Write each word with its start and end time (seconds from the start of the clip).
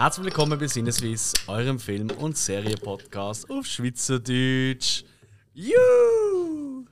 Herzlich 0.00 0.24
willkommen 0.24 0.58
bei 0.58 0.66
Sinneswiss, 0.66 1.34
eurem 1.46 1.78
Film- 1.78 2.10
und 2.12 2.34
Serienpodcast 2.34 3.50
auf 3.50 3.66
Schweizerdeutsch. 3.66 5.04
Juhu! 5.52 6.86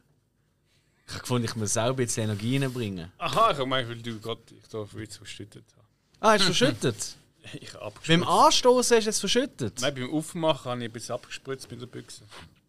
Ich 1.06 1.14
habe 1.14 1.20
gefunden, 1.22 1.46
ich 1.46 1.56
muss 1.56 1.74
auch 1.78 1.86
ein 1.86 1.96
bisschen 1.96 2.24
Energie 2.24 2.58
reinbringen. 2.58 3.10
Aha, 3.16 3.52
ich 3.52 3.64
meine, 3.64 3.88
weil 3.88 3.96
du 3.96 4.20
gerade 4.20 4.42
ich 4.50 4.68
da 4.68 4.84
viel 4.84 5.08
zu 5.08 5.20
verschüttet 5.20 5.64
hast. 5.74 5.86
Ah, 6.20 6.32
hast 6.32 6.40
du 6.40 6.44
verschüttet? 6.52 7.16
Ich 7.58 7.72
habe 7.72 7.86
abgespritzt. 7.86 8.20
Beim 8.20 8.28
Anstoßen 8.28 8.96
hast 8.98 9.04
du 9.06 9.08
es 9.08 9.20
verschüttet? 9.20 9.80
Nein, 9.80 9.94
beim 9.94 10.12
Aufmachen 10.12 10.70
habe 10.70 10.80
ich 10.82 10.90
ein 10.90 10.92
bisschen 10.92 11.14
abgespritzt 11.14 11.70
mit 11.70 11.80
der 11.80 11.86
Büchse. 11.86 12.24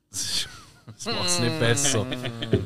Das 0.10 1.05
macht 1.05 1.27
es 1.27 1.40
nicht 1.40 1.60
besser. 1.60 2.08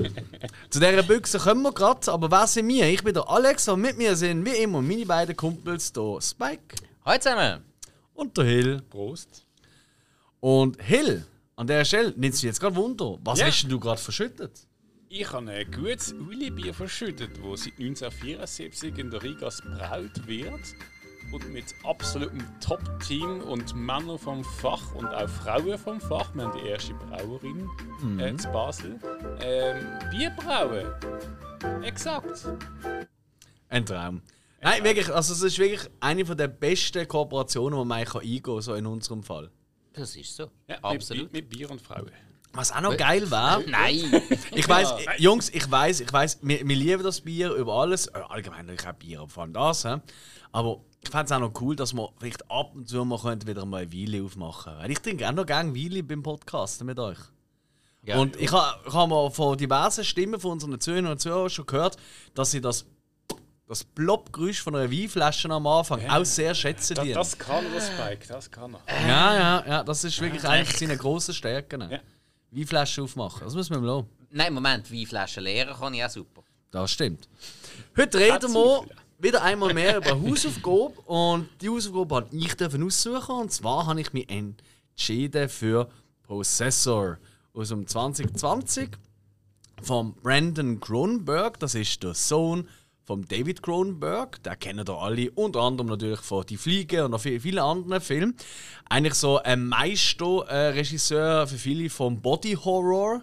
Zu 0.69 0.79
dieser 0.79 1.01
Büchse 1.01 1.39
kommen 1.39 1.63
wir 1.63 1.71
gerade, 1.71 2.11
aber 2.11 2.29
wer 2.29 2.45
sind 2.45 2.67
wir? 2.67 2.87
Ich 2.87 3.03
bin 3.03 3.15
der 3.15 3.27
Alex 3.27 3.67
und 3.67 3.81
mit 3.81 3.97
mir 3.97 4.15
sind 4.15 4.45
wie 4.45 4.57
immer 4.57 4.79
meine 4.83 5.07
beiden 5.07 5.35
Kumpels, 5.35 5.91
der 5.91 6.21
Spike 6.21 6.75
Hallo 7.05 7.19
zusammen! 7.19 7.72
Und 8.13 8.37
der 8.37 8.45
Hill. 8.45 8.81
Prost. 8.89 9.45
Und 10.39 10.81
Hill, 10.81 11.25
an 11.55 11.67
der 11.67 11.85
Stelle 11.85 12.13
nimmt 12.17 12.33
sich 12.35 12.43
jetzt 12.43 12.59
gerade 12.59 12.75
Wunder. 12.75 13.17
Was 13.23 13.39
Ja. 13.39 13.45
hast 13.47 13.63
denn 13.63 13.69
du 13.69 13.79
gerade 13.79 13.99
verschüttet? 14.01 14.67
Ich 15.09 15.31
habe 15.31 15.49
ein 15.51 15.71
gutes 15.71 16.11
Uli-Bier 16.13 16.73
verschüttet, 16.73 17.31
das 17.37 17.63
seit 17.63 17.73
1974 17.79 18.97
in 18.97 19.11
der 19.11 19.21
Rigas 19.21 19.61
braut 19.61 20.27
wird 20.27 20.59
und 21.31 21.53
mit 21.53 21.65
absolutem 21.83 22.43
Top-Team 22.59 23.41
und 23.41 23.75
Männern 23.75 24.17
vom 24.17 24.43
Fach 24.43 24.93
und 24.95 25.05
auch 25.07 25.29
Frauen 25.29 25.77
vom 25.77 26.01
Fach, 26.01 26.33
wir 26.33 26.45
haben 26.45 26.59
die 26.59 26.67
erste 26.67 26.93
Brauerin 26.95 27.69
äh, 28.19 28.35
zu 28.35 28.49
Basel, 28.51 28.99
ähm, 29.41 29.85
Bier 30.11 30.31
brauen. 30.31 30.87
Exakt. 31.83 32.47
Ein 33.69 33.85
Traum. 33.85 34.21
Nein, 34.63 34.83
wirklich, 34.83 35.13
also 35.13 35.33
es 35.33 35.41
ist 35.41 35.59
wirklich 35.59 35.89
eine 35.99 36.25
von 36.25 36.37
der 36.37 36.47
besten 36.47 37.07
Kooperationen, 37.07 37.79
die 37.79 37.85
man 37.85 37.99
eigentlich 37.99 38.15
eingehen 38.15 38.43
kann, 38.43 38.61
so 38.61 38.73
in 38.75 38.85
unserem 38.85 39.23
Fall. 39.23 39.51
Das 39.93 40.15
ist 40.15 40.35
so. 40.35 40.49
Ja, 40.67 40.77
Absolut. 40.81 41.31
Mit, 41.31 41.33
mit 41.33 41.49
Bier 41.49 41.69
und 41.69 41.81
Frauen. 41.81 42.09
Was 42.53 42.71
auch 42.71 42.81
noch 42.81 42.95
geil 42.95 43.29
wäre, 43.31 43.63
Nein! 43.67 44.21
ich 44.51 44.69
weiß, 44.69 44.93
Jungs, 45.17 45.49
ich 45.49 45.69
weiß, 45.69 46.01
ich 46.01 46.13
weiß, 46.13 46.39
wir, 46.43 46.67
wir 46.67 46.75
lieben 46.75 47.01
das 47.01 47.21
Bier 47.21 47.51
über 47.53 47.73
alles, 47.73 48.07
äh, 48.07 48.19
allgemein 48.29 48.67
natürlich 48.67 48.87
auch 48.87 48.93
Bier, 48.93 49.19
aber 49.21 49.29
vor 49.29 49.43
allem 49.43 49.53
das, 49.53 49.85
aber 50.51 50.81
ich 51.01 51.09
fände 51.09 51.25
es 51.25 51.31
auch 51.31 51.39
noch 51.39 51.59
cool, 51.61 51.75
dass 51.75 51.93
wir 51.93 52.09
vielleicht 52.19 52.49
ab 52.49 52.75
und 52.75 52.87
zu 52.87 53.03
mal 53.03 53.19
wieder 53.45 53.65
mal 53.65 53.81
eine 53.81 53.91
Weile 53.91 54.23
aufmachen 54.23 54.73
Weil 54.77 54.91
ich 54.91 54.99
trinke 54.99 55.27
auch 55.27 55.33
noch 55.33 55.45
gerne 55.45 55.75
Weile 55.75 56.03
beim 56.03 56.21
Podcasten 56.21 56.85
mit 56.85 56.99
euch. 56.99 57.17
Ja, 58.03 58.19
und 58.19 58.35
ich 58.35 58.51
habe 58.51 58.79
ich 58.85 58.93
ha 58.93 59.07
mal 59.07 59.31
von 59.31 59.57
diversen 59.57 60.03
Stimmen 60.03 60.39
von 60.39 60.51
unseren 60.51 60.79
Zuhörern 60.79 61.07
und 61.07 61.19
Zuhörern 61.19 61.49
schon 61.49 61.65
gehört, 61.65 61.97
dass 62.33 62.51
sie 62.51 62.61
das, 62.61 62.85
das 63.73 63.83
Plop-Geräusch 63.83 64.61
von 64.61 64.75
einer 64.75 64.91
Weinflasche 64.91 65.49
am 65.49 65.65
Anfang 65.65 66.07
auch 66.07 66.23
sehr 66.23 66.53
schätzen. 66.53 66.93
Das, 66.93 67.05
die. 67.05 67.13
das 67.13 67.37
kann 67.37 67.65
er, 67.73 67.81
Spike, 67.81 68.27
das 68.27 68.51
kann 68.51 68.75
er. 68.75 69.07
Ja, 69.07 69.33
ja, 69.33 69.63
ja, 69.67 69.83
das 69.83 70.03
ist 70.03 70.21
wirklich 70.21 70.45
eine 70.47 70.65
seiner 70.65 70.95
grossen 70.95 71.33
Stärken. 71.33 71.81
Ja. 71.89 71.99
Weinflasche 72.51 73.01
aufmachen, 73.01 73.41
das 73.43 73.55
müssen 73.55 73.73
wir 73.73 73.81
mal 73.81 73.95
lassen. 73.95 74.09
Nein, 74.29 74.53
Moment, 74.53 74.91
Weinflaschen 74.91 75.43
leeren 75.43 75.75
kann 75.75 75.93
ich 75.95 76.05
auch 76.05 76.09
super. 76.09 76.43
Das 76.69 76.91
stimmt. 76.91 77.27
Heute 77.97 78.19
reden 78.19 78.53
wir 78.53 78.85
wieder 79.17 79.41
einmal 79.41 79.73
mehr 79.73 79.97
über 79.97 80.21
Hausaufgabe 80.21 80.93
und 81.05 81.49
die 81.59 81.69
Hausaufgabe 81.69 82.15
habe 82.15 82.35
ich 82.35 82.53
dürfen 82.55 82.83
aussuchen 82.83 83.35
und 83.35 83.51
zwar 83.51 83.87
habe 83.87 84.01
ich 84.01 84.13
mich 84.13 84.29
entschieden 84.29 85.49
für 85.49 85.89
Possessor 86.21 87.17
aus 87.53 87.69
dem 87.69 87.87
2020 87.87 88.89
von 89.81 90.13
Brandon 90.13 90.79
Cronenberg. 90.79 91.59
Das 91.59 91.73
ist 91.73 92.03
der 92.03 92.13
Sohn 92.13 92.67
von 93.05 93.23
David 93.27 93.61
Cronenberg. 93.61 94.41
Den 94.43 94.59
kennen 94.59 94.85
ihr 94.87 94.97
alle, 94.97 95.31
unter 95.31 95.61
anderem 95.61 95.89
natürlich 95.89 96.21
von 96.21 96.45
Die 96.45 96.57
Fliege 96.57 97.05
und 97.05 97.11
noch 97.11 97.19
vielen, 97.19 97.59
anderen 97.59 98.01
Filmen. 98.01 98.35
Eigentlich 98.89 99.15
so 99.15 99.39
ein 99.39 99.67
Meisterregisseur 99.67 101.47
für 101.47 101.57
viele 101.57 101.89
vom 101.89 102.21
Body 102.21 102.53
Horror. 102.53 103.21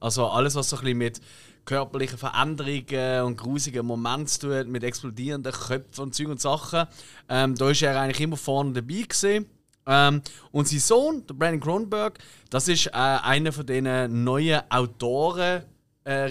Also 0.00 0.26
alles, 0.26 0.54
was 0.54 0.70
so 0.70 0.76
ein 0.76 0.82
bisschen 0.82 0.98
mit 0.98 1.20
körperlichen 1.64 2.16
Veränderungen 2.16 3.24
und 3.24 3.36
grusigen 3.36 3.84
Momenten 3.84 4.26
zu 4.26 4.40
tun 4.40 4.54
hat, 4.54 4.68
mit 4.68 4.82
explodierenden 4.84 5.52
Köpfen 5.52 6.04
und 6.04 6.14
Zeug 6.14 6.28
und 6.28 6.40
Sachen. 6.40 6.86
Ähm, 7.28 7.54
da 7.54 7.70
ist 7.70 7.82
er 7.82 8.00
eigentlich 8.00 8.22
immer 8.22 8.38
vorne 8.38 8.72
dabei 8.72 9.02
gewesen. 9.02 9.46
Ähm, 9.86 10.22
und 10.50 10.68
sein 10.68 10.78
Sohn, 10.78 11.26
der 11.26 11.34
Brandon 11.34 11.60
Cronenberg, 11.60 12.18
das 12.48 12.68
ist 12.68 12.86
äh, 12.86 12.90
einer 12.92 13.52
von 13.52 13.66
diesen 13.66 14.24
neuen 14.24 14.62
Autoren, 14.70 15.64
äh. 16.04 16.28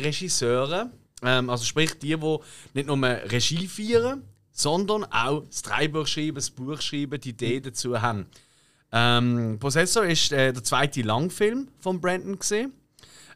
Ähm, 1.24 1.50
also 1.50 1.66
sprich 1.66 1.98
die, 2.00 2.16
die 2.16 2.38
nicht 2.74 2.88
nur 2.88 3.02
Regie 3.04 3.68
führen, 3.68 4.24
sondern 4.52 5.06
auch 5.06 5.44
das 5.46 5.62
Drehbuch 5.62 6.08
schreiben, 6.08 6.36
das 6.36 6.50
Buch 6.50 6.82
schreiben, 6.82 7.20
die 7.20 7.30
Idee 7.30 7.60
dazu 7.60 8.02
haben. 8.02 8.28
Ähm, 8.92 9.58
Possessor 9.60 10.06
ist 10.06 10.32
äh, 10.32 10.54
der 10.54 10.64
zweite 10.64 11.02
Langfilm 11.02 11.68
von 11.80 12.00
Brandon 12.00 12.40
gesehen. 12.40 12.74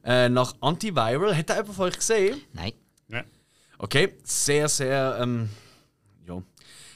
Äh, 0.04 0.30
nach 0.30 0.56
Antiviral. 0.62 1.36
Hat 1.36 1.50
er 1.50 1.58
jemand 1.58 1.76
von 1.76 1.86
euch 1.86 1.98
gesehen? 1.98 2.42
Nein. 2.54 2.74
Ja. 3.10 3.24
Okay, 3.78 4.16
sehr, 4.24 4.68
sehr. 4.68 5.18
Ähm. 5.22 5.50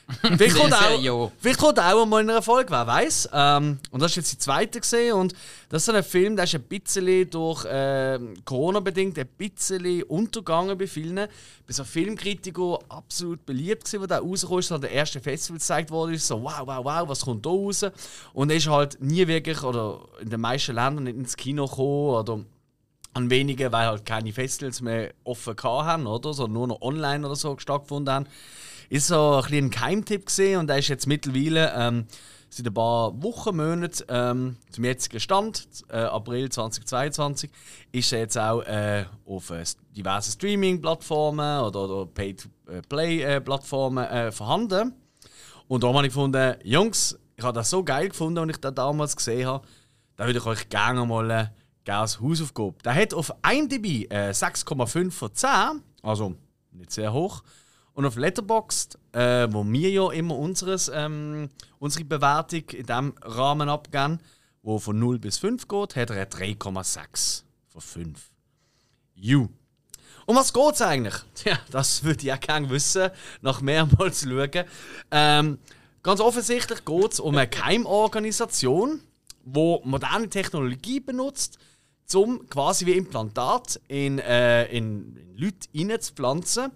Vielleicht 0.21 0.55
kommt, 0.55 0.73
auch, 0.73 1.01
ja. 1.01 1.31
vielleicht 1.39 1.59
kommt 1.59 1.79
auch 1.79 2.05
mal 2.05 2.21
in 2.21 2.29
einer 2.29 2.43
Folge, 2.43 2.69
wer 2.69 2.85
weiß. 2.85 3.29
Ähm, 3.33 3.79
und 3.89 4.01
das 4.01 4.11
ist 4.11 4.17
jetzt 4.17 4.33
die 4.33 4.38
zweite 4.38 4.79
gesehen 4.79 5.13
und 5.13 5.33
das 5.69 5.81
ist 5.81 5.85
so 5.85 5.93
ein 5.93 6.03
Film, 6.03 6.35
der 6.35 6.45
ist 6.45 6.53
ein 6.53 6.61
bisschen 6.61 7.27
durch 7.31 7.66
äh, 7.66 8.19
Corona 8.45 8.81
bedingt 8.81 9.17
ein 9.17 9.27
bisschen 9.27 10.03
untergegangen 10.03 10.77
bei 10.77 10.85
vielen. 10.85 11.16
Bei 11.16 11.27
so 11.73 11.83
Filmkritikern 11.83 12.77
absolut 12.88 13.43
beliebt 13.47 13.85
gewesen, 13.85 14.01
wo 14.03 14.05
der 14.05 14.19
rausgekommen 14.19 14.59
ist, 14.59 14.71
an 14.71 14.81
der 14.81 14.93
ersten 14.93 15.21
Festival 15.21 15.57
gezeigt 15.57 15.89
wurde, 15.89 16.13
ist 16.13 16.27
so 16.27 16.41
wow, 16.43 16.61
wow, 16.66 16.85
wow, 16.85 17.09
was 17.09 17.22
kommt 17.22 17.43
da 17.43 17.49
raus? 17.49 17.85
Und 18.33 18.51
er 18.51 18.57
ist 18.57 18.67
halt 18.67 19.01
nie 19.01 19.27
wirklich 19.27 19.63
oder 19.63 20.01
in 20.22 20.29
den 20.29 20.39
meisten 20.39 20.75
Ländern 20.75 21.05
nicht 21.05 21.17
ins 21.17 21.35
Kino 21.35 21.66
gekommen 21.66 22.09
oder 22.09 22.39
an 23.16 23.29
wenigen, 23.31 23.72
weil 23.72 23.87
halt 23.87 24.05
keine 24.05 24.31
Festivals 24.31 24.81
mehr 24.81 25.13
offen 25.23 25.55
haben, 25.63 26.05
oder? 26.05 26.33
Sondern 26.33 26.53
nur 26.53 26.67
noch 26.67 26.81
online 26.81 27.25
oder 27.25 27.35
so 27.35 27.57
stattgefunden 27.57 28.13
haben. 28.13 28.27
Ist 28.90 29.07
so 29.07 29.35
ein, 29.35 29.41
bisschen 29.44 29.66
ein 29.66 29.69
Keimtipp 29.69 30.25
gesehen 30.25 30.59
und 30.59 30.69
er 30.69 30.78
ist 30.78 30.88
jetzt 30.88 31.07
mittlerweile 31.07 31.73
ähm, 31.75 32.06
seit 32.50 32.68
ein 32.68 32.73
paar 32.73 33.22
Wochen, 33.22 33.57
Monaten 33.57 34.03
ähm, 34.07 34.57
zum 34.69 34.84
jetzigen 34.84 35.19
Stand, 35.19 35.68
äh, 35.90 35.97
April 35.97 36.50
2022, 36.50 37.50
ist 37.91 38.13
er 38.13 38.19
jetzt 38.19 38.38
auch 38.38 38.62
äh, 38.62 39.06
auf 39.25 39.50
äh, 39.50 39.63
diversen 39.96 40.31
Streaming-Plattformen 40.31 41.62
oder, 41.62 41.84
oder 41.84 42.06
Pay-to-Play-Plattformen 42.06 44.06
äh, 44.06 44.31
vorhanden. 44.31 44.94
Und 45.67 45.84
da 45.84 45.88
habe 45.88 46.07
ich 46.07 46.13
gefunden, 46.13 46.56
Jungs, 46.63 47.17
ich 47.35 47.44
habe 47.44 47.53
das 47.53 47.69
so 47.69 47.84
geil 47.84 48.09
gefunden, 48.09 48.40
als 48.40 48.52
ich 48.52 48.57
das 48.57 48.73
damals 48.73 49.16
gesehen 49.16 49.47
habe, 49.47 49.67
da 50.16 50.25
würde 50.25 50.40
ich 50.40 50.46
euch 50.46 50.69
gerne 50.69 51.06
mal 51.06 51.29
äh, 51.29 51.47
gerne 51.84 52.02
als 52.02 52.22
Hausaufgabe. 52.22 52.75
Der 52.84 52.96
hat 52.96 53.13
auf 53.13 53.34
IMDb 53.50 54.12
äh, 54.12 54.31
6,5 54.31 55.12
von 55.12 55.34
10, 55.34 55.50
also 56.02 56.35
nicht 56.72 56.91
sehr 56.91 57.12
hoch. 57.12 57.44
Und 57.95 58.06
auf 58.06 58.17
Letterboxd, 58.17 59.00
äh, 59.13 59.47
wo 59.50 59.66
wir 59.66 59.89
ja 59.89 60.11
immer 60.11 60.38
unseres, 60.38 60.91
ähm, 60.94 61.50
unsere 61.79 62.03
Bewertung 62.03 62.69
in 62.72 62.85
diesem 62.85 63.13
Rahmen 63.22 63.69
abgeben, 63.69 64.19
wo 64.61 64.79
von 64.79 65.00
0 65.00 65.17
bis 65.17 65.38
5 65.38 65.67
geht, 65.67 65.95
hat 65.95 66.09
er 66.09 66.17
eine 66.17 66.25
3,6 66.25 67.44
von 67.69 67.81
5. 67.81 68.31
You. 69.16 69.47
Um 70.25 70.35
was 70.35 70.51
geht's 70.51 70.81
eigentlich? 70.81 71.16
Tja, 71.35 71.57
das 71.72 72.03
würde 72.03 72.25
ich 72.25 72.34
auch 72.34 72.39
gerne 72.39 72.69
wissen, 72.69 73.11
nach 73.41 73.61
mehrmals 73.61 74.23
schauen. 74.23 74.66
Ähm, 75.11 75.59
ganz 76.03 76.19
offensichtlich 76.19 76.84
geht 76.84 77.14
es 77.14 77.22
um 77.22 77.37
eine 77.37 77.47
Keimorganisation, 77.47 78.99
die 79.46 79.79
moderne 79.84 80.28
Technologie 80.28 80.99
benutzt, 80.99 81.59
um 82.14 82.49
quasi 82.49 82.85
wie 82.85 82.97
Implantat 82.97 83.79
in, 83.87 84.19
äh, 84.19 84.66
in 84.66 85.17
Leute 85.37 85.69
reinzupflanzen, 85.73 86.72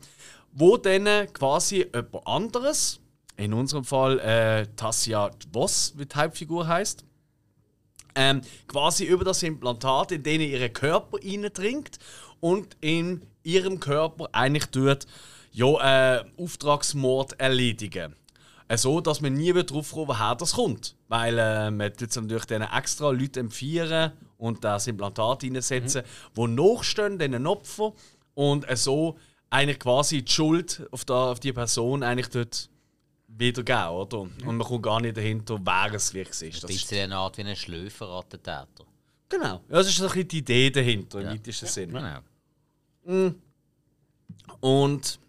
wo 0.51 0.77
dann 0.77 1.31
quasi 1.33 1.87
jemand 1.93 2.27
anderes, 2.27 2.99
in 3.37 3.53
unserem 3.53 3.85
Fall 3.85 4.19
äh, 4.19 4.67
Tassia 4.75 5.31
Voss, 5.53 5.93
wie 5.95 6.05
die 6.05 6.15
Hauptfigur 6.15 6.67
heißt, 6.67 7.05
ähm, 8.15 8.41
quasi 8.67 9.05
über 9.05 9.23
das 9.23 9.43
Implantat 9.43 10.11
in 10.11 10.23
denen 10.23 10.49
ihre 10.49 10.69
Körper 10.69 11.17
eindringt 11.23 11.99
und 12.39 12.75
in 12.81 13.21
ihrem 13.43 13.79
Körper 13.79 14.27
eigentlich 14.33 14.65
tut, 14.65 15.05
ja, 15.51 16.17
äh, 16.17 16.25
Auftragsmord 16.37 17.39
erledigen. 17.39 18.15
Äh, 18.67 18.77
So, 18.77 18.99
dass 19.01 19.21
man 19.21 19.33
nie 19.33 19.53
wird 19.53 19.71
drauf 19.71 19.91
kommen, 19.91 20.09
woher 20.09 20.35
das 20.35 20.53
kommt. 20.53 20.95
Weil 21.07 21.37
äh, 21.39 21.71
man 21.71 21.93
tut 21.93 22.15
natürlich 22.15 22.45
denen 22.45 22.67
extra 22.71 23.09
Leute 23.09 23.39
empfehlen 23.39 24.11
und 24.37 24.63
das 24.63 24.87
Implantat 24.87 25.43
reinsetzen, 25.43 26.03
wo 26.35 26.45
nachstehen, 26.47 27.17
diesen 27.17 27.47
Opfer 27.47 27.93
und 28.35 28.69
äh, 28.69 28.75
so 28.75 29.17
eigentlich 29.49 29.79
quasi 29.79 30.23
die 30.23 30.31
Schuld 30.31 30.87
auf, 30.91 31.05
die, 31.05 31.13
auf 31.13 31.39
die 31.39 31.53
Person 31.53 32.03
eigentlich 32.03 32.29
dort 32.29 32.69
wiedergeben, 33.27 33.89
oder? 33.89 34.19
Und 34.19 34.45
man 34.45 34.59
kommt 34.59 34.83
gar 34.83 35.01
nicht 35.01 35.17
dahinter, 35.17 35.59
wer 35.63 35.93
es 35.93 36.13
wirklich 36.13 36.55
ist. 36.55 36.63
Das 36.63 36.71
ist 36.71 36.91
eine 36.93 37.15
Art 37.15 37.37
wie 37.37 37.43
ein 37.43 37.55
Schlöferattentäter. 37.55 38.85
Genau. 39.29 39.61
Ja, 39.69 39.75
das 39.77 39.87
ist 39.87 39.97
so 39.97 40.05
ein 40.05 40.09
bisschen 40.09 40.27
die 40.27 40.37
Idee 40.39 40.69
dahinter, 40.71 41.21
im 41.21 41.27
weitesten 41.27 41.67
Sinne. 41.67 42.21
Genau. 43.03 43.33
Und 44.59 45.19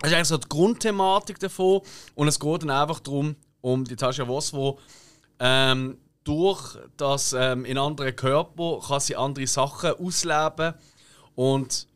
das 0.00 0.10
ist 0.10 0.16
eigentlich 0.16 0.28
so 0.28 0.38
die 0.38 0.48
Grundthematik 0.48 1.38
davon. 1.38 1.82
Und 2.14 2.28
es 2.28 2.38
geht 2.38 2.62
dann 2.62 2.70
einfach 2.70 3.00
darum, 3.00 3.36
um 3.60 3.84
die 3.84 3.96
Tascha 3.96 4.26
Voss, 4.26 4.52
wo 4.52 4.78
ähm, 5.38 5.98
durch 6.24 6.78
das 6.96 7.32
ähm, 7.32 7.64
in 7.64 7.78
anderen 7.78 8.14
Körper 8.14 8.80
kann 8.86 9.00
sie 9.00 9.16
andere 9.16 9.46
Sachen 9.46 9.92
ausleben 9.92 10.74
und 11.34 11.86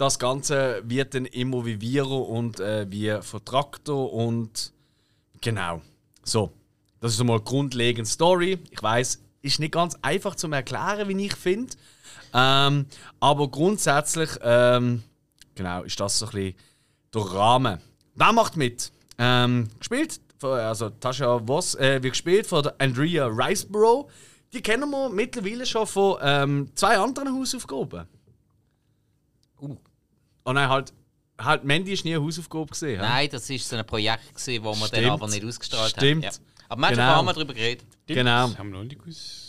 das 0.00 0.18
Ganze 0.18 0.82
wird 0.84 1.14
dann 1.14 1.26
immer 1.26 1.66
wie 1.66 1.80
Viren 1.80 2.22
und 2.22 2.58
äh, 2.58 2.86
wie 2.90 3.18
Vertraktor 3.20 4.12
und 4.12 4.72
genau. 5.40 5.82
So, 6.24 6.50
das 7.00 7.12
ist 7.12 7.20
einmal 7.20 7.36
eine 7.36 7.44
grundlegende 7.44 8.08
Story. 8.08 8.58
Ich 8.70 8.82
weiß, 8.82 9.20
ist 9.42 9.60
nicht 9.60 9.72
ganz 9.72 9.96
einfach 10.00 10.36
zu 10.36 10.50
erklären, 10.50 11.08
wie 11.08 11.26
ich 11.26 11.36
finde. 11.36 11.74
Ähm, 12.32 12.86
aber 13.20 13.48
grundsätzlich, 13.48 14.30
ähm, 14.42 15.02
genau, 15.54 15.82
ist 15.82 16.00
das 16.00 16.18
so 16.18 16.26
ein 16.26 16.32
bisschen 16.32 16.54
der 17.14 17.22
Rahmen. 17.22 17.78
Wer 18.14 18.32
macht 18.32 18.56
mit? 18.56 18.92
Ähm, 19.18 19.68
gespielt, 19.78 20.20
also 20.42 20.88
Tasha 20.88 21.46
Voss 21.46 21.74
äh, 21.74 22.02
wird 22.02 22.14
gespielt 22.14 22.46
von 22.46 22.62
der 22.62 22.74
Andrea 22.78 23.26
Riceborough. 23.26 24.10
Die 24.54 24.62
kennen 24.62 24.90
wir 24.90 25.10
mittlerweile 25.10 25.66
schon 25.66 25.86
von 25.86 26.16
ähm, 26.22 26.70
zwei 26.74 26.96
anderen 26.96 27.34
Hausaufgaben. 27.38 28.08
Oh 30.44 30.52
nein, 30.52 30.68
halt, 30.68 30.92
halt 31.38 31.64
Mandy 31.64 31.92
ist 31.92 32.04
nie 32.04 32.14
eine 32.14 32.24
Hausaufgabe 32.24 32.66
gesehen. 32.66 33.00
Nein, 33.00 33.28
das 33.30 33.48
war 33.50 33.58
so 33.58 33.76
ein 33.76 33.86
Projekt, 33.86 34.34
gewesen, 34.34 34.64
wo 34.64 34.74
wir 34.74 34.86
Stimmt. 34.86 35.04
dann 35.04 35.10
aber 35.12 35.28
nicht 35.28 35.44
ausgestrahlt 35.44 35.90
Stimmt. 35.90 36.24
haben. 36.26 36.32
Ja. 36.34 36.38
Aber 36.68 36.80
wir 36.82 36.86
haben 36.88 36.94
Genau. 36.94 37.02
schon 37.02 37.10
ein 37.10 37.14
paar 37.14 37.22
Mal 37.24 37.32
darüber 37.34 37.54
geredet. 37.54 37.86
Genau. 38.06 38.48
Das 38.48 38.58
haben 38.58 38.70
wir 38.72 38.78
noch 38.78 38.84
nicht 38.84 38.98
gewusst. 39.00 39.46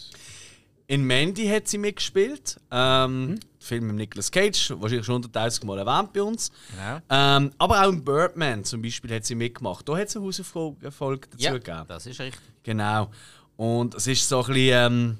In 0.87 1.05
Mandy 1.05 1.47
hat 1.47 1.67
sie 1.69 1.77
mitgespielt. 1.77 2.59
Ähm, 2.69 3.39
Film 3.59 3.87
mit 3.87 3.95
Nicolas 3.95 4.29
Cage, 4.31 4.71
wahrscheinlich 4.77 5.05
schon 5.05 5.21
100.000 5.23 5.65
Mal 5.65 5.77
erwähnt 5.79 6.11
bei 6.11 6.21
uns. 6.21 6.51
Genau. 6.71 6.99
Ähm, 7.09 7.51
aber 7.57 7.85
auch 7.85 7.89
in 7.89 8.03
Birdman 8.03 8.65
zum 8.65 8.81
Beispiel 8.81 9.13
hat 9.15 9.23
sie 9.23 9.35
mitgemacht. 9.35 9.87
Da 9.87 9.95
hat 9.97 10.07
es 10.09 10.15
eine 10.17 10.25
Hausaufgabe 10.25 10.75
dazu 10.81 11.25
Ja, 11.37 11.53
gegeben. 11.53 11.85
das 11.87 12.05
ist 12.07 12.19
richtig. 12.19 12.41
Genau. 12.63 13.09
Und 13.55 13.95
es 13.95 14.07
ist 14.07 14.27
so 14.27 14.39
ein 14.43 14.47
bisschen. 14.47 14.93
Ähm, 14.93 15.17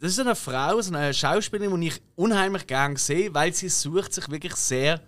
das 0.00 0.12
ist 0.12 0.18
eine 0.20 0.34
Frau, 0.34 0.80
so 0.80 0.94
eine 0.94 1.12
Schauspielerin, 1.14 1.80
die 1.80 1.88
ich 1.88 2.02
unheimlich 2.16 2.66
gerne 2.66 2.96
sehe, 2.98 3.32
weil 3.34 3.52
sie 3.54 3.68
sucht 3.68 4.12
sich 4.14 4.28
wirklich 4.30 4.54
sehr 4.56 5.00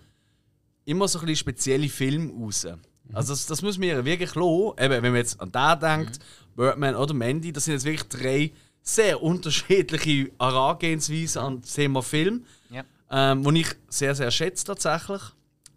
immer 0.84 1.08
so 1.08 1.18
ein 1.18 1.26
bisschen 1.26 1.36
spezielle 1.38 1.88
Filme 1.88 2.32
raus. 2.32 2.66
Also 3.12 3.32
das, 3.32 3.46
das 3.46 3.62
muss 3.62 3.78
man 3.78 3.88
ihr 3.88 4.04
wirklich 4.04 4.34
lassen. 4.34 4.72
Eben, 4.78 5.02
wenn 5.02 5.12
man 5.12 5.16
jetzt 5.16 5.40
an 5.40 5.50
den 5.52 5.80
denkt, 5.80 6.18
Birdman 6.56 6.94
oder 6.94 7.14
Mandy, 7.14 7.52
das 7.52 7.64
sind 7.64 7.74
jetzt 7.74 7.84
wirklich 7.84 8.08
drei 8.08 8.52
sehr 8.82 9.22
unterschiedliche 9.22 10.30
Herangehensweisen 10.40 11.40
an 11.42 11.60
das 11.62 11.72
Thema 11.74 12.02
Film, 12.02 12.44
Ja. 12.70 12.84
ähm, 13.10 13.44
die 13.44 13.60
ich 13.60 13.68
sehr, 13.88 14.14
sehr 14.14 14.30
schätze 14.30 14.64
tatsächlich. 14.64 15.22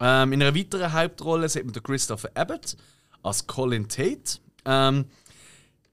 Ähm, 0.00 0.32
in 0.32 0.42
einer 0.42 0.54
weiteren 0.54 0.92
Hauptrolle 0.92 1.48
sieht 1.48 1.64
man 1.64 1.72
den 1.72 1.82
Christopher 1.82 2.30
Abbott 2.34 2.76
als 3.22 3.46
Colin 3.46 3.88
Tate. 3.88 4.38
Ähm, 4.64 5.04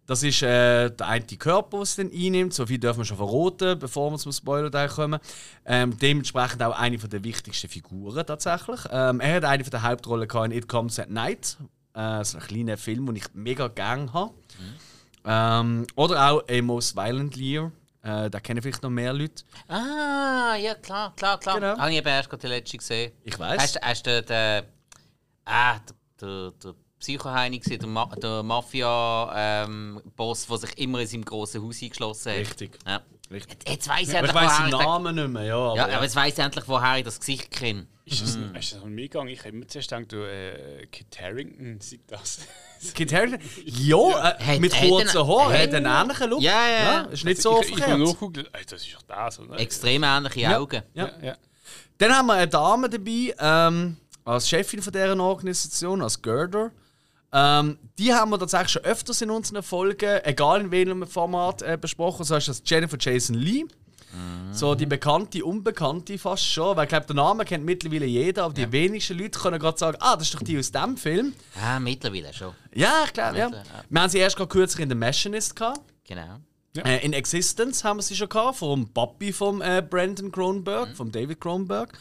das 0.06 0.22
ist 0.24 0.42
äh, 0.42 0.90
der 0.90 1.08
eine 1.08 1.26
Körper, 1.26 1.78
den 1.78 1.86
sie 1.86 2.04
dann 2.04 2.12
einnimmt. 2.12 2.54
So 2.54 2.66
viel 2.66 2.78
dürfen 2.78 3.00
wir 3.00 3.06
schon 3.06 3.18
verraten, 3.18 3.80
bevor 3.80 4.12
wir 4.12 4.18
zum 4.18 4.32
Spoiler 4.32 4.88
kommen. 4.90 5.20
Ähm, 5.66 5.98
dementsprechend 5.98 6.62
auch 6.62 6.78
eine 6.78 6.98
der 6.98 7.24
wichtigsten 7.24 7.70
Figuren 7.70 8.26
tatsächlich. 8.26 8.82
Ähm, 8.92 9.20
er 9.22 9.36
hat 9.36 9.46
eine 9.46 9.64
der 9.64 9.84
Hauptrollen 9.84 10.30
in 10.52 10.58
It 10.58 10.68
Comes 10.68 11.00
at 11.00 11.10
Night. 11.10 11.58
Äh, 11.94 12.24
so 12.24 12.38
ein 12.38 12.44
kleiner 12.44 12.78
Film, 12.78 13.06
den 13.06 13.16
ich 13.16 13.34
mega 13.34 13.68
gerne 13.70 14.12
habe. 14.12 14.34
Ähm, 15.26 15.88
oder 15.96 16.32
auch 16.32 16.44
Amos 16.50 16.96
Violent 16.96 17.36
Lear. 17.36 17.72
Äh, 18.02 18.30
da 18.30 18.40
kennen 18.42 18.62
vielleicht 18.62 18.84
noch 18.84 18.90
mehr 18.90 19.14
Leute. 19.14 19.44
Ah, 19.70 20.56
ja, 20.56 20.76
klar, 20.76 21.14
klar, 21.16 21.40
klar. 21.40 21.56
Genau. 21.56 21.78
Habe 21.78 21.92
ich 21.92 21.98
eben 21.98 22.08
erst 22.08 22.30
gerade 22.30 22.42
die 22.42 22.48
letzte 22.48 22.78
gesehen. 22.78 23.14
Ich 23.24 23.40
weiß. 23.40 23.62
Hast, 23.62 23.82
hast 23.82 24.06
du 24.06 24.22
den. 24.22 24.64
Ah, 25.46 25.80
der, 26.20 26.52
der, 26.52 26.52
der 26.52 26.76
Psychoheini 27.04 27.60
gesehen, 27.60 27.80
der, 27.80 27.90
Ma 27.90 28.06
der 28.16 28.44
Mafia-Boss, 28.44 30.48
der 30.48 30.58
sich 30.58 30.78
immer 30.78 31.00
in 31.02 31.08
seinem 31.08 31.26
grossen 31.26 31.62
Haus 31.64 31.82
eingeschlossen 31.82 32.32
hat? 32.32 32.40
Richtig. 32.40 32.80
Ja. 32.88 33.02
Richtig. 33.32 33.68
Jetzt 33.68 33.88
weiss 33.90 34.10
ich 34.10 34.18
Aber 34.18 34.28
ich 34.28 34.34
endlich, 34.34 34.36
weiß 34.36 34.52
woher 34.60 34.70
den 34.70 34.80
ich 34.80 34.86
Namen 34.86 35.16
nicht 35.16 35.28
mehr. 35.30 35.44
Ja, 35.44 35.56
aber, 35.58 35.76
Ja, 35.76 35.86
aber 35.96 36.04
jetzt 36.04 36.16
weiss 36.16 36.34
ich 36.38 36.44
endlich, 36.44 36.68
woher 36.68 36.98
ich 36.98 37.04
das 37.04 37.20
Gesicht 37.20 37.52
kenne. 37.52 37.88
Ist 38.06 38.22
das, 38.22 38.36
ist 38.36 38.74
das 38.74 38.80
noch 38.80 38.86
mehr 38.86 39.06
gegangen? 39.08 39.30
Ich 39.30 39.40
habe 39.40 39.50
immer 39.50 39.68
zuerst 39.68 39.90
gedacht, 39.90 40.12
du, 40.12 40.18
äh, 40.30 40.86
Kit 40.88 41.08
Harington 41.20 41.80
sieht 41.82 42.10
das. 42.12 42.40
Kit 42.94 43.12
Harington? 43.14 43.40
Ja, 43.66 44.30
äh, 44.40 44.60
mit 44.60 44.74
kurzen 44.74 45.28
Haaren. 45.28 45.54
hat- 45.54 45.62
Hat 45.62 45.74
einen 45.74 45.86
ähnlichen 45.86 46.30
Look. 46.30 46.42
Ja, 46.42 46.68
ja, 46.68 46.84
ja. 46.94 47.02
Ist 47.06 47.26
nicht 47.26 47.42
so 47.42 47.60
ich, 47.62 47.68
ich, 47.70 47.74
ich 47.74 47.78
verkehrt. 47.84 48.00
nachgucken, 48.00 48.46
ey, 48.54 48.66
das 48.70 48.82
ist 48.86 48.94
doch 48.94 49.02
das, 49.04 49.40
oder? 49.40 49.60
Extrem 49.60 50.04
ähnliche 50.04 50.58
Augen. 50.58 50.84
Ja. 50.94 51.06
Ja, 51.06 51.12
ja. 51.28 51.38
Dann 51.98 52.14
haben 52.16 52.26
wir 52.28 52.34
eine 52.34 52.48
Dame 52.48 52.90
dabei, 52.90 53.34
ähm, 53.40 53.98
als 54.26 54.48
Chefin 54.50 54.82
von 54.82 54.94
deren 54.94 55.20
Organisation, 55.20 56.02
als 56.02 56.22
Girder. 56.22 56.72
Ähm, 57.34 57.78
die 57.98 58.14
haben 58.14 58.30
wir 58.32 58.38
tatsächlich 58.40 58.72
schon 58.72 58.84
öfters 58.84 59.22
in 59.22 59.30
unseren 59.32 59.64
Folgen, 59.64 60.20
egal 60.24 60.62
in 60.62 60.72
welchem 60.72 61.08
Format, 61.08 61.62
äh, 61.64 61.78
besprochen. 61.82 62.24
So 62.26 62.36
ist 62.36 62.48
das 62.48 62.62
Jennifer 62.66 62.98
Jason 63.00 63.36
Lee. 63.36 63.66
So 64.52 64.76
die 64.76 64.86
bekannte, 64.86 65.44
unbekannte 65.44 66.20
fast 66.20 66.46
schon. 66.46 66.78
Weil 66.78 66.84
ich 66.84 66.90
glaube, 66.90 67.08
den 67.08 67.16
Namen 67.16 67.44
kennt 67.48 67.66
mittlerweile 67.66 68.06
jeder, 68.06 68.44
aber 68.44 68.54
die 68.54 68.72
wenigsten 68.72 69.18
Leute 69.18 69.40
können 69.40 69.58
gerade 69.58 69.76
sagen, 69.80 69.98
ah, 70.02 70.16
das 70.16 70.28
ist 70.28 70.36
doch 70.36 70.44
die 70.44 70.60
aus 70.60 70.72
dem 70.72 70.96
Film. 70.98 71.34
Ah, 71.60 71.80
mittlerweile 71.80 72.32
schon. 72.32 72.54
Ja, 72.76 73.06
ich 73.06 73.14
glaube, 73.14 73.40
ja. 73.40 73.50
Ja. 73.50 73.64
Wir 73.90 74.02
haben 74.02 74.10
sie 74.12 74.20
erst 74.20 74.36
gerade 74.36 74.50
kürzlich 74.50 74.84
in 74.84 74.90
The 74.90 74.96
Machinist 74.96 75.56
gehabt. 75.56 75.82
Genau. 76.08 76.38
Äh, 76.78 77.04
in 77.04 77.14
Existence 77.14 77.84
haben 77.84 77.98
wir 77.98 78.04
sie 78.04 78.16
schon 78.16 78.30
gehabt, 78.30 78.58
vom 78.58 78.88
Papi 78.94 79.34
vom 79.34 79.64
äh, 79.64 79.82
Brandon 79.88 80.32
Cronenberg, 80.32 80.90
Mhm. 80.90 80.96
vom 80.96 81.12
David 81.12 81.42
Cronenberg. 81.42 81.98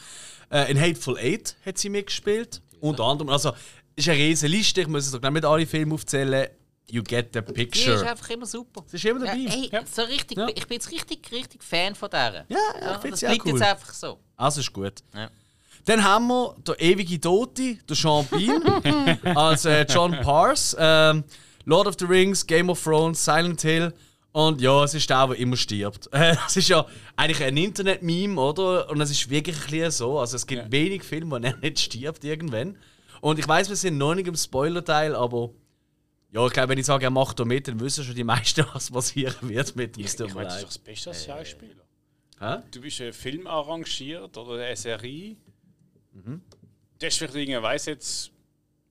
Äh, 0.50 0.70
in 0.70 0.78
Hateful 0.78 1.16
Eight 1.16 1.56
hat 1.64 1.78
sie 1.78 1.88
mitgespielt. 1.88 2.60
Unter 2.80 3.04
anderem, 3.04 3.30
also 3.30 3.52
ist 3.96 4.08
eine 4.08 4.18
riesige 4.18 4.50
Liste, 4.52 4.80
ich 4.82 4.88
muss 4.88 5.10
doch 5.10 5.30
nicht 5.30 5.44
alle 5.44 5.66
Filme 5.66 5.94
aufzählen. 5.94 6.48
You 6.90 7.02
get 7.02 7.30
the 7.32 7.40
Die 7.40 7.62
ist 7.62 7.70
picture. 7.72 8.10
einfach 8.10 8.28
immer 8.30 8.44
super. 8.44 8.84
Sie 8.86 8.96
ist 8.96 9.04
immer 9.04 9.20
dabei. 9.24 9.38
Ja, 9.38 9.52
ey, 9.54 9.68
Ja. 9.72 9.82
so 9.90 10.02
richtig, 10.02 10.36
Ja. 10.36 10.48
Ich 10.48 10.66
bin 10.66 10.74
jetzt 10.74 10.90
richtig, 10.90 11.30
richtig 11.32 11.62
Fan 11.62 11.94
von 11.94 12.10
der. 12.10 12.44
Ja, 12.48 12.56
ja, 12.80 12.94
ich 12.94 13.00
finde 13.00 13.10
das 13.12 13.20
sie 13.20 13.26
cool. 13.44 13.52
jetzt 13.52 13.62
einfach 13.62 13.94
so. 13.94 14.18
Also 14.36 14.60
ist 14.60 14.72
gut. 14.72 14.94
Dann 15.84 16.04
haben 16.04 16.26
wir 16.28 16.54
den 16.66 16.74
ewige 16.78 17.20
Tote, 17.20 17.76
der 17.88 17.96
Sean 17.96 18.26
Bean, 18.26 19.16
als 19.36 19.64
äh, 19.64 19.86
John 19.88 20.12
Pars. 20.22 20.76
Ähm, 20.78 21.24
Lord 21.64 21.86
of 21.86 21.94
the 21.98 22.04
Rings, 22.04 22.46
Game 22.46 22.68
of 22.68 22.82
Thrones, 22.82 23.24
Silent 23.24 23.62
Hill. 23.62 23.92
Und 24.32 24.60
ja, 24.60 24.82
es 24.84 24.94
ist 24.94 25.08
der, 25.10 25.26
der 25.28 25.36
immer 25.38 25.56
stirbt. 25.56 26.08
Es 26.46 26.56
ist 26.56 26.68
ja 26.68 26.84
eigentlich 27.16 27.42
ein 27.42 27.56
Internet-Meme, 27.56 28.40
oder? 28.40 28.90
Und 28.90 29.00
es 29.00 29.10
ist 29.10 29.28
wirklich 29.30 29.56
ein 29.56 29.62
bisschen 29.70 29.90
so. 29.90 30.18
Also 30.18 30.36
es 30.36 30.46
gibt 30.46 30.70
wenig 30.72 31.02
Filme, 31.04 31.30
wo 31.30 31.36
er 31.36 31.56
nicht 31.56 31.78
stirbt 31.78 32.24
irgendwann. 32.24 32.76
Und 33.22 33.38
ich 33.38 33.46
weiß, 33.46 33.68
wir 33.68 33.76
sind 33.76 33.98
noch 33.98 34.16
nicht 34.16 34.26
im 34.26 34.34
Spoiler-Teil, 34.34 35.14
aber 35.14 35.50
ja, 36.32 36.44
ich 36.44 36.52
glaube, 36.52 36.70
wenn 36.70 36.78
ich 36.78 36.86
sage, 36.86 37.04
er 37.04 37.10
macht 37.10 37.38
da 37.38 37.44
mit, 37.44 37.68
dann 37.68 37.78
wissen 37.78 38.02
schon 38.02 38.16
die 38.16 38.24
meisten, 38.24 38.66
was 38.74 38.90
passieren 38.90 39.48
wird 39.48 39.76
mit 39.76 39.96
ihm. 39.96 40.04
Ich 40.06 40.18
mir 40.18 40.34
meine, 40.34 40.48
das 40.48 40.56
ist 40.56 40.62
doch 40.64 40.68
das 40.70 40.78
Beste 40.78 41.10
als 41.10 41.24
Schauspieler. 41.24 41.84
Hä? 42.40 42.56
Du 42.72 42.80
bist 42.80 43.00
ein 43.00 43.12
Film 43.12 43.46
arrangiert 43.46 44.36
oder 44.36 44.64
eine 44.64 44.74
Serie. 44.74 45.36
Mhm. 46.10 46.42
Du 46.98 47.06
hast 47.06 47.16
vielleicht 47.18 47.36
irgendwie, 47.36 47.62
weiss 47.62 47.86
jetzt, 47.86 48.32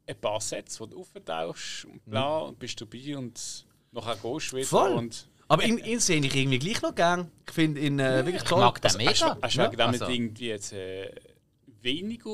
ein 0.08 0.16
paar 0.16 0.40
Sätze, 0.40 0.82
die 0.82 0.92
du 0.92 1.02
auftauchst 1.02 1.86
und 1.86 2.06
bla, 2.06 2.38
und 2.40 2.58
bist 2.58 2.80
dabei 2.80 3.18
und 3.18 3.66
nachher 3.92 4.16
gehst 4.16 4.54
du 4.54 4.56
wieder. 4.56 4.66
Mhm. 4.66 4.70
Voll. 4.70 4.92
Und 4.94 5.28
Aber 5.50 5.66
ihn, 5.66 5.78
ihn 5.78 6.00
sehe 6.00 6.22
ich 6.22 6.34
irgendwie 6.34 6.60
gleich 6.60 6.82
noch 6.82 6.96
gern. 6.96 7.30
Ich 7.46 7.54
finde 7.54 7.82
ihn 7.82 8.00
äh, 8.00 8.26
wirklich 8.26 8.44
toll. 8.44 8.62
mag 8.62 8.82
den 8.82 8.88
hast, 8.92 8.98
mega. 8.98 9.38
hast 9.42 9.56
Ja, 9.56 9.66
wegen 9.66 9.78
dem 9.78 9.88
also- 9.90 10.08
irgendwie 10.08 10.48
jetzt 10.48 10.72
äh, 10.72 11.12
weniger. 11.82 12.30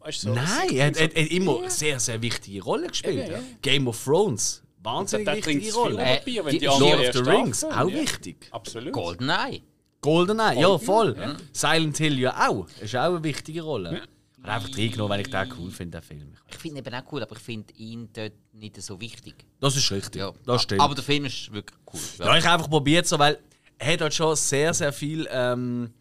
Weißt, 0.00 0.24
du, 0.24 0.28
so, 0.28 0.34
Nein, 0.34 0.70
er 0.72 0.86
hat, 0.86 0.96
er 0.96 1.04
hat 1.24 1.30
immer 1.30 1.58
eine 1.58 1.70
sehr, 1.70 2.00
sehr 2.00 2.20
wichtige 2.22 2.62
Rolle 2.62 2.88
gespielt. 2.88 3.24
Eben, 3.26 3.32
ja. 3.32 3.38
Game 3.62 3.88
of 3.88 4.02
Thrones, 4.02 4.62
wahnsinnig 4.82 5.26
Da 5.26 5.36
wichtige 5.36 5.72
Rolle. 5.74 6.02
Äh, 6.02 6.16
Papier, 6.18 6.44
wenn 6.44 6.52
die- 6.52 6.58
die 6.60 6.66
Lord 6.66 7.00
of 7.08 7.12
the 7.12 7.30
Rings, 7.30 7.64
auch 7.64 7.70
ja. 7.70 7.86
wichtig. 8.00 8.48
Absolut. 8.50 8.92
Goldeneye. 8.92 9.62
Goldeneye, 10.00 10.60
ja 10.60 10.78
voll. 10.78 11.36
Silent 11.52 11.98
Hill 11.98 12.18
ja 12.18 12.48
auch. 12.48 12.66
Ist 12.80 12.96
auch 12.96 13.14
eine 13.14 13.22
wichtige 13.22 13.62
Rolle. 13.62 13.92
Ja. 13.92 14.00
Ich 14.42 14.46
habe 14.46 14.52
einfach 14.64 14.78
reingenommen, 14.78 15.10
weil 15.10 15.20
ich 15.20 15.30
den 15.30 15.52
cool 15.58 15.70
finde, 15.70 15.98
den 16.00 16.02
Film. 16.06 16.32
Ich 16.48 16.56
finde 16.56 16.78
ihn 16.80 16.86
eben 16.86 16.94
auch 16.94 17.12
cool, 17.12 17.22
aber 17.22 17.36
ich 17.36 17.42
finde 17.42 17.74
ihn 17.74 18.08
dort 18.10 18.32
nicht 18.54 18.80
so 18.80 18.98
wichtig. 18.98 19.34
Das 19.60 19.76
ist 19.76 19.90
richtig. 19.90 20.20
Ja. 20.22 20.32
Das 20.46 20.62
stimmt. 20.62 20.80
Aber 20.80 20.94
der 20.94 21.04
Film 21.04 21.26
ist 21.26 21.52
wirklich 21.52 21.78
cool. 21.92 22.00
ja, 22.20 22.36
ich 22.38 22.44
habe 22.46 22.54
einfach 22.54 22.70
probiert, 22.70 23.06
so, 23.06 23.18
weil 23.18 23.38
er 23.76 23.92
hat 23.92 24.00
halt 24.00 24.14
schon 24.14 24.34
sehr, 24.36 24.72
sehr 24.72 24.94
viel. 24.94 25.28
Ähm, 25.30 25.92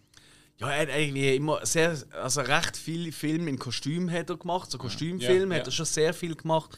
ja, 0.59 0.69
er 0.71 0.81
hat 0.81 0.89
irgendwie 0.89 1.35
immer 1.35 1.65
sehr, 1.65 1.97
also 2.21 2.41
recht 2.41 2.75
viele 2.77 3.11
Filme 3.11 3.49
in 3.49 3.57
Kostüm 3.59 4.11
hat 4.11 4.29
er 4.29 4.37
gemacht, 4.37 4.69
so 4.71 4.77
Kostümfilme 4.77 5.55
Ja, 5.55 5.59
hat 5.61 5.67
er 5.67 5.71
ja. 5.71 5.75
schon 5.75 5.85
sehr 5.85 6.13
viel 6.13 6.35
gemacht. 6.35 6.77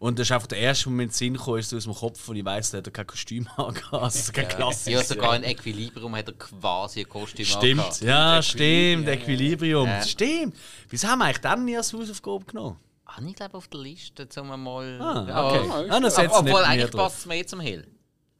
Und 0.00 0.16
das 0.20 0.28
ist 0.28 0.32
einfach 0.32 0.46
der 0.46 0.58
erste, 0.58 0.88
mir 0.90 1.06
den 1.06 1.10
Sinn 1.10 1.36
kam, 1.36 1.56
ist 1.56 1.74
aus 1.74 1.82
dem 1.82 1.92
Kopf 1.92 2.28
und 2.28 2.36
ich 2.36 2.44
weiss, 2.44 2.70
der 2.70 2.78
hat 2.84 2.94
kein 2.94 3.04
Kostüm 3.06 3.48
angehabt. 3.56 3.92
Also 3.92 4.32
kein 4.32 4.46
Klassiker. 4.46 4.98
Ja, 4.98 5.02
sogar 5.04 5.34
in 5.34 5.42
Equilibrium 5.42 6.14
hat 6.14 6.28
er 6.28 6.34
quasi 6.34 7.00
ein 7.00 7.08
Kostüm 7.08 7.44
Stimmt, 7.44 7.80
angehabt. 7.80 8.00
ja, 8.02 8.40
stimmt, 8.40 9.06
ja, 9.08 9.14
ja. 9.14 9.20
Equilibrium. 9.20 9.88
Ja. 9.88 10.02
Stimmt. 10.04 10.54
Wieso 10.88 11.08
haben 11.08 11.18
wir 11.18 11.24
eigentlich 11.24 11.38
dann 11.38 11.64
nie 11.64 11.76
als 11.76 11.92
Hausaufgabe 11.92 12.44
genommen? 12.44 12.76
Habe 13.06 13.26
ich 13.28 13.34
glaube 13.34 13.56
auf 13.56 13.66
der 13.66 13.80
Liste, 13.80 14.28
um 14.40 14.62
mal... 14.62 15.00
Ah, 15.00 15.26
Ja. 15.28 15.48
okay. 15.48 15.66
Ja, 15.66 15.74
Ah, 15.74 15.82
dann 15.88 16.04
ist 16.04 16.14
setzt 16.14 16.36
Obwohl, 16.36 16.62
eigentlich 16.62 16.90
passt 16.92 17.18
es 17.18 17.26
mehr 17.26 17.44
zum 17.44 17.58
Hill. 17.58 17.84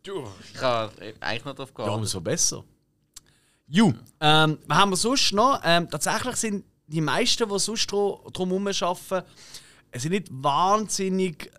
Du, 0.05 0.29
Ich 0.45 0.55
kann 0.55 0.91
eigentlich 1.19 1.45
noch 1.45 1.55
drauf 1.57 1.73
Ja, 1.77 1.85
gehen. 1.87 1.95
umso 1.95 2.21
besser. 2.21 2.63
Ju, 3.69 3.93
ähm, 4.21 4.59
was 4.67 4.79
haben 4.79 4.91
wir 4.91 4.97
sonst 4.97 5.33
noch? 5.33 5.61
Ähm, 5.63 5.89
tatsächlich 5.91 6.37
sind 6.37 6.65
die 6.87 7.03
meisten, 7.03 7.49
die 7.49 7.59
sonst 7.59 7.87
drum 7.87 8.33
herum 8.35 8.67
arbeiten, 8.67 9.27
es 9.91 10.03
sind 10.03 10.13
nicht 10.13 10.29
wahnsinnig 10.31 11.51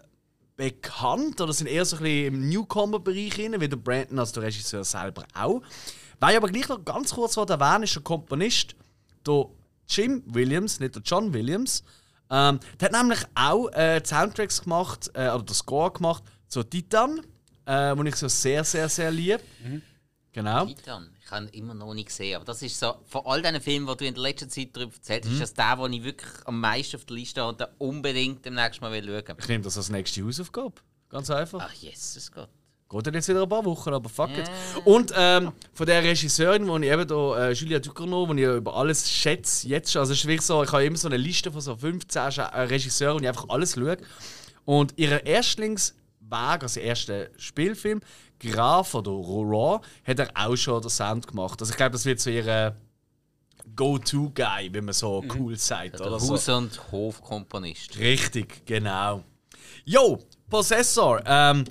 bekannt 0.56 1.40
oder 1.40 1.54
sind 1.54 1.68
eher 1.68 1.86
so 1.86 1.98
ein 1.98 2.04
bisschen 2.04 2.34
im 2.34 2.50
Newcomer-Bereich 2.50 3.40
rein, 3.40 3.62
wie 3.62 3.70
der 3.70 3.78
Brandon, 3.78 4.20
also 4.20 4.34
der 4.34 4.44
Regisseur 4.44 4.84
selber 4.84 5.24
auch. 5.34 5.62
Weil 6.20 6.32
ich 6.32 6.38
aber 6.38 6.50
gleich 6.50 6.68
noch 6.68 6.84
ganz 6.84 7.14
kurz 7.14 7.38
erwähnen 7.38 7.84
ist 7.84 7.96
der 7.96 8.04
Komponist, 8.04 8.76
der 9.26 9.46
Jim 9.88 10.24
Williams, 10.26 10.80
nicht 10.80 10.96
der 10.96 11.02
John 11.04 11.34
Williams. 11.34 11.84
Ähm, 12.30 12.60
der 12.80 12.90
hat 12.90 12.92
nämlich 12.92 13.24
auch 13.36 13.70
äh, 13.70 14.02
Soundtracks 14.04 14.62
gemacht, 14.62 15.10
äh, 15.14 15.30
oder 15.30 15.44
den 15.44 15.56
Score 15.56 15.92
gemacht 15.92 16.24
zu 16.48 16.64
Titan, 16.64 17.22
äh, 17.66 17.96
den 17.96 18.06
ich 18.06 18.16
so 18.16 18.28
sehr, 18.28 18.64
sehr, 18.64 18.90
sehr 18.90 19.12
liebe. 19.12 19.40
Mhm. 19.64 19.82
Genau. 20.34 20.66
Titan, 20.66 21.10
ich 21.30 21.36
habe 21.36 21.50
immer 21.52 21.74
noch 21.74 21.94
nicht 21.94 22.08
gesehen, 22.08 22.38
aber 22.38 22.46
das 22.46 22.62
ist 22.62 22.80
so, 22.80 22.96
von 23.06 23.22
all 23.26 23.42
diesen 23.42 23.62
Filmen, 23.62 23.88
die 23.88 23.98
du 23.98 24.06
in 24.06 24.14
der 24.16 24.24
letzten 24.24 24.50
Zeit 24.50 24.70
darüber 24.74 24.94
erzählt 24.94 25.26
hast, 25.26 25.30
mhm. 25.30 25.42
ist 25.42 25.42
das 25.42 25.54
der, 25.54 25.76
den 25.76 25.94
ich 25.94 26.04
wirklich 26.04 26.32
am 26.46 26.60
meisten 26.60 26.96
auf 26.96 27.06
der 27.06 27.16
Liste 27.16 27.42
habe 27.42 27.66
und 27.66 27.70
unbedingt 27.78 28.44
demnächst 28.46 28.82
mal 28.82 28.92
schauen 28.92 29.06
will. 29.06 29.24
Ich 29.38 29.48
nehme 29.48 29.64
das 29.64 29.78
als 29.78 29.90
nächste 29.90 30.26
Hausaufgabe. 30.26 30.76
Ganz 31.10 31.30
einfach. 31.30 31.60
Ach, 31.64 31.74
Jesus 31.74 32.32
Gott. 32.32 32.50
Geht 32.92 33.06
dann 33.06 33.14
jetzt 33.14 33.28
wieder 33.28 33.44
ein 33.44 33.50
paar 33.50 33.64
Wochen, 33.66 33.94
aber 33.94 34.10
fuck 34.10 34.36
it. 34.36 34.50
Und 34.84 35.14
ähm, 35.16 35.52
von 35.74 35.86
der 35.86 36.04
Regisseurin, 36.04 36.66
die 36.66 36.88
ich 36.88 36.92
eben 36.92 37.08
da, 37.08 37.50
äh, 37.50 37.52
Julia 37.52 37.78
Ducournau, 37.78 38.34
die 38.34 38.42
ich 38.42 38.48
über 38.48 38.76
alles 38.76 39.08
schätze, 39.08 39.68
jetzt 39.68 39.92
schon. 39.92 40.00
Also 40.00 40.14
es 40.14 40.20
ist 40.20 40.26
wirklich 40.26 40.42
so, 40.42 40.64
ich 40.64 40.72
habe 40.72 40.84
immer 40.86 40.98
so 40.98 41.08
eine 41.08 41.18
Liste 41.18 41.52
von 41.52 41.62
so 41.62 41.76
15 41.76 42.20
äh, 42.20 42.42
Regisseuren, 42.62 43.18
und 43.18 43.22
ich 43.22 43.30
einfach 43.30 43.48
alles 43.50 43.76
schaue. 43.76 43.98
Und 44.66 44.94
ihr 44.98 45.24
Erstlingsweg, 46.30 46.64
also 46.64 46.80
erster 46.80 47.28
Spielfilm, 47.38 48.02
Graf 48.40 48.94
oder 48.96 49.12
Roland, 49.12 49.84
hat 50.06 50.20
er 50.20 50.30
auch 50.36 50.56
schon 50.56 50.82
den 50.82 50.90
Sound 50.90 51.28
gemacht. 51.28 51.60
Also 51.60 51.72
ich 51.72 51.78
glaube, 51.78 51.92
das 51.92 52.06
wird 52.06 52.20
so 52.20 52.30
ihre 52.30 52.76
Go-To-Guy, 53.76 54.74
wie 54.74 54.82
man 54.82 54.94
so 54.94 55.22
mhm. 55.22 55.32
cool 55.38 55.58
sagt. 55.58 56.00
Ja, 56.00 56.10
der 56.10 56.12
Haus- 56.12 56.46
so. 56.46 56.56
und 56.56 56.92
Hofkomponist. 56.92 57.98
Richtig, 57.98 58.66
genau. 58.66 59.24
Jo, 59.86 60.20
Possessor. 60.50 61.22
Ähm, 61.26 61.66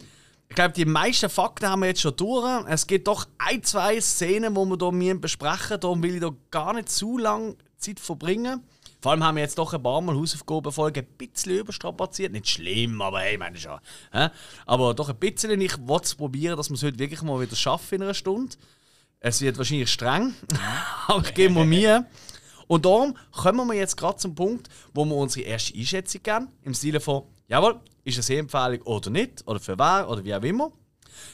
ich 0.48 0.54
glaube, 0.54 0.72
die 0.72 0.84
meisten 0.84 1.28
Fakten 1.28 1.68
haben 1.68 1.80
wir 1.80 1.88
jetzt 1.88 2.00
schon 2.00 2.16
durch. 2.16 2.64
Es 2.68 2.86
gibt 2.86 3.06
doch 3.06 3.26
ein, 3.38 3.62
zwei 3.62 4.00
Szenen, 4.00 4.54
die 4.54 4.60
wir 4.60 5.02
hier 5.02 5.20
besprechen 5.20 5.78
Darum 5.78 6.02
will 6.02 6.14
ich 6.14 6.20
da 6.20 6.30
gar 6.50 6.72
nicht 6.72 6.88
zu 6.88 7.18
lange 7.18 7.56
Zeit 7.76 8.00
verbringen. 8.00 8.62
Vor 9.00 9.12
allem 9.12 9.22
haben 9.22 9.36
wir 9.36 9.42
jetzt 9.42 9.58
doch 9.58 9.72
ein 9.72 9.82
paar 9.82 10.00
Mal 10.00 10.16
Hausaufgabenfolgen 10.16 11.04
ein 11.04 11.16
bisschen 11.16 11.58
überstrapaziert. 11.58 12.32
Nicht 12.32 12.48
schlimm, 12.48 13.00
aber 13.00 13.20
hey, 13.20 13.38
meine 13.38 13.56
schon. 13.56 13.78
Aber 14.66 14.94
doch 14.94 15.08
ein 15.08 15.16
bisschen. 15.16 15.60
Ich 15.60 15.76
wollte 15.86 16.06
es 16.06 16.14
probieren, 16.14 16.56
dass 16.56 16.70
wir 16.70 16.74
es 16.74 16.82
heute 16.82 16.98
wirklich 16.98 17.22
mal 17.22 17.40
wieder 17.40 17.56
schaffen 17.56 17.96
in 17.96 18.02
einer 18.02 18.14
Stunde. 18.14 18.56
Es 19.20 19.40
wird 19.40 19.58
wahrscheinlich 19.58 19.90
streng, 19.90 20.34
aber 21.08 21.22
ich 21.26 21.34
gebe 21.34 21.54
mir 21.54 21.64
Mühe. 21.64 22.06
Und 22.68 22.84
darum 22.84 23.16
kommen 23.32 23.66
wir 23.66 23.74
jetzt 23.74 23.96
gerade 23.96 24.18
zum 24.18 24.34
Punkt, 24.34 24.68
wo 24.94 25.04
wir 25.04 25.16
unsere 25.16 25.46
erste 25.46 25.76
Einschätzung 25.76 26.22
geben. 26.22 26.48
Im 26.62 26.74
Sinne 26.74 27.00
von, 27.00 27.24
jawohl, 27.48 27.80
ist 28.04 28.16
eine 28.16 28.22
Sehempfehlung 28.22 28.82
oder 28.82 29.10
nicht, 29.10 29.46
oder 29.46 29.58
für 29.58 29.78
wer, 29.78 30.08
oder 30.08 30.24
wie 30.24 30.34
auch 30.34 30.42
immer. 30.42 30.70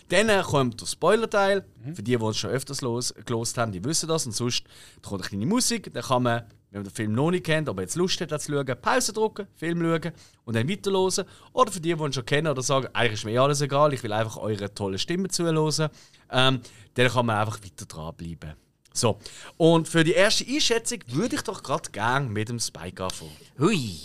Dann 0.08 0.42
kommt 0.42 0.80
der 0.80 0.86
Spoiler-Teil. 0.86 1.64
Mhm. 1.82 1.96
Für 1.96 2.02
die, 2.02 2.16
die 2.16 2.24
es 2.24 2.36
schon 2.36 2.50
öfters 2.50 2.80
los, 2.80 3.14
gelost 3.26 3.58
haben, 3.58 3.72
die 3.72 3.84
wissen 3.84 4.08
das. 4.08 4.26
Und 4.26 4.32
sonst 4.32 4.64
da 5.02 5.08
kommt 5.08 5.22
eine 5.22 5.28
kleine 5.28 5.46
Musik. 5.46 5.92
Dann 5.92 6.02
kann 6.02 6.22
man, 6.22 6.44
wenn 6.74 6.80
man 6.80 6.88
den 6.88 6.94
Film 6.94 7.12
noch 7.12 7.30
nicht 7.30 7.46
kennt, 7.46 7.68
aber 7.68 7.82
jetzt 7.82 7.94
Lust 7.94 8.20
hat, 8.20 8.30
zu 8.42 8.52
schauen, 8.52 8.66
Pause 8.82 9.12
drücken, 9.12 9.46
Film 9.54 9.80
schauen 9.80 10.12
und 10.44 10.56
dann 10.56 10.68
weiterhören. 10.68 11.24
Oder 11.52 11.70
für 11.70 11.80
die, 11.80 11.94
die 11.94 12.02
ihn 12.02 12.12
schon 12.12 12.26
kennen 12.26 12.48
oder 12.48 12.62
sagen, 12.62 12.88
eigentlich 12.92 13.12
ist 13.12 13.24
mir 13.24 13.40
alles 13.40 13.60
egal, 13.60 13.92
ich 13.92 14.02
will 14.02 14.12
einfach 14.12 14.38
eure 14.38 14.74
tolle 14.74 14.98
Stimme 14.98 15.28
zuhören, 15.28 15.88
ähm, 16.32 16.60
dann 16.94 17.08
kann 17.08 17.26
man 17.26 17.36
einfach 17.36 17.62
weiter 17.62 17.86
dranbleiben. 17.86 18.54
So, 18.92 19.20
und 19.56 19.86
für 19.86 20.02
die 20.02 20.14
erste 20.14 20.44
Einschätzung 20.44 20.98
würde 21.06 21.36
ich 21.36 21.42
doch 21.42 21.62
gerade 21.62 21.90
gerne 21.92 22.28
mit 22.28 22.48
dem 22.48 22.58
Spike 22.58 23.04
anfangen. 23.04 23.36
Hui, 23.56 24.00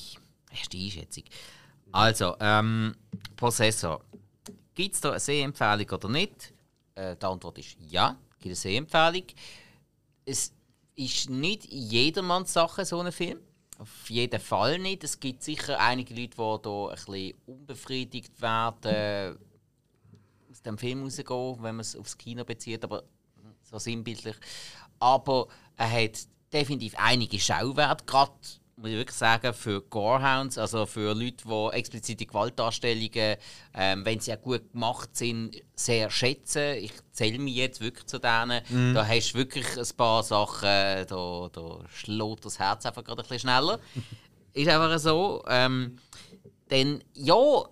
erste 0.51 0.77
Einschätzung. 0.77 1.23
Also, 1.91 2.35
ähm, 2.39 2.95
Prozessor. 3.35 4.01
Gibt 4.75 4.93
es 4.93 5.01
da 5.01 5.09
eine 5.09 5.19
Sehempfehlung 5.19 5.89
oder 5.89 6.09
nicht? 6.09 6.53
Äh, 6.93 7.15
die 7.15 7.25
Antwort 7.25 7.57
ist 7.57 7.77
ja, 7.89 8.15
es 8.29 8.37
gibt 8.37 8.45
eine 8.45 8.55
Sehempfehlung. 8.55 9.23
Es 10.23 10.53
ist 10.99 11.29
nicht 11.29 11.65
jedermanns 11.71 12.53
Sache, 12.53 12.83
so 12.85 12.99
ein 12.99 13.11
Film. 13.11 13.39
Auf 13.77 14.09
jeden 14.09 14.41
Fall 14.41 14.77
nicht. 14.77 15.05
Es 15.05 15.19
gibt 15.19 15.41
sicher 15.41 15.79
einige 15.79 16.13
Leute, 16.13 16.35
die 16.35 16.35
hier 16.35 16.89
ein 16.89 17.05
bisschen 17.05 17.33
unbefriedigt 17.45 18.41
werden, 18.41 19.37
aus 20.51 20.61
dem 20.61 20.77
Film 20.77 21.03
rausgehen, 21.03 21.63
wenn 21.63 21.75
man 21.75 21.79
es 21.79 21.95
aufs 21.95 22.17
Kino 22.17 22.43
bezieht, 22.43 22.83
aber 22.83 23.03
so 23.63 23.79
sinnbildlich. 23.79 24.35
Aber 24.99 25.47
er 25.77 25.89
hat 25.89 26.19
definitiv 26.51 26.93
einige 26.97 27.39
Schauwerte, 27.39 28.03
gerade 28.03 28.33
muss 28.79 28.91
ich 28.91 28.97
wirklich 28.97 29.17
sagen, 29.17 29.53
für 29.53 29.81
Gorehounds, 29.81 30.57
also 30.57 30.85
für 30.85 31.13
Leute, 31.13 31.43
die 31.45 31.77
explizite 31.77 32.25
Gewaltdarstellungen, 32.25 33.35
ähm, 33.73 34.05
wenn 34.05 34.19
sie 34.21 34.33
auch 34.33 34.41
gut 34.41 34.71
gemacht 34.71 35.15
sind, 35.15 35.61
sehr 35.75 36.09
schätzen. 36.09 36.75
Ich 36.77 36.93
zähle 37.11 37.39
mich 37.39 37.55
jetzt 37.55 37.81
wirklich 37.81 38.05
zu 38.05 38.19
denen. 38.19 38.61
Mm. 38.69 38.93
Da 38.93 39.05
hast 39.05 39.33
du 39.33 39.37
wirklich 39.37 39.65
ein 39.77 39.97
paar 39.97 40.23
Sachen, 40.23 40.63
da, 40.63 41.49
da 41.51 41.79
schlägt 41.89 42.45
das 42.45 42.59
Herz 42.59 42.85
einfach 42.85 43.03
gerade 43.03 43.21
ein 43.21 43.23
bisschen 43.23 43.39
schneller. 43.39 43.79
Ist 44.53 44.69
einfach 44.69 44.97
so. 44.97 45.43
Ähm, 45.47 45.97
denn 46.71 47.03
ja, 47.13 47.63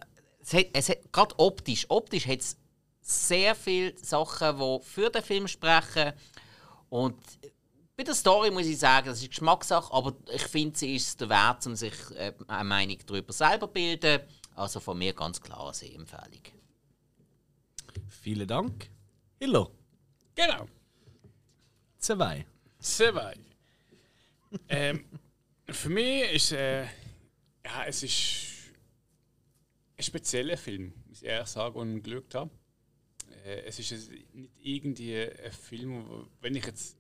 es 0.42 0.54
hat, 0.54 0.68
es 0.74 0.90
hat, 0.90 1.14
gerade 1.14 1.36
optisch, 1.38 1.86
optisch 1.90 2.28
hat 2.28 2.40
es 2.40 2.58
sehr 3.02 3.56
viele 3.56 3.98
Sachen, 3.98 4.58
die 4.58 4.80
für 4.84 5.10
den 5.10 5.24
Film 5.24 5.48
sprechen. 5.48 6.12
Und 6.90 7.16
bei 7.98 8.04
der 8.04 8.14
Story 8.14 8.52
muss 8.52 8.68
ich 8.68 8.78
sagen, 8.78 9.08
das 9.08 9.22
ist 9.24 9.30
Geschmackssache, 9.30 9.92
aber 9.92 10.16
ich 10.32 10.44
finde, 10.44 10.78
sie 10.78 10.96
ist 10.96 11.20
der 11.20 11.30
Wert, 11.30 11.66
um 11.66 11.76
sich 11.76 11.96
äh, 12.12 12.32
eine 12.48 12.64
Meinung 12.64 12.98
darüber 13.08 13.34
selber 13.34 13.66
zu 13.66 13.74
bilden. 13.74 14.22
Also 14.56 14.80
von 14.80 15.00
mir 15.00 15.14
ganz 15.14 15.42
klar 15.42 15.66
eine 15.66 15.74
Sehempfehlung. 15.74 16.44
Vielen 18.08 18.48
Dank. 18.48 18.92
Hillo. 19.40 19.72
Genau. 20.36 20.68
Zwei. 21.98 22.46
Zwei. 22.80 23.36
ähm, 24.70 25.06
für 25.68 25.90
mich 25.90 26.32
ist 26.34 26.52
äh, 26.52 26.84
ja, 26.84 27.86
es 27.88 28.04
ist 28.04 28.72
ein 29.98 30.04
spezieller 30.04 30.58
Film, 30.58 30.94
muss 31.08 31.24
ich 31.24 31.28
ehrlich 31.28 31.48
sagen, 31.48 31.76
und 31.76 32.04
geschaut 32.04 32.36
habe. 32.36 32.52
Äh, 33.44 33.62
es 33.62 33.80
ist 33.80 33.92
nicht 34.34 34.52
irgendwie 34.62 35.20
ein 35.20 35.52
Film, 35.52 36.28
wenn 36.42 36.56
ich 36.56 36.66
jetzt 36.66 36.96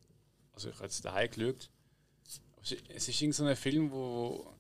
also 0.58 0.70
ich 0.70 0.76
habe 0.76 0.86
jetzt 0.86 1.06
daheim 1.06 1.30
geschaut. 1.30 1.70
Es 2.90 3.08
ist 3.08 3.36
so 3.36 3.46
ein 3.46 3.56
Film, 3.56 3.92
wo, 3.92 4.52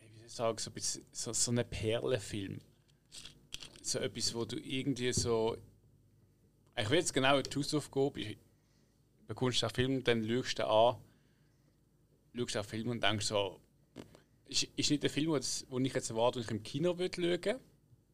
wie 0.00 0.06
soll 0.16 0.26
ich 0.26 0.32
sagen, 0.32 0.58
so, 0.58 0.70
ein 0.70 0.72
bisschen, 0.72 1.04
so, 1.12 1.32
so 1.34 1.50
ein 1.50 1.68
Perlenfilm. 1.68 2.58
So 3.82 3.98
etwas, 3.98 4.34
wo 4.34 4.46
du 4.46 4.56
irgendwie 4.56 5.12
so. 5.12 5.58
Ich 6.74 6.88
will 6.88 6.98
jetzt 6.98 7.12
genau 7.12 7.36
eine 7.36 7.42
Hausaufgabe. 7.54 8.24
Du 8.24 8.36
bekommst 9.26 9.60
den 9.60 9.68
Film, 9.68 10.02
dann 10.02 10.26
schaust 10.26 10.58
du 10.58 10.66
an, 10.66 10.96
schaust 12.34 12.54
den 12.54 12.64
Film 12.64 12.88
und 12.88 13.02
denkst 13.02 13.26
so, 13.26 13.60
ist, 14.46 14.62
ist 14.74 14.90
nicht 14.90 15.02
der 15.02 15.10
Film, 15.10 15.38
den 15.38 15.84
ich 15.84 15.92
jetzt 15.92 16.08
erwarte, 16.08 16.38
wenn 16.38 16.44
ich 16.44 16.50
im 16.50 16.62
Kino 16.62 16.96
schauen 16.96 17.16
würde. 17.18 17.60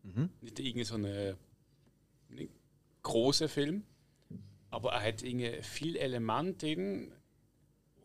Mhm. 0.03 0.31
Nicht 0.41 0.59
irgendwie 0.59 0.85
so 0.85 0.97
einen 0.97 1.37
großen 3.03 3.49
Film. 3.49 3.85
Aber 4.71 4.93
er 4.93 5.03
hat 5.03 5.23
irgendwie 5.23 5.63
viele 5.63 6.01
Elemente 6.01 6.67
drin, 6.67 7.13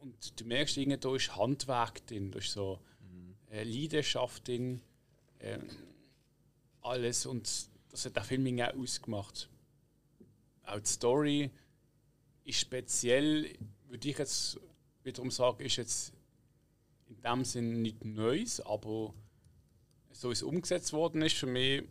und 0.04 0.40
du 0.40 0.46
merkst, 0.46 0.78
irgendwie, 0.78 0.98
da 0.98 1.16
ist 1.16 1.36
Handwerk 1.36 2.06
drin, 2.08 2.30
da 2.32 2.40
ist 2.40 2.52
so 2.52 2.80
äh, 3.50 3.64
Leidenschaft 3.64 4.48
drin, 4.48 4.82
äh, 5.40 5.60
alles. 6.82 7.26
Und 7.26 7.50
das 7.90 8.06
hat 8.06 8.16
der 8.16 8.24
Film 8.24 8.60
auch 8.60 8.74
ausgemacht. 8.74 9.50
Auch 10.64 10.80
die 10.80 10.90
Story 10.90 11.52
ist 12.44 12.60
speziell, 12.60 13.56
würde 13.88 14.10
ich 14.10 14.18
jetzt 14.18 14.60
wiederum 15.04 15.32
sagen, 15.32 15.64
ist 15.64 15.78
jetzt 15.78 16.14
in 17.08 17.22
dem 17.22 17.46
Sinn 17.46 17.82
nicht 17.82 18.04
Neues, 18.04 18.60
aber 18.60 19.14
so 20.12 20.30
wie 20.30 20.34
es 20.34 20.44
umgesetzt 20.44 20.92
worden 20.92 21.22
ist, 21.22 21.36
für 21.36 21.48
mich, 21.48 21.84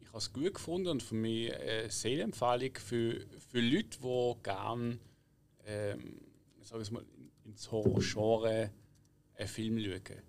ich 0.00 0.08
habe 0.08 0.18
es 0.18 0.32
gut 0.32 0.54
gefunden 0.54 0.88
und 0.88 1.02
für 1.02 1.14
mich 1.14 1.54
eine 1.54 1.90
Seelenempfehlung 1.90 2.74
für, 2.74 3.26
für 3.50 3.60
Leute, 3.60 3.98
die 3.98 4.42
gerne 4.42 4.98
ähm, 5.64 6.20
sage 6.66 6.82
ich 6.82 6.90
mal, 6.90 7.04
ins 7.44 7.70
Horror-Genre 7.70 8.70
einen 9.36 9.48
Film 9.48 9.78
schauen. 9.78 10.22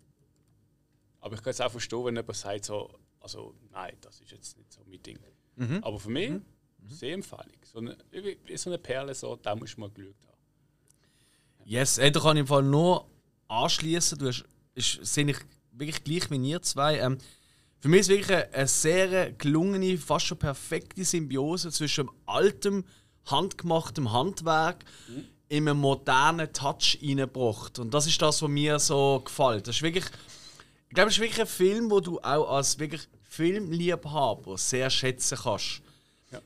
Aber 1.20 1.36
ich 1.36 1.42
kann 1.42 1.52
es 1.52 1.62
auch 1.62 1.72
verstehen, 1.72 2.06
wenn 2.06 2.16
jemand 2.16 2.36
sagt, 2.36 2.66
so, 2.66 2.94
also 3.20 3.56
nein, 3.72 3.98
das 4.02 4.22
ist 4.22 4.32
jetzt 4.32 4.58
nicht 4.58 4.72
so 4.72 4.82
mein 4.88 5.02
Ding. 5.02 5.20
Mhm. 5.56 5.84
Aber 5.84 6.00
für 6.00 6.10
mich, 6.10 6.30
mhm. 6.30 6.44
sehr 6.86 7.16
empfehlig. 7.16 7.58
So 7.64 7.80
eine, 7.80 7.98
wie 8.12 8.56
so 8.56 8.70
eine 8.70 8.78
Perle, 8.78 9.16
so, 9.16 9.36
da 9.36 9.56
muss 9.56 9.76
man 9.78 9.92
geschaut 9.94 10.16
haben. 10.28 10.38
Yes, 11.66 11.98
äh, 11.98 12.12
da 12.12 12.20
kann 12.20 12.38
ich 12.38 12.42
im 12.42 12.48
Fall 12.48 12.64
nur 12.64 13.10
anschließen. 13.48 14.20
Du 14.20 14.28
hast, 14.28 14.46
ist, 14.76 15.06
sehe 15.06 15.30
ich 15.30 15.38
wirklich 15.72 16.04
gleich 16.04 16.30
wie 16.30 16.50
ihr 16.50 16.62
zwei. 16.62 17.00
Ähm, 17.00 17.18
für 17.80 17.90
mich 17.90 18.02
ist 18.02 18.10
es 18.10 18.16
wirklich 18.16 18.38
eine, 18.38 18.54
eine, 18.54 18.68
sehr 18.68 19.32
gelungene, 19.34 19.98
fast 19.98 20.28
schon 20.28 20.38
perfekte 20.38 21.04
Symbiose 21.04 21.72
zwischen 21.72 22.10
altem, 22.28 22.86
handgemachtem 23.26 24.12
Handwerk, 24.12 24.86
mhm 25.08 25.37
in 25.50 25.68
einen 25.68 25.80
modernen 25.80 26.52
Touch 26.52 26.98
reingebracht. 27.02 27.80
Und 27.80 27.94
das 27.94 28.08
ist 28.08 28.22
das, 28.22 28.42
was 28.42 28.50
mir 28.50 28.80
so 28.80 29.22
gefällt. 29.24 29.68
Das 29.68 29.78
ist 29.78 29.82
wirklich, 29.82 30.06
ich 30.90 30.96
glaube, 30.96 31.10
es 31.10 31.16
ist 31.16 31.22
wirklich 31.22 31.42
ein 31.42 31.48
Film, 31.48 31.90
wo 31.90 32.00
du 32.00 32.20
auch 32.20 32.56
als 32.56 32.80
wirklich 32.80 33.08
Filmliebhaber 33.24 34.58
sehr 34.58 34.90
schätzen 34.90 35.38
kannst. 35.42 35.82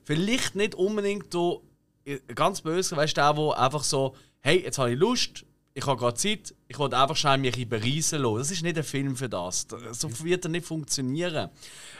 Vielleicht 0.03 0.55
nicht 0.55 0.75
unbedingt 0.75 1.33
du, 1.33 1.61
äh, 2.05 2.19
ganz 2.35 2.61
böse, 2.61 2.95
weißt 2.95 3.17
du, 3.17 3.21
der, 3.21 3.37
wo 3.37 3.51
einfach 3.51 3.83
so, 3.83 4.15
hey, 4.41 4.63
jetzt 4.63 4.77
habe 4.77 4.91
ich 4.91 4.99
Lust, 4.99 5.45
ich 5.73 5.85
habe 5.85 5.99
gerade 5.99 6.17
Zeit, 6.17 6.53
ich 6.67 6.77
will 6.77 6.93
einfach 6.93 7.15
schnell 7.15 7.37
mich 7.37 7.57
ein 7.57 7.69
bereisen 7.69 8.21
lassen. 8.21 8.37
Das 8.37 8.51
ist 8.51 8.63
nicht 8.63 8.77
ein 8.77 8.83
Film 8.83 9.15
für 9.15 9.29
das. 9.29 9.67
So 9.93 10.23
wird 10.23 10.45
er 10.45 10.49
nicht 10.49 10.65
funktionieren. 10.65 11.49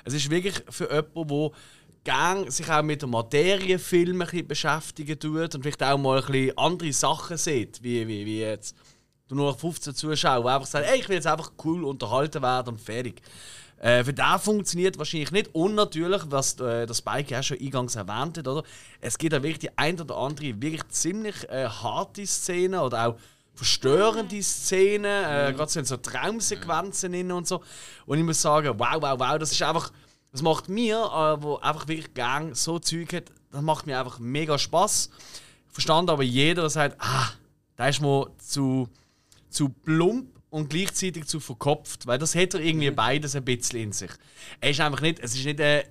Es 0.04 0.14
ist 0.14 0.30
wirklich 0.30 0.62
für 0.70 0.92
jemanden, 0.92 1.28
der 1.30 1.52
gerne 2.04 2.50
sich 2.50 2.70
auch 2.70 2.82
mit 2.82 3.02
der 3.02 3.10
Materie 3.10 3.78
Film 3.80 4.22
ein 4.22 4.28
bisschen 4.28 4.48
beschäftigen 4.48 5.20
tut 5.20 5.56
und 5.56 5.62
vielleicht 5.62 5.84
auch 5.84 5.98
mal 5.98 6.20
ein 6.20 6.26
bisschen 6.26 6.58
andere 6.58 6.94
Sachen 6.94 7.38
sieht, 7.38 7.82
wie, 7.84 8.08
wie, 8.08 8.26
wie 8.26 8.40
jetzt 8.40 8.76
du 9.28 9.36
nur 9.36 9.52
noch 9.52 9.60
15 9.60 9.96
Zuschauer, 9.96 10.44
die 10.44 10.50
einfach 10.50 10.68
sagen, 10.68 10.86
ey, 10.90 11.00
ich 11.00 11.08
will 11.08 11.16
jetzt 11.16 11.28
einfach 11.28 11.52
cool 11.64 11.84
unterhalten 11.84 12.42
werden 12.42 12.70
und 12.70 12.82
fertig. 12.82 13.22
Äh, 13.80 14.04
für 14.04 14.14
den 14.14 14.40
funktioniert 14.40 14.98
wahrscheinlich 14.98 15.32
nicht. 15.32 15.56
Und 15.56 15.76
natürlich, 15.76 16.22
was 16.28 16.60
äh, 16.60 16.86
das 16.86 17.00
Spike 17.00 17.32
ja 17.32 17.42
schon 17.42 17.60
eingangs 17.60 17.96
erwähnt 17.96 18.38
hat, 18.38 18.48
oder? 18.48 18.64
es 19.00 19.18
gibt 19.18 19.34
auch 19.34 19.42
wirklich 19.42 19.60
die 19.60 19.78
ein 19.78 20.00
oder 20.00 20.18
andere 20.18 20.62
wirklich 20.62 20.88
ziemlich 20.90 21.50
äh, 21.50 21.68
harte 21.68 22.26
Szenen 22.26 22.80
oder 22.80 23.08
auch 23.08 23.16
verstörende 23.56 24.42
Szenen, 24.44 25.06
äh, 25.06 25.54
gerade 25.54 25.72
so 25.72 25.80
in 25.80 25.86
so 25.86 25.98
Traumsequenzen 25.98 27.12
mhm. 27.12 27.32
und 27.32 27.48
so. 27.48 27.62
Und 28.06 28.20
ich 28.20 28.24
muss 28.24 28.42
sagen, 28.42 28.74
wow, 28.78 28.98
wow, 29.00 29.20
wow, 29.20 29.38
das 29.40 29.52
ist 29.52 29.62
einfach, 29.64 29.92
das 30.32 30.42
macht 30.42 30.70
mir, 30.70 30.96
äh, 30.98 31.44
wo 31.44 31.58
einfach 31.58 31.88
wirklich 31.88 32.14
gern 32.14 32.54
so 32.56 32.80
Zeug 32.80 33.14
hat, 33.14 33.32
das 33.52 33.62
macht 33.62 33.86
mir 33.86 34.00
einfach 34.00 34.20
mega 34.20 34.58
Spaß. 34.58 35.10
Verstand 35.68 36.10
aber 36.10 36.24
jeder, 36.24 36.62
der 36.62 36.70
sagt, 36.70 36.98
ah, 37.00 37.30
da 37.76 37.88
ist 37.88 38.02
mir 38.02 38.28
zu, 38.38 38.88
zu 39.50 39.70
plump 39.70 40.28
und 40.50 40.70
gleichzeitig 40.70 41.26
zu 41.26 41.40
verkopft, 41.40 42.08
weil 42.08 42.18
das 42.18 42.36
hätte 42.36 42.60
er 42.60 42.66
irgendwie 42.66 42.92
mhm. 42.92 42.96
beides 42.96 43.36
ein 43.36 43.46
bisschen 43.46 43.80
in 43.80 43.92
sich. 43.92 44.12
Er 44.60 44.72
ist 44.72 44.80
einfach 44.80 45.02
nicht, 45.02 45.20
es 45.20 45.36
ist 45.36 45.46
nicht 45.46 45.60
äh, 45.60 45.84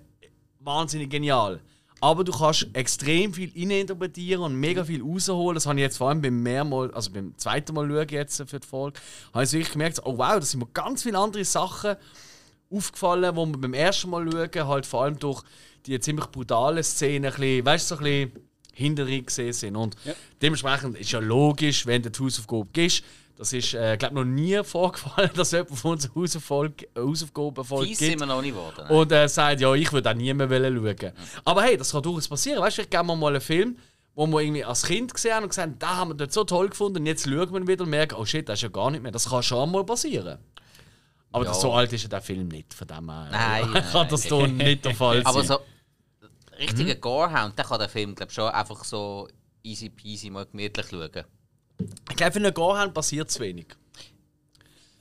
wahnsinnig 0.61 1.11
genial. 1.11 1.61
Aber 2.03 2.25
du 2.25 2.33
kannst 2.33 2.69
extrem 2.73 3.35
viel 3.35 3.55
interpretieren 3.55 4.41
und 4.41 4.55
mega 4.55 4.85
viel 4.85 5.03
rausholen. 5.03 5.55
Das 5.55 5.67
habe 5.67 5.79
ich 5.79 5.83
jetzt 5.83 5.99
vor 5.99 6.09
allem 6.09 6.23
beim 6.23 6.43
mehrmal, 6.43 6.91
also 6.93 7.11
beim 7.11 7.37
zweiten 7.37 7.75
Mal 7.75 7.89
schauen 7.89 8.09
jetzt 8.09 8.43
für 8.49 8.59
die 8.59 8.67
Folge, 8.67 8.99
habe 9.35 9.45
ich 9.45 9.53
wirklich 9.53 9.73
gemerkt, 9.73 10.01
oh 10.05 10.17
wow, 10.17 10.35
da 10.35 10.43
sind 10.43 10.61
mir 10.61 10.69
ganz 10.73 11.03
viele 11.03 11.19
andere 11.19 11.45
Sachen 11.45 11.97
aufgefallen, 12.71 13.35
wo 13.37 13.47
man 13.47 13.61
beim 13.61 13.75
ersten 13.75 14.11
Mal 14.11 14.31
schauen, 14.31 14.69
halt 14.69 14.87
vor 14.87 15.05
allem 15.05 15.19
durch 15.19 15.43
die 15.87 15.99
ziemlich 16.01 16.27
brutale 16.27 16.83
Szene, 16.83 17.29
ein 17.29 17.35
bisschen, 17.35 17.67
weißt 17.67 17.91
du, 17.91 17.95
so 17.95 18.01
ein 18.01 18.05
bisschen 18.05 18.33
hinterher 18.73 19.23
gesehen 19.23 19.53
sind. 19.53 19.77
Und 19.77 19.97
ja. 20.05 20.13
dementsprechend 20.41 20.99
ist 20.99 21.11
ja 21.11 21.19
logisch, 21.19 21.87
wenn 21.87 22.03
du 22.03 22.11
die 22.11 22.23
Hausaufgabe 22.23 22.69
gibst, 22.73 23.05
das 23.37 23.55
ist, 23.55 23.73
äh, 23.73 23.97
glaube 23.97 24.17
noch 24.17 24.25
nie 24.25 24.63
vorgefallen, 24.65 25.31
dass 25.35 25.53
jemand 25.53 25.79
von 25.79 25.93
uns 25.93 26.11
Hausaufgabe 26.15 27.65
folgt. 27.65 27.89
Fies 27.89 27.99
sind 27.99 28.21
wir 28.21 28.27
noch 28.27 28.43
nicht 28.43 28.53
geworden. 28.53 28.87
Und 28.91 29.11
er 29.13 29.25
äh, 29.25 29.29
sagt, 29.29 29.63
ja, 29.63 29.73
ich 29.75 29.91
würde 29.93 30.11
auch 30.11 30.15
nie 30.15 30.33
mehr 30.35 30.49
schauen. 30.49 30.73
Mhm. 30.73 31.13
Aber 31.45 31.63
hey, 31.63 31.77
das 31.77 31.93
kann 31.93 32.03
durchaus 32.03 32.29
passieren. 32.29 32.61
Weißt 32.61 32.79
du, 32.79 32.83
ich 32.83 32.91
gebe 32.91 33.03
mir 33.03 33.17
mal 33.17 33.29
einen 33.29 33.41
Film, 33.41 33.77
wo 34.15 34.27
wir 34.27 34.41
irgendwie 34.41 34.65
als 34.65 34.83
Kind 34.83 35.15
gesehen 35.15 35.35
haben 35.35 35.45
und 35.45 35.49
gesagt 35.49 35.69
haben, 35.69 35.79
da 35.79 35.97
haben 35.97 36.11
wir 36.11 36.15
dort 36.17 36.33
so 36.33 36.45
toll 36.45 36.69
gefunden 36.69 36.99
und 36.99 37.07
jetzt 37.07 37.25
schauen 37.25 37.51
wir 37.51 37.67
wieder 37.67 37.85
und 37.85 37.91
merken, 37.91 38.17
oh 38.19 38.27
shit, 38.27 38.47
das 38.47 38.59
ist 38.59 38.63
ja 38.63 38.69
gar 38.69 38.91
nicht 38.91 39.03
mehr. 39.03 39.13
Das 39.13 39.31
kann 39.31 39.43
schon 39.43 39.71
mal 39.71 39.85
passieren. 39.85 40.39
Aber 41.33 41.45
ja. 41.45 41.55
so 41.55 41.73
alt 41.73 41.93
ist 41.93 42.03
ja 42.03 42.09
der 42.09 42.23
Film 42.23 42.49
nicht, 42.49 42.75
von 42.75 42.89
dem 42.89 43.11
her 43.11 43.29
nein, 43.31 43.85
kann 43.93 44.09
das 44.09 44.23
doch 44.27 44.47
nicht 44.49 44.85
der 44.85 44.95
Fall 44.95 45.19
sein. 45.19 45.27
Aber 45.27 45.45
so 45.45 45.59
richtiger 46.59 46.95
mhm. 46.95 47.01
Gorehound, 47.01 47.59
der 47.59 47.65
kann 47.65 47.79
der 47.79 47.89
Film 47.89 48.15
glaube 48.15 48.33
schon 48.33 48.49
einfach 48.49 48.85
so 48.85 49.29
easy 49.63 49.89
peasy 49.89 50.31
mal 50.31 50.47
gemütlich 50.47 50.87
schauen. 50.89 51.11
Ich 52.11 52.17
glaube, 52.17 52.33
für 52.33 52.39
einen 52.39 52.55
Gohan 52.55 52.93
passiert 52.93 53.31
zu 53.31 53.41
wenig. 53.41 53.67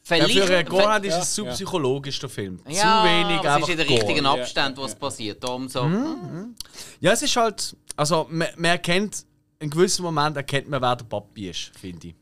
Vielleicht, 0.04 0.34
ja, 0.34 0.46
für 0.46 0.58
einen 0.58 0.68
Gohan 0.68 1.04
ist 1.04 1.18
es 1.18 1.34
zu 1.36 1.46
ja. 1.46 1.52
psychologisch, 1.52 2.20
der 2.20 2.30
Film. 2.30 2.60
Ja, 2.68 3.04
zu 3.04 3.08
wenig 3.08 3.40
aber 3.40 3.58
es 3.58 3.62
ist 3.64 3.70
in 3.70 3.78
den 3.78 3.88
richtigen 3.88 4.26
Abstand, 4.26 4.78
was 4.78 4.96
passiert. 4.96 5.44
Darum 5.44 5.68
so. 5.68 5.84
Mhm. 5.84 6.56
Ja, 7.00 7.12
es 7.12 7.22
ist 7.22 7.36
halt. 7.36 7.76
Also, 7.96 8.28
man, 8.30 8.48
man 8.56 8.72
erkennt, 8.72 9.26
in 9.60 9.70
gewissen 9.70 10.04
Moment 10.04 10.38
erkennt 10.38 10.70
man, 10.70 10.82
wer 10.82 10.96
der 10.96 11.06
Papi 11.06 11.50
ist, 11.50 11.72
finde 11.78 12.08
ich. 12.08 12.16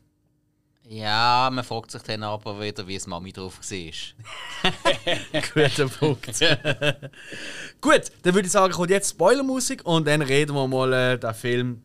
Ja, 0.90 1.50
man 1.52 1.64
fragt 1.64 1.90
sich 1.90 2.00
dann 2.00 2.22
aber 2.22 2.58
wieder, 2.62 2.86
wie 2.88 2.96
es 2.96 3.06
Mami 3.06 3.30
drauf 3.30 3.60
war. 3.60 4.72
Guter 5.54 5.86
Punkt. 5.86 6.26
Gut, 7.82 8.02
dann 8.22 8.34
würde 8.34 8.46
ich 8.46 8.52
sagen, 8.52 8.72
kommt 8.72 8.88
jetzt 8.88 9.10
Spoilermusik 9.10 9.84
und 9.84 10.06
dann 10.06 10.22
reden 10.22 10.54
wir 10.54 10.66
mal 10.66 10.90
äh, 10.94 11.18
den 11.18 11.34
Film 11.34 11.82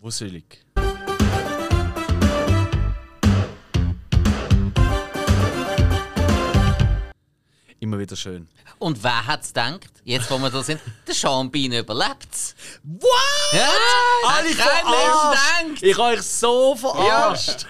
Wusselig. 0.00 0.64
Immer 7.78 7.98
wieder 7.98 8.16
schön. 8.16 8.48
Und 8.78 9.02
wer 9.04 9.26
hat 9.26 9.42
es 9.42 9.48
gedacht, 9.48 9.90
jetzt 10.02 10.30
wo 10.30 10.38
wir 10.38 10.48
da 10.48 10.62
sind, 10.62 10.80
der 11.06 11.14
Sean 11.14 11.50
Bean 11.50 11.72
überlebt 11.72 12.54
What? 12.82 13.52
Ja, 13.52 13.68
Alle 14.26 14.48
verarscht! 14.48 15.82
Ich 15.82 15.98
habe 15.98 16.14
euch 16.14 16.22
so 16.22 16.74
verarscht! 16.74 17.62
Ja. 17.62 17.68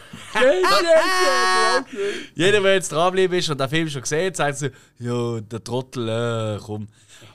Jeder, 2.35 2.61
der 2.61 2.75
jetzt 2.75 2.93
dranbleiben 2.93 3.39
ist 3.39 3.49
und 3.49 3.61
den 3.61 3.69
Film 3.69 3.89
schon 3.89 4.03
gesehen 4.03 4.27
hat, 4.27 4.37
sagt 4.37 4.59
so, 4.59 4.69
ja, 4.99 5.41
der 5.41 5.63
Trottel, 5.63 6.09
äh, 6.09 6.59
komm. 6.65 6.89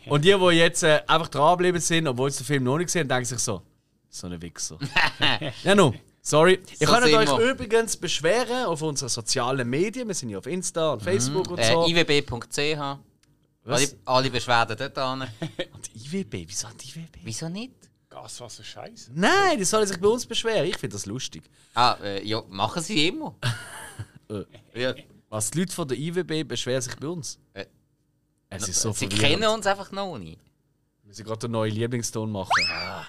Und 0.05 0.25
die, 0.25 0.33
die 0.33 0.55
jetzt 0.57 0.83
äh, 0.83 1.01
einfach 1.07 1.27
dranbleiben 1.27 1.79
sind, 1.81 2.07
obwohl 2.07 2.31
sie 2.31 2.39
den 2.39 2.45
Film 2.45 2.63
noch 2.63 2.77
nicht 2.77 2.87
gesehen 2.87 3.01
haben, 3.01 3.09
denken 3.09 3.25
sich 3.25 3.39
so, 3.39 3.61
so 4.09 4.27
eine 4.27 4.41
Wichser. 4.41 4.77
ja, 5.63 5.75
nun. 5.75 5.97
Sorry. 6.21 6.59
So 6.65 6.75
Ihr 6.79 6.87
könnt 6.87 7.05
euch 7.05 7.37
wir. 7.37 7.51
übrigens 7.51 7.97
beschweren 7.97 8.65
auf 8.65 8.81
unseren 8.81 9.09
sozialen 9.09 9.67
Medien. 9.67 10.07
Wir 10.07 10.13
sind 10.13 10.29
ja 10.29 10.37
auf 10.37 10.45
Insta 10.45 10.93
und 10.93 11.01
mhm. 11.01 11.05
Facebook 11.05 11.49
und 11.49 11.63
so. 11.63 11.85
Äh, 11.85 11.91
iwb.ch. 11.91 12.99
Alle, 13.65 13.87
alle 14.05 14.29
Beschwerden 14.29 14.77
dort 14.77 14.97
an. 14.97 15.21
und 15.73 15.95
IWB? 15.95 16.45
Wieso 16.47 16.67
hat 16.67 16.83
IWB? 16.83 17.19
Wieso 17.23 17.49
nicht? 17.49 17.73
Gaswasser 18.11 18.63
Scheiße. 18.63 19.11
Nein, 19.15 19.57
die 19.57 19.63
sollen 19.63 19.87
sich 19.87 19.99
bei 19.99 20.07
uns 20.07 20.25
beschweren. 20.25 20.65
Ich 20.65 20.77
finde 20.77 20.95
das 20.95 21.05
lustig. 21.05 21.43
Ah, 21.73 21.97
äh, 22.03 22.27
ja, 22.27 22.43
machen 22.49 22.83
sie 22.83 23.07
immer. 23.07 23.35
äh, 24.29 24.43
ja. 24.79 24.93
Was 25.29 25.49
die 25.49 25.59
Leute 25.59 25.73
von 25.73 25.87
der 25.87 25.97
IWB 25.97 26.43
beschweren 26.43 26.81
sich 26.81 26.95
bei 26.97 27.07
uns? 27.07 27.39
Äh, 27.53 27.65
es 28.49 28.67
ist 28.67 28.81
so 28.81 28.91
Sie 28.91 29.07
kennen 29.07 29.45
uns 29.45 29.65
einfach 29.65 29.89
noch 29.93 30.17
nicht. 30.17 30.41
Wir 31.05 31.15
sind 31.15 31.25
gerade 31.25 31.45
einen 31.45 31.53
neuen 31.53 31.73
Lieblingston 31.73 32.29
machen. 32.29 32.51
Ah. 32.69 33.05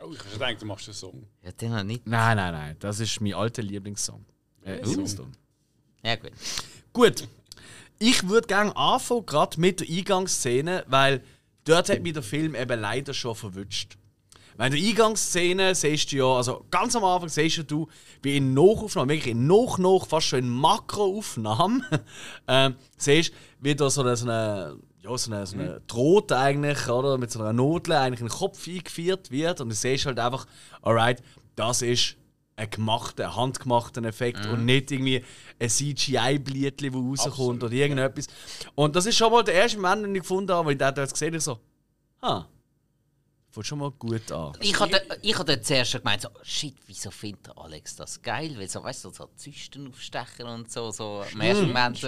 Oh, 0.00 0.12
ich 0.12 0.18
habe 0.18 0.30
gedacht, 0.32 0.62
du 0.62 0.66
machst 0.66 0.88
einen 0.88 0.94
Song. 0.94 1.26
Ja, 1.42 1.52
den 1.52 1.70
noch 1.70 1.84
nicht. 1.84 2.06
Nein, 2.06 2.36
nein, 2.36 2.52
nein. 2.52 2.76
Das 2.80 2.98
ist 2.98 3.20
mein 3.20 3.34
alter 3.34 3.62
Lieblingssong. 3.62 4.24
Äh, 4.64 4.82
Lieblingssong. 4.82 5.30
Ja, 6.02 6.16
gut. 6.16 6.32
Gut. 6.92 7.28
Ich 8.00 8.28
würde 8.28 8.48
gerne 8.48 8.74
anfangen, 8.76 9.26
gerade 9.26 9.60
mit 9.60 9.80
der 9.80 9.88
Eingangsszene, 9.88 10.84
weil 10.88 11.22
dort 11.64 11.88
hat 11.88 12.02
mich 12.02 12.12
der 12.12 12.22
Film 12.22 12.54
eben 12.54 12.80
leider 12.80 13.14
schon 13.14 13.34
verwünscht. 13.34 13.96
Weil 14.56 14.74
in 14.74 14.80
der 14.80 14.90
Eingangsszene 14.90 15.74
siehst 15.74 16.12
du 16.12 16.16
ja, 16.16 16.26
also 16.26 16.66
ganz 16.70 16.94
am 16.94 17.04
Anfang 17.04 17.28
siehst 17.28 17.70
du, 17.70 17.88
wie 18.22 18.36
in 18.36 18.52
Nachaufnahmen, 18.52 19.08
wirklich 19.08 19.32
in 19.32 19.46
Nach, 19.46 19.78
Nach, 19.78 20.06
fast 20.06 20.26
schon 20.26 20.40
in 20.40 20.50
Makroaufnahmen, 20.50 21.84
äh, 22.46 22.70
siehst 22.98 23.32
wie 23.60 23.74
da 23.74 23.88
so 23.88 24.02
eine, 24.02 24.16
so 24.16 24.26
eine 24.26 24.76
ja, 25.02 25.16
so 25.16 25.32
eine, 25.32 25.46
so 25.46 25.56
eine 25.56 25.80
Droht 25.86 26.30
eigentlich, 26.32 26.88
oder? 26.88 27.16
Mit 27.16 27.30
so 27.30 27.40
einer 27.40 27.52
Nadel 27.52 27.94
eigentlich 27.94 28.20
in 28.20 28.26
den 28.26 28.36
Kopf 28.36 28.68
eingeführt 28.68 29.30
wird. 29.30 29.60
Und 29.60 29.70
du 29.70 29.74
siehst 29.74 30.06
halt 30.06 30.18
einfach, 30.18 30.46
alright, 30.82 31.22
das 31.56 31.82
ist 31.82 32.16
ein 32.60 32.70
gemachter, 32.70 33.34
handgemachter 33.34 34.04
Effekt 34.04 34.44
mhm. 34.44 34.52
und 34.52 34.64
nicht 34.64 34.90
irgendwie 34.90 35.24
ein 35.58 35.68
CGI-Blietli, 35.68 36.90
das 36.90 37.26
rauskommt 37.26 37.64
oder 37.64 37.72
irgendetwas. 37.72 38.26
Ja. 38.62 38.70
Und 38.74 38.96
das 38.96 39.06
ist 39.06 39.16
schon 39.16 39.32
mal 39.32 39.42
der 39.42 39.54
erste 39.54 39.78
Moment, 39.78 40.04
den 40.04 40.14
ich 40.14 40.22
gefunden 40.22 40.52
habe, 40.52 40.66
weil 40.66 40.72
ich 40.74 40.78
das 40.94 41.12
gesehen 41.12 41.32
habe, 41.32 41.40
so, 41.40 41.58
ha, 42.22 42.48
Fängt 43.52 43.66
schon 43.66 43.80
mal 43.80 43.90
gut 43.90 44.30
an. 44.30 44.52
Ich 44.60 44.78
hatte, 44.78 45.02
ich 45.22 45.36
hatte 45.36 45.60
zuerst 45.60 45.92
gemeint, 45.92 46.22
so, 46.22 46.28
shit, 46.44 46.76
wieso 46.86 47.10
findet 47.10 47.50
Alex 47.58 47.96
das 47.96 48.22
geil? 48.22 48.54
Weil 48.56 48.68
so, 48.68 48.84
weißt 48.84 49.06
du, 49.06 49.10
so 49.10 49.28
Zysten 49.34 49.88
aufstechen 49.88 50.46
und 50.46 50.70
so, 50.70 50.92
so 50.92 51.24
im 51.32 51.40
ersten 51.40 51.66
Moment. 51.66 52.04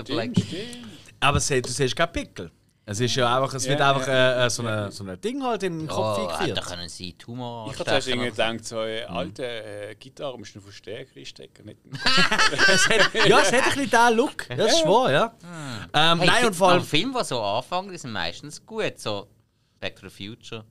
Aber 1.19 1.39
du 1.41 1.69
siehst 1.69 1.97
keinen 1.97 2.13
Pickel. 2.13 2.53
Es 2.85 2.99
ist 2.99 3.15
ja 3.15 3.37
einfach, 3.37 3.55
es 3.55 3.69
wird 3.69 3.79
ja, 3.79 3.93
einfach 3.93 4.09
ja, 4.09 4.45
äh, 4.45 4.51
so, 4.51 4.63
eine, 4.63 4.91
so 4.91 5.05
ein 5.05 5.21
Ding 5.21 5.41
halt 5.45 5.63
in 5.63 5.81
den 5.81 5.89
Kopf 5.89 6.19
oh, 6.19 6.27
eingeführt. 6.27 6.59
Da 6.59 6.63
können 6.63 6.89
sie 6.89 7.13
Tumor 7.13 7.71
Ich 7.73 7.79
hatte 7.79 8.11
irgendwie 8.11 8.31
gedacht, 8.31 8.65
so 8.65 8.81
eine 8.81 9.09
alte 9.09 9.45
äh, 9.47 9.95
Gitarre 9.95 10.37
musst 10.37 10.55
du 10.55 10.59
einen 10.59 10.65
Verstärker 10.65 11.15
reinstecken. 11.15 11.67
Nicht 11.67 11.79
es 12.69 12.89
hat, 12.89 13.15
ja, 13.27 13.39
es 13.41 13.53
hat 13.53 13.63
ein 13.63 13.65
bisschen 13.65 13.91
diesen 13.91 14.17
Look. 14.17 14.49
Das 14.49 14.73
ist 14.73 14.85
wahr, 14.85 15.13
ja. 15.13 15.33
Hm. 15.43 15.91
Ähm, 15.95 16.19
hey, 16.19 16.27
nein, 16.27 16.47
und 16.47 16.57
vor 16.57 16.71
allem... 16.71 16.83
Filme, 16.83 17.21
die 17.21 17.25
so 17.25 17.41
anfangen, 17.41 17.93
die 17.93 17.99
sind 17.99 18.13
meistens 18.13 18.67
gut. 18.67 18.99
So 18.99 19.29
Back 19.79 20.01
to 20.01 20.09
the 20.09 20.27
Future. 20.27 20.65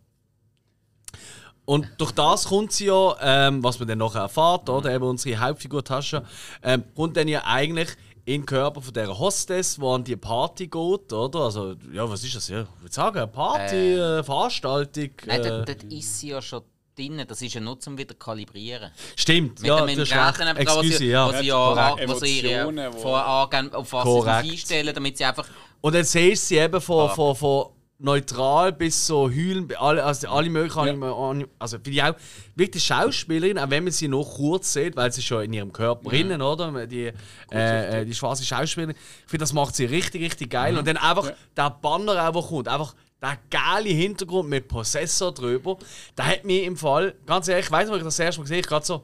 Und 1.64 1.88
durch 1.98 2.12
das 2.12 2.46
kommt 2.46 2.74
sie 2.74 2.88
ja, 2.88 3.16
ähm, 3.22 3.64
was 3.64 3.80
man 3.80 3.88
dann 3.88 4.00
noch 4.00 4.16
erfährt, 4.16 4.70
oder 4.70 4.92
eben 4.94 5.06
unsere 5.06 5.40
Hauptfigur 5.40 5.84
Tascha, 5.84 6.24
ähm, 6.64 6.84
kommt 6.96 7.16
dann 7.16 7.30
ja 7.30 7.44
eigentlich 7.46 7.90
in 8.26 8.42
den 8.42 8.46
Körper 8.46 8.82
von 8.82 8.94
dieser 8.94 9.18
Hostess, 9.18 9.76
die 9.76 9.86
an 9.86 10.04
die 10.04 10.16
Party 10.16 10.68
geht, 10.68 11.14
oder? 11.14 11.40
Also, 11.40 11.76
ja, 11.92 12.10
was 12.10 12.24
ist 12.24 12.36
das? 12.36 12.48
Ja, 12.48 12.62
ich 12.62 12.82
würde 12.82 12.94
sagen, 12.94 13.18
eine 13.18 13.28
Party, 13.28 13.76
äh, 13.76 14.20
äh, 14.20 14.24
Veranstaltung. 14.24 15.10
Nein, 15.26 15.42
dort, 15.44 15.70
dort 15.70 15.84
ist 15.84 16.20
sie 16.20 16.30
ja 16.30 16.42
schon 16.42 16.62
drin. 16.96 17.24
Das 17.28 17.42
ist 17.42 17.54
ja 17.54 17.62
nur 17.62 17.80
zum 17.80 17.98
wieder 17.98 18.14
kalibrieren. 18.14 18.92
Stimmt, 19.16 19.60
Mit 19.60 19.68
ja, 19.68 19.86
dem, 19.86 19.98
das 19.98 20.10
ist 20.10 20.58
Excuse, 20.58 21.06
ja. 21.06 21.28
Was 21.30 21.40
sie 21.40 21.48
ja, 21.48 21.96
was 22.08 22.20
sie 22.20 22.40
ihre 22.40 22.92
vorher 22.94 23.28
angeben, 23.28 23.74
auf 23.74 23.92
was 23.94 24.04
Korrekt. 24.04 24.44
sie 24.44 24.50
sich 24.50 24.60
einstellen, 24.60 24.96
damit 24.96 25.18
sie 25.18 25.26
einfach 25.26 25.48
Und 25.82 25.96
dann 25.96 26.04
siehst 26.04 26.44
du 26.44 26.48
sie 26.48 26.58
eben 26.58 26.82
von, 26.82 27.10
von, 27.12 27.36
von 27.36 27.66
neutral 28.02 28.74
bis 28.74 29.06
so 29.06 29.30
heulen, 29.30 29.72
alle, 29.78 30.04
also 30.04 30.28
alle 30.28 30.50
möglichen 30.50 30.80
Anime, 30.80 31.48
also 31.60 31.78
finde 31.78 31.92
ich 31.92 32.04
auch 32.04 32.16
wirklich 32.56 32.72
die 32.72 32.80
Schauspielerin, 32.80 33.60
auch 33.60 33.70
wenn 33.70 33.84
man 33.84 33.94
sie 33.94 34.08
noch 34.08 34.24
kurz 34.24 34.74
sieht, 34.74 34.96
weil 34.96 35.12
sie 35.12 35.22
schon 35.22 35.44
in 35.44 35.54
ihrem 35.54 35.72
Körper 35.72 36.10
drinnen, 36.10 36.42
oder? 36.42 36.88
Die, 36.88 37.12
äh, 37.52 38.02
äh, 38.02 38.06
die 38.06 38.14
schwarze 38.14 38.44
Schauspielerin. 38.44 38.96
Ich 38.96 39.30
finde, 39.30 39.44
das 39.44 39.54
macht 39.54 39.76
sie 39.76 39.86
richtig, 39.86 40.22
richtig 40.24 40.50
geil. 40.50 40.78
Und 40.78 40.88
dann 40.88 40.98
einfach 40.98 41.32
der 41.56 41.70
Banner, 41.70 42.14
der 42.14 42.42
kommt, 42.42 42.68
einfach 42.68 42.96
der 43.22 43.38
geile 43.50 43.90
Hintergrund 43.90 44.50
mit 44.50 44.68
Prozessor 44.68 45.32
drüber, 45.32 45.78
der 46.18 46.26
hat 46.26 46.44
mir 46.44 46.64
im 46.64 46.76
Fall, 46.76 47.16
ganz 47.26 47.48
ehrlich, 47.48 47.66
ich 47.66 47.72
weiß 47.72 47.86
nicht, 47.86 47.94
ob 47.94 48.00
ich 48.00 48.04
das 48.04 48.20
erste 48.20 48.42
Mal 48.42 48.46
gesehen 48.46 48.58
habe, 48.58 48.68
gerade 48.68 48.86
so, 48.86 49.04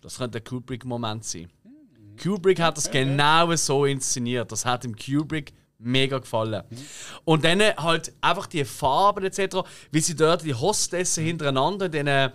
das 0.00 0.16
könnte 0.16 0.38
ein 0.38 0.44
Kubrick-Moment 0.44 1.24
sein. 1.24 1.50
Kubrick 2.22 2.60
hat 2.60 2.76
das 2.76 2.90
genau 2.90 3.54
so 3.54 3.84
inszeniert. 3.84 4.50
Das 4.50 4.64
hat 4.64 4.84
dem 4.84 4.96
Kubrick 4.96 5.52
mega 5.78 6.18
gefallen. 6.18 6.62
Und 7.24 7.44
dann 7.44 7.60
halt 7.60 8.12
einfach 8.20 8.46
die 8.46 8.64
Farben 8.64 9.24
etc., 9.24 9.58
wie 9.90 10.00
sie 10.00 10.16
dort 10.16 10.44
die 10.44 10.54
Hostessen 10.54 11.24
hintereinander 11.24 11.86
in 11.86 11.92
diesen 11.92 12.32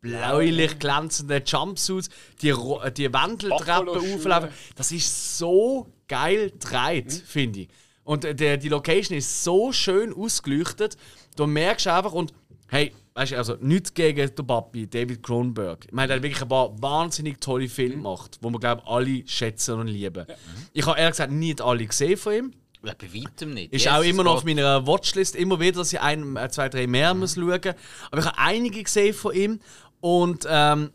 bläulich 0.00 0.78
glänzenden 0.78 1.42
Jumpsuits, 1.44 2.08
die, 2.42 2.48
äh, 2.48 2.92
die 2.92 3.12
Wendeltreppe 3.12 3.84
Buffalo-Schuhe. 3.84 4.14
auflaufen. 4.14 4.48
Das 4.74 4.92
ist 4.92 5.38
so 5.38 5.86
geil 6.08 6.50
gedreht, 6.50 7.12
finde 7.12 7.60
ich. 7.60 7.68
Und 8.04 8.24
äh, 8.24 8.34
der, 8.34 8.56
die 8.56 8.68
Location 8.68 9.16
ist 9.16 9.44
so 9.44 9.72
schön 9.72 10.12
ausgeleuchtet, 10.14 10.96
du 11.36 11.46
merkst 11.46 11.86
einfach 11.86 12.12
und 12.12 12.32
hey, 12.68 12.92
weißt 13.14 13.32
du, 13.32 13.36
also 13.36 13.56
nichts 13.60 13.92
gegen 13.92 14.34
den 14.34 14.46
Papi, 14.46 14.86
David 14.86 15.22
Cronenberg. 15.22 15.84
Ich 15.86 15.92
meine, 15.92 16.08
der 16.08 16.16
hat 16.16 16.22
wirklich 16.22 16.42
ein 16.42 16.48
paar 16.48 16.80
wahnsinnig 16.80 17.40
tolle 17.40 17.68
Filme 17.68 17.96
gemacht, 17.96 18.38
wo 18.40 18.50
wir 18.50 18.58
glaube 18.58 18.86
alle 18.86 19.26
schätzen 19.26 19.78
und 19.78 19.88
lieben. 19.88 20.24
Ich 20.72 20.86
habe 20.86 20.98
ehrlich 20.98 21.12
gesagt 21.12 21.32
nicht 21.32 21.60
alle 21.60 21.84
gesehen 21.84 22.16
von 22.16 22.32
ihm. 22.32 22.52
Ja, 22.82 22.94
bei 22.98 23.12
weitem 23.12 23.52
nicht. 23.54 23.72
Ist 23.72 23.84
Jesus 23.84 23.98
auch 23.98 24.02
immer 24.02 24.24
noch 24.24 24.36
auf 24.36 24.44
meiner 24.44 24.86
Watchlist, 24.86 25.36
immer 25.36 25.60
wieder, 25.60 25.78
dass 25.78 25.92
ich 25.92 26.00
ein, 26.00 26.36
äh, 26.36 26.48
zwei, 26.50 26.68
drei 26.68 26.86
mehr 26.86 27.12
muss 27.14 27.34
schauen. 27.34 27.74
Aber 28.10 28.18
ich 28.20 28.24
habe 28.26 28.38
einige 28.38 28.82
gesehen 28.82 29.14
von 29.14 29.34
ihm. 29.34 29.60
Und, 30.00 30.46
ähm, 30.48 30.90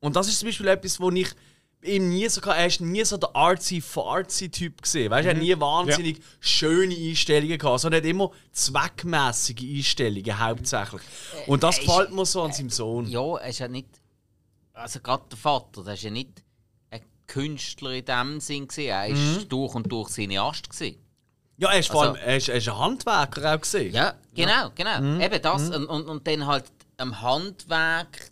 und 0.00 0.14
das 0.16 0.28
ist 0.28 0.40
zum 0.40 0.48
Beispiel 0.48 0.68
etwas, 0.68 1.00
wo 1.00 1.10
ich 1.10 1.28
ihm 1.84 2.10
nie 2.10 2.28
so 2.28 2.40
er 2.42 2.66
ist 2.66 2.80
nie 2.80 3.04
so 3.04 3.16
der 3.16 3.34
artsy 3.34 3.80
fartsy 3.80 4.50
Typ 4.50 4.82
gesehen. 4.82 5.10
Weißt 5.10 5.24
du, 5.24 5.30
er 5.30 5.34
hat 5.36 5.42
nie 5.42 5.58
wahnsinnig 5.58 6.20
schöne 6.38 6.94
Einstellungen 6.94 7.58
gehabt, 7.58 7.80
sondern 7.80 8.02
er 8.02 8.06
hat 8.06 8.10
immer 8.10 8.30
zweckmäßige 8.52 9.62
Einstellungen 9.62 10.38
hauptsächlich. 10.38 11.02
Und 11.46 11.62
das 11.62 11.78
gefällt 11.80 12.12
mir 12.12 12.26
so 12.26 12.42
an 12.42 12.52
seinem 12.52 12.70
Sohn. 12.70 13.06
Ja, 13.08 13.36
er 13.38 13.48
ist 13.48 13.58
ja 13.58 13.68
nicht. 13.68 13.88
Also, 14.74 15.00
gerade 15.00 15.24
der 15.30 15.38
Vater, 15.38 15.82
der 15.84 15.94
ist 15.94 16.02
ja 16.02 16.10
nicht 16.10 16.42
ein 16.90 17.02
Künstler 17.26 17.92
in 17.92 18.04
dem 18.04 18.40
Sinn. 18.40 18.68
Gewesen. 18.68 18.88
Er 18.88 19.06
ist 19.08 19.18
Mhm. 19.44 19.48
durch 19.48 19.74
und 19.74 19.90
durch 19.90 20.10
Cineast. 20.10 20.70
Gewesen. 20.70 20.96
Ja, 21.62 21.70
er 21.72 21.78
ist 21.78 21.90
vor 21.90 22.02
Also- 22.02 22.14
allem 22.14 22.22
er 22.24 22.36
ist, 22.36 22.48
er 22.48 22.56
ist 22.56 22.68
ein 22.68 22.78
Handwerker 22.78 23.54
auch 23.54 23.60
gesehen. 23.60 23.94
Ja, 23.94 24.14
genau, 24.34 24.70
genau. 24.74 25.00
Mhm. 25.00 25.20
Eben 25.20 25.40
das. 25.42 25.70
Und, 25.70 25.86
und, 25.86 26.06
und 26.08 26.26
dann 26.26 26.46
halt 26.46 26.64
am 26.98 27.20
Handwerk 27.22 28.30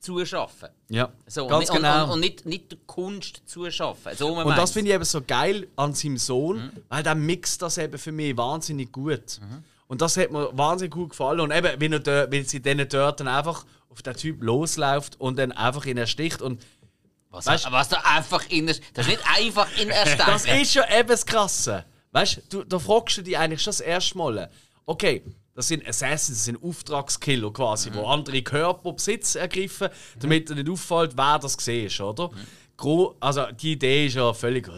zuschaffen. 0.00 0.68
Ja, 0.88 1.10
So, 1.26 1.46
ganz 1.48 1.68
und, 1.70 1.76
genau. 1.76 2.04
und, 2.04 2.10
und 2.12 2.20
nicht, 2.20 2.46
nicht 2.46 2.70
der 2.70 2.78
Kunst 2.86 3.42
zuschaffen. 3.46 4.12
So 4.16 4.28
Und 4.34 4.56
das 4.56 4.70
finde 4.72 4.90
ich 4.90 4.94
eben 4.94 5.04
so 5.04 5.20
geil 5.20 5.66
an 5.76 5.92
seinem 5.92 6.16
Sohn, 6.16 6.70
weil 6.88 7.02
der 7.02 7.14
mixt 7.14 7.60
das 7.62 7.78
eben 7.78 7.98
für 7.98 8.12
mich 8.12 8.36
wahnsinnig 8.36 8.92
gut. 8.92 9.40
Und 9.88 10.00
das 10.00 10.16
hat 10.16 10.30
mir 10.30 10.50
wahnsinnig 10.56 10.92
gut 10.92 11.10
gefallen. 11.10 11.40
Und 11.40 11.50
eben, 11.50 11.80
wenn, 11.80 11.92
er 11.92 12.30
wenn 12.30 12.44
sie 12.44 12.60
dann 12.62 12.86
dort 12.88 13.20
dann 13.20 13.28
einfach 13.28 13.64
auf 13.90 14.02
den 14.02 14.14
Typ 14.14 14.42
losläuft 14.42 15.20
und 15.20 15.38
dann 15.38 15.50
einfach 15.52 15.84
ihn 15.86 15.96
ersticht. 15.96 16.40
Und 16.42 16.62
Was, 17.30 17.46
Weißt- 17.46 17.70
was 17.72 17.88
da 17.90 17.98
einfach 18.04 18.48
in 18.48 18.66
der, 18.66 18.76
Das 18.94 19.06
ist 19.06 19.10
nicht 19.12 19.22
einfach 19.36 19.68
in 19.78 19.90
erstechen. 19.90 20.24
das 20.26 20.44
ist 20.46 20.74
ja 20.74 20.84
eben 20.98 21.08
das 21.08 21.26
Krasse. 21.26 21.84
Weißt 22.18 22.42
du, 22.48 22.64
da 22.64 22.80
fragst 22.80 23.18
du 23.18 23.22
dich 23.22 23.38
eigentlich 23.38 23.62
schon 23.62 23.70
das 23.70 23.80
erste 23.80 24.18
Mal, 24.18 24.50
okay, 24.86 25.22
das 25.54 25.68
sind 25.68 25.86
Assassins, 25.86 26.38
das 26.38 26.44
sind 26.46 26.60
Auftragskiller 26.60 27.52
quasi, 27.52 27.90
wo 27.94 28.06
andere 28.06 28.42
Körper 28.42 28.92
Besitz 28.92 29.36
ergreifen, 29.36 29.88
damit 30.18 30.48
dir 30.48 30.56
nicht 30.56 30.68
auffällt, 30.68 31.16
wer 31.16 31.38
das 31.38 31.56
gesehen 31.56 31.86
ist, 31.86 32.00
oder? 32.00 32.30
Gro 32.76 33.14
also 33.20 33.46
die 33.52 33.72
Idee 33.72 34.06
ist 34.06 34.16
ja 34.16 34.32
völlig, 34.32 34.68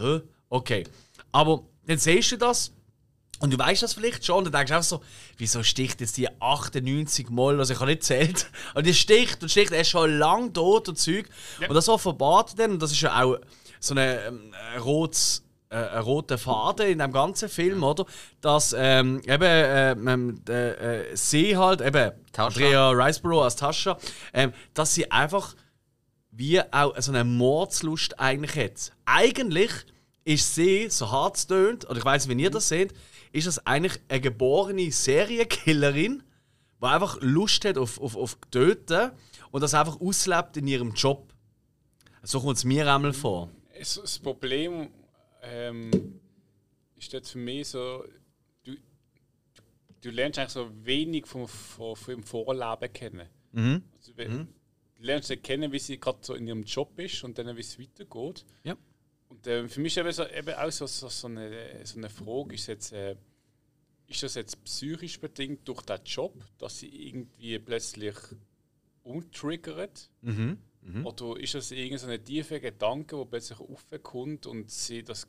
okay. 0.49 0.83
Aber 1.31 1.63
dann 1.87 1.97
siehst 1.97 2.31
du 2.31 2.37
das 2.37 2.73
und 3.39 3.51
du 3.51 3.57
weißt 3.57 3.81
das 3.81 3.95
vielleicht 3.95 4.23
schon 4.23 4.37
und 4.37 4.43
dann 4.45 4.53
denkst 4.53 4.69
du 4.69 4.75
einfach 4.75 4.87
so, 4.87 5.01
wieso 5.37 5.63
sticht 5.63 5.99
jetzt 5.99 6.17
die 6.17 6.29
98 6.39 7.31
Mal, 7.31 7.57
also 7.57 7.73
ich 7.73 7.79
habe 7.79 7.89
nicht 7.89 8.03
zählt, 8.03 8.51
und 8.75 8.85
die 8.85 8.93
sticht 8.93 9.41
und 9.41 9.49
sticht, 9.49 9.71
er 9.71 9.81
ist 9.81 9.89
schon 9.89 10.15
lang 10.19 10.53
tot 10.53 10.89
und 10.89 10.99
Zeug. 10.99 11.27
Und 11.67 11.73
das 11.73 11.89
offenbart 11.89 12.59
dann, 12.59 12.73
und 12.73 12.83
das 12.83 12.91
ist 12.91 13.01
ja 13.01 13.19
auch 13.23 13.39
so 13.79 13.95
eine, 13.95 14.25
ähm, 14.25 14.53
ein 14.75 14.81
rotes 14.81 15.43
äh, 15.71 15.75
ein 15.75 16.03
roter 16.03 16.37
Faden 16.37 16.87
in 16.87 16.99
dem 16.99 17.11
ganzen 17.11 17.49
Film, 17.49 17.81
oder? 17.83 18.05
Dass 18.41 18.75
ähm, 18.77 19.21
eben 19.25 19.43
ähm, 19.43 20.07
ähm, 20.07 20.41
äh, 20.47 21.15
sie 21.15 21.57
halt, 21.57 21.81
eben 21.81 22.11
Tascha. 22.31 22.45
Andrea 22.63 22.89
Riceborough 22.91 23.43
als 23.43 23.55
Tascha, 23.55 23.97
ähm, 24.33 24.53
dass 24.73 24.93
sie 24.93 25.09
einfach 25.11 25.55
wie 26.31 26.61
auch 26.71 26.95
so 26.99 27.11
eine 27.11 27.23
Mordslust 27.23 28.19
eigentlich 28.19 28.55
hat. 28.55 28.91
Eigentlich 29.05 29.71
ist 30.23 30.55
sie, 30.55 30.87
so 30.89 31.11
hart 31.11 31.35
es 31.37 31.47
tönt, 31.47 31.89
oder 31.89 31.97
ich 31.99 32.05
weiß 32.05 32.27
nicht, 32.27 32.37
wie 32.37 32.43
ihr 32.43 32.51
das 32.51 32.67
seht, 32.69 32.93
ist 33.33 33.47
das 33.47 33.65
eigentlich 33.65 33.99
eine 34.07 34.21
geborene 34.21 34.91
Serienkillerin, 34.91 36.23
die 36.81 36.85
einfach 36.85 37.17
Lust 37.21 37.65
hat 37.65 37.77
auf, 37.77 37.99
auf, 37.99 38.15
auf 38.15 38.37
Töten 38.49 39.11
und 39.51 39.61
das 39.61 39.73
einfach 39.73 39.99
auslebt 39.99 40.57
in 40.57 40.67
ihrem 40.67 40.93
Job. 40.93 41.33
So 42.23 42.39
kommt 42.39 42.57
es 42.57 42.63
mir 42.63 42.91
einmal 42.93 43.13
vor. 43.13 43.49
Es- 43.73 43.99
Das 44.01 44.19
Problem 44.19 44.89
ähm, 45.41 46.19
ist 46.95 47.13
dort 47.13 47.27
für 47.27 47.37
mich 47.37 47.69
so, 47.69 48.05
du, 48.63 48.75
du 50.01 50.09
lernst 50.09 50.39
eigentlich 50.39 50.51
so 50.51 50.69
wenig 50.85 51.27
vom, 51.27 51.47
vom, 51.47 51.95
vom 51.95 52.23
Vorleben 52.23 52.93
kennen. 52.93 53.27
Mhm. 53.51 53.83
Also, 53.97 54.15
wenn, 54.15 54.47
Du 55.01 55.07
lernst 55.07 55.29
sie 55.29 55.37
kennen, 55.37 55.71
wie 55.71 55.79
sie 55.79 55.99
gerade 55.99 56.19
so 56.21 56.35
in 56.35 56.45
ihrem 56.45 56.61
Job 56.61 56.99
ist 56.99 57.23
und 57.23 57.35
dann 57.39 57.57
wie 57.57 57.61
es 57.61 57.79
weitergeht. 57.79 58.45
Ja. 58.63 58.77
Und 59.29 59.47
ähm, 59.47 59.67
für 59.67 59.79
mich 59.79 59.97
ist 59.97 59.97
eben, 59.97 60.11
so, 60.11 60.27
eben 60.27 60.53
auch 60.53 60.71
so, 60.71 60.85
so, 60.85 61.09
so, 61.09 61.25
eine, 61.25 61.83
so 61.83 61.97
eine 61.97 62.09
Frage, 62.11 62.53
ist, 62.53 62.67
jetzt, 62.67 62.93
äh, 62.93 63.15
ist 64.05 64.21
das 64.21 64.35
jetzt 64.35 64.63
psychisch 64.63 65.19
bedingt 65.19 65.67
durch 65.67 65.81
den 65.81 66.03
Job, 66.05 66.35
dass 66.59 66.77
sie 66.77 67.07
irgendwie 67.07 67.57
plötzlich 67.57 68.15
umtriggert? 69.01 70.11
Mhm. 70.21 70.59
Oder 71.03 71.39
ist 71.39 71.53
das 71.53 71.71
irgendein 71.71 71.99
so 71.99 72.17
tiefer 72.17 72.59
Gedanke, 72.59 73.15
der 73.15 73.25
plötzlich 73.25 73.59
aufkommt 73.59 74.45
und 74.47 74.69
sie 74.69 75.03
das 75.03 75.27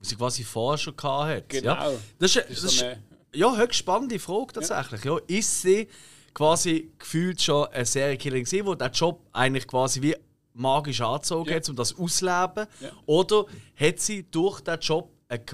Was 0.00 0.08
sie 0.08 0.16
quasi 0.16 0.42
vorher 0.44 0.78
schon 0.78 0.96
gehabt 0.96 1.30
hat. 1.30 1.48
genau. 1.48 1.74
Ja. 1.74 1.92
Das 2.18 2.34
ist, 2.36 2.48
Das 2.50 2.64
ist 2.64 2.78
so 2.78 2.84
eine, 2.86 3.02
ja, 3.34 3.56
höchst 3.56 3.78
spannende 3.78 4.18
Frage 4.18 4.54
tatsächlich. 4.54 5.04
Ja. 5.04 5.18
Ist 5.26 5.62
sie 5.62 5.88
quasi 6.34 6.90
gefühlt 6.98 7.40
schon 7.40 7.66
eine 7.68 7.84
Serienkillerin 7.84 8.44
gewesen, 8.44 8.66
die 8.70 8.76
den 8.78 8.92
Job 8.92 9.20
eigentlich 9.32 9.66
quasi 9.66 10.00
wie 10.02 10.16
magisch 10.54 11.00
angezogen 11.02 11.50
Ja. 11.50 11.56
hat, 11.56 11.68
um 11.68 11.76
das 11.76 11.94
auszuleben? 11.98 12.66
Ja. 12.80 12.90
Oder 13.06 13.44
hat 13.78 14.00
sie 14.00 14.22
durch 14.30 14.60
den 14.62 14.78
Job 14.80 15.10
eine 15.28 15.44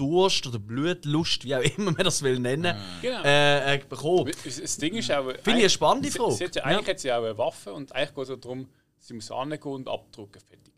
Gewaltdurst 0.00 0.46
oder 0.46 0.58
Blutlust, 0.58 1.44
wie 1.44 1.54
auch 1.54 1.60
immer 1.60 1.92
man 1.92 2.04
das 2.04 2.22
will 2.22 2.38
nennen, 2.38 2.76
Genau. 3.02 3.22
äh, 3.24 3.74
äh, 3.76 3.78
bekommen? 3.88 4.32
das 4.44 4.76
Ding 4.76 4.94
ist 4.94 5.10
auch. 5.12 5.24
Finde 5.26 5.40
ich 5.50 5.54
eine 5.56 5.70
spannende 5.70 6.10
sie, 6.10 6.18
Frage. 6.18 6.32
Sie 6.32 6.44
hat 6.44 6.56
ja, 6.56 6.62
Ja. 6.62 6.68
eigentlich 6.78 6.88
hat 6.88 7.00
sie 7.00 7.12
auch 7.12 7.22
eine 7.24 7.38
Waffe 7.38 7.72
und 7.72 7.92
eigentlich 7.94 8.14
geht 8.14 8.28
es 8.36 8.40
darum, 8.40 8.68
sie 8.98 9.14
muss 9.14 9.30
angehen 9.30 9.62
und 9.72 9.88
abdrucken, 9.88 10.40
fertig. 10.40 10.72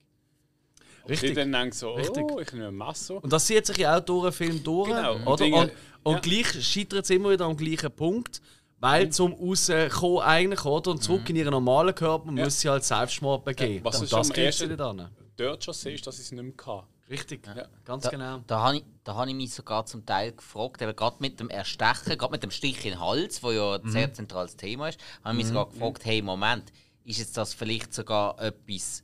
Und 1.04 1.10
Richtig. 1.10 1.28
sie 1.30 1.34
dann 1.34 1.50
denkt 1.52 1.74
so, 1.74 1.94
Richtig. 1.94 2.24
oh, 2.30 2.38
ich 2.38 2.52
nehme 2.52 2.68
ein 2.68 2.76
Messer. 2.76 3.22
Und 3.22 3.32
das 3.32 3.46
zieht 3.46 3.66
sich 3.66 3.76
ja 3.78 3.96
auch 3.98 4.00
durch 4.00 4.24
den 4.24 4.32
Film 4.32 4.62
durch. 4.62 4.88
Genau. 4.88 5.14
Und 5.16 5.26
Oder? 5.26 5.44
Dinge- 5.44 5.60
Und, 5.62 5.72
und 6.04 6.14
ja. 6.14 6.20
gleich 6.20 6.64
scheitert 6.64 7.04
es 7.04 7.10
immer 7.10 7.30
wieder 7.30 7.44
am 7.46 7.56
gleichen 7.56 7.90
Punkt. 7.90 8.40
Weil 8.78 9.10
zum 9.10 9.32
Rauskommen 9.32 10.22
eigentlich, 10.22 10.64
oder? 10.64 10.90
Und 10.90 11.02
zurück 11.04 11.28
in 11.30 11.36
ihren 11.36 11.52
normalen 11.52 11.94
Körper 11.94 12.32
Ja. 12.32 12.44
muss 12.44 12.58
sie 12.60 12.68
halt 12.68 12.82
Selbstmord 12.82 13.44
begehen. 13.44 13.76
Ja, 13.76 13.84
was 13.84 13.98
und 13.98 14.04
ist 14.04 14.12
das 14.12 14.28
kriegt 14.30 14.54
sie 14.54 14.66
nicht 14.66 14.80
an. 14.80 15.08
Dort 15.36 15.62
schon 15.64 15.74
siehst, 15.74 16.04
dass 16.06 16.16
ich 16.18 16.22
es 16.26 16.32
nicht 16.32 16.42
mehr 16.42 16.52
kann. 16.56 16.82
Richtig, 17.12 17.46
Ja. 17.46 17.66
ganz 17.84 18.04
Da, 18.04 18.10
genau. 18.10 18.38
da 18.46 18.60
habe 18.60 18.76
ich, 18.78 18.84
da 19.04 19.14
hab 19.14 19.28
ich 19.28 19.34
mich 19.34 19.52
sogar 19.52 19.84
zum 19.84 20.06
Teil 20.06 20.32
gefragt, 20.32 20.80
eben 20.80 20.96
gerade 20.96 21.16
mit 21.20 21.38
dem 21.40 21.50
Erstechen, 21.50 22.16
gerade 22.16 22.32
mit 22.32 22.42
dem 22.42 22.50
Stich 22.50 22.84
in 22.86 22.92
den 22.92 23.00
Hals, 23.00 23.42
wo 23.42 23.50
ja 23.52 23.74
ein 23.76 23.90
sehr 23.90 24.12
zentrales 24.14 24.56
Thema 24.56 24.88
ist, 24.88 24.98
habe 25.22 25.34
ich 25.34 25.44
mich 25.44 25.46
sogar 25.48 25.68
gefragt, 25.68 26.04
hey, 26.06 26.22
Moment, 26.22 26.72
ist 27.04 27.18
jetzt 27.18 27.36
das 27.36 27.52
vielleicht 27.52 27.92
sogar 27.92 28.40
etwas, 28.40 29.02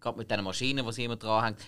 gerade 0.00 0.18
mit 0.18 0.30
diesen 0.30 0.44
Maschinen, 0.44 0.86
die 0.86 0.92
sie 0.92 1.04
immer 1.04 1.16
dranhängt, 1.16 1.58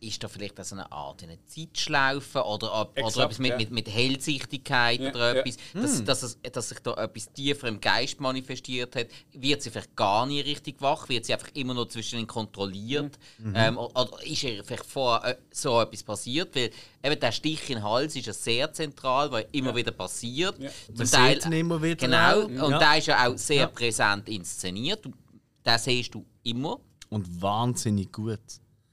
ist 0.00 0.22
da 0.22 0.28
vielleicht 0.28 0.64
so 0.64 0.74
eine 0.76 0.90
Art 0.92 1.22
eine 1.22 1.38
Zeitschlaufe 1.46 2.42
oder, 2.44 2.72
ob- 2.82 2.92
oder 2.98 3.06
Exakt, 3.06 3.24
etwas 3.24 3.38
mit, 3.38 3.50
ja. 3.50 3.56
mit, 3.56 3.70
mit 3.70 3.88
Hellsichtigkeit 3.88 5.00
Ja, 5.00 5.10
oder 5.10 5.34
ja. 5.36 5.40
etwas, 5.42 5.56
dass, 5.74 6.04
dass, 6.04 6.22
es, 6.22 6.38
dass 6.52 6.68
sich 6.68 6.78
da 6.80 6.94
etwas 6.94 7.32
tiefer 7.32 7.68
im 7.68 7.80
Geist 7.80 8.20
manifestiert 8.20 8.94
hat, 8.96 9.08
wird 9.32 9.62
sie 9.62 9.70
vielleicht 9.70 9.96
gar 9.96 10.26
nie 10.26 10.40
richtig 10.40 10.80
wach, 10.80 11.08
wird 11.08 11.24
sie 11.24 11.32
einfach 11.34 11.50
immer 11.54 11.74
nur 11.74 11.88
zwischendurch 11.88 12.28
kontrolliert 12.28 13.18
ähm, 13.54 13.76
o- 13.78 13.90
oder 13.94 14.24
ist 14.24 14.42
ihr 14.44 14.62
vielleicht 14.64 14.86
vorher 14.86 15.32
äh, 15.36 15.38
so 15.50 15.80
etwas 15.80 16.02
passiert, 16.02 16.54
weil 16.54 16.70
eben 17.02 17.20
der 17.20 17.32
Stich 17.32 17.68
in 17.70 17.76
den 17.76 17.84
Hals 17.84 18.14
ist 18.14 18.26
ja 18.26 18.32
sehr 18.32 18.72
zentral, 18.72 19.30
weil 19.32 19.46
immer 19.52 19.74
wieder 19.74 19.90
passiert. 19.92 20.58
Ja. 20.58 20.70
Zum 20.94 21.20
ihn 21.24 21.52
immer 21.52 21.82
wieder 21.82 21.96
Genau, 21.96 22.42
auch. 22.42 22.44
und 22.44 22.70
Ja. 22.72 22.78
der 22.78 22.98
ist 22.98 23.06
ja 23.06 23.26
auch 23.28 23.36
sehr 23.36 23.56
Ja. 23.62 23.66
präsent 23.66 24.28
inszeniert. 24.28 25.04
Den 25.04 25.78
siehst 25.78 26.14
du 26.14 26.24
immer. 26.44 26.78
Und 27.10 27.42
wahnsinnig 27.42 28.12
gut. 28.12 28.38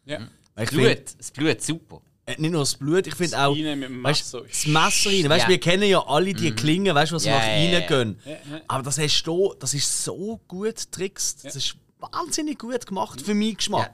Ja. 0.06 0.28
Ich 0.58 0.70
Blut, 0.70 0.86
find, 0.88 1.20
das 1.20 1.32
Blut 1.32 1.62
super. 1.62 2.02
äh, 2.26 2.34
Äh, 2.34 2.42
nicht 2.42 2.52
nur 2.52 2.62
das 2.62 2.76
Blut, 2.76 3.06
ich 3.08 3.16
finde 3.16 3.38
auch. 3.40 3.56
Weißt, 3.56 4.34
das 4.34 4.66
Messer 4.66 5.10
rein. 5.12 5.30
Weißt, 5.30 5.44
Ja. 5.44 5.50
Wir 5.50 5.60
kennen 5.60 5.84
ja 5.90 6.00
alle 6.08 6.34
die 6.34 6.52
Klingen, 6.52 6.96
weißt, 6.96 7.12
was 7.12 7.26
Ja, 7.26 7.38
nach 7.38 7.46
ja, 7.46 7.56
innen 7.58 7.82
ja. 7.82 7.88
gehen. 7.88 8.20
Ja, 8.26 8.32
ja. 8.32 8.62
Aber 8.68 8.84
das 8.84 8.98
hast 8.98 9.24
du, 9.24 9.54
das 9.60 9.74
ist 9.74 10.04
so 10.04 10.40
gut 10.48 10.76
getrickst. 10.76 11.46
Das 11.46 11.56
ist 11.56 11.76
wahnsinnig 12.00 12.58
gut 12.60 12.86
gemacht 12.86 13.22
für 13.22 13.34
meinen 13.36 13.56
Geschmack. 13.58 13.92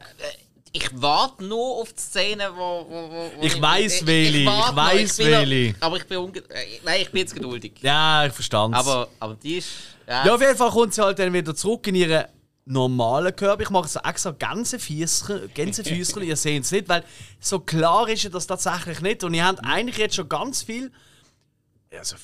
Ich 0.74 0.90
warte 0.94 1.44
nur 1.44 1.82
auf 1.82 1.92
die 1.92 2.00
Szene, 2.02 2.50
wo. 2.56 2.86
wo, 2.88 3.10
wo 3.12 3.32
Ich 3.46 3.62
weiss, 3.62 4.06
Weli, 4.06 4.40
ich 4.40 4.46
noch- 4.46 4.76
Weli. 5.18 5.76
Aber 5.82 5.98
ich 5.98 6.06
bin 6.06 6.18
unge 6.20 6.40
äh, 6.40 6.80
Nein, 6.86 7.02
ich 7.02 7.12
bin 7.12 7.20
jetzt 7.20 7.34
geduldig. 7.36 7.74
Ja, 7.82 8.26
ich 8.26 8.32
verstand 8.32 8.74
Aber, 8.76 9.10
aber 9.20 9.36
die 9.36 9.58
ist. 9.58 9.68
Ja, 10.08 10.26
Ja, 10.28 10.34
auf 10.36 10.40
jeden 10.40 10.56
Fall 10.56 10.70
kommt 10.72 10.94
sie 10.94 11.04
halt 11.04 11.20
dann 11.20 11.34
wieder 11.34 11.54
zurück 11.54 11.86
in 11.88 11.96
ihren 11.96 12.24
normalen 12.66 13.36
Körper. 13.36 13.64
Ich 13.64 13.70
mache 13.70 13.88
so 13.88 14.00
extra 14.00 14.32
ganze 14.32 14.80
Füßchen, 14.80 15.52
ganze 15.54 15.84
Füßchen, 15.84 16.24
ihr 16.24 16.36
seht 16.36 16.64
es 16.64 16.72
nicht, 16.72 16.90
weil 16.90 17.04
so 17.40 17.60
klar 17.60 18.08
ist 18.08 18.34
das 18.34 18.48
tatsächlich 18.48 19.02
nicht. 19.02 19.24
Und 19.24 19.34
ihr 19.34 19.46
habt 19.46 19.60
eigentlich 19.64 19.98
jetzt 19.98 20.16
schon 20.16 20.30
ganz 20.30 20.62
viel 20.62 20.92
also, 21.98 22.16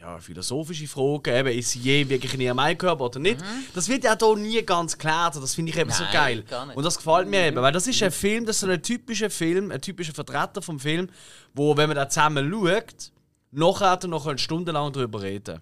ja, 0.00 0.18
philosophische 0.18 0.86
Fragen, 0.86 1.34
eben, 1.34 1.58
ist 1.58 1.74
je 1.74 2.08
wirklich 2.08 2.32
in 2.34 2.40
ihrem 2.40 2.78
Körper 2.78 3.06
oder 3.06 3.18
nicht. 3.18 3.40
Das 3.74 3.88
wird 3.88 4.04
ja 4.04 4.16
hier 4.16 4.36
nie 4.36 4.62
ganz 4.62 4.96
geklärt 4.96 5.34
und 5.34 5.42
das 5.42 5.54
finde 5.54 5.72
ich 5.72 5.78
eben 5.78 5.90
so 5.90 6.04
Nein, 6.04 6.12
geil. 6.12 6.42
gar 6.42 6.66
nicht. 6.66 6.76
Und 6.76 6.84
das 6.84 6.96
gefällt 6.96 7.28
mir 7.28 7.46
eben, 7.46 7.56
weil 7.56 7.72
das 7.72 7.86
ist 7.86 8.02
ein 8.02 8.12
Film, 8.12 8.46
das 8.46 8.56
ist 8.56 8.60
so 8.60 8.68
ein 8.68 8.82
typischer 8.82 9.30
Film, 9.30 9.72
ein 9.72 9.80
typischer 9.80 10.14
Vertreter 10.14 10.62
vom 10.62 10.78
Film, 10.78 11.08
wo, 11.52 11.76
wenn 11.76 11.88
man 11.88 11.96
da 11.96 12.08
zusammen 12.08 12.48
schaut, 12.50 13.12
nachher 13.50 14.06
noch 14.06 14.26
eine 14.26 14.38
Stunde 14.38 14.72
lang 14.72 14.92
darüber 14.92 15.20
reden. 15.20 15.60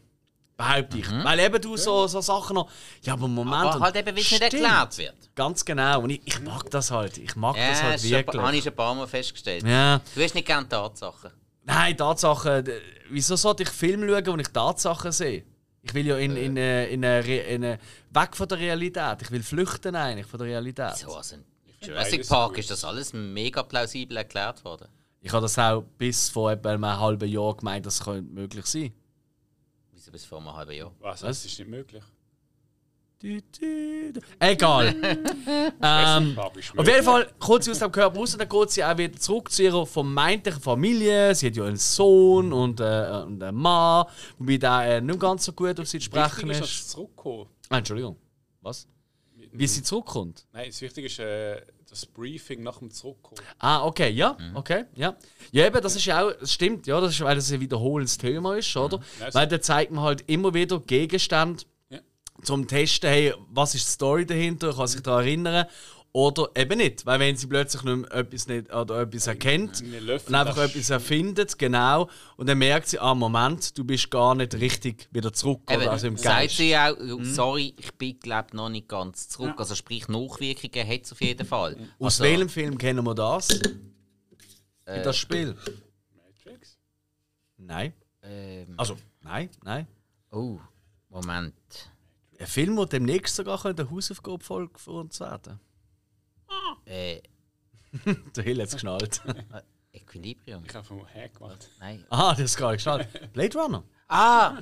Behaupte 0.56 0.98
ich. 0.98 1.06
Weil 1.10 1.38
eben 1.40 1.60
du 1.60 1.76
so, 1.76 2.06
so 2.06 2.20
Sachen 2.22 2.54
noch. 2.54 2.70
Ja, 3.02 3.12
aber 3.12 3.28
Moment. 3.28 3.54
aber 3.56 3.74
und- 3.76 3.82
halt 3.82 3.96
eben, 3.96 4.06
weil 4.06 4.18
es 4.22 4.30
nicht 4.30 4.40
erklärt 4.40 4.96
wird. 4.96 5.14
Ganz 5.34 5.64
genau. 5.64 6.00
Und 6.00 6.10
ich, 6.10 6.22
ich 6.24 6.40
mag 6.40 6.70
das 6.70 6.90
halt. 6.90 7.18
Ich 7.18 7.36
mag 7.36 7.56
Ja, 7.56 7.68
das 7.68 7.82
halt 7.82 7.94
das 7.96 8.04
ein 8.04 8.10
paar- 8.10 8.18
habe 8.34 8.42
wirklich. 8.44 8.58
ich 8.58 8.64
schon 8.64 8.72
ein 8.72 8.76
paar 8.76 8.94
Mal 8.94 9.06
festgestellt. 9.06 9.66
Ja. 9.66 10.00
Du 10.14 10.22
hast 10.22 10.34
nicht 10.34 10.46
gerne 10.46 10.66
Tatsachen. 10.68 11.30
Nein, 11.64 11.96
Tatsachen. 11.96 12.64
Wieso 13.10 13.36
sollte 13.36 13.64
ich 13.64 13.68
Filme 13.68 14.08
schauen, 14.08 14.26
wo 14.26 14.36
ich 14.40 14.48
Tatsachen 14.48 15.12
sehe? 15.12 15.44
Ich 15.82 15.92
will 15.94 16.06
ja 16.06 16.16
in, 16.16 16.36
in, 16.36 16.56
äh, 16.56 16.86
in, 16.88 17.04
Re- 17.04 17.36
in, 17.36 17.62
eine- 17.64 17.78
weg 18.10 18.34
von 18.34 18.48
der 18.48 18.58
Realität. 18.58 19.18
Ich 19.22 19.30
will 19.30 19.42
flüchten 19.42 19.94
eigentlich 19.94 20.26
von 20.26 20.38
der 20.38 20.48
Realität. 20.48 20.96
So, 20.96 21.14
also 21.14 21.36
in 21.36 21.44
Jurassic 21.86 22.26
Park 22.26 22.56
ist 22.58 22.70
das 22.70 22.82
alles 22.82 23.12
mega 23.12 23.62
plausibel 23.62 24.16
erklärt 24.16 24.64
worden. 24.64 24.88
Ich 25.20 25.32
habe 25.32 25.42
das 25.42 25.58
auch 25.58 25.82
bis 25.98 26.30
vor 26.30 26.50
etwa 26.52 26.70
einem 26.70 26.86
halben 26.86 27.28
Jahr 27.28 27.54
gemeint, 27.56 27.84
das 27.84 28.02
könnte 28.02 28.32
möglich 28.32 28.64
sein. 28.66 28.92
Bis 30.16 30.24
vor 30.24 30.38
einem 30.38 30.54
halben 30.54 30.72
Jahr? 30.72 30.94
Was? 31.00 31.20
Das 31.20 31.44
ist 31.44 31.58
nicht 31.58 31.68
möglich. 31.68 32.02
Du, 33.18 33.38
du, 33.38 34.12
du. 34.14 34.20
Egal. 34.38 34.96
ähm, 35.82 36.38
ist 36.56 36.78
auf 36.78 36.88
jeden 36.88 37.02
Fall 37.04 37.30
kommt 37.38 37.64
sie 37.64 37.70
aus 37.72 37.80
dem 37.80 37.92
Körper 37.92 38.18
raus 38.18 38.32
und 38.32 38.40
dann 38.40 38.48
geht 38.48 38.70
sie 38.70 38.82
auch 38.82 38.96
wieder 38.96 39.14
zurück 39.18 39.52
zu 39.52 39.64
ihrer 39.64 39.84
vermeintlichen 39.84 40.62
Familie. 40.62 41.34
Sie 41.34 41.48
hat 41.48 41.56
ja 41.56 41.64
einen 41.64 41.76
Sohn 41.76 42.50
und, 42.54 42.80
äh, 42.80 43.24
und 43.26 43.42
einen 43.42 43.56
Mann, 43.58 44.06
wobei 44.38 44.56
der 44.56 44.96
äh, 44.96 45.00
nicht 45.02 45.20
ganz 45.20 45.44
so 45.44 45.52
gut 45.52 45.78
auf 45.78 45.86
sie 45.86 45.98
zu 45.98 46.06
sprechen 46.06 46.48
Wichtig 46.48 46.50
ist, 46.52 46.60
dass 46.62 46.70
ist. 46.70 46.88
sie 46.88 46.94
zurückkommen. 46.94 47.50
Ah, 47.68 47.76
Entschuldigung. 47.76 48.16
Was? 48.62 48.88
Wie 49.52 49.66
sie 49.66 49.82
zurückkommt? 49.82 50.46
Nein, 50.54 50.68
das 50.68 50.80
Wichtige 50.80 51.08
ist 51.08 51.18
äh, 51.18 51.60
das 51.96 52.06
Briefing 52.06 52.62
nach 52.62 52.78
dem 52.78 52.90
Zurückkommen. 52.90 53.40
Ah, 53.58 53.84
okay, 53.84 54.10
ja, 54.10 54.36
Mhm. 54.38 54.56
okay, 54.56 54.84
ja. 54.94 55.16
Ja, 55.52 55.66
eben, 55.66 55.80
das 55.82 55.96
ist 55.96 56.04
ja 56.06 56.24
auch, 56.26 56.32
das 56.38 56.52
stimmt, 56.52 56.86
ja, 56.86 57.00
das 57.00 57.12
ist, 57.14 57.20
weil 57.22 57.36
das 57.36 57.50
ein 57.52 57.60
wiederholendes 57.60 58.18
Thema 58.18 58.56
ist, 58.56 58.76
oder? 58.76 59.00
Ja, 59.20 59.32
Weil 59.34 59.46
da 59.48 59.60
zeigt 59.60 59.92
man 59.92 60.04
halt 60.04 60.24
immer 60.28 60.52
wieder 60.54 60.78
Gegenstände 60.80 61.62
Ja. 61.90 61.98
zum 62.42 62.66
Testen, 62.68 63.08
hey, 63.10 63.34
was 63.50 63.74
ist 63.74 63.86
die 63.86 63.92
Story 63.92 64.26
dahinter, 64.26 64.72
kann 64.74 64.86
sich 64.86 65.02
daran 65.02 65.24
erinnern. 65.24 65.66
Oder 66.16 66.48
eben 66.56 66.78
nicht, 66.78 67.04
weil 67.04 67.20
wenn 67.20 67.36
sie 67.36 67.46
plötzlich 67.46 67.82
nicht 67.82 67.94
mehr 67.94 68.10
etwas, 68.10 68.46
nicht, 68.46 68.72
oder 68.72 69.02
etwas 69.02 69.26
erkennt 69.26 69.82
und 69.82 70.34
einfach 70.34 70.56
etwas 70.56 70.88
erfindet, 70.88 71.58
genau, 71.58 72.08
und 72.38 72.48
dann 72.48 72.56
merkt 72.56 72.88
sie, 72.88 72.98
ah, 72.98 73.14
Moment, 73.14 73.76
du 73.76 73.84
bist 73.84 74.10
gar 74.10 74.34
nicht 74.34 74.54
richtig 74.54 75.10
wieder 75.12 75.30
zurück, 75.34 75.70
Eben, 75.70 75.82
oder 75.82 75.90
also 75.90 76.06
im 76.06 76.16
sagt 76.16 76.52
sie 76.52 76.74
auch, 76.74 76.96
sorry, 77.20 77.74
ich 77.76 77.92
bin 77.96 78.18
glaub, 78.18 78.54
noch 78.54 78.70
nicht 78.70 78.88
ganz 78.88 79.28
zurück. 79.28 79.56
Also 79.58 79.74
sprich, 79.74 80.08
Nachwirkungen 80.08 80.88
hat 80.88 81.04
es 81.04 81.12
auf 81.12 81.20
jeden 81.20 81.46
Fall. 81.46 81.76
Aus 81.98 82.18
also, 82.18 82.24
welchem 82.24 82.48
Film 82.48 82.78
kennen 82.78 83.04
wir 83.04 83.14
das? 83.14 83.50
Äh, 84.86 85.02
das 85.02 85.18
Spiel? 85.18 85.54
Matrix? 86.14 86.78
Nein. 87.58 87.92
Ähm, 88.22 88.72
Also, 88.78 88.96
nein, 89.20 89.50
nein. 89.62 89.86
oh, 90.30 90.58
Moment. 91.10 91.52
Ein 92.38 92.46
Film, 92.46 92.76
der 92.76 92.86
demnächst 92.86 93.36
sogar 93.36 93.62
eine 93.66 93.90
Hausaufgabenfolge 93.90 94.78
für 94.78 94.92
uns 94.92 95.20
werden 95.20 95.60
Äh, 96.84 97.20
Der 98.36 98.44
Hill 98.44 98.60
hat 98.60 98.68
es 98.68 98.74
geschnallt. 98.74 99.20
Equilibrium? 99.92 100.62
Ich 100.66 100.74
habe 100.74 100.84
vom 100.84 101.06
Hack 101.08 101.34
gemacht. 101.38 101.70
Nein. 101.80 102.04
Aha, 102.10 102.30
das 102.32 102.40
ist 102.40 102.56
gerade 102.56 102.76
geschnallt. 102.76 103.32
Blade 103.32 103.58
Runner. 103.58 103.82
Ah, 104.08 104.58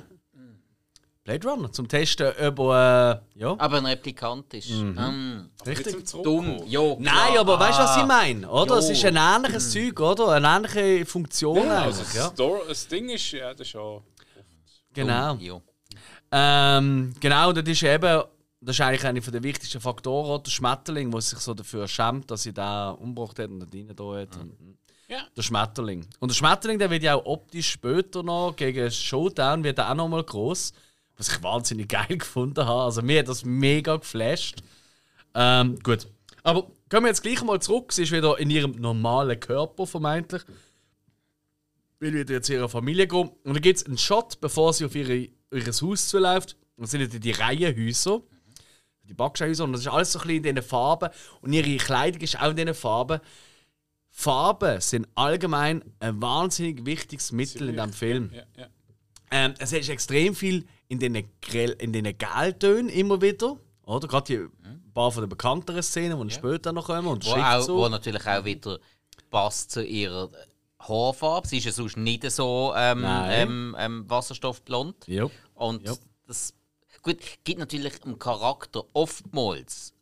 Blade 1.23 1.47
Runner, 1.47 1.71
zum 1.71 1.87
Testen, 1.87 2.27
ob 2.39 2.59
er. 2.59 3.23
Äh, 3.35 3.39
ja. 3.39 3.55
aber 3.57 3.77
ein 3.77 3.85
Replikant 3.87 4.53
ist. 4.53 4.69
Mhm. 4.69 4.95
Ähm, 4.99 5.49
Richtig. 5.65 5.95
Nicht 5.95 6.13
dumm. 6.13 6.61
Jo, 6.67 6.97
Nein, 6.99 7.13
klar. 7.31 7.39
aber 7.39 7.59
weißt 7.59 7.79
du, 7.79 7.83
was 7.83 7.97
Ah. 7.97 8.01
ich 8.01 8.05
meine? 8.07 8.47
Oder? 8.49 8.75
Es 8.77 8.89
ist 8.91 9.03
ein 9.05 9.15
ähnliches 9.17 9.71
Zeug, 9.71 9.99
oder? 9.99 10.29
Eine 10.29 10.47
ähnliche 10.47 11.05
Funktion 11.07 11.57
Ja, 11.65 11.81
also 11.81 12.01
eigentlich. 12.01 12.13
das, 12.13 12.33
Ja. 12.37 12.59
Das 12.67 12.87
Ding 12.87 13.09
ist, 13.09 13.31
ja, 13.31 13.51
das 13.55 13.61
ist 13.67 13.73
ja. 13.73 14.01
Genau. 14.93 15.33
Dumm. 15.35 15.61
Ähm, 16.31 17.15
genau, 17.19 17.51
das 17.53 17.67
ist 17.67 17.81
eben. 17.83 18.23
Das 18.65 18.75
ist 18.75 18.81
eigentlich 18.81 19.05
einer 19.05 19.19
der 19.19 19.43
wichtigsten 19.43 19.79
Faktoren, 19.79 20.41
der 20.41 20.49
Schmetterling, 20.49 21.11
der 21.11 21.21
sich 21.21 21.37
so 21.37 21.53
dafür 21.53 21.87
schämt, 21.87 22.31
dass 22.31 22.43
sie 22.43 22.53
da 22.53 22.89
umgebracht 22.91 23.37
hat 23.37 23.49
und 23.49 23.59
da 23.59 23.67
rein 23.71 23.87
da 23.95 24.03
hat. 24.15 24.37
Und, 24.37 24.77
Ja. 25.07 25.27
Der 25.37 25.41
Schmetterling. 25.43 26.07
Und 26.19 26.31
der 26.31 26.35
Schmetterling, 26.35 26.79
der 26.79 26.89
wird 26.89 27.03
ja 27.03 27.13
auch 27.13 27.25
optisch 27.25 27.69
später 27.69 28.23
noch 28.23 28.55
gegen 28.55 28.89
Showdown 28.89 29.63
wird 29.63 29.77
er 29.77 29.91
auch 29.91 29.95
noch 29.95 30.07
mal 30.07 30.23
groß, 30.23 30.73
was 31.15 31.27
ich 31.27 31.43
wahnsinnig 31.43 31.89
geil 31.89 32.17
gefunden 32.17 32.65
habe. 32.65 32.85
Also 32.85 33.03
mir 33.03 33.19
hat 33.19 33.27
das 33.27 33.45
mega 33.45 33.97
geflasht. 33.97 34.63
Ähm, 35.35 35.77
gut. 35.83 36.07
Aber 36.41 36.63
kommen 36.89 37.03
wir 37.03 37.09
jetzt 37.09 37.21
gleich 37.21 37.43
mal 37.43 37.61
zurück. 37.61 37.93
Sie 37.93 38.01
ist 38.03 38.11
wieder 38.11 38.39
in 38.39 38.49
ihrem 38.49 38.71
normalen 38.71 39.39
Körper 39.39 39.85
vermeintlich. 39.85 40.41
Will 41.99 42.13
wieder 42.13 42.33
jetzt 42.33 42.47
zu 42.47 42.53
ihrer 42.53 42.69
Familie 42.69 43.07
gehen. 43.07 43.29
Und 43.43 43.53
dann 43.53 43.61
gibt 43.61 43.77
es 43.77 43.85
einen 43.85 43.99
Shot, 43.99 44.41
bevor 44.41 44.73
sie 44.73 44.85
auf 44.85 44.95
ihre, 44.95 45.15
ihr 45.15 45.31
Haus 45.51 46.07
zuläuft. 46.07 46.57
Und 46.77 46.83
das 46.83 46.91
sind 46.91 47.01
ja 47.01 47.19
die 47.19 47.31
Reihenhäuser. 47.31 48.21
Die 49.07 49.13
Backsteinhäuser. 49.13 49.63
Und 49.63 49.73
das 49.73 49.81
ist 49.81 49.87
alles 49.87 50.11
so 50.11 50.19
ein 50.19 50.27
bisschen 50.27 50.45
in 50.45 50.55
diesen 50.55 50.67
Farben. 50.67 51.09
Und 51.41 51.53
ihre 51.53 51.77
Kleidung 51.77 52.21
ist 52.21 52.39
auch 52.41 52.49
in 52.49 52.55
diesen 52.55 52.73
Farben. 52.73 53.19
Farben 54.09 54.79
sind 54.81 55.07
allgemein 55.15 55.83
ein 55.99 56.21
wahnsinnig 56.21 56.85
wichtiges 56.85 57.31
Mittel 57.31 57.69
in 57.69 57.75
diesem 57.75 57.93
Film. 57.93 58.31
Ja, 58.33 58.43
ja. 58.57 58.67
Ähm, 59.31 59.53
es 59.59 59.73
ist 59.73 59.89
extrem 59.89 60.35
viel 60.35 60.65
in 60.87 60.99
Grell, 61.41 61.71
in 61.79 61.91
den 61.91 62.17
Geltönen 62.17 62.89
immer 62.89 63.21
wieder. 63.21 63.57
Oder? 63.83 64.07
Gerade 64.07 64.25
die 64.25 64.67
ein 64.67 64.91
paar 64.93 65.11
von 65.11 65.23
den 65.23 65.29
bekannteren 65.29 65.83
Szenen, 65.83 66.27
die 66.27 66.33
später 66.33 66.71
noch 66.71 66.85
kommen. 66.85 67.07
Und 67.07 67.25
Wo, 67.25 67.31
auch, 67.31 67.67
wo 67.67 67.89
natürlich 67.89 68.25
auch 68.25 68.45
wieder 68.45 68.79
passt 69.29 69.71
zu 69.71 69.83
ihrer 69.83 70.29
Haarfarbe. 70.79 71.47
Sie 71.47 71.57
ist 71.57 71.65
ja 71.65 71.71
sonst 71.71 71.97
nicht 71.97 72.29
so 72.31 72.73
ähm, 72.75 73.03
ähm, 73.05 73.75
ähm, 73.77 74.09
wasserstoffblond. 74.09 75.07
Ja. 75.07 75.27
Und 75.55 75.83
Ja. 75.85 75.93
das 76.27 76.53
gut, 77.05 77.19
gibt 77.43 77.59
natürlich 77.59 77.93
im 78.05 78.19
Charakter 78.19 78.83
oftmals 78.93 79.93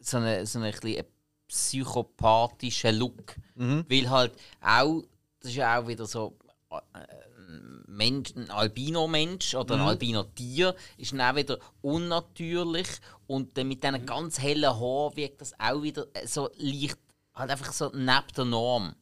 so 0.00 0.16
einen 0.16 0.44
so 0.46 0.58
eine, 0.58 0.72
ein 0.72 1.04
psychopathischen 1.46 2.96
Look. 2.96 3.36
Mhm. 3.54 3.84
Weil 3.88 4.10
halt 4.10 4.32
auch, 4.60 5.02
das 5.40 5.50
ist 5.50 5.56
ja 5.56 5.78
auch 5.80 5.86
wieder 5.86 6.06
so. 6.06 6.36
äh, 6.70 6.76
Ein, 6.94 7.84
Mensch, 7.86 8.30
ein 8.34 8.48
Albino-Mensch 8.50 9.54
oder 9.54 9.74
ein 9.74 9.80
Mhm. 9.82 9.86
Albino-Tier 9.88 10.74
ist 10.96 11.12
dann 11.12 11.20
auch 11.20 11.36
wieder 11.36 11.58
unnatürlich 11.82 12.88
und 13.26 13.54
mit 13.56 13.66
Mhm. 13.66 13.80
diesen 13.80 14.06
ganz 14.06 14.38
hellen 14.40 14.70
Haaren 14.80 15.14
wirkt 15.16 15.40
das 15.42 15.52
auch 15.60 15.82
wieder 15.82 16.06
äh, 16.14 16.26
so 16.26 16.48
leicht, 16.56 16.96
halt 17.34 17.50
einfach 17.50 17.72
so 17.72 17.90
neben 17.94 18.26
der 18.36 18.44
Norm. 18.44 18.94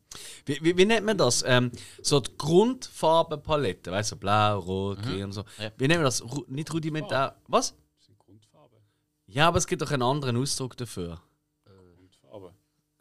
Wie, 0.45 0.59
wie, 0.63 0.77
wie 0.77 0.85
nennt 0.85 1.07
man 1.07 1.17
das? 1.17 1.45
Ähm, 1.47 1.71
so 2.03 2.19
die 2.21 2.37
Grundfarbenpalette, 2.37 3.93
weißt 3.93 4.13
du, 4.13 4.17
blau, 4.17 4.59
rot, 4.59 5.03
grün 5.03 5.25
und 5.25 5.33
so. 5.33 5.45
Ja. 5.59 5.71
Wie 5.77 5.87
nennt 5.87 5.99
man 6.01 6.05
das? 6.05 6.23
Ru 6.23 6.45
nicht 6.49 6.73
rudimentär. 6.73 7.37
Was? 7.47 7.75
Das 7.99 8.07
sind 8.07 8.19
Grundfarben. 8.19 8.79
Ja, 9.27 9.49
aber 9.49 9.59
es 9.59 9.67
gibt 9.67 9.83
doch 9.83 9.91
einen 9.93 10.03
anderen 10.03 10.37
Ausdruck 10.37 10.77
dafür. 10.77 11.21
Grundfarben. 11.65 12.51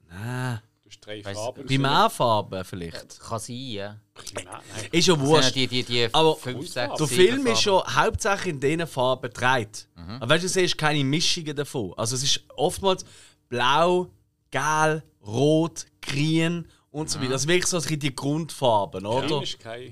Nein. 0.07 0.61
Du 0.83 0.89
hast 0.89 0.99
drei 1.05 1.23
Weiss- 1.25 1.37
Farben. 1.37 1.65
Primärfarben 1.65 2.63
vielleicht. 2.65 3.19
Kann 3.19 3.39
sein, 3.39 3.55
ja. 3.55 3.99
Primär, 4.13 4.43
nein. 4.75 4.87
Ist 4.91 5.07
ja 5.07 5.19
wurscht. 5.19 5.55
die, 5.55 5.67
die, 5.67 5.83
die 5.83 6.09
Aber 6.13 6.35
fünf, 6.35 6.73
der 6.73 6.87
sechs, 6.89 6.97
Der 6.97 7.07
Film 7.07 7.47
ist 7.47 7.61
schon 7.61 7.83
hauptsächlich 7.83 8.53
in 8.53 8.59
diesen 8.59 8.87
Farben 8.87 9.31
gedreht. 9.31 9.87
Aber 10.19 10.29
weißt 10.29 10.43
du, 10.43 10.47
du 10.47 10.53
siehst 10.53 10.77
keine 10.77 11.03
Mischungen 11.03 11.55
davon. 11.55 11.93
Also 11.97 12.15
es 12.15 12.23
ist 12.23 12.43
oftmals 12.55 13.03
blau, 13.49 14.09
gelb, 14.51 15.03
rot, 15.25 15.85
grün 16.01 16.67
und 16.91 17.09
so 17.09 17.19
weiter. 17.19 17.31
Das 17.31 17.41
ist 17.41 17.47
wirklich 17.47 17.67
so 17.67 17.77
ein 17.77 17.83
bisschen 17.83 17.99
die 17.99 18.15
Grundfarben, 18.15 19.03
Grün 19.03 19.23
oder? 19.23 19.43
ist 19.43 19.59
kein 19.59 19.91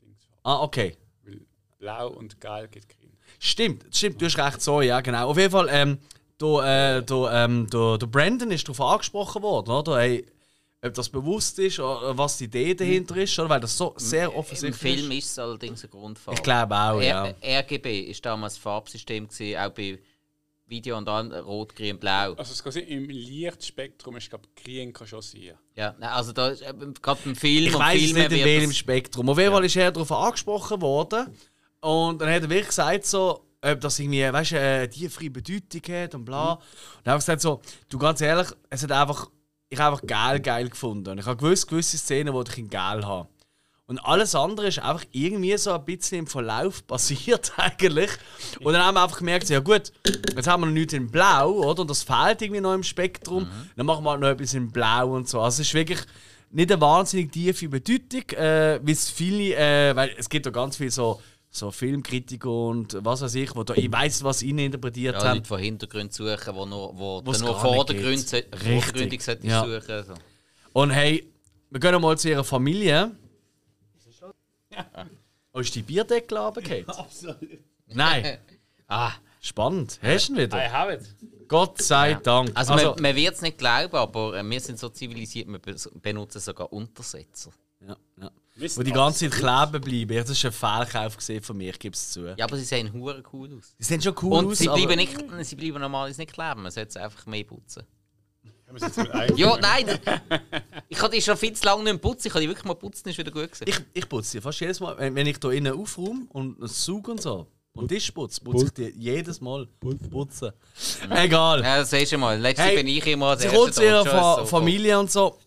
Dingsfarbe. 0.00 0.40
Ah, 0.42 0.62
okay. 0.62 0.96
Weil 1.24 1.40
blau 1.78 2.08
und 2.08 2.40
gelb 2.40 2.72
geht 2.72 2.88
grün. 2.88 3.12
Stimmt, 3.38 3.84
stimmt, 3.94 4.20
du 4.20 4.26
hast 4.26 4.38
recht, 4.38 4.60
so, 4.60 4.82
ja, 4.82 5.00
genau. 5.00 5.30
Auf 5.30 5.38
jeden 5.38 5.50
Fall, 5.50 5.68
ähm, 5.70 5.98
der, 6.40 6.98
äh, 6.98 7.02
der, 7.02 7.30
ähm, 7.32 7.66
der, 7.70 7.98
der 7.98 8.06
Brandon 8.06 8.50
ist 8.50 8.68
darauf 8.68 8.80
angesprochen 8.80 9.42
worden, 9.42 9.70
oder? 9.70 9.98
Hey, 9.98 10.26
ob 10.82 10.94
das 10.94 11.08
bewusst 11.10 11.58
ist 11.58 11.78
oder 11.78 12.16
was 12.16 12.38
die 12.38 12.44
Idee 12.44 12.74
dahinter 12.74 13.16
ist, 13.16 13.38
oder? 13.38 13.50
weil 13.50 13.60
das 13.60 13.76
so 13.76 13.92
sehr 13.96 14.26
Im 14.26 14.34
offensichtlich 14.34 14.76
Film 14.76 15.10
ist. 15.12 15.24
ist 15.24 15.30
es 15.32 15.38
allerdings 15.38 15.82
eine 15.82 15.90
Grundfarbe. 15.90 16.38
Ich 16.38 16.42
glaube 16.42 16.74
auch, 16.74 17.00
ja. 17.00 17.34
RGB 17.42 18.00
ist 18.02 18.24
damals 18.24 18.54
das 18.54 18.62
Farbsystem, 18.62 19.28
gewesen, 19.28 19.58
auch 19.58 19.70
bei 19.70 19.98
Video 20.70 20.96
und 20.96 21.06
dann 21.06 21.32
Rot, 21.32 21.74
Grün, 21.74 21.98
Blau. 21.98 22.34
Also 22.34 22.52
es 22.52 22.74
sein, 22.74 22.84
im 22.84 23.08
Lichtspektrum 23.08 24.16
ist 24.16 24.30
glaube 24.30 24.48
Grün 24.54 24.92
kann 24.92 25.06
schon 25.06 25.20
sein. 25.20 25.54
Ja, 25.74 25.94
also 26.00 26.32
da 26.32 26.48
ist, 26.48 26.62
äh, 26.62 26.72
gerade 27.02 27.20
beim 27.24 27.36
Film 27.36 27.66
Ich 27.66 27.78
weiß 27.78 28.12
nicht 28.12 28.32
in 28.32 28.44
welchem 28.44 28.72
Spektrum. 28.72 29.28
Auf 29.28 29.38
jeden 29.38 29.52
Fall 29.52 29.64
ist 29.64 29.76
er 29.76 29.92
darauf 29.92 30.12
angesprochen 30.12 30.80
worden. 30.80 31.26
Und 31.80 32.20
dann 32.20 32.30
hat 32.30 32.42
er 32.42 32.50
wirklich 32.50 32.68
gesagt, 32.68 33.06
so, 33.06 33.46
ob 33.62 33.80
das 33.80 33.98
irgendwie, 33.98 34.32
weißt 34.32 34.52
du, 34.52 34.60
eine 34.60 34.88
tiefere 34.88 35.30
Bedeutung 35.30 35.94
hat 35.94 36.14
und 36.14 36.24
bla. 36.24 36.52
Und 36.52 36.60
dann 37.04 37.12
habe 37.12 37.20
ich 37.20 37.26
gesagt, 37.26 37.42
so, 37.42 37.60
du 37.88 37.98
ganz 37.98 38.20
ehrlich, 38.20 38.48
es 38.68 38.82
hat 38.82 38.92
einfach, 38.92 39.30
ich 39.68 39.78
habe 39.78 39.96
einfach 39.96 40.06
geil, 40.06 40.40
geil 40.40 40.68
gefunden. 40.68 41.10
Und 41.10 41.18
ich 41.18 41.26
habe 41.26 41.36
gewusst, 41.36 41.68
gewisse 41.68 41.98
Szenen, 41.98 42.34
die 42.34 42.50
ich 42.50 42.58
in 42.58 42.68
geil 42.68 43.04
habe. 43.04 43.28
Und 43.90 43.98
alles 43.98 44.36
andere 44.36 44.68
ist 44.68 44.78
einfach 44.78 45.04
irgendwie 45.10 45.58
so 45.58 45.72
ein 45.72 45.84
bisschen 45.84 46.20
im 46.20 46.26
Verlauf 46.28 46.86
passiert 46.86 47.50
eigentlich. 47.56 48.08
Und 48.60 48.72
dann 48.72 48.84
haben 48.84 48.94
wir 48.94 49.02
einfach 49.02 49.18
gemerkt, 49.18 49.48
ja 49.48 49.58
gut, 49.58 49.90
jetzt 50.06 50.46
haben 50.46 50.60
wir 50.60 50.66
noch 50.66 50.72
nichts 50.72 50.92
in 50.92 51.10
Blau, 51.10 51.50
oder? 51.50 51.80
Und 51.80 51.90
das 51.90 52.04
fehlt 52.04 52.40
irgendwie 52.40 52.60
noch 52.60 52.72
im 52.72 52.84
Spektrum. 52.84 53.48
Dann 53.74 53.86
machen 53.86 54.04
wir 54.04 54.12
halt 54.12 54.20
noch 54.20 54.28
etwas 54.28 54.54
in 54.54 54.70
Blau 54.70 55.16
und 55.16 55.28
so. 55.28 55.40
Also 55.40 55.60
es 55.60 55.66
ist 55.66 55.74
wirklich 55.74 55.98
nicht 56.52 56.70
eine 56.70 56.80
wahnsinnig 56.80 57.32
tiefe 57.32 57.68
Bedeutung, 57.68 58.30
äh, 58.38 58.78
wie 58.80 58.92
es 58.92 59.10
viele, 59.10 59.56
äh, 59.56 59.96
weil 59.96 60.14
es 60.16 60.28
gibt 60.28 60.46
ja 60.46 60.52
ganz 60.52 60.76
viele 60.76 60.92
so, 60.92 61.20
so 61.50 61.72
Filmkritiker 61.72 62.48
und 62.48 62.96
was 63.00 63.22
weiß 63.22 63.34
ich, 63.34 63.56
wo 63.56 63.64
da, 63.64 63.74
ich 63.74 63.90
weiß, 63.90 64.22
was 64.22 64.44
ihnen 64.44 64.60
interpretiert 64.60 65.16
Ja, 65.16 65.24
haben. 65.30 65.38
Leute, 65.38 65.56
die 65.56 65.64
Hintergründe 65.64 66.14
suchen, 66.14 66.54
wo 66.54 66.64
nur, 66.64 66.96
wo 66.96 67.22
nur 67.22 67.58
Vordergründe, 67.58 68.44
ja. 69.42 69.64
suchen. 69.64 70.04
So. 70.06 70.14
Und 70.74 70.90
hey, 70.90 71.28
wir 71.70 71.80
gehen 71.80 72.00
mal 72.00 72.16
zu 72.16 72.28
ihrer 72.28 72.44
Familie. 72.44 73.10
Oh, 75.52 75.58
ist 75.58 75.74
die 75.74 75.82
Bierdeckel 75.82 76.38
runtergefallen? 76.38 76.88
Absolut. 76.88 77.58
Nein. 77.88 78.38
Ah, 78.86 79.14
Spannend. 79.40 79.98
Hast 80.02 80.28
du 80.28 80.32
ihn 80.34 80.38
wieder? 80.38 80.58
I 80.58 80.68
have 80.68 80.92
it. 80.92 81.48
Gott 81.48 81.82
sei 81.82 82.14
Dank. 82.14 82.50
also, 82.54 82.74
man, 82.74 82.94
man 83.00 83.16
wird 83.16 83.34
es 83.34 83.40
nicht 83.40 83.58
glauben, 83.58 83.96
aber 83.96 84.38
äh, 84.38 84.48
wir 84.48 84.60
sind 84.60 84.78
so 84.78 84.90
zivilisiert, 84.90 85.48
wir 85.48 85.58
be 85.58 85.74
benutzen 85.94 86.40
sogar 86.40 86.72
Untersetzer. 86.72 87.50
ja, 87.80 87.96
ja. 88.20 88.30
Wisst 88.56 88.76
Wo 88.76 88.82
die 88.82 88.90
ihr 88.90 88.94
ganze 88.94 89.30
Zeit 89.30 89.38
kleben 89.38 89.80
bleiben. 89.80 90.16
Das 90.18 90.30
ist 90.30 90.44
ein 90.44 90.52
Fehlkauf 90.52 91.16
gesehen 91.16 91.42
von 91.42 91.56
mir, 91.56 91.70
ich 91.70 91.78
gebe 91.78 91.94
es 91.94 92.10
zu. 92.10 92.26
Ja, 92.36 92.44
aber 92.44 92.58
sie 92.58 92.64
sehen 92.64 92.92
hure 92.92 93.22
cool 93.32 93.56
aus. 93.56 93.74
Die 93.78 93.84
sehen 93.84 94.02
schon 94.02 94.14
cool 94.22 94.38
Und 94.38 94.46
aus, 94.48 94.58
sie 94.58 94.68
aber 94.68 94.76
bleiben, 94.76 94.96
nicht, 94.96 95.46
sie 95.48 95.56
bleiben 95.56 95.80
normalerweise 95.80 96.20
nicht 96.20 96.34
kleben, 96.34 96.62
man 96.62 96.70
sollte 96.70 96.92
sie 96.92 97.00
einfach 97.00 97.24
mehr 97.24 97.44
putzen. 97.44 97.84
Ja, 99.36 99.56
nein! 99.58 99.98
ich 100.88 101.00
habe 101.02 101.14
die 101.14 101.22
schon 101.22 101.36
viel 101.36 101.52
zu 101.52 101.64
lange 101.64 101.84
nicht 101.84 102.00
putzen, 102.00 102.28
ich 102.28 102.32
habe 102.34 102.42
die 102.42 102.48
wirklich 102.48 102.64
mal 102.64 102.74
putzen, 102.74 103.08
ist 103.08 103.18
wieder 103.18 103.30
gut 103.30 103.50
gewesen. 103.52 103.64
ich, 103.66 103.80
ich 103.92 104.08
putze 104.08 104.38
die 104.38 104.40
fast 104.42 104.60
jedes 104.60 104.80
Mal. 104.80 104.96
Wenn, 104.98 105.14
wenn 105.14 105.26
ich 105.26 105.38
hier 105.40 105.50
innen 105.52 105.72
aufräume 105.78 106.26
und 106.30 106.56
sauge 106.68 107.10
und 107.12 107.20
so 107.22 107.46
und 107.72 107.88
Tisch 107.88 108.10
putze, 108.10 108.40
putze 108.42 108.64
ich 108.66 108.72
die 108.72 108.98
jedes 109.00 109.40
Mal. 109.40 109.66
Putzen. 110.10 110.52
Egal. 111.10 111.60
Ja, 111.62 111.78
das 111.78 111.90
siehst 111.90 112.12
du 112.12 112.18
mal. 112.18 112.38
Letztes 112.38 112.66
Hey, 112.66 112.76
bin 112.76 112.86
ich 112.86 113.06
immer 113.06 113.26
als 113.28 113.42
Sie 113.42 113.48
kommt 113.48 113.74
zu 113.74 113.84
ihrer 113.84 114.04
Fa 114.04 114.36
so 114.40 114.46
Familie 114.46 114.98
und 114.98 115.10
so. 115.10 115.38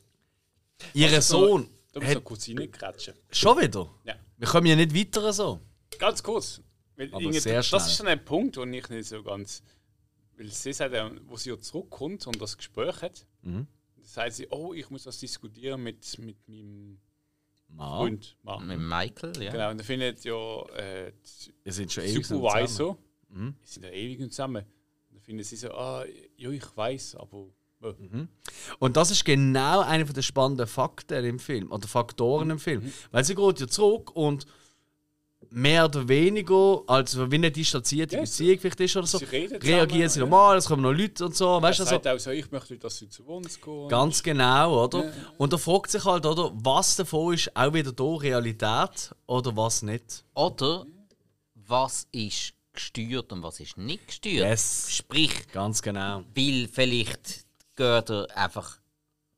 Ihr 0.94 1.12
Also, 1.12 1.40
Sohn. 1.48 1.70
Da 1.92 2.00
muss 2.00 2.10
hat- 2.10 2.16
noch 2.16 2.24
kurz 2.24 2.48
reingrätschen. 2.50 3.14
Schon 3.32 3.62
wieder? 3.62 3.88
Ja. 4.06 4.16
Wir 4.38 4.48
kommen 4.48 4.66
ja 4.68 4.76
nicht 4.76 4.96
weiter 4.96 5.32
so. 5.32 5.60
Ganz 6.00 6.24
kurz. 6.24 6.60
Weil 6.96 7.10
Aber 7.14 7.32
sehr 7.34 7.56
das 7.58 7.68
schnell. 7.68 7.82
ist 7.82 8.02
ein 8.06 8.26
Punkt, 8.26 8.58
wo 8.58 8.64
ich 8.64 8.90
nicht 8.90 9.08
so 9.08 9.22
ganz. 9.24 9.62
Weil 10.38 10.48
sie 10.50 10.74
sagt, 10.74 10.94
ja, 10.94 11.12
wo 11.28 11.38
sie 11.38 11.50
ja 11.50 11.60
zurückkommt 11.60 12.26
und 12.28 12.42
das 12.42 12.58
Gespräch 12.58 13.02
hat, 13.02 13.26
Mhm. 13.44 13.68
sagt 14.02 14.34
sie, 14.34 14.48
oh, 14.50 14.74
ich 14.74 14.90
muss 14.90 15.04
das 15.04 15.20
diskutieren 15.20 15.82
mit, 15.84 16.18
mit 16.20 16.38
meinem 16.48 17.00
Ma, 17.70 17.98
Freund. 17.98 18.38
Mann. 18.44 18.68
Mit 18.68 18.80
Michael, 18.80 19.42
ja. 19.42 19.52
Genau, 19.52 19.72
und 19.72 19.78
dann 19.78 19.86
findet 19.86 20.24
ja 20.24 20.62
äh, 20.76 21.12
sind 21.66 21.92
schon 21.92 22.04
ewig 22.04 22.26
Supervisor, 22.26 22.98
Mhm. 23.30 23.56
sind 23.64 23.84
ja 23.84 23.90
ewig 23.92 24.20
zusammen. 24.32 24.64
Und 25.10 25.16
dann 25.16 25.22
findet 25.22 25.46
sie 25.48 25.56
so, 25.56 25.72
ah, 25.72 26.06
ja, 26.38 26.50
ich 26.52 26.78
weiß, 26.78 27.16
aber. 27.16 27.48
äh, 27.82 27.94
Und 28.80 28.96
das 28.98 29.12
ist 29.12 29.26
genau 29.26 29.82
einer 29.82 30.06
der 30.06 30.22
spannenden 30.22 30.68
Fakten 30.68 31.26
im 31.26 31.40
Film, 31.40 31.72
oder 31.72 31.88
Faktoren 31.88 32.50
im 32.52 32.60
Film. 32.60 32.92
Weil 33.12 33.24
sie 33.24 33.36
geht 33.36 33.60
ja 33.60 33.68
zurück 33.68 34.16
und 34.16 34.46
mehr 35.56 35.86
oder 35.86 36.08
weniger, 36.08 36.82
also 36.88 37.32
wie 37.32 37.36
eine 37.36 37.52
distanzierte 37.52 38.16
Ja, 38.16 38.22
Beziehung 38.22 38.58
vielleicht 38.60 38.80
ist 38.80 38.96
oder 38.98 39.06
so, 39.06 39.20
sie 39.20 39.26
reagieren 39.26 39.60
zusammen, 39.62 40.10
sie 40.10 40.20
ja. 40.20 40.26
normal, 40.26 40.58
es 40.58 40.66
kommen 40.66 40.82
noch 40.82 40.92
Leute 40.92 41.26
und 41.26 41.36
so, 41.36 41.46
Er 41.58 41.62
weißt 41.62 41.80
du, 41.80 41.84
also, 41.84 41.96
sagt 41.96 42.08
auch 42.08 42.20
so, 42.20 42.32
ich 42.32 42.50
möchte, 42.52 42.78
dass 42.78 42.98
sie 42.98 43.08
zu 43.08 43.24
uns 43.24 43.62
gehen. 43.62 43.88
ganz 43.88 44.24
genau, 44.24 44.84
oder? 44.86 45.06
Ja. 45.06 45.12
Und 45.38 45.54
da 45.54 45.58
fragt 45.58 45.92
sich 45.92 46.04
halt, 46.06 46.26
oder, 46.26 46.52
was 46.56 46.96
davon 46.96 47.34
ist 47.36 47.56
auch 47.56 47.72
wieder 47.74 47.92
da 47.92 48.04
Realität 48.04 49.14
oder 49.28 49.56
was 49.56 49.84
nicht. 49.84 50.24
Oder 50.34 50.86
was 51.56 52.08
ist 52.12 52.54
gesteuert 52.74 53.32
und 53.32 53.44
was 53.44 53.60
ist 53.60 53.78
nicht 53.78 54.08
gesteuert? 54.08 54.50
Yes. 54.50 54.88
Sprich, 54.90 55.48
Ganz 55.52 55.82
genau. 55.82 56.24
weil 56.36 56.68
vielleicht 56.72 57.46
geht 57.76 58.10
er 58.10 58.28
einfach, 58.36 58.80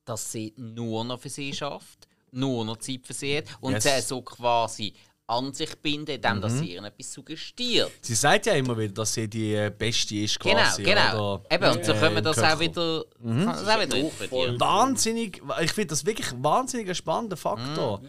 dass 0.06 0.32
sie 0.32 0.54
nur 0.56 1.04
noch 1.04 1.20
für 1.20 1.30
sie 1.30 1.52
schafft, 1.54 2.08
nur 2.32 2.64
noch 2.64 2.78
Zeit 2.78 3.06
für 3.06 3.14
sie 3.14 3.38
hat 3.38 3.46
und 3.60 3.74
Yes. 3.74 3.84
sie 3.84 4.02
so 4.02 4.22
quasi 4.22 4.94
an 5.28 5.54
sich 5.54 5.76
bindet, 5.78 6.24
indem 6.24 6.42
dass 6.42 6.60
sie 6.60 6.74
ihr 6.74 6.84
etwas 6.84 7.12
suggestiert. 7.12 7.92
Sie 8.02 8.14
sagt 8.14 8.46
ja 8.46 8.54
immer 8.54 8.78
wieder, 8.78 8.94
dass 8.94 9.14
sie 9.14 9.28
die 9.28 9.56
äh, 9.56 9.72
Beste 9.76 10.16
ist 10.18 10.40
Genau, 10.40 10.56
quasi. 10.58 10.84
genau. 10.84 11.36
Oder, 11.36 11.52
Eben, 11.56 11.72
und 11.78 11.86
so 11.86 11.94
äh, 11.94 12.00
können 12.00 12.16
wir 12.16 12.22
das 12.22 12.40
auch 12.40 12.60
wieder, 12.60 13.06
kann 13.24 13.46
das 13.48 13.68
auch 13.68 13.82
wieder 13.82 13.98
interpretieren. 13.98 14.60
wahnsinnig, 14.60 15.42
ich 15.62 15.72
finde 15.72 15.88
das 15.88 16.06
wirklich 16.06 16.32
ein 16.32 16.44
wahnsinnig 16.44 16.96
spannender 16.96 17.38
Faktor. 17.38 18.02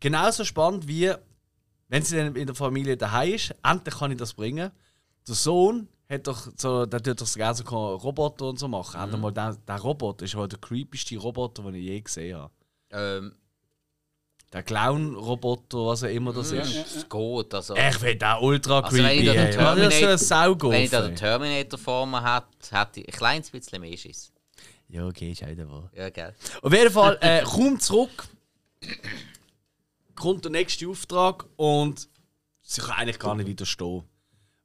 Genauso 0.00 0.44
spannend 0.44 0.88
wie, 0.88 1.12
wenn 1.88 2.02
sie 2.02 2.16
dann 2.16 2.34
in 2.36 2.46
der 2.46 2.54
Familie 2.56 2.96
daheim 2.96 3.34
ist, 3.34 3.54
endlich 3.62 3.94
kann 3.98 4.10
ich 4.10 4.16
das 4.18 4.32
bringen. 4.32 4.70
Der 5.28 5.34
Sohn 5.34 5.88
hat 6.08 6.26
doch 6.26 6.48
so, 6.56 6.86
der 6.86 7.02
tut 7.02 7.20
doch 7.20 7.26
so 7.26 7.38
gerne 7.38 7.54
so 7.54 7.64
Roboter 7.64 8.46
und 8.46 8.58
so 8.58 8.66
machen. 8.66 9.10
Mhm. 9.10 9.20
Mal 9.20 9.30
der, 9.32 9.54
der 9.68 9.76
Roboter 9.80 10.24
ist 10.24 10.34
wohl 10.36 10.48
der 10.48 10.58
creepyste 10.58 11.16
Roboter, 11.18 11.62
den 11.64 11.74
ich 11.74 11.84
je 11.84 12.00
gesehen 12.00 12.36
habe. 12.38 12.52
Ähm, 12.90 13.34
Der 14.52 14.62
Clown-Roboter, 14.62 15.78
was 15.86 16.04
auch 16.04 16.08
immer 16.08 16.32
das 16.32 16.52
ist. 16.52 16.96
es 16.96 17.08
geht, 17.08 17.54
also... 17.54 17.74
Ich 17.74 17.96
finde 17.96 18.16
den 18.16 18.36
ultra 18.42 18.80
Also 18.80 18.96
wenn 18.98 19.06
ich 19.06 19.24
creepy. 19.24 19.26
da 19.26 19.32
den 19.32 19.50
Terminator-? 19.50 20.70
Wenn 20.70 20.82
ich 20.82 20.90
da 20.90 21.00
den 21.00 21.16
Terminator 21.16 21.78
vor 21.78 22.06
mir 22.06 22.22
hätte, 22.22 22.76
hätte 22.76 23.00
ich 23.00 23.08
ein 23.08 23.12
kleines 23.12 23.50
bisschen 23.50 23.80
mehr 23.80 23.96
Schiss. 23.96 24.30
Ja, 24.88 25.06
okay, 25.06 25.32
ist 25.32 25.42
auch 25.42 25.48
wieder 25.48 25.70
wahr. 25.70 25.90
Ja, 25.96 26.10
gell. 26.10 26.34
Auf 26.60 26.72
jeden 26.72 26.90
Fall, 26.90 27.16
äh, 27.22 27.42
komm 27.44 27.80
zurück. 27.80 28.28
Kommt 30.14 30.44
der 30.44 30.52
nächste 30.52 30.86
Auftrag 30.86 31.46
und 31.56 32.08
sie 32.60 32.82
kann 32.82 32.96
eigentlich 32.98 33.18
gar 33.18 33.34
nicht 33.34 33.46
widerstehen. 33.46 34.02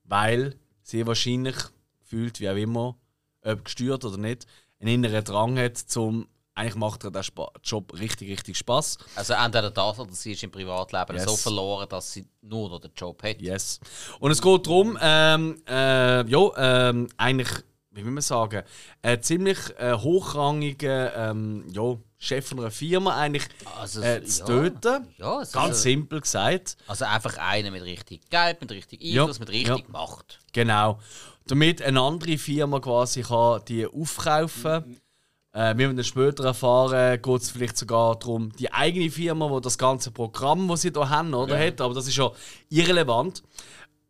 Weil 0.04 0.56
sie 0.82 1.08
wahrscheinlich 1.08 1.56
fühlt, 2.04 2.42
wie 2.42 2.50
auch 2.50 2.56
immer, 2.58 2.98
ob 3.42 3.64
gesteuert 3.64 4.04
oder 4.04 4.18
nicht, 4.18 4.46
einen 4.82 4.96
inneren 4.96 5.24
Drang 5.24 5.58
hat, 5.58 5.78
zum. 5.78 6.28
Eigentlich 6.58 6.76
macht 6.76 7.04
ihr 7.04 7.24
Spa 7.24 7.52
Job 7.64 7.94
richtig, 8.00 8.32
richtig 8.32 8.58
Spaß. 8.58 8.98
Also 9.16 9.34
entweder 9.34 9.70
das 9.70 10.00
oder 10.00 10.12
sie 10.12 10.32
ist 10.32 10.42
im 10.42 10.50
Privatleben 10.50 11.16
Yes. 11.16 11.26
so 11.26 11.38
verloren, 11.38 11.88
dass 11.88 12.12
sie 12.12 12.26
nur 12.42 12.68
noch 12.68 12.80
den 12.80 12.90
Job 12.96 13.22
hat. 13.22 13.40
Yes. 13.40 13.80
Und 14.20 14.32
es 14.32 14.42
geht 14.42 14.66
darum, 14.66 14.98
ähm, 15.00 15.62
äh, 15.68 16.28
ja, 16.28 16.90
ähm, 16.90 17.10
eigentlich, 17.16 17.50
wie 17.92 18.04
will 18.04 18.12
man 18.12 18.24
sagen, 18.24 18.64
ein 19.04 19.22
ziemlich 19.22 19.58
äh, 19.78 19.94
hochrangiger 19.94 21.30
ähm, 21.30 21.64
ja, 21.72 21.96
Chef 22.18 22.48
von 22.48 22.60
einer 22.60 22.72
Firma 22.72 23.16
eigentlich 23.16 23.48
Also, 23.80 24.02
äh, 24.02 24.24
zu 24.24 24.40
ja. 24.40 24.46
töten. 24.48 25.08
Ja, 25.20 25.38
Ganz 25.38 25.56
also, 25.56 25.74
simpel 25.74 26.22
gesagt. 26.22 26.76
also 26.88 27.06
einfach 27.06 27.38
einer 27.38 27.70
mit 27.70 27.84
richtig 27.84 28.32
Geld, 28.32 28.62
mit 28.62 28.72
richtig 28.72 29.04
Ja, 29.04 29.22
Einfluss, 29.22 29.40
mit 29.40 29.50
richtig 29.50 29.78
ja. 29.78 29.84
Macht. 29.90 30.40
Genau. 30.54 30.98
Damit 31.46 31.84
eine 31.84 32.02
andere 32.02 32.40
Firma 32.40 32.80
quasi 32.80 33.22
kann 33.22 33.62
die 33.68 33.86
aufkaufen 33.86 35.00
äh, 35.58 35.74
Wie 35.76 35.80
wir 35.80 35.94
dann 35.94 36.04
später 36.04 36.46
erfahren, 36.46 37.20
geht 37.20 37.42
es 37.42 37.50
vielleicht 37.50 37.78
sogar 37.78 38.16
darum, 38.20 38.52
die 38.60 38.72
eigene 38.72 39.10
Firma, 39.10 39.50
wo 39.50 39.60
das 39.60 39.78
ganze 39.78 40.12
Programm, 40.12 40.68
das 40.68 40.84
sie 40.84 40.92
hier 40.94 41.10
haben, 41.10 41.34
oder, 41.34 41.58
hat. 41.58 41.82
Aber 41.82 41.96
das 41.96 42.08
ist 42.08 42.16
ja 42.16 42.32
irrelevant. 42.70 43.42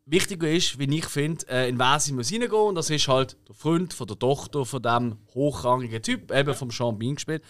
Wichtiger 0.06 0.50
ist, 0.50 0.78
wie 0.78 0.94
ich 0.94 1.06
finde, 1.06 1.48
äh, 1.48 1.70
in 1.70 1.80
wer 1.80 2.00
sie 2.02 2.12
muss 2.12 2.32
reingehen 2.34 2.52
Und 2.52 2.76
das 2.76 2.90
ist 2.90 3.08
halt 3.08 3.38
der 3.48 3.56
Freund 3.56 3.94
von 3.94 4.08
der 4.08 4.20
Tochter 4.20 4.66
von 4.66 4.82
dem 4.82 5.18
hochrangigen 5.34 6.02
Typ, 6.02 6.32
eben 6.32 6.54
vom 6.54 6.70
Sean 6.70 7.00
Bean 7.00 7.16
gespielt. 7.16 7.44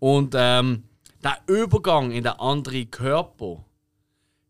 Und 0.00 0.34
ähm, 0.36 0.82
der 1.22 1.38
Übergang 1.46 2.10
in 2.10 2.24
den 2.24 2.32
anderen 2.32 2.90
Körper, 2.90 3.64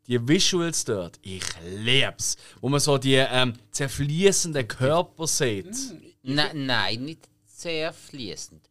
die 0.07 0.27
Visuals 0.27 0.87
dort, 0.87 1.19
ich 1.21 1.45
lieb's. 1.79 2.37
Wo 2.63 2.71
man 2.71 2.81
so 2.81 2.97
die 2.97 3.15
ähm, 3.15 3.55
zerfließenden 3.73 4.67
Körper 4.67 5.27
sieht. 5.27 5.77
Ne, 6.23 6.51
nein, 6.55 7.05
nicht 7.05 7.29
sehr 7.47 7.93
fließend. 7.93 8.71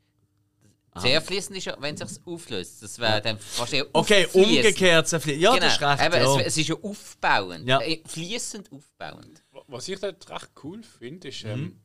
Sehr 0.98 1.22
fließend 1.22 1.58
ist 1.58 1.66
ja, 1.66 1.76
wenn 1.80 1.96
es 1.96 2.10
sich 2.16 2.26
auflöst. 2.26 2.82
Das 2.82 2.98
wäre 3.00 3.22
dann 3.22 3.38
fast 3.40 3.74
eher 3.74 3.86
Okay, 3.94 4.26
auffliessend. 4.28 4.58
umgekehrt 4.58 5.08
zerfließend. 5.08 5.42
Ja, 5.42 5.54
Genau. 5.54 5.66
das 5.66 5.74
ist 5.76 5.82
recht. 5.82 6.02
Eben, 6.06 6.16
ja. 6.16 6.40
es, 6.42 6.48
es 6.48 6.58
ist 6.58 6.68
ja 6.70 6.76
aufbauend. 6.82 7.68
Ja. 7.68 7.82
Äh, 7.82 8.02
Fließend 8.06 8.72
aufbauend. 8.72 9.44
Was 9.68 9.88
ich 9.88 10.00
dort 10.00 10.30
recht 10.30 10.50
cool 10.64 10.82
finde, 10.84 11.28
ist, 11.28 11.44
ähm, 11.44 11.60
Mhm. 11.62 11.80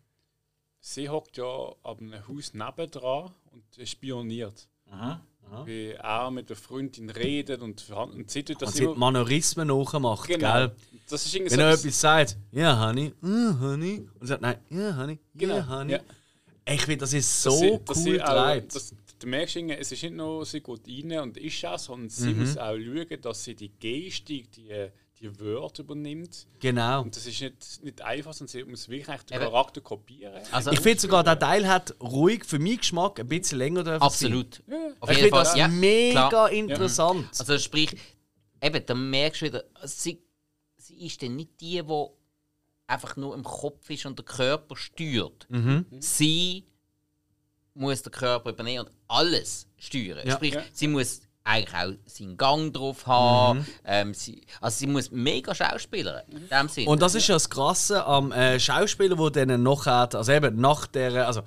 sie 0.81 1.09
hockt 1.09 1.37
ja 1.39 1.45
ab 1.83 1.99
einem 2.01 2.27
Haus 2.29 2.55
nebendran 2.55 3.31
und 3.53 3.89
spioniert. 3.89 4.69
wie 5.65 5.91
er 5.93 6.31
mit 6.31 6.49
der 6.49 6.55
Freundin 6.57 7.11
redet 7.11 7.61
und 7.61 7.81
verhandelt. 7.81 8.19
Und 8.21 8.31
sie 8.31 8.45
tut 8.45 8.63
das 8.63 8.69
Und 8.69 8.77
sie 8.77 8.83
immer- 8.85 8.93
hat 8.93 8.99
Manorismen 8.99 9.67
nachgemacht, 9.67 10.29
Genau. 10.29 10.53
gell? 10.53 10.77
Das 11.09 11.27
ist 11.27 11.35
irgendwie 11.35 11.51
Wenn 11.51 11.59
so. 11.59 11.65
er 11.65 11.71
das- 11.73 11.81
etwas 11.85 12.01
sagt, 12.01 12.37
ja, 12.53 12.87
Honey, 12.87 13.13
uh, 13.21 13.59
Honey. 13.61 13.99
Und 14.15 14.21
sie 14.21 14.27
sagt, 14.29 14.43
nein, 14.43 14.59
ja, 14.71 14.97
Honey, 14.97 15.15
ja, 15.15 15.19
Genau, 15.35 15.67
Honey. 15.69 15.93
ja. 15.95 16.01
Ich 16.67 16.83
finde, 16.83 16.99
das 16.99 17.13
ist 17.15 17.43
so 17.43 17.51
dass 17.51 17.59
sie, 17.59 17.79
dass 17.85 17.97
cool 17.97 18.03
sie 18.05 18.23
auch, 18.23 18.61
dass, 18.73 18.95
du 19.21 19.27
merkst, 19.29 19.57
es 19.57 19.93
ist 19.93 20.03
nicht 20.03 20.15
nur, 20.15 20.45
sie 20.45 20.61
geht 20.61 20.89
rein 20.89 21.21
und 21.21 21.37
ist 21.37 21.65
auch, 21.65 21.79
sondern 21.79 22.09
sie 22.11 22.31
Mhm. 22.35 22.41
muss 22.41 22.57
auch 22.57 22.77
schauen, 22.77 23.21
dass 23.23 23.45
sie 23.45 23.55
die 23.55 23.69
Gestik, 23.71 24.51
die, 24.53 24.89
die 25.21 25.39
Wörter 25.41 25.83
übernimmt. 25.83 26.47
Genau. 26.59 27.03
Und 27.03 27.15
das 27.15 27.27
ist 27.27 27.41
nicht, 27.41 27.85
nicht 27.85 28.03
einfach, 28.03 28.33
sondern 28.33 28.51
sie 28.53 28.65
muss 28.65 28.89
wirklich 28.89 29.21
den. 29.23 29.39
Charakter 29.39 29.81
kopieren. 29.81 30.43
Also, 30.51 30.73
Ich 30.73 30.81
finde 30.81 31.01
sogar, 31.01 31.23
der 31.23 31.39
Teil 31.39 31.69
hat 31.69 31.95
ruhig 32.01 32.45
für 32.45 32.59
meinen 32.59 32.79
Geschmack 32.79 33.21
ein 33.21 33.29
bisschen 33.29 33.59
länger 33.59 33.85
dürfen 33.85 34.03
absolut. 34.03 34.63
Auf 35.01 35.11
Ich 35.11 35.17
jeden 35.19 35.29
finde 35.29 35.29
Fall. 35.31 35.45
das 35.45 35.57
ja, 35.57 35.69
mega 35.69 36.29
klar. 36.29 36.51
interessant. 36.51 37.29
Also 37.39 37.59
sprich, 37.59 37.95
eben, 38.63 38.85
da 38.87 38.95
merkst 38.95 39.43
du 39.43 39.47
wieder, 39.47 39.65
sie, 39.85 40.23
sie 40.79 41.07
ist 41.07 41.23
dann 41.23 41.37
nicht 41.37 41.61
die, 41.61 41.83
die 41.83 42.07
einfach 42.87 43.17
nur 43.17 43.35
im 43.35 43.45
Kopf 43.45 43.89
ist 43.91 44.07
und 44.07 44.19
der 44.19 44.25
Körper 44.25 44.75
steuert. 44.75 45.47
Mhm. 45.51 45.85
Sie 46.01 46.65
muss 47.75 48.03
den 48.03 48.11
Körper 48.13 48.51
übernehmen 48.51 48.87
und 48.87 48.93
alles 49.11 49.67
steuern. 49.79 50.27
Ja. 50.27 50.35
Sprich, 50.35 50.55
Ja. 50.55 50.63
sie 50.73 50.89
muss 50.89 51.21
eigentlich 51.43 51.75
auch 51.75 51.93
seinen 52.07 52.37
Gang 52.37 52.73
drauf 52.73 53.07
haben. 53.07 53.61
Mhm. 53.61 53.67
Ähm, 53.85 54.15
sie, 54.15 54.43
also 54.61 54.79
sie 54.79 54.87
muss 54.87 55.11
mega 55.11 55.55
Schauspielern 55.55 56.23
in 56.31 56.49
dem 56.49 56.69
Sinn. 56.69 56.87
Und 56.87 57.01
das 57.03 57.15
ist 57.15 57.27
ja 57.29 57.35
das 57.35 57.49
Krasse 57.51 58.05
am 58.05 58.31
äh, 58.31 58.61
Schauspieler, 58.61 59.19
wo 59.19 59.31
dann 59.31 59.63
nachher, 59.63 60.09
also 60.15 60.33
eben 60.33 60.61
nach 60.61 60.87
der, 60.87 61.27
also 61.27 61.43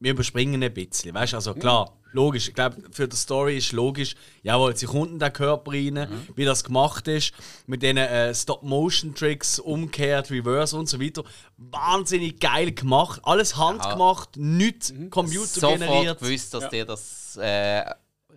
wir 0.00 0.12
überspringen 0.12 0.62
ein 0.62 0.72
bisschen, 0.72 1.14
weißt 1.14 1.32
du, 1.32 1.36
also 1.36 1.54
klar, 1.54 1.92
logisch, 2.12 2.48
ich 2.48 2.54
glaube, 2.54 2.76
für 2.90 3.08
die 3.08 3.16
Story 3.16 3.58
ist 3.58 3.72
logisch, 3.72 4.14
jawohl, 4.42 4.76
sie 4.76 4.86
kommt 4.86 5.10
in 5.12 5.18
den 5.18 5.32
Körper 5.32 5.72
rein, 5.72 6.08
wie 6.36 6.44
das 6.44 6.64
gemacht 6.64 7.08
ist, 7.08 7.32
mit 7.66 7.82
diesen 7.82 7.96
äh, 7.98 8.34
Stop-Motion-Tricks, 8.34 9.58
umkehrt, 9.58 10.30
Reverse 10.30 10.76
und 10.76 10.88
so 10.88 11.00
weiter, 11.00 11.24
wahnsinnig 11.56 12.40
geil 12.40 12.72
gemacht, 12.72 13.20
alles 13.24 13.56
handgemacht, 13.56 14.36
nichts 14.36 14.92
Computer 15.10 15.46
sofort 15.46 15.80
generiert. 15.80 16.20
gewusst, 16.20 16.54
dass 16.54 16.68
dir 16.68 16.84
das 16.84 17.36
äh, 17.36 17.84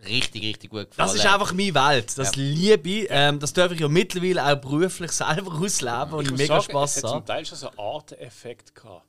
richtig, 0.05 0.43
richtig 0.43 0.69
gut 0.69 0.89
gefällt. 0.89 0.99
Das 0.99 1.15
ist 1.15 1.25
einfach 1.25 1.53
meine 1.53 1.73
Welt, 1.75 2.17
das 2.17 2.35
liebe 2.35 2.89
ich, 2.89 3.07
ähm, 3.09 3.39
das 3.39 3.53
darf 3.53 3.71
ich 3.71 3.79
ja 3.79 3.87
mittlerweile 3.87 4.45
auch 4.45 4.55
beruflich 4.61 5.11
selber 5.11 5.53
ausleben 5.53 6.13
und 6.13 6.25
ich 6.25 6.31
muss 6.31 6.39
mega 6.39 6.61
sagen, 6.61 6.71
Spaß 6.71 6.97
es 6.97 7.03
hat 7.03 7.11
habe. 7.11 7.19
zum 7.19 7.25
Teil 7.25 7.45
schon 7.45 7.57
so 7.57 7.69
einen 7.69 7.79
Arteffekt 7.79 8.75
gehabt. 8.75 9.05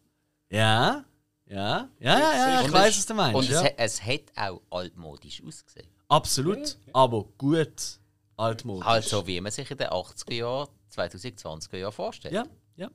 Ja, 0.49 1.05
ja, 1.49 1.89
ja, 2.01 2.19
ja, 2.19 2.19
ja, 2.19 2.63
ich 2.63 2.73
weiß, 2.73 2.91
es- 2.93 2.99
was 2.99 3.07
du 3.07 3.15
meinst. 3.15 3.35
Und 3.37 3.49
ja. 3.49 3.61
es, 3.61 3.65
hat- 3.65 3.75
es 3.77 4.03
hat 4.05 4.21
auch 4.37 4.61
altmodisch 4.71 5.43
ausgesehen. 5.47 5.87
Absolut, 6.09 6.77
aber 6.93 7.25
gut 7.39 7.99
altmodisch. 8.37 8.85
Halt 8.87 9.05
so, 9.05 9.27
wie 9.27 9.41
man 9.41 9.51
sich 9.53 9.71
in 9.71 9.79
den 9.79 9.89
80er 9.89 10.35
Jahren, 10.35 10.69
2020er 10.95 11.77
Jahren 11.79 11.93
vorstellt. 11.93 12.35
Ja, 12.35 12.45
ja. 12.77 12.91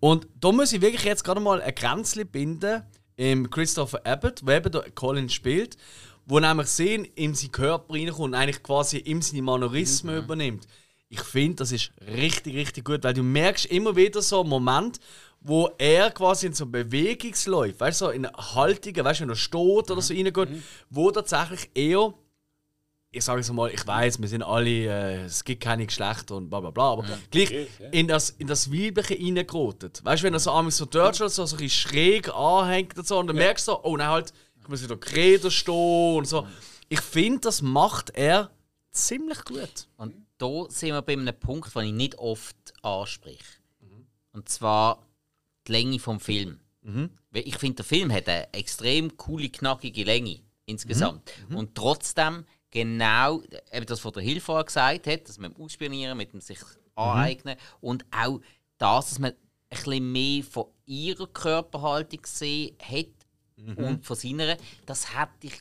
Und 0.00 0.26
da 0.40 0.52
muss 0.52 0.72
ich 0.72 0.80
wirklich 0.80 1.04
jetzt 1.04 1.24
gerade 1.24 1.40
mal 1.40 1.60
ein 1.60 1.74
Grenzchen 1.74 2.26
binden 2.26 2.82
im 3.16 3.50
Christopher 3.50 4.04
Abbott, 4.06 4.40
wo 4.44 4.50
eben 4.50 4.70
der 4.72 4.90
Colin 4.92 5.28
spielt, 5.28 5.76
wo 6.26 6.38
nämlich 6.40 6.68
sehen, 6.68 7.04
in 7.04 7.34
seinen 7.34 7.52
Körper 7.52 7.94
reinkommt 7.94 8.20
und 8.20 8.34
eigentlich 8.34 8.62
quasi 8.62 8.98
ihm 8.98 9.20
seine 9.22 9.42
Manorismen 9.42 10.16
übernimmt. 10.18 10.66
Ich 11.08 11.20
finde, 11.22 11.56
das 11.56 11.72
ist 11.72 11.90
richtig, 12.06 12.54
richtig 12.54 12.84
gut, 12.84 13.02
weil 13.02 13.14
du 13.14 13.22
merkst 13.24 13.66
immer 13.66 13.96
wieder 13.96 14.22
so 14.22 14.40
einen 14.40 14.48
Moment, 14.48 15.00
wo 15.40 15.70
er 15.78 16.10
quasi 16.10 16.46
in 16.46 16.52
so 16.52 16.64
eine 16.64 16.70
Bewegung 16.72 17.32
läuft, 17.46 17.80
weißt 17.80 18.00
du, 18.00 18.04
so 18.06 18.10
in 18.10 18.26
Haltungen, 18.30 19.04
weißt 19.04 19.20
du, 19.20 19.24
wenn 19.24 19.30
er 19.30 19.36
steht 19.36 19.90
oder 19.90 20.00
so 20.02 20.12
reingeht, 20.14 20.48
wo 20.90 21.10
tatsächlich 21.10 21.70
eher 21.74 22.14
ich 23.12 23.24
sage 23.24 23.40
es 23.40 23.50
mal, 23.50 23.68
ich 23.72 23.84
weiß, 23.84 24.20
wir 24.20 24.28
sind 24.28 24.44
alle, 24.44 24.70
äh, 24.70 25.24
es 25.24 25.42
gibt 25.42 25.60
keine 25.64 25.84
Geschlechter 25.84 26.36
und 26.36 26.48
bla 26.48 26.60
bla 26.60 26.70
bla, 26.70 26.92
aber 26.92 27.04
gleich 27.32 27.50
Ja. 27.50 27.88
in 27.90 28.06
das, 28.06 28.30
in 28.30 28.46
das 28.46 28.70
Weibliche 28.70 29.14
reingerotet. 29.18 30.04
Weißt 30.04 30.22
du, 30.22 30.26
wenn 30.26 30.34
er 30.34 30.38
so 30.38 30.52
einmal 30.52 30.70
so 30.70 30.84
dort 30.84 31.16
schon 31.16 31.28
so, 31.28 31.44
so 31.44 31.56
ein 31.56 31.58
bisschen 31.62 31.90
schräg 31.90 32.28
anhängt 32.32 32.96
und 32.96 33.08
so, 33.08 33.18
und 33.18 33.26
dann 33.26 33.34
merkst 33.34 33.66
du 33.66 33.72
so, 33.72 33.80
oh 33.82 33.96
nein, 33.96 34.06
halt, 34.06 34.32
ich 34.60 34.68
muss 34.68 34.80
wieder 34.84 34.96
Kreder 34.96 35.50
stehen 35.50 36.18
und 36.18 36.28
so. 36.28 36.46
Ich 36.88 37.00
finde, 37.00 37.40
das 37.40 37.62
macht 37.62 38.10
er 38.10 38.52
ziemlich 38.92 39.44
gut. 39.44 39.88
Und 39.96 40.14
da 40.38 40.66
sind 40.68 40.90
wir 40.90 41.02
bei 41.02 41.14
einem 41.14 41.34
Punkt, 41.36 41.74
den 41.74 41.86
ich 41.86 41.92
nicht 41.92 42.14
oft 42.16 42.54
anspreche. 42.82 43.38
Und 44.32 44.48
zwar 44.48 45.04
die 45.70 45.76
Länge 45.76 45.98
vom 45.98 46.20
Film. 46.20 46.58
Weil 46.82 47.46
Ich 47.46 47.56
finde, 47.58 47.76
der 47.76 47.84
Film 47.84 48.12
hat 48.12 48.28
eine 48.28 48.52
extrem 48.52 49.16
coole, 49.16 49.48
knackige 49.48 50.04
Länge 50.04 50.40
insgesamt. 50.66 51.30
Und 51.54 51.74
trotzdem 51.74 52.44
genau, 52.70 53.42
eben 53.72 53.86
das, 53.86 54.04
was 54.04 54.12
der 54.12 54.22
Hilf 54.22 54.44
vorher 54.44 54.64
gesagt 54.64 55.06
hat, 55.06 55.28
dass 55.28 55.38
man 55.38 55.54
Ausspionieren, 55.56 56.16
mit 56.16 56.32
dem 56.32 56.40
sich 56.40 56.58
aneignen 56.94 57.56
und 57.80 58.04
auch 58.10 58.40
das, 58.78 59.10
dass 59.10 59.18
man 59.18 59.32
ein 59.32 59.36
bisschen 59.70 60.12
mehr 60.12 60.42
von 60.44 60.66
ihrer 60.86 61.26
Körperhaltung 61.28 62.20
gesehen 62.22 62.76
hat 62.82 63.06
und 63.76 64.04
von 64.04 64.16
seiner, 64.16 64.56
das 64.86 65.14
hätte 65.16 65.46
ich 65.46 65.60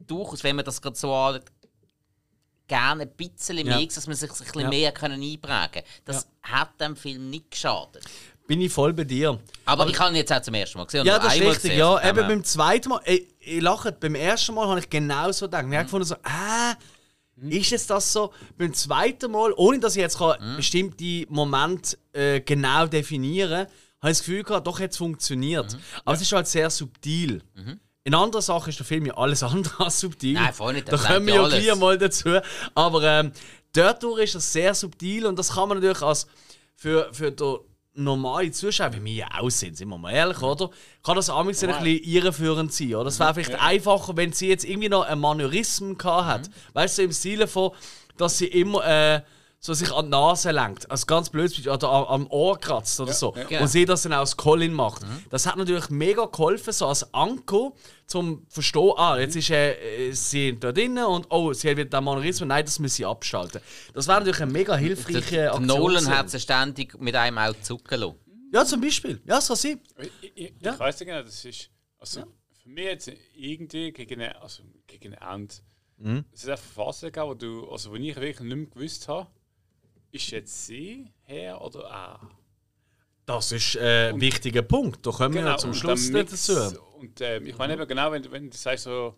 durchaus, 0.00 0.42
wenn 0.42 0.56
man 0.56 0.64
das 0.64 0.80
gerade 0.82 0.96
so 0.96 1.12
anschaut, 1.14 1.46
gerne 2.66 3.02
ein 3.02 3.10
bisschen 3.10 3.56
mehr, 3.56 3.78
Ja. 3.80 3.86
dass 3.86 4.06
man 4.06 4.16
sich 4.16 4.30
ein 4.30 4.36
bisschen 4.38 4.60
Ja. 4.62 4.68
mehr 4.68 4.92
können 4.92 5.22
einprägen 5.22 5.70
können. 5.72 5.84
Das 6.04 6.28
hat 6.42 6.80
dem 6.80 6.96
Film 6.96 7.30
nicht 7.30 7.50
geschadet. 7.50 8.04
Bin 8.46 8.60
ich 8.60 8.72
voll 8.72 8.92
bei 8.92 9.04
dir. 9.04 9.38
Aber, 9.64 9.88
ich 9.88 9.98
habe 9.98 10.10
ihn 10.10 10.16
jetzt 10.16 10.32
auch 10.32 10.40
zum 10.40 10.54
ersten 10.54 10.78
Mal 10.78 10.84
gesehen. 10.84 11.04
Ja, 11.04 11.18
das 11.18 11.34
ist 11.34 11.40
richtig. 11.40 11.62
gesehen, 11.62 11.78
Ja, 11.78 12.08
eben 12.08 12.28
beim 12.28 12.44
zweiten 12.44 12.90
Mal, 12.90 13.00
ey, 13.04 13.28
ich 13.40 13.60
lache, 13.60 13.92
beim 13.92 14.14
ersten 14.14 14.54
Mal 14.54 14.68
habe 14.68 14.78
ich 14.80 14.88
genau 14.88 15.32
so 15.32 15.46
gedacht. 15.46 15.64
Ich 15.68 15.74
habe 15.74 15.84
gefunden, 15.84 16.06
so, 16.06 16.14
äh, 16.14 17.58
ist 17.58 17.70
jetzt 17.70 17.90
das 17.90 18.12
so? 18.12 18.32
Beim 18.56 18.72
zweiten 18.72 19.30
Mal, 19.30 19.52
ohne 19.56 19.78
dass 19.78 19.96
ich 19.96 20.00
jetzt 20.02 20.18
kann 20.18 20.56
bestimmte 20.56 21.26
Momente 21.28 21.98
äh, 22.12 22.40
genau 22.40 22.86
definieren 22.86 23.50
kann, 23.50 23.66
habe 24.00 24.12
ich 24.12 24.18
das 24.18 24.20
Gefühl 24.20 24.42
gehabt, 24.42 24.66
doch, 24.66 24.80
jetzt 24.80 24.96
funktioniert. 24.96 25.76
Aber 26.04 26.14
es 26.14 26.22
ist 26.22 26.32
halt 26.32 26.46
sehr 26.46 26.70
subtil. 26.70 27.42
In 28.04 28.14
anderen 28.14 28.42
Sachen 28.42 28.70
ist 28.70 28.78
der 28.78 28.86
Film 28.86 29.06
ja 29.06 29.16
alles 29.16 29.42
andere 29.42 29.84
als 29.84 29.98
subtil. 29.98 30.34
Nein, 30.34 30.54
voll 30.54 30.74
nicht, 30.74 30.90
Da 30.90 30.96
kommen 30.96 31.26
wir 31.26 31.34
ja 31.34 31.48
ja 31.48 31.48
gleich 31.48 31.76
mal 31.76 31.98
dazu. 31.98 32.38
Aber 32.74 33.02
ähm, 33.02 33.32
dort 33.72 34.04
ist 34.20 34.36
es 34.36 34.52
sehr 34.52 34.74
subtil 34.74 35.26
und 35.26 35.36
das 35.36 35.52
kann 35.52 35.68
man 35.68 35.78
natürlich 35.78 36.02
als 36.02 36.28
für, 36.76 37.12
für 37.12 37.32
den 37.32 37.58
normalen 37.96 38.52
Zuschauer, 38.52 38.92
wie 38.94 39.04
wir 39.04 39.12
ja 39.12 39.26
auch 39.38 39.50
sind, 39.50 39.76
sind 39.76 39.88
wir 39.88 39.98
mal 39.98 40.12
ehrlich, 40.12 40.40
oder? 40.42 40.70
Kann 41.02 41.16
das 41.16 41.30
amigs 41.30 41.62
ein 41.62 41.70
bisschen 41.70 42.04
irreführend 42.04 42.72
sein, 42.72 42.94
oder? 42.94 43.08
Es 43.08 43.18
wäre 43.18 43.34
vielleicht 43.34 43.60
einfacher, 43.60 44.16
wenn 44.16 44.32
sie 44.32 44.48
jetzt 44.48 44.64
irgendwie 44.64 44.88
noch 44.88 45.04
ein 45.04 45.18
Manörism 45.18 45.94
gehabt 45.94 46.26
hat. 46.26 46.50
Weißt 46.74 46.98
du, 46.98 47.02
im 47.02 47.12
Stile 47.12 47.46
von, 47.46 47.72
dass 48.16 48.38
sie 48.38 48.46
immer 48.46 48.84
äh, 48.86 49.22
so 49.58 49.74
sich 49.74 49.90
an 49.92 50.06
die 50.06 50.10
Nase 50.10 50.50
lenkt. 50.52 50.88
Also 50.90 51.06
ganz 51.06 51.30
blöd, 51.30 51.66
oder 51.66 51.88
am, 51.90 52.04
am 52.04 52.26
Ohr 52.30 52.58
kratzt 52.58 53.00
oder 53.00 53.12
so. 53.12 53.32
Genau. 53.32 53.62
Und 53.62 53.68
sie 53.68 53.84
das 53.84 54.02
dann 54.02 54.12
auch 54.12 54.18
als 54.18 54.36
Colin 54.36 54.72
macht. 54.72 55.02
Das 55.30 55.46
hat 55.46 55.56
natürlich 55.56 55.88
mega 55.90 56.26
geholfen, 56.26 56.72
so 56.72 56.86
als 56.86 57.12
Anker, 57.14 57.72
zum 58.06 58.46
verstehen, 58.48 58.92
ah, 58.96 59.18
jetzt 59.18 59.34
ist 59.34 59.50
äh, 59.50 60.12
sie 60.12 60.58
da 60.58 60.70
drinnen 60.70 61.04
und 61.04 61.26
oh, 61.30 61.52
sie 61.52 61.70
hat 61.70 61.76
wieder 61.76 61.90
den 61.98 62.04
Manörismus, 62.04 62.46
nein, 62.46 62.64
das 62.64 62.78
muss 62.78 62.94
sie 62.94 63.04
abschalten. 63.04 63.60
Das 63.94 64.06
wäre 64.06 64.18
natürlich 64.20 64.40
eine 64.40 64.52
mega 64.52 64.76
hilfreiche 64.76 65.30
Der, 65.34 65.54
Aktion. 65.54 65.66
Nolan 65.66 66.08
hat 66.08 66.30
sie 66.30 66.38
ständig 66.38 66.96
mit 67.00 67.16
einem 67.16 67.38
Auge 67.38 67.60
zucken 67.62 67.98
lassen. 68.00 68.14
Ja, 68.52 68.64
zum 68.64 68.80
Beispiel. 68.80 69.20
Ja, 69.24 69.36
das 69.36 69.48
kann 69.48 69.56
sein. 69.56 69.80
Ich, 69.98 70.32
ich, 70.36 70.54
Ja. 70.60 70.74
ich 70.74 70.78
weiß 70.78 71.00
nicht 71.00 71.08
genau, 71.08 71.22
das 71.22 71.44
ist. 71.44 71.70
Also 71.98 72.20
für 72.62 72.68
mich 72.68 72.84
jetzt 72.84 73.10
irgendwie 73.34 73.90
gegen 73.92 74.20
eine, 74.20 74.40
also 74.40 74.62
gegen 74.86 75.14
ein 75.14 75.34
Ende. 75.40 75.54
Mhm. 75.98 76.24
Es 76.32 76.42
ist 76.42 76.48
eine 76.48 76.56
Phase 76.58 77.06
gegeben, 77.10 77.28
wo 77.30 77.34
du, 77.34 77.68
also 77.70 77.90
wo 77.90 77.96
ich 77.96 78.14
wirklich 78.14 78.38
nicht 78.40 78.56
mehr 78.56 78.66
gewusst 78.66 79.08
habe, 79.08 79.26
ist 80.16 80.30
jetzt 80.30 80.66
sie 80.66 81.10
her 81.24 81.60
oder 81.60 81.84
er? 81.84 82.20
Das 83.24 83.50
ist 83.50 83.74
äh, 83.76 84.10
ein 84.10 84.20
wichtiger 84.20 84.62
Punkt. 84.62 85.04
Da 85.06 85.10
kommen 85.10 85.34
wir 85.34 85.42
ja 85.42 85.56
zum 85.56 85.74
Schluss 85.74 86.10
nicht 86.10 86.30
Mix- 86.30 86.46
dazu. 86.46 86.78
Und 86.98 87.20
ähm, 87.20 87.46
ich 87.46 87.58
meine 87.58 87.72
eben 87.74 87.86
genau, 87.88 88.12
wenn, 88.12 88.22
du- 88.22 88.30
wenn 88.30 88.50
du 88.50 88.56
sagst 88.56 88.84
so, 88.84 89.16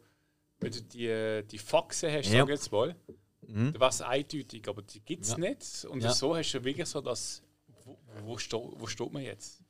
wenn 0.60 0.72
du 0.72 0.82
die, 0.82 1.06
äh, 1.06 1.42
die 1.42 1.58
Faxen 1.58 2.10
hast, 2.10 2.26
Ja. 2.30 2.36
Mhm. 2.44 2.48
sag 2.48 2.48
jetzt 2.50 2.72
mal, 2.72 2.96
dann 3.42 3.74
wäre 3.74 3.88
es 3.90 4.00
eindeutig, 4.02 4.66
aber 4.68 4.82
die 4.82 5.00
gibt 5.00 5.24
es 5.24 5.30
Ja. 5.32 5.38
nicht. 5.38 5.84
Und 5.90 6.02
Ja. 6.02 6.12
so 6.12 6.34
hast 6.36 6.52
du 6.52 6.64
wirklich 6.64 6.86
so 6.88 7.00
das, 7.00 7.42
wo, 7.84 7.98
wo, 8.24 8.38
sto, 8.38 8.74
wo 8.78 8.86
steht 8.86 9.12
man 9.12 9.22
jetzt? 9.22 9.60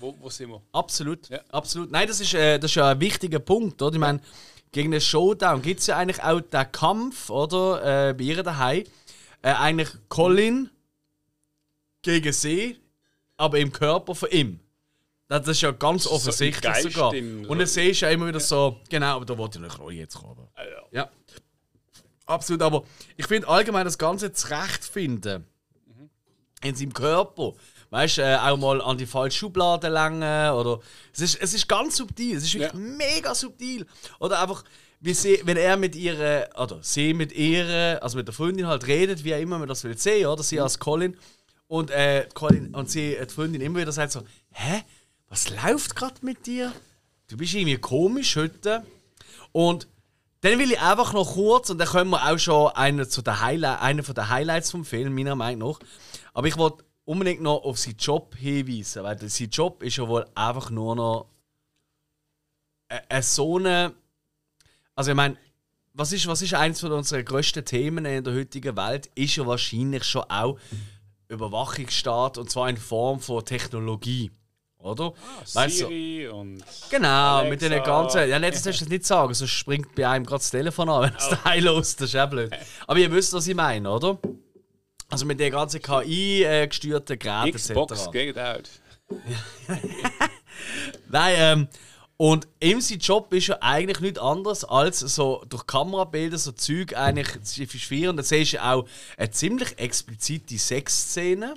Wo, 0.00 0.14
wo 0.20 0.28
sind 0.28 0.50
wir? 0.50 0.62
Absolut. 0.72 1.28
Ja. 1.28 1.40
Absolut. 1.50 1.90
Nein, 1.90 2.06
das 2.08 2.20
ist, 2.20 2.34
äh, 2.34 2.58
das 2.58 2.70
ist 2.72 2.74
ja 2.76 2.90
ein 2.90 3.00
wichtiger 3.00 3.38
Punkt. 3.38 3.80
Oder? 3.80 3.94
Ich 3.94 4.00
meine, 4.00 4.20
gegen 4.72 4.90
den 4.90 5.00
Showdown 5.00 5.62
gibt 5.62 5.80
es 5.80 5.86
ja 5.86 5.96
eigentlich 5.96 6.22
auch 6.22 6.40
den 6.40 6.72
Kampf, 6.72 7.30
oder? 7.30 8.08
Äh, 8.10 8.14
bei 8.14 8.24
ihr 8.24 8.42
daheim. 8.42 8.84
Äh, 9.42 9.52
eigentlich 9.52 9.88
Colin 10.08 10.70
gegen 12.02 12.32
sie, 12.32 12.78
aber 13.36 13.58
im 13.58 13.72
Körper 13.72 14.14
von 14.14 14.30
ihm. 14.30 14.60
Das 15.28 15.46
ist 15.46 15.60
ja 15.60 15.72
ganz 15.72 16.04
So 16.04 16.12
offensichtlich 16.12 16.74
sogar. 16.76 17.10
Und 17.10 17.58
dann 17.58 17.66
siehst 17.66 18.00
du 18.00 18.06
ja 18.06 18.12
immer 18.12 18.26
wieder 18.26 18.40
so, 18.40 18.80
genau, 18.88 19.16
aber 19.16 19.26
da 19.26 19.36
wollte 19.36 19.58
ich 19.58 19.64
nicht 19.64 19.78
Roy 19.78 19.96
jetzt 19.96 20.16
kommen. 20.16 20.48
Ah, 20.54 20.62
ja. 20.64 20.82
Ja. 20.90 21.10
Absolut, 22.24 22.62
aber 22.62 22.84
ich 23.16 23.26
finde 23.26 23.48
allgemein 23.48 23.84
das 23.84 23.98
Ganze 23.98 24.32
zurechtfinden 24.32 25.46
in 26.62 26.74
seinem 26.74 26.92
Körper. 26.92 27.52
Weißt 27.90 28.18
du, 28.18 28.22
äh, 28.22 28.36
auch 28.36 28.56
mal 28.58 28.82
an 28.82 28.98
die 28.98 29.06
falsche 29.06 29.38
Schublade 29.38 29.88
langen 29.88 30.52
oder. 30.52 30.80
Es 31.12 31.20
ist, 31.20 31.40
es 31.40 31.54
ist 31.54 31.68
ganz 31.68 31.96
subtil, 31.96 32.36
es 32.36 32.44
ist 32.44 32.54
wirklich 32.54 32.74
mega 32.74 33.34
subtil. 33.34 33.86
Oder 34.20 34.42
einfach, 34.42 34.62
wie 35.00 35.14
sie, 35.14 35.40
wenn 35.44 35.56
er 35.56 35.76
mit 35.76 35.94
ihrer, 35.94 36.48
oder 36.56 36.78
sie 36.82 37.14
mit 37.14 37.32
ihrer, 37.32 38.02
also 38.02 38.16
mit 38.16 38.26
der 38.26 38.34
Freundin 38.34 38.66
halt 38.66 38.86
redet, 38.86 39.24
wie 39.24 39.34
auch 39.34 39.40
immer 39.40 39.58
man 39.58 39.68
das 39.68 39.84
will 39.84 39.96
sehen, 39.96 40.26
oder? 40.26 40.42
Sie 40.42 40.60
als 40.60 40.78
Colin. 40.78 41.16
Und, 41.66 41.90
äh, 41.90 42.26
Colin, 42.34 42.74
und 42.74 42.90
sie, 42.90 43.16
die 43.20 43.32
Freundin 43.32 43.60
immer 43.60 43.80
wieder 43.80 43.92
sagt 43.92 44.12
so, 44.12 44.22
hä? 44.50 44.82
Was 45.28 45.50
läuft 45.50 45.94
gerade 45.94 46.14
mit 46.22 46.46
dir? 46.46 46.72
Du 47.28 47.36
bist 47.36 47.54
irgendwie 47.54 47.76
komisch 47.76 48.36
heute. 48.36 48.84
Und 49.52 49.86
dann 50.40 50.58
will 50.58 50.72
ich 50.72 50.80
einfach 50.80 51.12
noch 51.12 51.34
kurz, 51.34 51.68
und 51.68 51.78
dann 51.78 51.88
können 51.88 52.10
wir 52.10 52.24
auch 52.24 52.38
schon 52.38 52.68
einen, 52.72 53.08
zu 53.08 53.22
der 53.22 53.42
Highlight, 53.42 53.82
einen 53.82 54.02
von 54.02 54.14
den 54.14 54.28
Highlights 54.28 54.70
vom 54.70 54.84
Film, 54.84 55.14
meiner 55.14 55.34
Meinung 55.34 55.72
nach. 55.72 55.78
Aber 56.32 56.46
ich 56.46 56.56
wollte 56.56 56.84
unbedingt 57.04 57.42
noch 57.42 57.64
auf 57.64 57.78
seinen 57.78 57.96
Job 57.96 58.34
hinweisen, 58.36 59.02
weil 59.02 59.18
sein 59.28 59.50
Job 59.50 59.82
ist 59.82 59.96
ja 59.96 60.06
wohl 60.08 60.26
einfach 60.34 60.70
nur 60.70 60.96
noch 60.96 61.26
eine, 62.88 63.22
so 63.22 63.58
eine. 63.58 63.94
Also, 64.98 65.12
ich 65.12 65.16
meine, 65.16 65.36
was 65.92 66.10
ist, 66.10 66.26
was 66.26 66.42
ist 66.42 66.54
eines 66.54 66.80
von 66.80 66.90
unseren 66.90 67.24
grössten 67.24 67.64
Themen 67.64 68.04
in 68.04 68.24
der 68.24 68.34
heutigen 68.34 68.76
Welt? 68.76 69.08
Ist 69.14 69.36
ja 69.36 69.46
wahrscheinlich 69.46 70.02
schon 70.02 70.24
auch 70.24 70.58
Überwachungsstaat 71.28 72.36
und 72.36 72.50
zwar 72.50 72.68
in 72.68 72.76
Form 72.76 73.20
von 73.20 73.44
Technologie. 73.44 74.32
Oder? 74.78 75.12
Ah, 75.54 75.68
Siri 75.68 76.26
und. 76.26 76.64
Genau, 76.90 77.36
Alexa. 77.36 77.48
mit 77.48 77.62
den 77.62 77.84
ganzen. 77.84 78.28
Ja, 78.28 78.40
jetzt 78.40 78.66
darfst 78.66 78.80
du 78.80 78.86
das 78.86 78.90
nicht 78.90 79.06
sagen, 79.06 79.32
sonst 79.34 79.52
springt 79.52 79.94
bei 79.94 80.08
einem 80.08 80.26
gerade 80.26 80.40
das 80.40 80.50
Telefon 80.50 80.88
an, 80.88 81.02
wenn 81.02 81.16
es 81.16 81.28
daheim 81.28 81.62
los 81.62 81.94
Das 81.94 82.12
ist 82.12 82.16
auch 82.16 82.28
blöd. 82.28 82.50
Aber 82.88 82.98
ihr 82.98 83.12
wisst, 83.12 83.32
was 83.32 83.46
ich 83.46 83.54
meine, 83.54 83.88
oder? 83.88 84.18
Also 85.10 85.26
mit 85.26 85.38
den 85.38 85.52
ganzen 85.52 85.80
KI-gesteuerten 85.80 87.20
Geräten 87.20 87.56
Xbox 87.56 88.02
etc. 88.02 88.10
geht 88.10 88.36
out. 88.36 88.68
Nein, 91.08 91.34
ähm, 91.38 91.68
und 92.20 92.46
ihm 92.60 92.80
sein 92.80 92.98
Job 92.98 93.32
ist 93.32 93.46
ja 93.46 93.56
eigentlich 93.60 94.00
nichts 94.00 94.18
anderes 94.18 94.64
als 94.64 94.98
so 95.00 95.44
durch 95.48 95.66
Kamerabilder 95.66 96.36
so 96.36 96.50
Zeug 96.52 96.94
eigentlich 96.94 97.42
zu 97.44 97.64
fixieren. 97.66 98.10
Und 98.10 98.16
dann 98.18 98.24
siehst 98.26 98.54
du 98.54 98.62
auch 98.64 98.86
eine 99.16 99.30
ziemlich 99.30 99.78
explizite 99.78 100.58
Sexszene, 100.58 101.54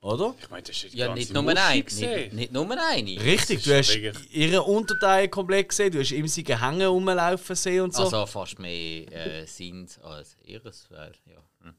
oder? 0.00 0.34
Ich 0.42 0.50
meine, 0.50 0.64
das 0.64 0.82
ist 0.82 0.92
die 0.92 0.98
Ja, 0.98 1.06
ganze 1.06 1.20
nicht 1.20 1.32
nur 1.32 1.48
eine. 1.48 1.82
gesehen. 1.84 2.20
Nicht, 2.22 2.32
nicht 2.34 2.52
nur 2.52 2.68
eine. 2.70 3.20
Richtig, 3.22 3.62
du 3.62 3.72
hast 3.78 3.92
schon 3.92 4.02
wirklich- 4.02 4.34
ihren 4.34 4.58
Unterteil 4.60 5.28
komplett 5.28 5.68
gesehen, 5.68 5.92
du 5.92 6.00
hast 6.00 6.10
ihm 6.10 6.26
seine 6.26 6.60
Hänge 6.60 6.88
rumlaufen 6.88 7.54
sehen 7.56 7.82
und 7.84 7.94
so. 7.94 8.02
Also 8.02 8.26
fast 8.26 8.58
mehr 8.58 9.10
äh, 9.12 9.46
sind 9.46 9.96
als 10.02 10.36
ihres. 10.44 10.90
Weil, 10.90 11.12
ja. 11.24 11.38
Hm. 11.62 11.74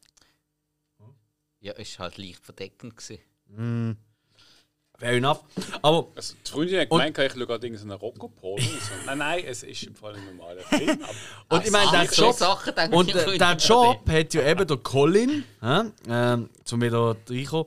ja, 1.59 1.74
ist 1.74 1.99
halt 1.99 2.18
leicht 2.18 2.45
verdeckend 2.45 2.95
gewesen. 2.95 3.97
Fair 4.98 5.14
enough. 5.14 5.39
Aber 5.82 6.08
Also, 6.16 6.36
die 6.46 6.52
Freundin 6.52 6.80
hat 6.80 6.89
gemeint, 6.89 7.18
ich 7.18 7.32
schaue 7.32 7.46
gerade 7.46 7.68
irgendeinen 7.68 8.00
Rocco-Polo. 8.00 8.62
So. 8.62 8.93
Nein, 9.06 9.18
nein, 9.18 9.43
es 9.46 9.64
ist 9.64 9.84
im 9.84 9.96
Fall 9.96 10.16
ein 10.16 10.26
normaler 10.26 10.62
Film. 10.70 11.00
Und 11.50 11.66
ich 11.66 11.72
meine, 11.72 11.91
der 11.91 12.06
so 12.08 12.24
Job, 12.24 12.36
Sachen 12.36 12.76
denke 12.76 12.96
und 12.96 13.10
ich 13.10 13.16
äh, 13.16 13.38
der 13.38 13.56
Job 13.58 14.10
hat 14.10 14.34
ja 14.34 14.48
eben 14.48 14.68
der 14.68 14.78
Colin, 14.78 15.43
hä, 15.62 15.82
ähm, 16.08 16.50
zum 16.64 16.82
wieder 16.82 17.16
reinkommen, 17.30 17.66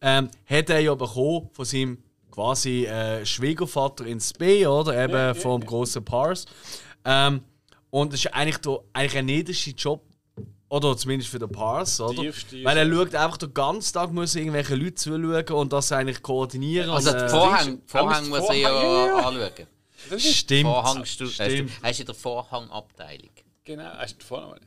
ähm, 0.00 0.30
hat 0.46 0.70
er 0.70 0.80
ja 0.80 0.94
bekommen 0.94 1.48
von 1.52 1.64
seinem 1.64 1.98
quasi 2.30 2.86
äh, 2.86 3.24
Schwiegervater 3.24 4.06
ins 4.06 4.32
B, 4.32 4.66
oder? 4.66 5.04
Eben 5.04 5.12
Ja, 5.12 5.26
ja, 5.28 5.34
vom 5.34 5.60
ja. 5.60 5.66
großen 5.68 6.04
Pars. 6.04 6.46
Ähm, 7.04 7.42
und 7.90 8.12
das 8.12 8.24
ist 8.24 8.34
eigentlich, 8.34 8.58
der, 8.58 8.80
eigentlich 8.92 9.18
ein 9.18 9.26
niedriger 9.26 9.76
Job, 9.76 10.02
oder 10.74 10.96
zumindest 10.96 11.30
für 11.30 11.38
den 11.38 11.50
Pars, 11.50 12.00
oder? 12.00 12.20
Tiefste- 12.22 12.64
Weil 12.64 12.76
er 12.78 12.92
schaut 12.92 13.14
einfach 13.14 13.36
den 13.36 13.54
ganzen 13.54 13.92
Tag, 13.92 14.12
muss 14.12 14.34
irgendwelche 14.34 14.74
Leute 14.74 14.94
zuschauen 14.94 15.44
und 15.50 15.72
das 15.72 15.92
eigentlich 15.92 16.22
koordinieren. 16.22 16.90
Also 16.90 17.10
und, 17.10 17.16
äh, 17.16 17.28
Vorhang, 17.28 17.68
Er 17.68 17.78
Vorhang 17.86 18.28
muss 18.28 18.48
er 18.48 18.54
ja 18.54 18.68
Vorhang- 18.70 19.06
ja, 19.08 19.16
anschauen. 19.28 19.66
das 20.10 20.24
ist 20.24 20.36
Stimmt. 20.36 20.70
Vorhangstu 20.70 21.26
Stimmt. 21.26 21.70
Er 21.82 21.90
ist 21.90 22.00
in 22.00 22.06
der 22.06 22.14
Vorhangabteilung. 22.14 23.30
genau, 23.64 23.84
hast 23.96 24.16
du 24.20 24.24
vorne 24.26 24.46
mal. 24.48 24.60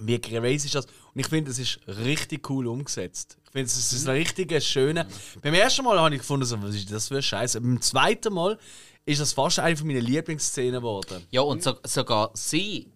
Wie 0.00 0.18
crazy 0.18 0.66
ist 0.66 0.74
das? 0.74 0.86
Und 0.86 1.20
ich 1.20 1.26
finde, 1.28 1.50
das 1.50 1.58
ist 1.60 1.78
richtig 1.86 2.48
cool 2.50 2.66
umgesetzt. 2.66 3.36
Ich 3.44 3.50
finde, 3.52 3.66
es 3.66 3.92
ist 3.92 4.08
ein 4.08 4.16
richtig 4.16 4.60
schöner. 4.64 5.06
Beim 5.40 5.54
ersten 5.54 5.84
Mal 5.84 5.98
habe 6.00 6.12
ich 6.14 6.20
gefunden, 6.20 6.44
so, 6.44 6.60
was 6.60 6.74
ist 6.74 6.90
das 6.92 7.06
für 7.08 7.16
ein 7.16 7.22
Scheiß. 7.22 7.54
Beim 7.54 7.80
zweiten 7.80 8.34
Mal 8.34 8.58
ist 9.06 9.20
das 9.20 9.32
fast 9.32 9.60
eine 9.60 9.76
meiner 9.84 10.00
Lieblingsszenen 10.00 10.80
geworden. 10.80 11.22
Ja, 11.30 11.42
und 11.42 11.62
so, 11.62 11.74
sogar 11.84 12.30
sie, 12.34 12.88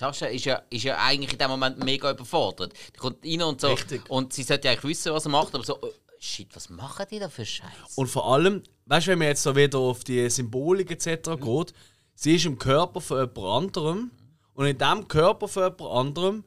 Tascha, 0.00 0.26
ist 0.26 0.46
ja, 0.46 0.62
ist 0.70 0.84
ja 0.84 0.96
eigentlich 0.98 1.32
in 1.32 1.38
dem 1.38 1.50
Moment 1.50 1.84
mega 1.84 2.10
überfordert. 2.10 2.72
Die 2.94 2.98
kommt 2.98 3.24
rein 3.24 3.42
und 3.42 3.60
so. 3.60 3.68
Richtig. 3.68 4.08
Und 4.08 4.32
sie 4.32 4.42
sollte 4.42 4.68
ja 4.68 4.72
eigentlich 4.72 4.90
wissen, 4.90 5.12
was 5.12 5.26
er 5.26 5.30
macht, 5.30 5.54
aber 5.54 5.62
so, 5.62 5.76
oh, 5.80 5.92
shit, 6.18 6.48
was 6.56 6.70
machen 6.70 7.04
die 7.10 7.18
da 7.18 7.28
für 7.28 7.44
Scheiß? 7.44 7.96
Und 7.96 8.06
vor 8.06 8.32
allem, 8.32 8.62
weißt 8.86 9.06
du, 9.06 9.10
wenn 9.10 9.18
man 9.18 9.28
jetzt 9.28 9.42
so 9.42 9.54
wieder 9.54 9.78
auf 9.78 10.02
die 10.02 10.28
Symbolik 10.30 10.90
etc. 10.90 11.30
geht, 11.38 11.74
sie 12.14 12.36
ist 12.36 12.46
im 12.46 12.58
Körper 12.58 13.02
von 13.02 13.18
jemand 13.18 13.38
anderem. 13.38 14.10
Und 14.54 14.66
in 14.66 14.78
diesem 14.78 15.06
Körper 15.06 15.48
von 15.48 15.64
jemand 15.64 15.92
anderem 15.92 16.44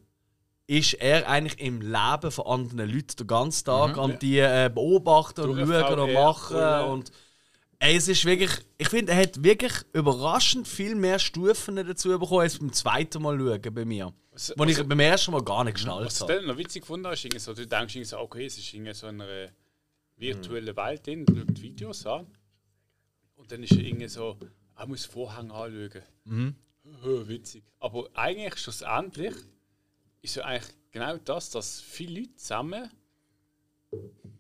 ist 0.66 0.94
er 0.94 1.30
eigentlich 1.30 1.60
im 1.60 1.82
Leben 1.82 2.32
von 2.32 2.48
anderen 2.48 2.90
Leuten 2.90 3.16
den 3.18 3.28
ganzen 3.28 3.66
Tag 3.66 3.98
am 3.98 4.18
die 4.18 4.40
äh, 4.40 4.72
beobachten 4.74 5.42
und 5.42 5.68
schauen 5.68 6.00
und 6.00 6.14
machen. 6.14 6.86
Und 6.90 7.12
ey, 7.80 7.96
es 7.96 8.08
ist 8.08 8.26
wirklich, 8.26 8.52
ich 8.78 8.90
finde, 8.90 9.12
er 9.12 9.20
hat 9.24 9.44
wirklich 9.44 9.74
überraschend 9.94 10.68
viel 10.68 10.96
mehr 10.96 11.20
Stufen 11.20 11.76
dazu 11.76 12.10
bekommen 12.10 12.42
als 12.42 12.60
beim 12.60 12.72
zweiten 12.74 13.22
Mal 13.22 13.38
schauen 13.38 13.74
bei 13.74 13.86
mir. 13.86 14.14
Was- 14.32 14.54
Wo 14.58 14.64
ich 14.66 14.78
was- 14.80 14.88
beim 14.88 15.00
ersten 15.00 15.32
Mal 15.32 15.44
gar 15.44 15.64
nicht 15.64 15.76
geschnallt 15.76 16.06
Was 16.08 16.18
du 16.20 16.24
habe. 16.24 16.36
dann 16.36 16.46
noch 16.48 16.58
witzig 16.58 16.82
gefunden 16.82 17.08
hast, 17.08 17.24
irgendwie 17.24 17.40
so, 17.40 17.54
du 17.54 17.68
denkst 17.68 17.98
so, 18.06 18.18
okay, 18.20 18.46
es 18.46 18.58
ist 18.58 18.74
irgendwie 18.74 18.94
so 18.94 19.08
in 19.08 19.22
einer 19.22 19.50
virtuellen 20.18 20.76
Welt 20.76 21.06
drin, 21.08 21.26
du 21.26 21.36
schaust 21.36 21.62
Videos 21.62 22.06
an. 22.06 22.28
Und 23.36 23.52
dann 23.52 23.62
ist 23.64 23.72
irgendwie 23.74 24.08
so, 24.08 24.38
er 24.76 24.88
muss 24.88 25.06
Vorhang 25.06 25.52
anschauen. 25.52 26.02
Mhm. 26.26 26.56
witzig. 27.28 27.64
Aber 27.80 28.10
eigentlich 28.14 28.58
schlussendlich 28.58 29.34
ist 30.22 30.36
ja 30.36 30.46
eigentlich 30.46 30.74
genau 30.92 31.18
das, 31.18 31.50
dass 31.50 31.82
viele 31.82 32.22
Leute 32.22 32.36
zusammen 32.36 32.90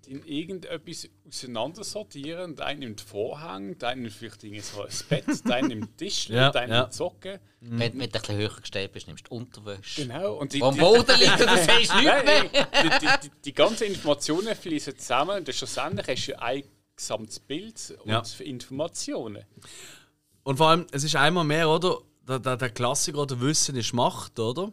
in 0.07 0.23
irgendetwas 0.25 1.09
auseinandersortieren. 1.27 2.55
Der 2.55 2.65
eine 2.65 2.79
nimmt 2.81 3.01
Vorhang, 3.01 3.77
der 3.77 3.89
eine 3.89 4.01
nimmt 4.01 4.13
vielleicht 4.13 4.41
so 4.65 4.81
ein 4.83 4.89
Bett, 5.09 5.25
der 5.45 5.55
eine 5.55 5.67
nimmt 5.69 5.97
Tisch, 5.97 6.29
Ja, 6.29 6.51
der 6.51 6.61
eine 6.61 6.73
ja. 6.73 6.81
nimmt 6.81 6.93
Socken. 6.93 7.39
Wenn, 7.61 7.79
wenn 7.79 7.91
du 7.99 8.03
ein 8.03 8.09
bisschen 8.09 8.37
höher 8.37 8.49
gestellt 8.59 8.91
bist, 8.91 9.07
nimmst 9.07 9.27
du 9.29 9.35
Unterwäsche. 9.35 10.01
Genau. 10.05 10.35
Und 10.35 10.53
die, 10.53 10.61
Wo 10.61 10.65
am 10.65 10.77
Boden 10.77 11.17
liegt, 11.19 11.39
und 11.39 11.39
du 11.49 11.55
siehst 11.57 11.69
nichts 11.69 11.89
Nein, 12.03 12.25
mehr. 12.25 12.43
die, 12.43 12.89
die, 12.99 13.07
die, 13.23 13.31
die 13.45 13.53
ganzen 13.53 13.85
Informationen 13.87 14.55
fließen 14.55 14.97
zusammen 14.97 15.37
und 15.37 15.53
schlussendlich 15.55 16.07
hast 16.07 16.27
du 16.27 16.41
ein 16.41 16.63
gesamtes 16.95 17.39
Bild 17.39 17.97
und 18.03 18.09
Ja. 18.11 18.23
für 18.23 18.43
Informationen. 18.43 19.43
Und 20.43 20.57
vor 20.57 20.69
allem, 20.69 20.87
es 20.91 21.03
ist 21.03 21.15
einmal 21.15 21.43
mehr, 21.45 21.69
oder? 21.69 21.99
Der, 22.27 22.39
der, 22.39 22.55
der 22.57 22.69
Klassiker, 22.69 23.19
oder 23.19 23.39
Wissen 23.41 23.75
ist 23.75 23.93
Macht, 23.93 24.39
oder? 24.39 24.71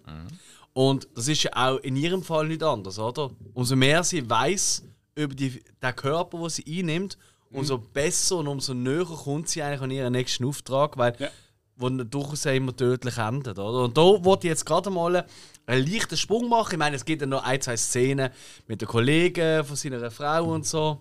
Und 0.72 1.08
das 1.16 1.26
ist 1.28 1.42
ja 1.42 1.50
auch 1.54 1.78
in 1.78 1.96
ihrem 1.96 2.22
Fall 2.22 2.46
nicht 2.46 2.62
anders, 2.62 2.98
oder? 2.98 3.30
Umso 3.54 3.74
mehr 3.74 4.04
sie 4.04 4.28
weiß 4.28 4.84
über 5.22 5.34
die, 5.34 5.62
den 5.82 5.96
Körper, 5.96 6.38
den 6.38 6.48
sie 6.48 6.64
einnimmt, 6.66 7.18
umso 7.52 7.78
besser 7.78 8.36
und 8.36 8.48
umso 8.48 8.74
näher 8.74 9.04
kommt 9.04 9.48
sie 9.48 9.62
eigentlich 9.62 9.80
an 9.80 9.90
ihren 9.90 10.12
nächsten 10.12 10.44
Auftrag, 10.44 10.96
weil 10.96 11.14
Ja. 11.18 11.28
wo 11.76 11.88
durchaus 11.88 12.46
immer 12.46 12.76
tödlich 12.76 13.16
endet, 13.18 13.58
oder? 13.58 13.84
Und 13.84 13.96
da 13.96 14.02
wollte 14.02 14.46
ich 14.46 14.50
jetzt 14.50 14.66
gerade 14.66 14.90
mal 14.90 15.26
einen 15.66 15.86
leichten 15.86 16.16
Sprung 16.16 16.48
machen. 16.48 16.72
Ich 16.72 16.78
meine, 16.78 16.96
es 16.96 17.04
gibt 17.04 17.22
ja 17.22 17.26
noch 17.26 17.42
ein, 17.42 17.60
zwei 17.60 17.76
Szenen 17.76 18.30
mit 18.66 18.80
den 18.82 18.88
Kollegen 18.88 19.64
von 19.64 19.76
seiner 19.76 20.10
Frau 20.10 20.44
und 20.52 20.66
so 20.66 21.00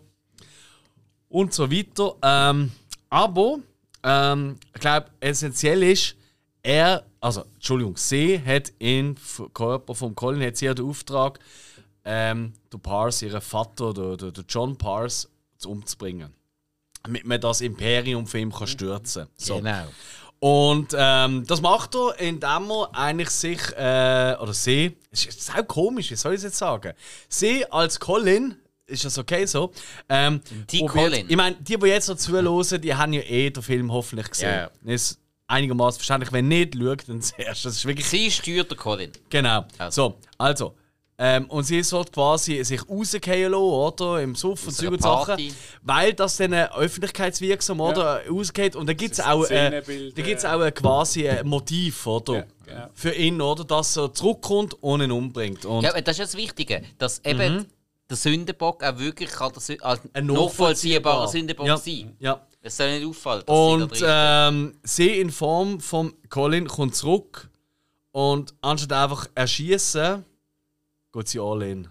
und 1.27 1.53
so 1.53 1.69
weiter. 1.71 2.15
Ähm, 2.23 2.71
aber 3.09 3.59
ähm, 4.03 4.55
ich 4.73 4.81
glaube, 4.81 5.07
essentiell 5.19 5.83
ist, 5.83 6.15
er, 6.63 7.05
also 7.21 7.43
Entschuldigung, 7.55 7.95
sie 7.97 8.41
hat 8.43 8.71
im 8.79 9.15
Körper 9.53 9.95
von 9.95 10.15
Colin 10.15 10.43
hat 10.45 10.57
sie 10.57 10.65
ja 10.65 10.73
den 10.73 10.85
Auftrag, 10.85 11.39
ähm, 12.11 12.53
den 12.73 12.79
Pars, 12.79 13.21
ihren 13.21 13.39
Vater, 13.39 13.93
der, 13.93 14.17
der, 14.17 14.31
der 14.31 14.43
John 14.49 14.75
Pars, 14.75 15.29
zu 15.57 15.69
umzubringen. 15.69 16.33
Damit 17.03 17.23
man 17.25 17.39
das 17.39 17.61
Imperium 17.61 18.25
für 18.25 18.39
ihn 18.39 18.51
kann 18.51 18.67
stürzen 18.67 19.25
kann. 19.25 19.31
So. 19.37 19.57
Genau. 19.57 19.85
Und 20.39 20.95
ähm, 20.97 21.45
das 21.45 21.61
macht 21.61 21.95
er, 21.95 22.19
indem 22.19 22.71
er 22.71 22.89
eigentlich 22.93 23.29
sich, 23.29 23.59
äh, 23.77 24.35
oder 24.39 24.53
sie, 24.53 24.97
es 25.11 25.25
ist 25.25 25.55
auch 25.55 25.67
komisch, 25.67 26.09
wie 26.09 26.15
soll 26.15 26.33
ich 26.33 26.37
es 26.37 26.43
jetzt 26.45 26.57
sagen? 26.57 26.93
Sie 27.27 27.69
als 27.71 27.99
Colin, 27.99 28.55
ist 28.87 29.05
das 29.05 29.17
okay 29.19 29.45
so? 29.45 29.71
Ähm, 30.07 30.41
Die 30.71 30.85
Colin. 30.85 31.25
Ich 31.29 31.35
meine, 31.35 31.57
die, 31.57 31.77
die 31.77 31.87
jetzt 31.87 32.07
noch 32.07 32.15
zuhören, 32.15 32.81
die 32.81 32.95
haben 32.95 33.13
ja 33.13 33.21
eh 33.21 33.51
den 33.51 33.61
Film 33.61 33.91
hoffentlich 33.91 34.29
gesehen. 34.31 34.69
Ja. 34.83 34.91
Ist 34.91 35.19
einigermaßen 35.45 35.99
verständlich. 35.99 36.31
Wenn 36.31 36.47
nicht, 36.47 36.75
schaut 36.75 37.07
dann 37.07 37.21
zuerst. 37.21 37.65
Das 37.65 37.73
ist 37.73 37.85
wirklich 37.85 38.07
Sie 38.07 38.31
steuert 38.31 38.71
den 38.71 38.77
Colin. 38.77 39.11
Genau. 39.29 39.65
Also. 39.77 40.09
So, 40.09 40.17
also. 40.39 40.75
Ähm, 41.21 41.47
und 41.47 41.65
sie 41.65 41.83
sollte 41.83 42.13
quasi 42.13 42.63
sich 42.63 42.87
rausgehen 42.87 43.51
lassen, 43.51 43.61
oder? 43.61 44.21
Im 44.21 44.35
Suff 44.35 44.65
und 44.67 44.87
und 44.87 45.01
Sachen. 45.01 45.53
Weil 45.81 46.13
das 46.13 46.37
dann 46.37 46.53
äh, 46.53 46.69
öffentlichkeitswirksam, 46.73 47.81
oder? 47.81 48.21
Rausgeht. 48.25 48.77
Und 48.77 48.87
dann 48.87 48.95
gibt 48.95 49.15
es 49.15 49.19
auch, 49.19 49.43
äh, 49.49 49.81
da 50.15 50.21
gibt's 50.21 50.45
äh. 50.45 50.47
auch 50.47 50.61
äh, 50.61 50.71
quasi 50.71 51.27
ein 51.27 51.45
Motiv, 51.45 52.07
oder? 52.07 52.35
Ja, 52.35 52.45
genau. 52.65 52.87
Für 52.93 53.11
ihn, 53.13 53.41
oder? 53.41 53.65
Dass 53.65 53.97
er 53.97 54.13
zurückkommt 54.13 54.81
und 54.81 55.01
ihn 55.01 55.11
umbringt. 55.11 55.65
Und 55.65 55.83
Ja, 55.83 55.91
das 55.91 56.13
ist 56.13 56.17
ja 56.19 56.23
das 56.23 56.37
Wichtige, 56.37 56.83
dass 56.97 57.19
eben 57.25 57.65
der 58.09 58.17
Sündenbock 58.17 58.81
auch 58.81 58.97
wirklich 58.97 59.29
kann 59.29 59.51
Ein 59.51 60.25
nachvollziehbarer 60.25 60.45
nachvollziehbar. 60.45 61.27
Sündenbock 61.27 61.67
ja, 61.67 61.77
sein 61.77 62.15
Ja. 62.19 62.41
Es 62.61 62.77
soll 62.77 62.97
nicht 62.97 63.05
auffallen, 63.05 63.43
dass 63.45 63.55
sie 63.55 63.61
Und 63.61 64.01
da 64.01 64.49
drin 64.49 64.65
ähm, 64.71 64.79
sie 64.83 65.19
in 65.19 65.31
Form 65.31 65.81
von 65.81 66.13
Colin 66.29 66.67
kommt 66.67 66.95
zurück 66.95 67.49
und 68.11 68.53
anstatt 68.61 68.93
einfach 68.93 69.27
erschießen, 69.35 70.25
geht 71.11 71.27
sie 71.27 71.39
all 71.39 71.61
in. 71.63 71.87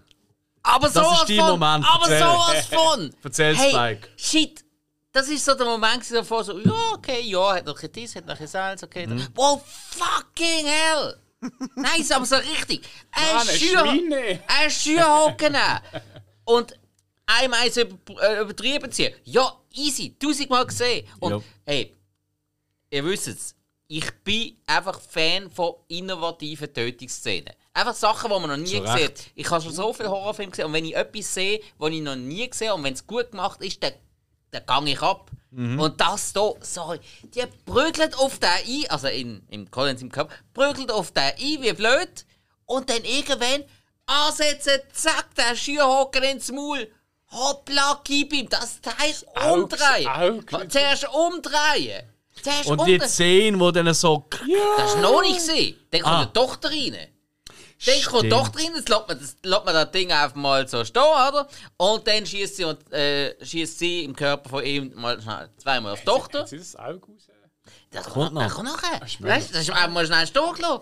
Aber 0.63 0.89
das 0.89 0.95
ist 1.21 1.29
dein 1.29 1.37
von! 1.37 1.59
Moment. 1.59 1.85
Aber 1.87 2.09
Erzähl. 2.09 2.19
sowas 2.19 2.65
von! 2.67 3.15
Erzähl, 3.23 3.55
hey, 3.55 3.69
Spike. 3.71 4.09
shit! 4.17 4.65
Das 5.11 5.27
ist 5.27 5.43
so 5.43 5.55
der 5.55 5.65
Moment 5.65 6.03
davor, 6.11 6.43
so, 6.43 6.59
ja, 6.59 6.91
okay, 6.93 7.21
ja, 7.21 7.55
hat 7.55 7.65
noch 7.65 7.81
ein 7.81 7.91
dies, 7.91 8.15
hat 8.15 8.27
noch 8.27 8.39
ein 8.39 8.47
Salz, 8.47 8.83
okay. 8.83 9.07
Mhm. 9.07 9.27
Wow, 9.33 9.63
fucking 9.65 10.65
hell! 10.67 11.17
nice, 11.75 12.11
aber 12.11 12.25
so 12.25 12.35
richtig. 12.35 12.87
Ein 13.11 13.35
Mann, 13.35 13.47
ein 14.47 14.71
nehmen 14.87 15.79
und 16.43 16.79
einmal 17.25 17.67
über, 17.69 18.21
äh, 18.23 18.41
übertrieben 18.41 18.91
ziehen. 18.91 19.13
Ja, 19.23 19.51
easy, 19.73 20.15
tausendmal 20.19 20.65
gesehen. 20.65 21.07
Und 21.19 21.31
Ja. 21.31 21.41
hey, 21.65 21.95
ihr 22.91 23.05
wisst 23.05 23.27
es, 23.29 23.55
ich 23.87 24.11
bin 24.23 24.57
einfach 24.67 24.99
Fan 24.99 25.49
von 25.49 25.75
innovativen 25.87 26.71
Tötungsszenen. 26.73 27.53
Einfach 27.73 27.93
Sachen, 27.95 28.31
die 28.31 28.39
man 28.39 28.49
noch 28.49 28.57
nie 28.57 28.65
Zu 28.77 28.81
gesehen 28.81 29.05
hat. 29.05 29.13
Ich 29.35 29.49
habe 29.49 29.61
schon 29.63 29.73
so 29.73 29.93
viele 29.93 30.09
Horrorfilme 30.09 30.51
gesehen 30.51 30.65
und 30.65 30.73
wenn 30.73 30.85
ich 30.85 30.95
etwas 30.95 31.33
sehe, 31.33 31.61
was 31.77 31.91
ich 31.91 32.01
noch 32.01 32.15
nie 32.15 32.49
gesehen 32.49 32.69
habe 32.69 32.77
und 32.79 32.83
wenn 32.85 32.93
es 32.93 33.05
gut 33.05 33.31
gemacht 33.31 33.61
ist, 33.63 33.81
dann, 33.83 33.93
dann 34.51 34.85
gehe 34.85 34.93
ich 34.93 35.01
ab. 35.01 35.29
Mhm. 35.51 35.79
Und 35.79 35.99
das 36.01 36.33
hier, 36.33 36.55
sorry, 36.61 36.99
die 37.23 37.43
prügelt 37.65 38.17
auf 38.17 38.39
den 38.39 38.49
ein, 38.49 38.89
also 38.89 39.07
in, 39.07 39.43
im 39.49 39.69
Collins 39.71 40.01
im 40.01 40.11
Kopf, 40.11 40.31
prügelt 40.53 40.91
auf 40.91 41.11
den 41.11 41.23
ein, 41.23 41.37
wie 41.61 41.73
blöd. 41.73 42.25
Und 42.65 42.89
dann 42.89 43.03
irgendwann 43.03 43.63
ansetzen, 44.05 44.79
zack, 44.93 45.33
der 45.35 45.55
Schürhocker 45.55 46.23
ins 46.23 46.51
Maul. 46.51 46.87
Hoppla, 47.31 48.01
gib 48.03 48.33
ihm 48.33 48.49
das 48.49 48.79
Augs- 48.83 49.25
umdrehen. 49.53 50.07
Augs- 50.07 50.69
Zuerst 50.73 51.07
umdrehen. 51.13 52.03
Zuerst 52.41 52.67
Und 52.67 52.85
die 52.87 52.93
umdrehen. 52.93 53.09
Szene, 53.09 53.59
wo 53.59 53.69
dann 53.71 53.93
so. 53.93 54.25
Das 54.77 54.95
ist 54.95 55.01
noch 55.01 55.21
nicht. 55.21 55.75
Dann 55.91 56.01
kommt 56.01 56.15
Ah. 56.15 56.25
die 56.25 56.33
Tochter 56.33 56.69
rein. 56.69 56.97
Dann 57.85 58.01
kommt. 58.03 58.29
Tochter 58.29 58.59
rein, 58.59 58.71
jetzt 58.75 58.89
lässt 58.89 59.07
man 59.07 59.19
das, 59.19 59.35
lässt 59.43 59.65
man 59.65 59.73
das 59.73 59.91
Ding 59.91 60.11
einfach 60.11 60.35
mal 60.35 60.67
so 60.67 60.83
stehen, 60.83 61.01
oder? 61.01 61.47
Und 61.77 62.07
dann 62.07 62.25
schießt 62.25 62.55
sie, 62.57 62.65
und, 62.65 62.91
äh, 62.91 63.35
schießt 63.43 63.79
sie 63.79 64.03
im 64.03 64.15
Körper 64.15 64.49
von 64.49 64.63
ihm 64.65 64.91
mal 64.95 65.21
schnell 65.21 65.49
zweimal 65.57 65.93
auf 65.93 65.99
die 65.99 66.05
Tochter. 66.05 66.45
Sieht 66.45 66.59
das 66.59 66.75
Auge 66.75 66.99
raus? 67.07 67.27
Das 67.91 68.05
Kommt 68.05 68.33
noch. 68.33 68.41
noch. 68.41 68.43
Das 68.43 68.53
kommt 68.53 68.69
nachher. 68.69 69.01
Weißt 69.01 69.53
das 69.53 69.61
ist 69.61 69.69
einfach 69.71 69.89
mal 69.89 70.05
schnell 70.05 70.27
stehen 70.27 70.53
gelassen. 70.53 70.81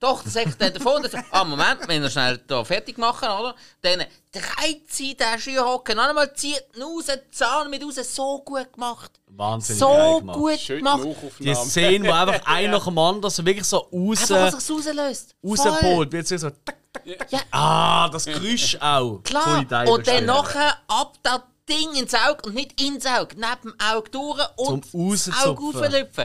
Tochter 0.00 0.30
sagt 0.30 0.60
dann 0.60 0.72
davon, 0.72 1.02
dass, 1.02 1.12
ah 1.30 1.44
Moment, 1.44 1.86
wenn 1.86 2.00
wir 2.00 2.08
schnell 2.08 2.40
hier 2.48 2.64
fertig 2.64 2.96
machen, 2.96 3.28
oder? 3.28 3.54
Dann 3.82 4.02
dreht 4.32 4.90
sie 4.90 5.14
den 5.14 5.38
Schürhocken 5.38 5.96
noch 5.96 6.08
einmal, 6.08 6.32
zieht 6.34 6.64
ihn 6.74 6.82
raus, 6.82 7.04
den 7.06 7.20
Zahn 7.30 7.68
mit 7.68 7.84
raus, 7.84 7.96
so 8.14 8.40
gut 8.42 8.72
gemacht. 8.72 9.12
Wahnsinnig 9.26 9.78
So 9.78 10.20
gemacht. 10.20 10.38
gut 10.38 10.58
Schön 10.58 10.78
gemacht. 10.78 11.06
Die. 11.38 11.54
Szene, 11.54 12.08
wo 12.08 12.12
einfach 12.12 12.40
ein 12.46 12.70
nach 12.70 12.84
dem 12.84 12.98
anderen 12.98 13.30
so 13.30 13.44
wirklich 13.44 13.66
so 13.66 13.76
raus, 13.92 14.22
Einfach, 14.30 14.52
was 14.54 14.66
sich 14.66 14.76
rauslöst. 14.76 15.34
Voll. 15.42 15.58
rausbohlt. 15.68 16.12
Wird 16.12 16.26
so. 16.26 16.48
Tack, 16.50 16.76
tack, 16.92 17.32
Ja, 17.32 17.40
Ah, 17.50 18.08
das 18.08 18.24
Geräusch 18.24 18.78
auch. 18.80 19.20
Klar, 19.22 19.64
und 19.86 20.06
dann 20.06 20.24
nachher 20.24 20.78
ab 20.88 21.12
das 21.22 21.40
Ding 21.70 21.94
ins 21.94 22.14
Auge 22.14 22.42
und 22.46 22.54
nicht 22.54 22.80
ins 22.82 23.06
Auge, 23.06 23.36
neben 23.36 23.62
dem 23.62 23.74
Auge 23.80 24.10
durch 24.10 24.40
und 24.56 24.84
Zum 24.84 25.00
das. 25.02 25.32
Auge 25.46 25.62
auflüpfen. 25.62 26.24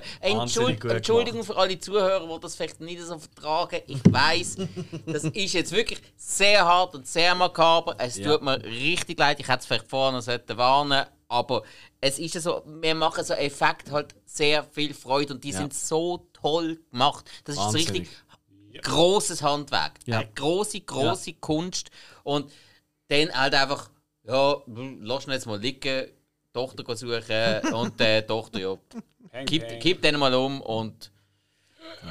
Gut 0.80 0.92
Entschuldigung 0.92 1.44
für 1.44 1.56
alle 1.56 1.80
Zuhörer, 1.80 2.28
die 2.28 2.42
das 2.42 2.56
vielleicht 2.56 2.82
nicht 2.82 3.02
so 3.02 3.18
vertragen. 3.20 3.82
Ich 3.88 4.02
weiß, 4.12 4.58
das 5.06 5.24
ist 5.24 5.54
jetzt 5.54 5.72
wirklich 5.72 6.02
sehr 6.18 6.66
hart 6.66 6.96
und 6.96 7.08
sehr 7.08 7.36
makaber. 7.36 7.96
Es 8.00 8.18
Ja. 8.18 8.32
tut 8.34 8.42
mir 8.42 8.62
richtig 8.64 9.20
leid, 9.20 9.40
ich 9.40 9.48
hätte 9.48 9.60
es 9.60 9.66
vielleicht 9.66 9.90
sollten 10.22 10.58
warnen 10.58 11.06
aber 11.28 11.64
es 12.02 12.20
ist 12.20 12.36
ja 12.36 12.42
so, 12.42 12.62
wir 12.66 12.94
machen 12.94 13.24
so 13.24 13.34
Effekte 13.34 13.92
halt 13.92 14.14
sehr 14.26 14.64
viel 14.64 14.94
Freude 14.94 15.34
und 15.34 15.44
die 15.44 15.50
Ja. 15.50 15.58
sind 15.58 15.74
so 15.74 16.28
toll 16.34 16.80
gemacht. 16.92 17.26
Das 17.46 17.56
ist 17.56 17.62
Wahnsinnig. 17.62 17.90
richtig 17.90 18.10
großes 18.84 19.42
Handwerk. 19.42 19.94
Ja. 20.06 20.20
Eine 20.20 20.30
große, 20.36 20.82
große 20.82 21.34
Kunst. 21.34 21.90
Und 22.24 22.52
dann 23.08 23.32
halt 23.34 23.56
einfach, 23.56 23.90
ja, 24.28 24.58
lass 25.02 25.28
ihn 25.28 25.32
jetzt 25.32 25.46
mal 25.46 25.60
liegen, 25.60 26.08
Tochter 26.54 26.96
suchen 26.96 27.74
und 27.74 28.00
die 28.00 28.22
Tochter, 28.28 28.60
ja, 28.60 28.78
kipp, 29.46 29.80
kipp 29.80 30.02
den 30.02 30.18
mal 30.18 30.34
um 30.34 30.62
und 30.62 31.12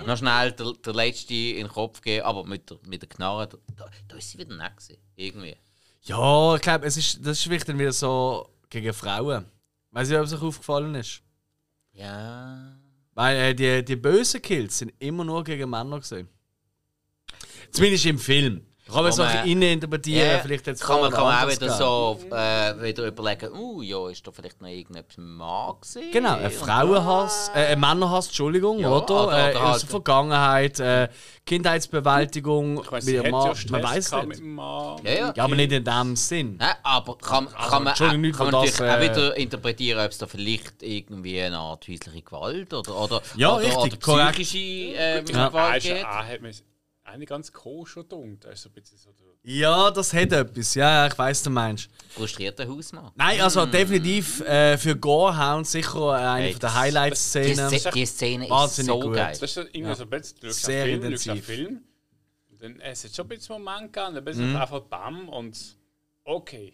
noch 0.06 0.16
schnell 0.16 0.52
der, 0.52 0.72
der 0.84 0.92
letzte 0.92 1.34
in 1.34 1.66
den 1.66 1.68
Kopf 1.68 2.00
geben, 2.00 2.24
aber 2.24 2.44
mit 2.44 2.70
der, 2.70 2.78
mit 2.86 3.02
der 3.02 3.08
Knarre, 3.08 3.48
da, 3.48 3.86
da, 4.08 4.16
ist 4.16 4.30
sie 4.30 4.38
wieder 4.38 4.56
nett 4.56 4.76
gewesen, 4.76 4.98
irgendwie. 5.16 5.56
Ja, 6.02 6.54
ich 6.54 6.60
glaube, 6.60 6.86
es 6.86 6.96
ist, 6.96 7.26
das 7.26 7.46
ist 7.46 7.68
dann 7.68 7.78
wieder 7.78 7.92
so 7.92 8.48
gegen 8.68 8.92
Frauen. 8.92 9.46
Weiß 9.90 10.08
nicht, 10.08 10.18
ob 10.18 10.24
es 10.24 10.34
euch 10.34 10.42
aufgefallen 10.42 10.94
ist. 10.96 11.22
Ja. 11.92 12.76
Weil 13.14 13.36
äh, 13.36 13.54
die, 13.54 13.84
die 13.84 13.96
bösen 13.96 14.42
Kills 14.42 14.78
sind 14.78 14.92
immer 14.98 15.24
nur 15.24 15.44
gegen 15.44 15.70
Männer 15.70 16.00
gesehen. 16.00 16.28
Zumindest 17.70 18.06
im 18.06 18.18
Film. 18.18 18.66
Kann 18.86 18.96
man 18.96 19.04
Kann 19.04 19.12
so 19.12 19.22
ein 19.22 19.34
man- 19.34 19.44
bisschen 19.44 19.62
interpretieren, 19.62 20.30
Ja, 20.30 20.38
vielleicht 20.40 20.66
jetzt 20.66 20.82
kann 20.84 21.00
man, 21.00 21.10
kann 21.10 21.24
man 21.24 21.42
auch 21.44 21.48
wieder 21.50 21.66
gehen. 21.68 21.76
so 21.78 22.20
äh, 22.30 22.82
wieder 22.82 23.06
überlegen, 23.06 23.50
uh, 23.52 23.80
ja, 23.80 24.08
ist 24.10 24.26
da 24.26 24.30
vielleicht 24.30 24.60
noch 24.60 24.68
irgendetwas 24.68 25.16
Mann 25.16 25.74
gewesen? 25.80 26.10
Genau, 26.12 26.34
ein 26.34 26.50
Frauenhass, 26.50 27.50
äh, 27.54 27.66
ein 27.72 27.80
Männerhass, 27.80 28.26
Entschuldigung, 28.26 28.80
Ja, 28.80 28.90
oder? 28.90 29.26
oder- 29.28 29.48
äh, 29.48 29.50
oder 29.52 29.60
aus 29.64 29.70
halt- 29.72 29.82
der 29.84 29.88
Vergangenheit, 29.88 30.80
äh, 30.80 31.08
Kindheitsbewältigung, 31.46 32.82
Ich 32.82 32.92
weiss, 32.92 33.06
hat 33.06 33.30
Mann, 33.30 33.46
ja 33.46 33.70
man 33.70 33.82
weiß 33.82 34.12
mit 34.12 34.26
nicht. 34.28 34.40
dem 34.40 34.54
Mann. 34.54 35.00
Ja, 35.04 35.10
ja. 35.12 35.32
Ja, 35.34 35.44
aber 35.44 35.56
nicht 35.56 35.72
in 35.72 35.84
dem 35.84 36.16
Sinn. 36.16 36.56
Nein, 36.58 36.74
aber 36.82 37.16
kann, 37.18 37.48
kann 37.48 37.84
man, 37.84 37.94
äh, 37.98 38.16
nicht, 38.18 38.36
kann 38.36 38.46
man 38.46 38.54
wo 38.54 38.58
natürlich 38.58 38.76
das, 38.76 38.80
auch 38.80 38.98
äh, 39.00 39.02
wieder 39.10 39.36
interpretieren, 39.36 40.04
ob 40.04 40.10
es 40.10 40.18
da 40.18 40.26
vielleicht 40.26 40.82
irgendwie 40.82 41.40
eine 41.40 41.58
Art 41.58 41.86
häusliche 41.88 42.22
Gewalt 42.22 42.72
oder, 42.74 42.96
oder, 42.96 43.22
Ja, 43.36 43.54
oder, 43.56 43.64
richtig, 43.64 44.06
oder 44.08 44.26
psychische 44.30 44.58
Ja. 44.58 45.18
Ah, 45.18 45.48
Gewalt 45.48 45.84
ist, 45.84 46.64
eigentlich 47.04 47.28
ganz 47.28 47.52
koscher 47.52 48.02
gedunkt. 48.02 48.46
Also 48.46 48.68
ein 48.68 48.72
bisschen 48.72 48.98
so 48.98 49.10
Ja, 49.42 49.90
das 49.90 50.12
hat 50.12 50.32
etwas, 50.32 50.74
ja, 50.74 50.90
ja, 50.90 51.06
ich 51.06 51.16
weiß, 51.18 51.42
du 51.42 51.50
meinst. 51.50 51.88
Frustrierter 52.08 52.66
Hausmann. 52.66 53.12
Nein, 53.14 53.40
also 53.40 53.66
definitiv 53.66 54.40
äh, 54.40 54.76
für 54.78 54.96
Gorehound 54.96 55.66
sicher 55.66 56.12
äh, 56.18 56.22
eine 56.22 56.44
Hey, 56.46 56.52
von 56.52 56.60
der 56.60 56.70
Die, 56.70 56.76
Highlight-Szenen. 56.76 57.68
Szene- 57.70 57.92
die 57.94 58.06
Szene 58.06 58.44
ist 58.46 58.76
so 58.76 59.00
gut. 59.00 59.14
geil. 59.14 59.36
Das 59.38 59.42
ist 59.42 59.56
irgendwie 59.56 59.80
Ja. 59.80 59.94
so 59.94 60.02
ein 60.04 60.10
bisschen, 60.10 60.38
du 60.40 60.50
Sehr 60.50 60.84
einen 60.84 61.00
Film, 61.00 61.04
intensiv. 61.12 61.44
Film. 61.44 61.80
Dann, 62.58 62.80
es 62.80 63.04
hat 63.04 63.14
schon 63.14 63.26
ein 63.26 63.28
bisschen 63.28 63.62
Moment 63.62 63.92
gegeben, 63.92 64.14
dann 64.14 64.24
bist 64.24 64.40
du 64.40 64.60
einfach 64.60 64.80
bam 64.80 65.28
und 65.28 65.76
okay. 66.24 66.72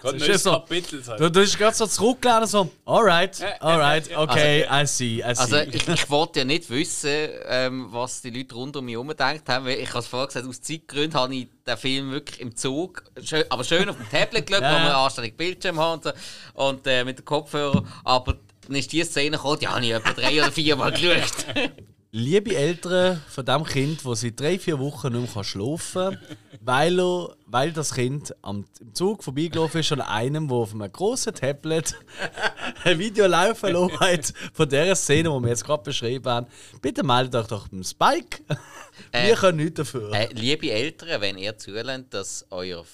Gerade 0.00 0.18
neues 0.18 0.42
so. 0.42 0.52
Kapitel. 0.52 1.02
halt. 1.06 1.20
Du, 1.20 1.30
du 1.30 1.40
bist 1.40 1.58
gerade 1.58 1.76
so 1.76 1.86
zurückgelehnt, 1.86 2.48
so, 2.48 2.70
alright, 2.86 3.42
alright, 3.60 4.16
okay, 4.16 4.66
I 4.70 4.86
see, 4.86 5.18
I 5.18 5.34
see. 5.34 5.40
Also 5.40 5.56
ich, 5.58 5.86
ich 5.86 6.08
wollte 6.10 6.38
ja 6.40 6.44
nicht 6.46 6.70
wissen, 6.70 7.28
ähm, 7.46 7.86
was 7.90 8.22
die 8.22 8.30
Leute 8.30 8.54
rund 8.54 8.74
um 8.76 8.84
mich 8.86 8.94
herum 8.94 9.08
gedacht 9.08 9.42
haben, 9.48 9.66
weil 9.66 9.78
ich 9.78 9.88
habe 9.90 9.98
es 9.98 10.06
vorher 10.06 10.28
gesagt, 10.28 10.46
aus 10.46 10.62
Zeitgründen 10.62 11.14
habe 11.14 11.34
ich 11.34 11.48
den 11.66 11.76
Film 11.76 12.10
wirklich 12.10 12.40
im 12.40 12.56
Zug, 12.56 13.02
schön, 13.22 13.44
aber 13.50 13.62
schön 13.64 13.88
auf 13.88 13.96
dem 13.96 14.08
Tablet 14.10 14.46
geschaut, 14.46 14.62
Ja. 14.62 14.72
wo 14.80 14.84
wir 14.86 14.96
anständig 14.96 15.36
Bildschirm 15.36 15.78
haben 15.78 15.94
und, 15.94 16.04
so, 16.04 16.12
und 16.54 16.86
äh, 16.86 17.04
mit 17.04 17.18
den 17.18 17.24
Kopfhörern, 17.24 17.86
aber 18.04 18.38
dann 18.66 18.76
ist 18.76 18.90
diese 18.92 19.10
Szene 19.10 19.36
gekommen, 19.36 19.58
die 19.60 19.68
habe 19.68 19.84
ich 19.84 19.90
etwa 19.90 20.12
drei 20.12 20.40
oder 20.40 20.52
vier 20.52 20.76
Mal 20.76 20.92
geschaut. 20.92 21.44
Liebe 22.12 22.56
Eltern 22.56 23.22
von 23.28 23.44
dem 23.44 23.62
Kind, 23.62 24.04
wo 24.04 24.14
seit 24.16 24.40
drei, 24.40 24.58
vier 24.58 24.80
Wochen 24.80 25.12
nicht 25.12 25.32
mehr 25.32 25.44
schlafen 25.44 26.10
kann, 26.10 26.18
weil, 26.60 26.98
er, 26.98 27.36
weil 27.46 27.70
das 27.72 27.94
Kind 27.94 28.34
am 28.42 28.64
im 28.80 28.94
Zug 28.96 29.22
vorbeigelaufen 29.22 29.80
ist 29.80 29.92
an 29.92 30.00
einem, 30.00 30.48
der 30.48 30.56
auf 30.56 30.74
einem 30.74 30.90
grossen 30.90 31.32
Tablet 31.32 31.94
ein 32.84 32.98
Video 32.98 33.28
laufen 33.28 33.72
lassen 33.72 34.00
hat 34.00 34.34
von 34.52 34.68
dieser 34.68 34.96
Szene, 34.96 35.28
die 35.28 35.40
wir 35.40 35.48
jetzt 35.50 35.64
gerade 35.64 35.84
beschrieben 35.84 36.28
haben. 36.28 36.46
Bitte 36.82 37.04
meldet 37.04 37.36
euch 37.36 37.46
doch 37.46 37.68
beim 37.68 37.84
Spike. 37.84 38.42
Wir 39.12 39.34
können 39.36 39.58
nichts 39.58 39.74
dafür. 39.74 40.12
Äh, 40.12 40.28
liebe 40.32 40.70
Eltern, 40.70 41.20
wenn 41.20 41.38
ihr 41.38 41.56
zulernt, 41.56 42.12
dass 42.12 42.44
euer 42.50 42.84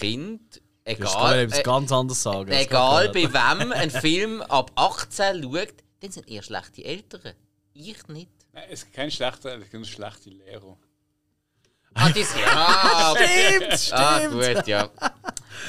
Kind, 0.00 0.62
egal, 0.84 1.48
äh, 1.52 1.62
ganz 1.62 1.92
anderes 1.92 2.22
sagen. 2.22 2.50
Egal 2.50 3.10
bei 3.10 3.32
wem 3.32 3.72
ein 3.72 3.90
Film 3.90 4.40
ab 4.42 4.72
18 4.74 5.42
schaut, 5.42 5.74
dann 6.00 6.10
sind 6.10 6.28
ihr 6.28 6.42
schlechte 6.42 6.82
Eltern. 6.82 7.34
Ich 7.74 8.08
nicht. 8.08 8.33
Nein, 8.54 8.64
es 8.70 8.84
gibt 8.84 8.94
keinen 8.94 9.10
schlechten, 9.10 9.62
es 9.82 9.88
schlechte 9.88 10.30
Lehrer. 10.30 10.76
Ah, 11.96 12.08
das, 12.08 12.34
ja, 12.34 13.14
Stimmt, 13.16 13.72
stimmt. 13.80 13.92
Ah, 14.00 14.26
gut, 14.26 14.66
ja. 14.66 14.90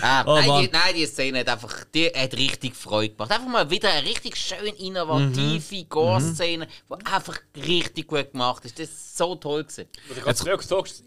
Ah, 0.01 0.23
Oh, 0.25 0.35
nein, 0.35 0.63
die, 0.63 0.69
nein, 0.71 0.95
die 0.95 1.05
Szene 1.05 1.39
hat 1.39 1.49
einfach 1.49 1.83
die 1.93 2.07
hat 2.07 2.33
richtig 2.35 2.75
Freude 2.75 3.13
gemacht. 3.13 3.31
Einfach 3.31 3.47
mal 3.47 3.69
wieder 3.69 3.91
eine 3.91 4.07
richtig 4.07 4.35
schön 4.35 4.73
innovative 4.77 5.75
Mhm. 5.83 5.89
Gore-Szene, 5.89 6.67
die 6.89 7.05
einfach 7.05 7.39
richtig 7.55 8.07
gut 8.07 8.31
gemacht 8.31 8.65
ist. 8.65 8.79
Das 8.79 8.89
ist 8.89 9.17
so 9.17 9.35
toll 9.35 9.63
gewesen. 9.65 9.87
Zurückgesagt 10.33 11.03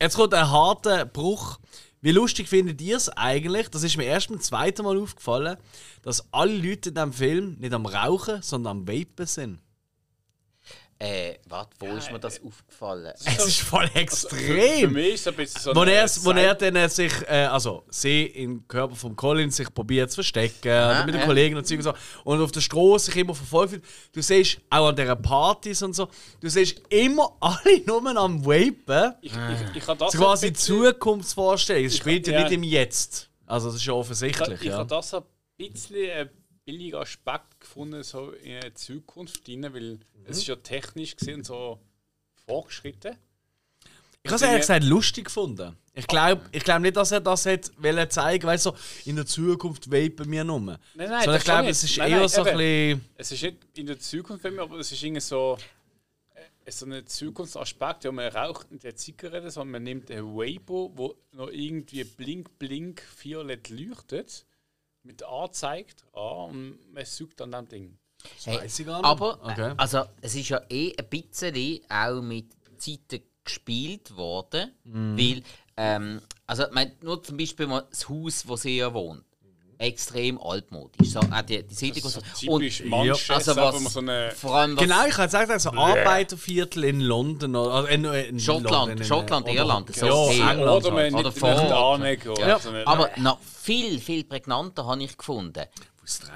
Jetzt 0.00 0.16
kommt 0.16 0.34
ein 0.34 0.50
harter 0.50 1.06
Bruch. 1.06 1.58
Wie 2.02 2.10
lustig 2.12 2.48
findet 2.48 2.82
ihr 2.82 2.98
es 2.98 3.08
eigentlich? 3.08 3.68
Das 3.70 3.82
ist 3.82 3.96
mir 3.96 4.04
erst 4.04 4.28
beim 4.28 4.40
zweiten 4.40 4.84
Mal 4.84 5.00
aufgefallen, 5.00 5.56
dass 6.02 6.26
alle 6.32 6.52
Leute 6.52 6.90
in 6.90 6.94
diesem 6.96 7.12
Film 7.14 7.56
nicht 7.58 7.72
am 7.72 7.86
Rauchen, 7.86 8.42
sondern 8.42 8.78
am 8.78 8.88
Vapen 8.88 9.26
sind. 9.26 9.60
Äh, 10.96 11.34
warte, 11.48 11.70
wo 11.80 11.86
ist 11.96 12.10
mir 12.12 12.20
das 12.20 12.40
aufgefallen? 12.42 13.12
Es 13.16 13.44
ist 13.44 13.60
voll 13.62 13.88
Für, 13.88 13.92
für 13.92 13.98
extrem. 14.00 14.92
mich 14.92 15.14
ist 15.14 15.20
es 15.22 15.26
ein 15.26 15.34
bisschen 15.34 15.60
so 15.60 15.74
wo 15.74 15.82
er, 15.82 16.08
wo 16.22 16.30
er 16.30 16.54
dann 16.54 16.88
sich, 16.88 17.12
äh, 17.26 17.46
also 17.46 17.84
sie 17.90 18.26
im 18.26 18.66
Körper 18.68 18.94
von 18.94 19.16
Colin 19.16 19.50
sich 19.50 19.72
probiert 19.74 20.10
zu 20.10 20.16
verstecken, 20.16 20.68
oder 20.68 21.04
mit 21.04 21.14
den 21.14 21.20
ja. 21.20 21.26
Kollegen 21.26 21.56
und 21.56 21.68
und 21.70 21.82
so, 21.82 21.94
und 22.22 22.40
auf 22.40 22.52
der 22.52 22.60
Straße 22.60 23.06
sich 23.06 23.16
immer 23.16 23.34
verfolgt 23.34 23.72
wird. 23.72 23.84
Du 24.12 24.22
siehst 24.22 24.60
auch 24.70 24.88
an 24.88 24.96
diesen 24.96 25.20
Partys 25.20 25.82
und 25.82 25.94
so, 25.94 26.08
du 26.40 26.48
siehst 26.48 26.80
immer 26.88 27.36
alle 27.40 27.80
nur 27.86 28.16
am 28.16 28.44
Vapen. 28.44 29.14
Ich, 29.20 29.32
ich, 29.32 29.76
ich 29.76 29.86
habe 29.88 29.98
das 29.98 30.12
So 30.12 30.18
quasi 30.18 30.52
Zukunftsvorstellung. 30.52 31.86
Es 31.86 31.96
spielt 31.96 32.26
ja 32.28 32.34
ja. 32.34 32.42
nicht 32.44 32.52
im 32.52 32.62
Jetzt. 32.62 33.28
Also 33.46 33.66
das 33.66 33.76
ist 33.76 33.84
ja 33.84 33.92
Ich, 33.92 33.98
offensichtlich. 33.98 34.60
ich 34.60 34.68
ja. 34.68 34.78
habe 34.78 34.88
das 34.88 35.12
ein 35.12 35.22
bisschen 35.58 36.10
ein 36.10 36.30
billiger 36.64 37.00
Aspekt 37.00 37.60
gefunden, 37.60 38.02
so 38.02 38.30
in 38.30 38.60
der 38.60 38.74
Zukunft 38.74 39.48
rein, 39.48 39.62
weil 39.74 39.90
Mhm. 39.94 40.00
es 40.26 40.38
ist 40.38 40.46
ja 40.46 40.56
technisch 40.56 41.16
gesehen 41.16 41.44
so 41.44 41.78
vorgeschritten. 42.46 43.16
Ich 44.22 44.30
habe 44.30 44.36
es 44.36 44.42
ehrlich 44.42 44.60
gesagt 44.62 44.84
lustig 44.84 45.26
gefunden. 45.26 45.76
Ich 45.92 46.06
glaube 46.06 46.42
ich 46.50 46.64
glaub 46.64 46.80
nicht, 46.80 46.96
dass 46.96 47.12
er 47.12 47.20
das 47.20 47.44
hat 47.44 47.70
wollen 47.76 48.08
zeigen 48.10 48.46
du, 48.48 48.58
so, 48.58 48.74
in 49.04 49.16
der 49.16 49.26
Zukunft 49.26 49.90
vapen 49.92 50.30
wir 50.32 50.42
nur. 50.44 50.58
Nein, 50.60 50.78
nein, 50.96 51.08
Sondern 51.08 51.24
das 51.26 51.36
ich 51.38 51.44
glaube, 51.44 51.68
es 51.68 51.84
ist 51.84 51.98
Nein, 51.98 52.10
eher 52.10 52.18
nein, 52.20 52.28
so 52.28 52.42
ein 52.42 52.46
eben. 52.48 52.56
bisschen. 52.58 53.10
Es 53.18 53.32
ist 53.32 53.42
nicht 53.42 53.56
in 53.78 53.86
der 53.86 53.98
Zukunft, 53.98 54.46
aber 54.46 54.78
es 54.78 54.90
ist 54.90 55.02
irgendwie 55.02 55.20
so, 55.20 55.58
äh, 56.64 56.70
so 56.70 56.86
ein 56.86 57.06
Zukunftsaspekt. 57.06 58.04
Ja, 58.04 58.12
man 58.12 58.28
raucht 58.28 58.72
nicht 58.72 58.84
eine 58.86 58.94
Zigarette, 58.94 59.50
sondern 59.50 59.72
man 59.72 59.82
nimmt 59.84 60.10
ein 60.10 60.24
Weibo, 60.24 60.90
wo 60.96 61.14
noch 61.32 61.50
irgendwie 61.50 62.02
blink, 62.04 62.58
blink, 62.58 63.02
violett 63.22 63.68
leuchtet, 63.68 64.46
mit 65.04 65.22
anzeigt 65.22 66.04
an 66.12 66.50
und 66.50 66.92
man 66.92 67.04
sucht 67.04 67.40
an 67.40 67.52
dem 67.52 67.68
Ding. 67.68 67.98
Hey, 68.44 68.56
weiß 68.58 68.78
ich 68.80 68.86
gar 68.86 68.98
nicht. 68.98 69.04
Aber, 69.06 69.38
Okay. 69.44 69.74
also, 69.76 70.04
es 70.22 70.34
ist 70.34 70.48
ja 70.48 70.60
eh 70.70 70.94
ein 70.98 71.08
bisschen 71.08 71.80
auch 71.90 72.20
mit 72.22 72.46
Zeiten 72.78 73.22
gespielt 73.44 74.16
worden, 74.16 74.72
Mhm. 74.84 75.18
weil, 75.18 75.42
ähm, 75.76 76.20
also, 76.46 76.64
mein, 76.72 76.92
nur 77.02 77.22
zum 77.22 77.36
Beispiel 77.36 77.66
mal 77.66 77.86
das 77.90 78.08
Haus, 78.08 78.48
wo 78.48 78.56
sie 78.56 78.78
ja 78.78 78.92
wohnt, 78.94 79.24
extrem 79.78 80.40
altmodisch. 80.40 81.08
So, 81.10 81.20
auch 81.20 81.42
die, 81.42 81.62
die 81.62 81.74
Siedlung 81.74 82.08
So 82.10 82.18
und 82.20 82.26
so. 82.36 82.58
typisch 82.58 82.80
Und, 82.82 82.90
Manchester, 82.90 83.34
also 83.34 83.56
wo 83.56 83.60
man 83.60 83.84
was, 83.84 83.92
so 83.92 84.00
eine 84.00 84.30
vor 84.32 84.54
allem 84.54 84.76
was, 84.76 84.82
Genau, 84.84 85.06
ich 85.06 85.16
habe 85.16 85.26
gesagt, 85.26 85.50
also 85.50 85.70
Arbeiterviertel 85.72 86.84
in 86.84 87.00
London. 87.00 87.56
Oder, 87.56 87.72
also 87.74 87.88
in, 87.88 88.04
in 88.04 88.40
Schottland, 88.40 88.70
London, 88.70 88.98
in- 88.98 89.04
Schottland, 89.04 89.46
oder- 89.46 89.54
Irland, 89.54 89.94
so 89.94 90.06
ja, 90.06 90.28
hey, 90.28 90.40
England. 90.56 90.70
oder 90.84 90.90
man 90.90 91.02
halt. 91.02 91.12
nicht 91.12 91.20
Oder 91.20 91.98
nicht 91.98 92.22
vor-. 92.24 92.38
Ja. 92.40 92.58
So 92.58 92.68
eine- 92.70 92.86
aber 92.86 93.10
noch 93.18 93.38
viel, 93.40 93.98
viel 94.00 94.24
prägnanter 94.24 94.86
habe 94.86 95.02
ich 95.02 95.16
gefunden. 95.16 95.64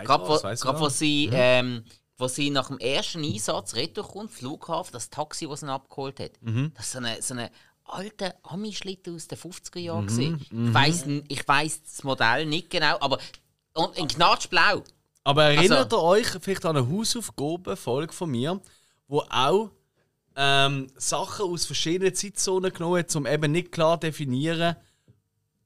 Gerade 0.04 0.22
wo, 0.28 0.36
grad, 0.38 0.80
wo, 0.80 0.84
nicht. 0.86 0.96
sie, 0.96 1.28
ähm, 1.32 1.84
wo 2.16 2.26
sie 2.26 2.50
nach 2.50 2.68
dem 2.68 2.78
ersten 2.78 3.22
Einsatz 3.22 3.74
retour 3.74 4.08
kommt, 4.08 4.30
Flughafen, 4.30 4.92
das 4.92 5.10
Taxi, 5.10 5.46
das 5.46 5.60
sie 5.60 5.66
abgeholt 5.70 6.18
hat, 6.20 6.32
Mhm. 6.40 6.72
das 6.74 6.86
ist 6.86 6.92
so 6.92 6.98
eine, 6.98 7.22
so 7.22 7.34
eine 7.34 7.50
alte 7.88 8.34
Ami-Schlitten 8.44 9.14
aus 9.14 9.28
den 9.28 9.38
50er 9.38 9.78
Jahren. 9.78 10.06
Mhm. 10.06 10.40
Ich 10.40 10.74
weiss 10.74 11.02
n- 11.02 11.24
Ich 11.28 11.46
weiss 11.46 11.82
das 11.82 12.04
Modell 12.04 12.46
nicht 12.46 12.70
genau, 12.70 12.96
aber 13.00 13.18
in 13.96 14.08
knatschblau. 14.08 14.82
Aber 15.24 15.44
erinnert 15.44 15.92
Also- 15.92 15.98
ihr 15.98 16.02
euch 16.02 16.26
vielleicht 16.40 16.64
an 16.64 16.76
eine 16.76 16.88
Hausaufgaben-Folge 16.88 18.12
von 18.12 18.30
mir, 18.30 18.60
wo 19.06 19.20
auch 19.30 19.70
ähm, 20.40 20.86
Sachen 20.96 21.46
aus 21.52 21.66
verschiedenen 21.66 22.14
Zeitzonen 22.14 22.72
genommen 22.72 22.98
hat, 23.00 23.14
um 23.16 23.26
eben 23.26 23.50
nicht 23.50 23.72
klar 23.72 23.98
definieren, 23.98 24.76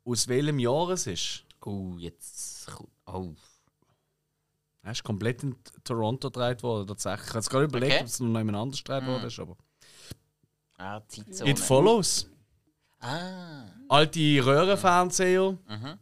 aus 0.04 0.26
welchem 0.28 0.58
Jahr 0.58 0.88
es 0.90 1.06
ist? 1.06 1.44
Oh, 1.64 1.94
jetzt. 1.98 2.66
kommt- 2.66 2.88
Oh. 3.06 3.34
Er 4.82 4.92
ist 4.92 5.04
komplett 5.04 5.42
in 5.42 5.54
Toronto 5.84 6.28
gedreht 6.30 6.62
worden, 6.62 6.86
tatsächlich. 6.88 7.22
Ich 7.24 7.28
habe 7.30 7.38
jetzt 7.38 7.50
gerade 7.50 7.64
überlegt, 7.66 7.92
Okay. 7.92 8.00
ob 8.00 8.06
es 8.08 8.18
noch 8.20 8.38
jemand 8.38 8.56
anders 8.58 8.82
gedreht 8.82 9.06
worden 9.06 9.24
ist, 9.26 9.38
aber... 9.38 9.56
Ah, 10.82 11.00
Zeitzone. 11.06 11.50
It 11.50 11.58
Follows. 11.60 12.26
Ah. 13.00 13.66
Alte 13.88 14.44
Röhrenfernseher, 14.44 15.52
Mhm. 15.68 15.98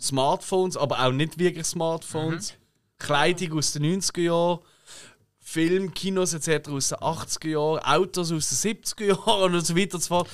Smartphones, 0.00 0.76
aber 0.76 1.04
auch 1.04 1.12
nicht 1.12 1.38
wirklich 1.38 1.66
Smartphones, 1.66 2.54
Kleidung 2.98 3.58
aus 3.58 3.72
den 3.72 3.84
90er 3.84 4.20
Jahren, 4.22 4.58
Film, 5.38 5.92
Kinos 5.92 6.32
etc. 6.32 6.68
aus 6.70 6.88
den 6.88 6.98
80er 6.98 7.48
Jahren, 7.48 7.78
Autos 7.84 8.30
aus 8.32 8.48
den 8.50 8.76
70er 8.76 9.04
Jahren 9.06 9.54
und 9.54 9.66
so 9.66 9.76
weiter 9.76 9.94
und 9.96 10.00
so 10.02 10.08
fort. 10.08 10.28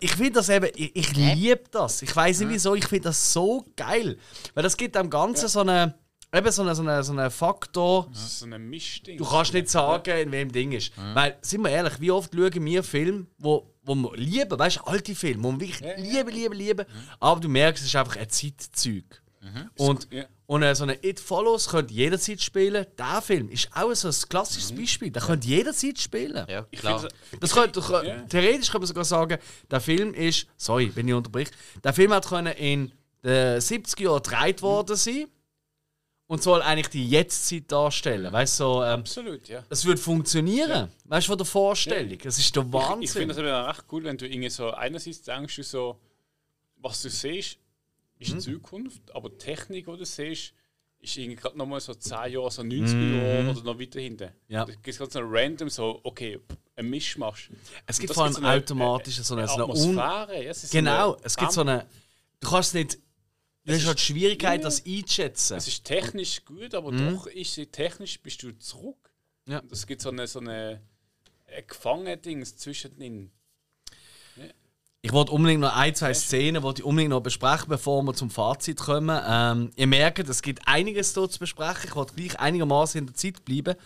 Ich 0.00 0.12
finde 0.12 0.32
das 0.32 0.48
eben, 0.48 0.68
ich, 0.74 0.96
ich 0.96 1.14
liebe 1.14 1.62
das. 1.70 2.02
Ich 2.02 2.14
weiß 2.14 2.40
nicht 2.40 2.48
wieso, 2.50 2.74
ich 2.74 2.86
finde 2.86 3.08
das 3.10 3.32
so 3.32 3.64
geil. 3.76 4.18
Weil 4.54 4.62
das 4.64 4.76
gibt 4.76 4.96
dem 4.96 5.10
Ganzen 5.10 5.48
so 5.48 5.60
einen 5.60 5.94
eben 6.36 6.50
so 6.50 6.62
einen 6.62 6.74
so 6.74 6.82
eine, 6.82 7.02
so 7.02 7.12
eine 7.12 7.30
Faktor. 7.30 8.08
Das 8.12 8.22
ist 8.22 8.38
so 8.40 8.46
ein 8.46 8.68
Mischding. 8.70 9.18
Du 9.18 9.24
kannst 9.24 9.52
nicht 9.54 9.68
sagen, 9.68 10.16
in 10.18 10.32
welchem 10.32 10.52
Ding 10.52 10.72
ist. 10.72 10.92
Weil, 11.14 11.36
sind 11.42 11.62
wir 11.62 11.70
ehrlich, 11.70 12.00
wie 12.00 12.10
oft 12.10 12.32
schauen 12.34 12.64
wir 12.64 12.82
Filme, 12.82 13.26
wo, 13.38 13.72
wo 13.82 13.94
wir 13.94 14.16
lieben, 14.16 14.58
weißt 14.58 14.78
du, 14.78 14.80
alte 14.84 15.14
Filme, 15.14 15.42
wo 15.44 15.52
wir 15.52 15.60
wirklich 15.60 15.80
Ja, 15.80 15.88
ja. 15.88 15.96
lieben, 15.96 16.30
lieben, 16.30 16.54
lieben. 16.54 16.86
Aber 17.20 17.40
du 17.40 17.48
merkst, 17.48 17.82
es 17.82 17.88
ist 17.88 17.96
einfach 17.96 18.16
ein 18.16 18.28
Zeitzeug. 18.28 19.22
Und, 19.76 20.08
Ja. 20.12 20.24
und 20.46 20.62
äh, 20.64 20.74
so 20.74 20.82
eine 20.82 20.98
It 21.04 21.20
Follows 21.20 21.68
könnte 21.68 21.94
jederzeit 21.94 22.42
spielen. 22.42 22.84
Der 22.98 23.22
Film 23.22 23.48
ist 23.48 23.68
auch 23.72 23.94
so 23.94 24.08
ein 24.08 24.28
klassisches 24.28 24.72
Beispiel. 24.72 25.10
Der 25.12 25.22
könnte 25.22 25.46
jederzeit 25.46 26.00
spielen. 26.00 26.44
Ja, 26.48 26.66
Ich 26.70 26.80
klar. 26.80 27.06
Das 27.38 27.52
könnte, 27.54 27.80
du, 27.80 27.92
Ja. 27.92 28.22
Theoretisch 28.22 28.66
könnte 28.70 28.78
man 28.80 28.86
sogar 28.88 29.04
sagen, 29.04 29.38
der 29.70 29.80
Film 29.80 30.14
ist, 30.14 30.48
sorry, 30.56 30.90
wenn 30.96 31.06
ich 31.06 31.14
unterbrich, 31.14 31.48
der 31.84 31.92
Film 31.92 32.12
hat 32.12 32.26
können 32.26 32.54
in 32.54 32.92
den 33.22 33.60
70er 33.60 34.02
Jahren 34.02 34.22
gedreht 34.22 34.62
worden 34.62 34.96
sein 34.96 35.26
und 36.28 36.42
soll 36.42 36.60
eigentlich 36.62 36.88
die 36.88 37.08
Jetztzeit 37.08 37.70
darstellen. 37.70 38.32
Weißt 38.32 38.56
so, 38.56 38.82
ähm, 38.82 39.00
Absolut, 39.00 39.48
ja. 39.48 39.62
es 39.68 39.84
würde 39.84 40.00
funktionieren. 40.00 40.90
Weißt 41.04 41.26
du, 41.26 41.30
von 41.32 41.38
der 41.38 41.46
Vorstellung. 41.46 42.18
Es 42.24 42.38
ist 42.38 42.54
der 42.56 42.64
Ich, 42.64 42.72
Wahnsinn. 42.72 43.02
ich 43.02 43.10
finde 43.12 43.28
das 43.28 43.38
eben 43.38 43.48
auch 43.48 43.68
recht 43.68 43.84
cool, 43.92 44.04
wenn 44.04 44.18
du 44.18 44.26
irgendwie 44.26 44.50
so 44.50 44.70
einerseits 44.72 45.22
denkst, 45.22 45.56
du 45.56 45.62
so, 45.62 46.00
was 46.78 47.02
du 47.02 47.10
siehst, 47.10 47.58
ist 48.18 48.34
Mhm. 48.34 48.40
Zukunft, 48.40 49.14
aber 49.14 49.28
die 49.28 49.38
Technik, 49.38 49.86
die 49.86 49.96
du 49.96 50.04
siehst, 50.04 50.52
ist 51.00 51.16
irgendwie 51.16 51.36
gerade 51.36 51.56
nochmal 51.58 51.78
so 51.80 51.94
10 51.94 52.32
Jahre, 52.32 52.50
so 52.50 52.62
90 52.62 52.94
Jahre 52.94 53.50
oder 53.50 53.62
noch 53.62 53.78
weiter 53.78 54.00
hinten. 54.00 54.30
Ja. 54.48 54.64
Da 54.64 54.72
gibt 54.72 54.88
es 54.88 54.98
ganz 54.98 55.12
so 55.12 55.20
random, 55.22 55.68
so, 55.68 56.00
okay, 56.02 56.40
ein 56.74 56.90
Mischmasch. 56.90 57.50
es 57.86 57.98
gibt 57.98 58.10
das 58.10 58.14
vor 58.16 58.24
allem 58.24 58.32
so 58.32 58.40
eine- 58.40 58.48
automatisch 58.62 59.16
so 59.20 59.34
eine, 59.36 59.46
so 59.46 59.54
eine 59.54 59.64
Un 59.66 59.70
Atmosphäre. 59.98 60.44
Ja, 60.44 60.50
es 60.50 60.70
Genau, 60.70 61.14
eine 61.14 61.24
es 61.24 61.36
gibt 61.36 61.52
so 61.52 61.60
eine. 61.60 61.86
Du 62.40 62.48
kannst 62.50 62.74
nicht. 62.74 62.98
Du 63.66 63.74
hast 63.74 63.86
halt 63.86 63.98
die 63.98 64.02
Schwierigkeit, 64.02 64.64
das 64.64 64.86
einzuschätzen. 64.86 65.56
Es 65.56 65.66
ist 65.66 65.84
technisch 65.84 66.44
gut, 66.44 66.72
aber 66.72 66.92
doch 66.92 67.26
ist 67.26 67.54
sie 67.54 67.66
technisch 67.66 68.20
bist 68.20 68.42
du 68.44 68.56
zurück. 68.58 69.10
Mhm. 69.44 69.52
Ja. 69.52 69.62
Es 69.70 69.86
gibt 69.86 70.02
so 70.02 70.10
eine, 70.10 70.26
so 70.28 70.38
eine, 70.38 70.80
ein 71.46 71.66
Gefangenen-Dings 71.66 72.56
zwischendrin. 72.56 73.32
Ich 75.02 75.12
wollte 75.12 75.32
unbedingt 75.32 75.60
noch 75.60 75.76
ein, 75.76 75.94
zwei 75.94 76.12
Szenen, 76.14 76.62
die 76.62 76.80
ich 76.80 76.84
unbedingt 76.84 77.10
noch 77.10 77.20
besprechen, 77.20 77.68
bevor 77.68 78.02
wir 78.02 78.14
zum 78.14 78.28
Fazit 78.28 78.78
kommen. 78.78 79.20
Ähm, 79.24 79.70
ihr 79.76 79.86
merkt, 79.86 80.28
es 80.28 80.42
gibt 80.42 80.66
einiges 80.66 81.12
dort 81.12 81.32
zu 81.32 81.38
besprechen. 81.38 81.82
Ich 81.84 81.94
wollte 81.94 82.14
gleich 82.14 82.38
einigermaßen 82.40 82.98
in 82.98 83.06
der 83.06 83.14
Zeit 83.14 83.44
bleiben. 83.44 83.76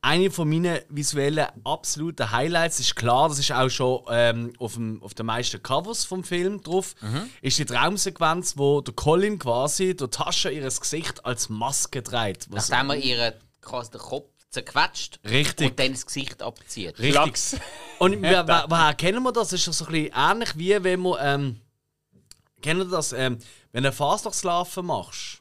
Eine 0.00 0.30
von 0.30 0.48
meinen 0.48 0.78
visuellen 0.88 1.46
absoluten 1.64 2.30
Highlights 2.30 2.78
ist 2.78 2.94
klar, 2.94 3.28
das 3.28 3.38
ist 3.40 3.50
auch 3.50 3.68
schon 3.68 4.02
ähm, 4.10 4.52
auf, 4.58 4.74
dem, 4.74 5.02
auf 5.02 5.14
den 5.14 5.26
meisten 5.26 5.62
Covers 5.62 6.04
vom 6.04 6.22
Film 6.22 6.62
drauf, 6.62 6.94
ist 7.42 7.58
die 7.58 7.64
Traumsequenz, 7.64 8.56
wo 8.56 8.80
der 8.80 8.94
Colin 8.94 9.38
quasi 9.38 9.96
durch 9.96 10.10
die 10.10 10.16
Tasche 10.16 10.50
ihres 10.50 10.80
Gesicht 10.80 11.24
als 11.26 11.48
Maske 11.48 12.02
trägt. 12.02 12.46
Was 12.50 12.68
Nachdem 12.68 12.90
er 12.90 12.96
ihren 12.96 13.34
quasi 13.60 13.90
den 13.90 14.00
Kopf 14.00 14.30
zerquetscht 14.50 15.20
Richtig. 15.24 15.70
und 15.70 15.78
dann 15.78 15.92
das 15.92 16.06
Gesicht 16.06 16.42
abzieht. 16.42 16.98
Richtig. 16.98 17.60
Und 17.98 18.22
woher 18.22 18.94
kennen 18.94 19.22
wir 19.22 19.32
das? 19.32 19.48
Das 19.48 19.60
ist 19.60 19.68
doch 19.68 19.72
so 19.72 19.86
ein 19.86 19.92
bisschen 19.92 20.14
ähnlich 20.14 20.56
wie 20.56 20.84
wenn 20.84 21.00
man. 21.00 21.18
Ähm, 21.20 21.60
kennen 22.62 22.90
das? 22.90 23.12
Ähm, 23.12 23.38
wenn 23.72 23.84
du 23.84 23.92
Fastnachtslaufen 23.92 24.86
machst. 24.86 25.37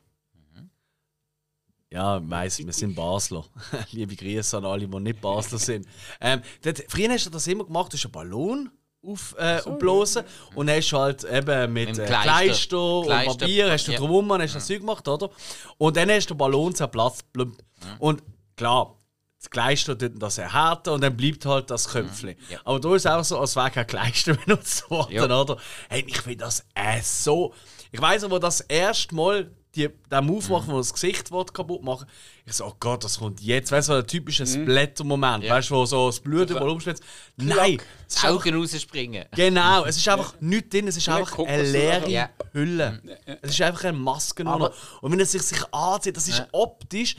Ja, 1.89 2.17
ich 2.17 2.29
weiss, 2.29 2.57
wir 2.59 2.73
sind 2.73 2.95
Basler. 2.95 3.45
Liebe 3.91 4.15
Grüße 4.15 4.57
an 4.57 4.65
alle, 4.65 4.87
die 4.87 4.99
nicht 4.99 5.21
Basler 5.21 5.57
sind. 5.57 5.87
Ähm, 6.19 6.41
dort, 6.61 6.83
früher 6.89 7.09
hast 7.09 7.25
du 7.25 7.29
das 7.29 7.47
immer 7.47 7.63
gemacht, 7.63 7.93
du 7.93 7.97
hast 7.97 8.05
einen 8.05 8.11
Ballon 8.11 8.69
auf, 9.05 9.35
äh, 9.37 9.61
aufblasen 9.63 10.23
und 10.55 10.69
hast 10.69 10.91
halt 10.91 11.23
eben 11.23 11.71
mit, 11.71 11.89
Mit 11.89 11.97
dem 11.97 12.03
äh, 12.03 12.07
Kleister. 12.07 12.23
Kleister, 12.23 12.95
und 12.97 13.05
Kleister, 13.05 13.37
Papier 13.37 13.71
hast 13.71 13.87
du 13.87 13.91
ja. 13.93 13.99
drum 13.99 14.31
hast 14.33 14.51
du 14.51 14.57
das 14.57 14.67
Zeug 14.67 14.79
gemacht, 14.79 15.07
oder? 15.07 15.29
Und 15.77 15.95
dann 15.95 16.09
hast 16.09 16.29
du 16.29 16.33
den 16.33 16.37
Ballon 16.39 16.75
zerplatzt. 16.75 17.31
Blum. 17.31 17.55
Und 17.99 18.21
klar, 18.57 18.97
das 19.39 19.49
Kleister 19.49 19.97
tut 19.97 20.21
das 20.21 20.39
erhärten 20.39 20.89
und 20.89 21.01
dann 21.01 21.15
bleibt 21.15 21.45
halt 21.45 21.69
das 21.69 21.87
Köpfchen. 21.87 22.35
Ja. 22.49 22.59
Aber 22.65 22.81
da 22.81 22.95
ist 22.95 23.05
es 23.05 23.11
auch 23.11 23.23
so, 23.23 23.39
als 23.39 23.55
wäre 23.55 23.71
kein 23.71 23.87
Kleister 23.87 24.33
benutzt 24.45 24.89
worden, 24.89 25.13
Ja. 25.13 25.23
oder? 25.23 25.57
Hey, 25.89 26.03
ich 26.05 26.19
finde 26.19 26.39
das 26.39 26.65
äh, 26.75 26.99
so. 27.01 27.53
Ich 27.91 28.01
weiß 28.01 28.25
aber, 28.25 28.41
das 28.41 28.59
erste 28.61 29.15
Mal 29.15 29.51
die, 29.77 29.89
den 30.11 30.25
Move 30.25 30.49
machen, 30.51 30.73
wo 30.73 30.77
das 30.77 30.91
Gesicht 30.93 31.31
will, 31.31 31.45
kaputt 31.45 31.83
machen 31.83 32.07
ich 32.45 32.53
so, 32.53 32.65
oh 32.65 32.73
Gott, 32.79 33.03
das 33.03 33.19
kommt 33.19 33.41
jetzt. 33.41 33.71
Weißt 33.71 33.89
du, 33.89 33.93
so 33.93 33.99
ein 33.99 34.07
typischer 34.07 34.45
Splatter-Moment, 34.45 35.43
Ja. 35.43 35.53
weißt 35.55 35.69
du, 35.69 35.75
wo 35.75 35.85
so 35.85 36.07
das 36.07 36.19
Blut 36.19 36.49
überall 36.49 36.69
umspritzt. 36.69 37.03
Nein, 37.35 37.77
es 38.07 38.15
ist 38.15 38.23
einfach, 38.25 38.37
Augen 38.45 38.55
rausspringen. 38.55 39.25
genau, 39.35 39.85
es 39.85 39.97
ist 39.97 40.07
einfach 40.07 40.33
nichts 40.39 40.69
drin, 40.69 40.87
es 40.87 40.97
ist 40.97 41.09
einfach 41.09 41.31
Kokos 41.31 41.51
eine 41.51 41.63
leere? 41.63 42.09
Ja. 42.09 42.29
Hülle. 42.53 43.01
Es 43.41 43.51
ist 43.51 43.61
einfach 43.61 43.83
eine 43.83 43.97
Maske 43.97 44.43
nur 44.43 44.53
Aber- 44.53 44.69
noch. 44.69 45.01
Und 45.01 45.11
wenn 45.11 45.19
er 45.19 45.25
sich, 45.25 45.41
sich 45.41 45.61
anzieht, 45.73 46.15
das 46.15 46.27
ist 46.27 46.39
Ja. 46.39 46.47
optisch, 46.53 47.15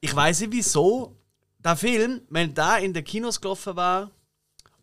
ich 0.00 0.14
weiß 0.14 0.40
nicht 0.40 0.52
wieso, 0.52 1.16
der 1.64 1.76
Film, 1.76 2.20
wenn 2.30 2.54
der 2.54 2.78
in 2.78 2.92
den 2.94 3.02
Kinos 3.04 3.40
gelaufen 3.40 3.76
wäre 3.76 4.10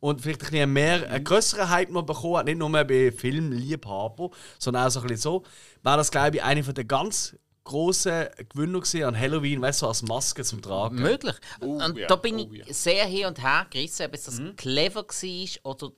und 0.06 0.22
vielleicht 0.22 0.41
ein 0.43 0.51
bisschen 0.51 0.74
mehr, 0.74 1.10
einen 1.10 1.24
größeren 1.24 1.70
Hype 1.70 1.89
noch 1.89 2.03
bekommen 2.03 2.38
hat, 2.38 2.45
nicht 2.45 2.60
nur 2.60 2.70
bei 2.70 3.12
Filmliebhaber, 3.12 4.30
sondern 4.60 4.86
auch 4.86 4.91
so 4.91 4.99
ein 4.99 5.08
bisschen 5.08 5.22
so, 5.22 5.43
wäre 5.82 5.97
das, 5.97 6.12
glaube 6.12 6.38
ich, 6.38 6.43
eine 6.43 6.64
von 6.64 6.76
der 6.76 6.84
ganz 6.86 7.36
grossen 7.64 8.28
Gewinner 8.49 8.80
gewesen 8.82 9.03
an 9.03 9.20
Halloween, 9.20 9.62
weißt 9.62 9.82
du, 9.82 9.86
so 9.86 9.88
als 9.88 10.03
Maske 10.03 10.43
zum 10.43 10.62
Tragen. 10.62 10.97
Möglich. 10.97 11.36
Oh, 11.60 11.84
und 11.84 11.97
ja, 11.97 12.06
da 12.06 12.18
bin 12.18 12.36
oh, 12.36 12.49
ich 12.53 12.68
ja. 12.68 12.74
sehr 12.74 13.06
hin 13.08 13.26
und 13.26 13.41
her 13.41 13.66
gerissen, 13.72 14.06
ob 14.06 14.14
es 14.14 14.26
das 14.26 14.39
Mhm. 14.39 14.56
clever 14.56 15.03
war 15.08 15.72
oder 15.72 15.91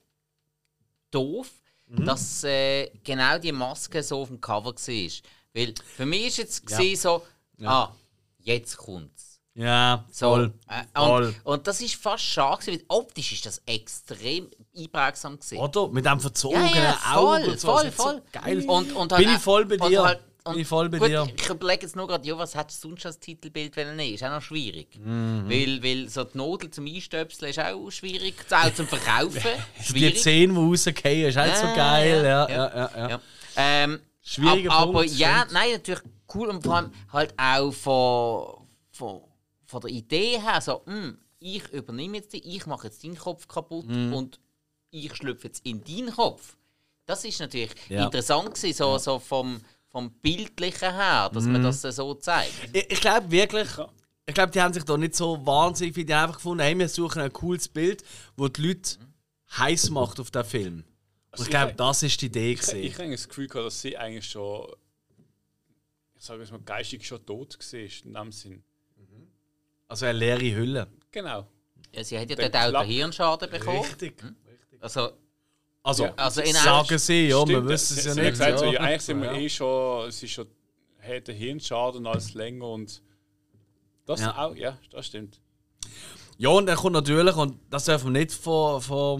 doof, 1.10 1.50
Mhm. 1.88 2.04
dass 2.06 2.44
äh, 2.44 2.88
genau 3.04 3.38
die 3.38 3.52
Maske 3.52 4.02
so 4.02 4.22
auf 4.22 4.28
dem 4.28 4.40
Cover 4.40 4.72
war. 4.74 5.10
Weil 5.54 5.74
für 5.96 6.06
mich 6.06 6.26
ist 6.28 6.38
jetzt 6.38 6.70
Ja. 6.70 6.96
so, 6.96 7.22
ah, 7.62 7.90
jetzt 8.38 8.76
kommt's. 8.78 9.17
Ja, 9.58 10.04
So, 10.12 10.30
voll. 10.30 10.52
äh, 10.68 10.98
voll. 10.98 11.26
und, 11.26 11.46
und 11.52 11.66
das 11.66 11.80
ist 11.80 11.96
fast 11.96 12.22
schade, 12.24 12.60
gewesen, 12.64 12.80
weil 12.88 12.96
optisch 12.96 13.32
ist 13.32 13.44
das 13.46 13.60
extrem 13.66 14.48
einprägsam 14.76 15.36
gewesen. 15.38 15.58
Oder? 15.58 15.88
Mit 15.88 16.06
dem 16.06 16.20
verzogenen 16.20 16.68
Ja, 16.74 16.80
ja, 16.82 16.98
Auge. 17.14 17.42
voll, 17.44 17.48
und 17.50 17.60
so. 17.60 17.68
voll, 17.72 17.84
ist 17.86 17.96
so 17.96 18.02
voll. 18.04 18.22
geil. 18.32 18.64
Und, 18.68 18.92
und 18.92 19.16
Bin 19.16 19.28
ich 19.28 19.38
voll 19.38 19.64
bei 19.64 19.76
dir. 19.76 20.04
Halt, 20.04 20.20
Bin 20.44 20.60
ich 20.60 20.66
voll 20.68 20.88
bei 20.88 20.98
gut, 20.98 21.08
dir. 21.08 21.28
Ich 21.36 21.48
überlege 21.48 21.82
jetzt 21.86 21.96
nur 21.96 22.06
gerade, 22.06 22.26
ja, 22.26 22.38
was 22.38 22.54
hättest 22.54 22.84
du 22.84 22.88
sonst 22.90 23.04
als 23.04 23.18
Titelbild 23.18 23.76
wollen 23.76 23.96
nehmen? 23.96 24.14
Ist 24.14 24.22
auch 24.22 24.30
noch 24.30 24.42
schwierig. 24.42 24.96
Mhm. 24.96 25.44
Weil, 25.50 25.82
weil 25.82 26.08
so 26.08 26.22
die 26.22 26.38
Nadel 26.38 26.70
zum 26.70 26.86
Einstöpseln 26.86 27.50
ist 27.50 27.58
auch 27.58 27.90
schwierig, 27.90 28.34
auch 28.50 28.72
zum 28.72 28.86
Verkaufen. 28.86 29.42
Die 29.80 29.84
schwierig. 29.84 30.22
Zähne, 30.22 30.52
die 30.54 30.58
rausgehen, 30.60 31.28
ist 31.28 31.36
halt 31.36 31.56
so 31.56 31.66
geil. 31.74 32.24
ja, 32.24 32.48
Ja, 32.48 32.76
ja, 32.96 33.08
ja. 33.08 33.20
Ähm, 33.56 33.98
Schwieriger 34.22 34.70
ab, 34.70 34.82
Punkt, 34.84 34.96
Aber 34.98 35.04
ja, 35.04 35.46
nein, 35.50 35.72
natürlich 35.72 36.02
cool 36.34 36.48
und 36.48 36.62
vor 36.62 36.76
allem 36.76 36.92
halt 37.12 37.34
auch 37.36 37.72
von, 37.72 38.66
von, 38.92 39.20
von 39.68 39.80
der 39.82 39.90
Idee 39.90 40.40
her, 40.40 40.60
so, 40.62 40.82
hm, 40.86 41.18
ich 41.40 41.68
übernehme 41.72 42.16
jetzt 42.16 42.32
die, 42.32 42.56
ich 42.56 42.64
mache 42.66 42.86
jetzt 42.88 43.04
deinen 43.04 43.16
Kopf 43.18 43.46
kaputt 43.46 43.86
Mhm. 43.86 44.12
und 44.14 44.40
ich 44.90 45.14
schlüpfe 45.14 45.48
jetzt 45.48 45.64
in 45.66 45.84
deinen 45.84 46.10
Kopf. 46.10 46.56
Das 47.04 47.22
ist 47.24 47.38
natürlich 47.38 47.72
Ja. 47.88 48.04
interessant 48.06 48.54
gewesen, 48.54 48.76
so, 48.76 48.96
so 48.98 49.18
vom, 49.18 49.60
vom 49.88 50.10
Bildlichen 50.10 50.94
her, 50.94 51.30
dass 51.32 51.44
Mhm. 51.44 51.52
man 51.52 51.62
das 51.62 51.82
so 51.82 52.14
zeigt. 52.14 52.52
Ich, 52.72 52.90
ich 52.92 53.00
glaube 53.00 53.30
wirklich, 53.30 53.68
ich 54.26 54.34
glaube, 54.34 54.50
die 54.52 54.60
haben 54.60 54.72
sich 54.72 54.84
da 54.84 54.96
nicht 54.96 55.14
so 55.14 55.44
wahnsinnig 55.46 55.94
viel. 55.94 56.04
Die 56.04 56.14
haben 56.14 56.24
einfach 56.24 56.36
gefunden, 56.36 56.62
hey, 56.62 56.78
wir 56.78 56.88
suchen 56.88 57.20
ein 57.22 57.32
cooles 57.32 57.68
Bild, 57.68 58.02
wo 58.36 58.48
die 58.48 58.62
Leute 58.68 58.96
heiß 59.58 59.90
macht 59.90 60.18
auf 60.20 60.30
den 60.30 60.44
Film. 60.44 60.84
Und 61.32 61.42
ich 61.44 61.50
glaube, 61.50 61.74
das 61.74 62.02
ist 62.02 62.20
die 62.22 62.26
Idee. 62.26 62.52
Ich, 62.52 62.60
ich 62.60 62.66
gewesen. 62.66 62.98
habe 62.98 63.10
das 63.10 63.28
Gefühl, 63.28 63.48
gehabt, 63.48 63.66
dass 63.66 63.80
sie 63.82 63.96
eigentlich 63.96 64.28
schon, 64.28 64.66
ich 66.16 66.24
sage 66.24 66.42
es 66.42 66.50
mal, 66.50 66.60
geistig 66.60 67.06
schon 67.06 67.24
tot 67.24 67.56
war, 67.58 67.78
in 67.80 68.14
dem 68.14 68.32
Sinn. 68.32 68.62
Also 69.88 70.06
eine 70.06 70.18
leere 70.18 70.54
Hülle. 70.54 70.86
Genau. 71.10 71.46
Ja, 71.92 72.04
sie 72.04 72.18
hat 72.18 72.28
ja 72.30 72.36
dort 72.36 72.54
auch 72.76 72.82
den 72.82 72.90
Hirnschaden 72.90 73.50
bekommen. 73.50 73.80
Richtig. 73.80 74.14
Also, 74.80 75.10
Also, 75.84 76.04
Ja. 76.04 76.12
also 76.16 76.42
in 76.42 76.52
sagen 76.52 76.98
sie, 76.98 77.28
ja, 77.28 77.48
wir 77.48 77.64
wissen 77.66 77.96
es 77.96 78.02
sie- 78.02 78.08
ja 78.08 78.14
sie 78.14 78.20
haben 78.20 78.24
nicht. 78.26 78.30
Gesagt, 78.32 78.58
so, 78.58 78.64
ja. 78.66 78.80
eigentlich 78.80 79.02
sind 79.02 79.22
wir 79.22 79.32
Ja. 79.32 79.38
eh 79.38 79.48
schon, 79.48 80.08
es 80.08 80.22
ist 80.22 80.32
schon, 80.32 80.46
hat 81.00 81.28
der 81.28 81.34
Hirnschaden 81.34 82.06
als 82.06 82.34
länger 82.34 82.66
und 82.68 83.00
das 84.04 84.20
Ja. 84.20 84.36
auch, 84.36 84.54
ja, 84.54 84.76
das 84.90 85.06
stimmt. 85.06 85.40
Ja, 86.36 86.50
und 86.50 86.66
dann 86.66 86.76
kommt 86.76 86.92
natürlich, 86.92 87.34
und 87.36 87.58
das 87.70 87.86
dürfen 87.86 88.12
wir 88.12 88.20
nicht 88.20 88.32
vor, 88.32 88.82
vor, 88.82 89.18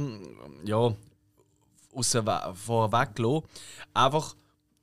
ja, 0.64 0.94
vorweg 2.54 3.18
lassen, 3.18 3.46
einfach 3.94 4.34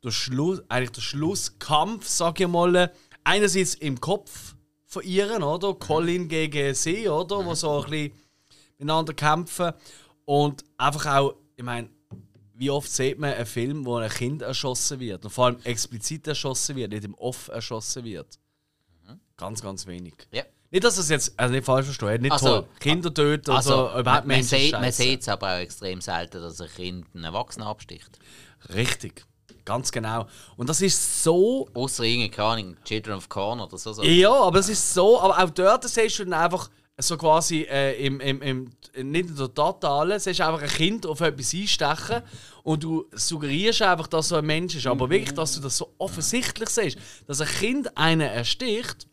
der 0.03 0.11
Schluss, 0.11 0.61
eigentlich 0.69 0.91
der 0.91 1.01
Schlusskampf, 1.01 2.07
sag 2.07 2.39
ich 2.39 2.47
mal, 2.47 2.91
einerseits 3.23 3.75
im 3.75 3.99
Kopf 3.99 4.54
von 4.95 5.03
ihren, 5.03 5.43
oder? 5.43 5.73
Colin 5.73 6.27
gegen 6.27 6.73
sie, 6.73 7.07
oder? 7.09 7.45
Wo 7.45 7.53
so 7.53 7.83
ein 7.83 7.89
bisschen 7.89 8.11
miteinander 8.77 9.13
kämpfen. 9.13 9.73
Und 10.23 10.63
einfach 10.77 11.05
auch, 11.17 11.35
ich 11.55 11.63
meine, 11.63 11.89
wie 12.53 12.69
oft 12.69 12.89
sieht 12.89 13.19
man 13.19 13.33
einen 13.33 13.45
Film, 13.45 13.85
wo 13.85 13.97
ein 13.97 14.09
Kind 14.09 14.41
erschossen 14.41 14.99
wird? 14.99 15.25
Und 15.25 15.31
vor 15.31 15.47
allem 15.47 15.57
explizit 15.63 16.25
erschossen 16.27 16.77
wird, 16.77 16.91
nicht 16.91 17.03
im 17.03 17.13
Off 17.15 17.49
erschossen 17.49 18.05
wird. 18.05 18.39
Ganz, 19.37 19.61
ganz 19.61 19.85
wenig. 19.85 20.13
ja. 20.31 20.43
Nicht, 20.71 20.83
dass 20.83 20.97
es 20.97 21.09
jetzt, 21.09 21.37
also 21.37 21.53
nicht 21.53 21.63
falsch 21.63 21.85
verstehen, 21.85 22.21
nicht 22.21 22.31
Also, 22.31 22.61
toll. 22.61 22.67
Kinder 22.79 23.13
töten 23.13 23.51
Also, 23.51 23.69
so, 23.69 23.99
überhaupt 23.99 24.25
man, 24.25 24.37
man 24.37 24.91
sieht 24.91 25.21
es 25.21 25.29
aber 25.29 25.55
auch 25.55 25.59
extrem 25.59 26.01
selten, 26.01 26.41
dass 26.41 26.59
ein 26.59 26.69
Kind 26.69 27.05
einen 27.13 27.23
Erwachsenen 27.23 27.67
absticht. 27.67 28.19
Richtig, 28.73 29.25
ganz 29.65 29.91
genau. 29.91 30.27
Und 30.55 30.69
das 30.69 30.81
ist 30.81 31.23
so. 31.23 31.67
Außer 31.73 32.03
irgendwie, 32.03 32.29
keine 32.29 32.47
Ahnung, 32.47 32.77
Children 32.85 33.17
of 33.17 33.27
Corn 33.27 33.59
oder 33.59 33.77
so. 33.77 34.03
Ja, 34.03 34.31
aber 34.31 34.59
es 34.59 34.69
ist 34.69 34.93
so, 34.93 35.19
aber 35.19 35.43
auch 35.43 35.49
dort 35.49 35.83
siehst 35.83 36.19
du 36.19 36.23
dann 36.23 36.33
einfach 36.33 36.69
so 36.97 37.17
quasi 37.17 37.63
äh, 37.63 38.05
im, 38.05 38.21
im, 38.21 38.41
im, 38.41 38.71
nicht 38.95 39.29
in 39.29 39.35
der 39.35 39.53
Totalen, 39.53 40.17
siehst 40.19 40.39
du 40.39 40.45
einfach 40.45 40.61
ein 40.61 40.69
Kind 40.69 41.05
auf 41.05 41.19
etwas 41.19 41.53
einstechen 41.53 42.21
und 42.63 42.83
du 42.83 43.05
suggerierst 43.11 43.81
einfach, 43.81 44.07
dass 44.07 44.29
so 44.29 44.37
ein 44.37 44.45
Mensch 44.45 44.75
ist. 44.75 44.87
Aber 44.87 45.09
wirklich, 45.09 45.33
dass 45.33 45.55
du 45.55 45.61
das 45.61 45.77
so 45.77 45.93
offensichtlich 45.97 46.69
siehst, 46.69 46.97
dass 47.27 47.41
ein 47.41 47.47
Kind 47.47 47.97
einen 47.97 48.21
ersticht. 48.21 49.07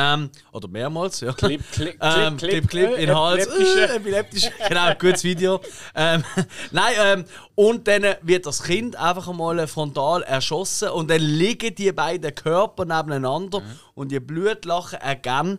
Ähm, 0.00 0.30
oder 0.52 0.68
mehrmals, 0.68 1.20
ja. 1.20 1.32
Clip, 1.32 1.60
clip, 1.72 1.96
Ähm, 2.00 2.36
Clip, 2.36 2.68
Clip, 2.68 2.90
äh, 2.90 3.02
in 3.02 3.14
Hals. 3.14 3.46
epileptische. 3.46 3.80
Äh, 3.80 3.96
epileptisch. 3.96 4.50
genau, 4.68 4.94
gutes 4.94 5.24
Video. 5.24 5.60
Ähm, 5.92 6.22
nein, 6.70 6.94
ähm, 7.02 7.24
und 7.56 7.88
dann 7.88 8.14
wird 8.22 8.46
das 8.46 8.62
Kind 8.62 8.94
einfach 8.94 9.26
einmal 9.26 9.66
frontal 9.66 10.22
erschossen 10.22 10.90
und 10.90 11.10
dann 11.10 11.20
liegen 11.20 11.74
die 11.74 11.90
beiden 11.90 12.32
Körper 12.32 12.84
nebeneinander 12.84 13.60
und 13.94 14.12
die 14.12 14.20
Blutlachen 14.20 15.00
ergeben 15.00 15.58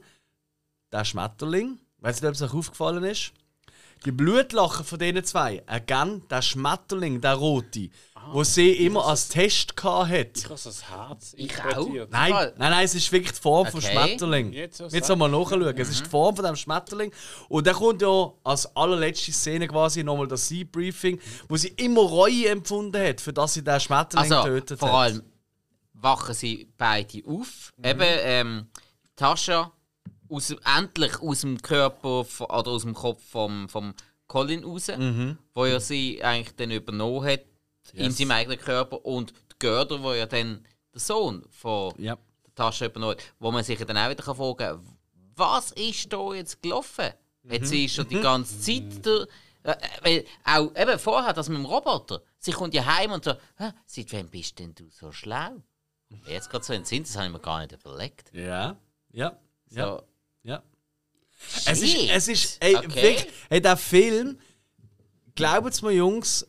der 0.93 1.03
Schmetterling. 1.03 1.77
Weißt 1.97 2.23
du, 2.23 2.27
ob 2.27 2.33
es 2.33 2.41
euch 2.41 2.53
aufgefallen 2.53 3.03
ist? 3.03 3.33
Die 4.05 4.11
Blutlachen 4.11 4.85
von 4.85 4.97
diesen 4.97 5.23
zwei 5.25 5.61
ergeben 5.67 6.25
der 6.29 6.41
Schmetterling, 6.41 7.19
der 7.19 7.33
rote, 7.33 7.89
wo 8.31 8.43
sie 8.45 8.71
immer 8.85 9.05
als 9.05 9.27
Test 9.27 9.73
hatte. 9.83 10.31
Ich 10.35 10.45
habe 10.45 10.57
so 10.57 10.69
das 10.69 10.89
Herz 10.89 11.33
Ich 11.35 11.51
interpretiert. 11.51 12.09
Nein, 12.11 12.31
nein, 12.31 12.53
nein, 12.57 12.85
es 12.85 12.95
ist 12.95 13.11
wirklich 13.11 13.33
die 13.33 13.41
Form 13.41 13.67
vom 13.67 13.79
Okay. 13.79 13.91
Schmetterling. 13.91 14.53
Jetzt 14.53 14.79
Jetzt 14.79 15.09
mal 15.15 15.27
nachschauen. 15.29 15.77
Es 15.77 15.89
ist 15.89 16.05
die 16.05 16.09
Form 16.09 16.35
von 16.35 16.45
dem 16.45 16.55
Schmetterling. 16.55 17.11
Und 17.49 17.67
dann 17.67 17.75
kommt 17.75 18.01
ja 18.01 18.31
als 18.43 18.73
allerletzte 18.75 19.33
Szene 19.33 19.67
quasi 19.67 20.03
nochmal 20.03 20.27
das 20.27 20.47
Debriefing, 20.47 21.19
wo 21.49 21.57
sie 21.57 21.69
immer 21.69 22.01
Reue 22.01 22.47
empfunden 22.47 23.01
hat, 23.05 23.19
für 23.19 23.33
das 23.33 23.53
sie 23.55 23.63
den 23.63 23.79
Schmetterling 23.79 24.31
Also, 24.31 24.43
getötet 24.47 24.79
vor 24.79 24.89
hat. 24.89 24.95
allem 24.95 25.23
wachen 25.93 26.33
sie 26.33 26.71
beide 26.77 27.21
auf. 27.27 27.73
Mhm. 27.77 27.85
Eben, 27.85 28.01
ähm, 28.21 28.67
Tascha 29.17 29.73
aus, 30.29 30.51
endlich 30.77 31.19
aus 31.21 31.41
dem 31.41 31.61
Körper 31.61 32.19
oder 32.39 32.71
aus 32.71 32.83
dem 32.83 32.93
Kopf 32.93 33.21
vom, 33.23 33.67
vom 33.69 33.93
Colin 34.27 34.63
raus, 34.63 34.87
wo 35.53 35.65
ja 35.65 35.79
sie 35.79 36.23
eigentlich 36.23 36.55
dann 36.55 36.71
übernommen 36.71 37.25
hat 37.25 37.41
in 37.93 37.99
Mhm. 37.99 38.03
Yes. 38.05 38.17
seinem 38.17 38.31
eigenen 38.31 38.59
Körper 38.59 39.03
und 39.05 39.31
die 39.51 39.55
Görder, 39.59 40.03
wo 40.03 40.13
ja 40.13 40.25
dann 40.27 40.63
der 40.93 40.99
Sohn 41.01 41.43
von 41.49 41.93
Ja. 41.97 42.15
der 42.45 42.55
Tasche 42.55 42.85
übernommen 42.85 43.13
hat, 43.17 43.23
wo 43.39 43.51
man 43.51 43.63
sich 43.63 43.79
dann 43.83 43.97
auch 43.97 44.09
wieder 44.09 44.23
fragen 44.23 44.57
kann, 44.57 44.97
was 45.35 45.71
ist 45.71 46.11
da 46.13 46.33
jetzt 46.33 46.61
gelaufen? 46.61 47.11
Hat 47.49 47.65
sie 47.65 47.89
schon 47.89 48.07
die 48.07 48.19
ganze 48.21 48.59
Zeit 48.59 49.03
der, 49.05 49.27
äh, 49.63 49.71
äh, 49.71 49.77
weil 50.03 50.25
auch 50.43 50.75
eben 50.75 50.99
vorher, 50.99 51.33
das 51.33 51.49
mit 51.49 51.57
dem 51.57 51.65
Roboter, 51.65 52.21
sie 52.37 52.51
kommt 52.51 52.73
ja 52.75 52.85
heim 52.85 53.11
und 53.11 53.23
so, 53.23 53.31
«Hä, 53.57 53.71
seit 53.85 54.13
wann 54.13 54.29
bist 54.29 54.59
denn 54.59 54.75
du 54.75 54.87
so 54.91 55.11
schlau? 55.11 55.63
Jetzt 56.27 56.49
gerade 56.49 56.63
so 56.65 56.73
in 56.73 56.81
den 56.81 56.85
Sinn, 56.85 57.03
das 57.03 57.15
habe 57.15 57.27
ich 57.27 57.31
mir 57.33 57.39
gar 57.39 57.59
nicht 57.61 57.71
überlegt. 57.71 58.31
Ja. 58.33 58.75
Ja. 59.11 59.31
Ja. 59.31 59.37
So, 59.69 59.77
ja. 59.79 60.01
Es 61.65 61.81
ist, 61.81 61.95
es 62.09 62.27
ist, 62.27 62.57
ey, 62.63 62.75
Okay. 62.75 62.87
wirklich, 62.87 63.27
hey, 63.49 63.61
der 63.61 63.77
Film, 63.77 64.39
glaubt 65.35 65.81
mir, 65.81 65.91
Jungs, 65.91 66.45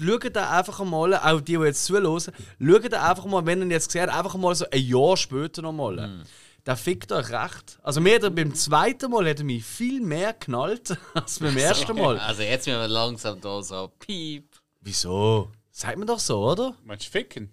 schaut 0.00 0.34
da 0.36 0.56
einfach 0.58 0.82
mal, 0.84 1.14
auch 1.16 1.40
die, 1.40 1.56
die 1.56 1.64
jetzt 1.64 1.84
zuhören, 1.84 2.20
schaut 2.60 2.92
da 2.92 3.10
einfach 3.10 3.24
mal, 3.26 3.44
wenn 3.46 3.58
ihr 3.60 3.66
ihn 3.66 3.70
jetzt 3.70 3.88
gesehen 3.88 4.02
habt, 4.02 4.16
einfach 4.16 4.36
mal 4.36 4.54
so 4.54 4.64
ein 4.70 4.80
Jahr 4.82 5.16
später 5.16 5.62
nochmal. 5.62 5.98
Hm. 6.02 6.22
Der 6.66 6.76
fickt 6.76 7.10
euch 7.10 7.30
recht. 7.30 7.78
Also 7.82 8.00
mir 8.02 8.20
hat 8.22 8.34
beim 8.34 8.54
zweiten 8.54 9.10
Mal 9.10 9.28
hat 9.30 9.38
er 9.38 9.44
mich 9.44 9.64
viel 9.64 10.00
mehr 10.00 10.34
knallt 10.34 10.96
als 11.14 11.38
beim 11.38 11.56
ersten 11.56 11.96
Mal. 11.96 12.18
also 12.18 12.42
jetzt 12.42 12.66
müssen 12.66 12.80
wir 12.80 12.88
langsam 12.88 13.40
da 13.40 13.62
so 13.62 13.90
piep. 13.98 14.46
Wieso? 14.80 15.50
Sagt 15.70 15.96
man 15.98 16.06
doch 16.06 16.18
so, 16.18 16.38
oder? 16.50 16.74
Meinst 16.84 17.06
du 17.06 17.10
ficken? 17.10 17.50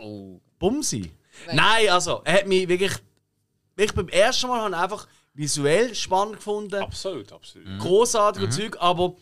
Oh. 0.00 0.40
Bumsi. 0.58 1.10
Nein. 1.52 1.88
also, 1.90 2.20
er 2.24 2.34
hat 2.34 2.46
mich 2.46 2.68
wirklich. 2.68 2.92
Ich 3.76 3.92
beim 3.92 4.08
ersten 4.08 4.48
Mal 4.48 4.60
habe 4.60 4.76
einfach 4.76 5.06
visuell 5.38 5.94
spannend 5.94 6.36
gefunden. 6.36 6.82
Absolut, 6.82 7.32
absolut. 7.32 7.78
großartiger 7.78 8.50
Zeug, 8.50 8.76
aber 8.80 9.14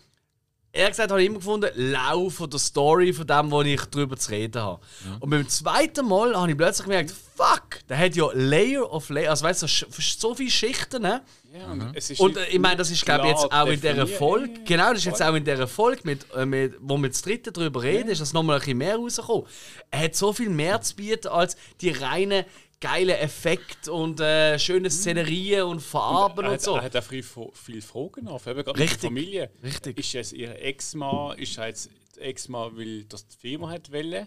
ehrlich 0.72 0.92
gesagt 0.92 1.10
habe 1.10 1.20
ich 1.20 1.26
immer 1.26 1.38
gefunden, 1.38 1.70
lau 1.74 2.30
von 2.30 2.48
der 2.48 2.58
Story 2.58 3.12
von 3.12 3.26
dem, 3.26 3.50
wo 3.50 3.62
ich 3.62 3.80
drüber 3.82 4.16
zu 4.16 4.30
reden 4.30 4.62
habe. 4.62 4.80
Und 5.20 5.30
beim 5.30 5.46
zweiten 5.48 6.06
Mal 6.06 6.34
habe 6.34 6.50
ich 6.50 6.56
plötzlich 6.56 6.84
gemerkt, 6.84 7.10
fuck, 7.10 7.86
der 7.88 7.98
hat 7.98 8.16
ja 8.16 8.28
Layer 8.32 8.90
of 8.90 9.10
Layer, 9.10 9.30
also 9.30 9.44
weißt 9.44 9.62
du, 9.62 9.66
so, 9.66 10.34
viele 10.34 10.50
Schichten, 10.50 11.02
ne? 11.02 11.22
Ja, 11.52 11.90
ist 11.94 12.20
Und 12.20 12.36
ich 12.50 12.58
meine, 12.58 12.76
das 12.76 12.90
ist 12.90 13.04
glaube 13.04 13.26
ich 13.26 13.30
jetzt 13.30 13.50
auch 13.50 13.66
in 13.66 13.80
dieser. 13.80 14.06
Folge, 14.06 14.52
Ja, 14.52 14.58
ja, 14.58 14.64
genau, 14.66 14.88
das 14.90 14.98
ist 14.98 15.04
jetzt 15.06 15.22
auch 15.22 15.34
in 15.34 15.44
dieser 15.44 15.66
Folge, 15.66 16.02
mit, 16.04 16.26
äh, 16.34 16.44
mit, 16.44 16.74
wo 16.80 16.98
wir 16.98 17.08
das 17.08 17.22
dritte 17.22 17.50
darüber 17.50 17.82
reden, 17.82 18.10
ist 18.10 18.20
das 18.20 18.34
nochmal 18.34 18.56
ein 18.56 18.60
bisschen 18.60 18.78
mehr 18.78 18.96
rausgekommen. 18.96 19.46
Er 19.90 20.00
hat 20.00 20.14
so 20.14 20.34
viel 20.34 20.50
mehr 20.50 20.80
zu 20.82 20.96
bieten 20.96 21.28
als 21.28 21.56
die 21.80 21.90
reinen 21.90 22.44
geilen 22.80 23.16
Effekte 23.16 23.92
und 23.92 24.20
äh, 24.20 24.58
schöne 24.58 24.90
Szenerien 24.90 25.64
und 25.64 25.80
Farben 25.80 26.44
er 26.44 26.48
und 26.48 26.54
hat, 26.54 26.62
so. 26.62 26.76
Er 26.76 26.82
hat 26.82 26.96
auch 26.96 27.02
viel, 27.02 27.22
viel 27.22 27.82
Fragen 27.82 28.28
auf, 28.28 28.46
eben 28.46 28.62
gerade 28.64 28.78
Richtig. 28.78 29.00
der 29.00 29.08
Familie. 29.10 29.50
Richtig. 29.62 29.98
Ist 29.98 30.14
es 30.14 30.32
ihr 30.32 30.60
Ex-Mann? 30.62 31.38
Ist 31.38 31.58
er 31.58 31.68
jetzt 31.68 31.90
die 32.16 32.20
Ex-Mann, 32.20 32.76
weil 32.76 33.04
das 33.04 33.26
die 33.26 33.36
Firma 33.36 33.70
hat 33.70 33.92
wollen? 33.92 34.26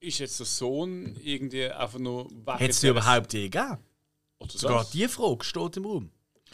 Ist 0.00 0.18
jetzt 0.18 0.38
der 0.40 0.46
Sohn 0.46 1.16
irgendwie 1.22 1.66
einfach 1.66 1.98
nur 1.98 2.28
wegen 2.30 2.58
Hätte 2.58 2.70
es 2.70 2.82
überhaupt 2.82 3.32
je 3.32 3.48
gegeben? 3.48 3.78
Oder 4.38 4.50
Sogar 4.50 4.78
das? 4.78 4.90
die 4.90 5.06
Frage 5.06 5.44
steht 5.44 5.76
im 5.76 5.84
Raum. 5.84 6.10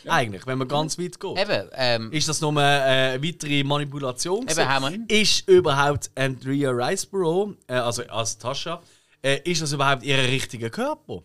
Eigentlich, 0.06 0.46
wenn 0.46 0.58
man 0.58 0.68
ganz 0.68 0.98
weit 0.98 1.18
geht. 1.18 1.38
Eben, 1.38 1.68
ähm, 1.72 2.12
Ist 2.12 2.28
das 2.28 2.40
nur 2.40 2.50
eine 2.56 3.18
weitere 3.22 3.64
Manipulation? 3.64 4.46
Eben, 4.48 4.68
haben 4.68 5.06
Ist 5.08 5.48
überhaupt 5.48 6.10
Andrea 6.14 6.70
Riceborough, 6.70 7.56
äh, 7.66 7.74
also 7.74 8.02
als 8.04 8.38
Tascha, 8.38 8.82
äh, 9.22 9.40
ist 9.44 9.62
das 9.62 9.72
überhaupt 9.72 10.02
ihr 10.02 10.18
richtiger 10.18 10.70
Körper? 10.70 11.22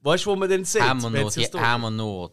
Weißt 0.00 0.26
du, 0.26 0.30
wo 0.30 0.36
man 0.36 0.48
den 0.48 0.64
sieht? 0.64 0.82
haben, 0.82 1.02
wir 1.02 1.10
nur, 1.10 1.28
es 1.28 1.34
die, 1.34 1.58
haben 1.58 1.82
wir 1.82 1.90
nur 1.90 2.32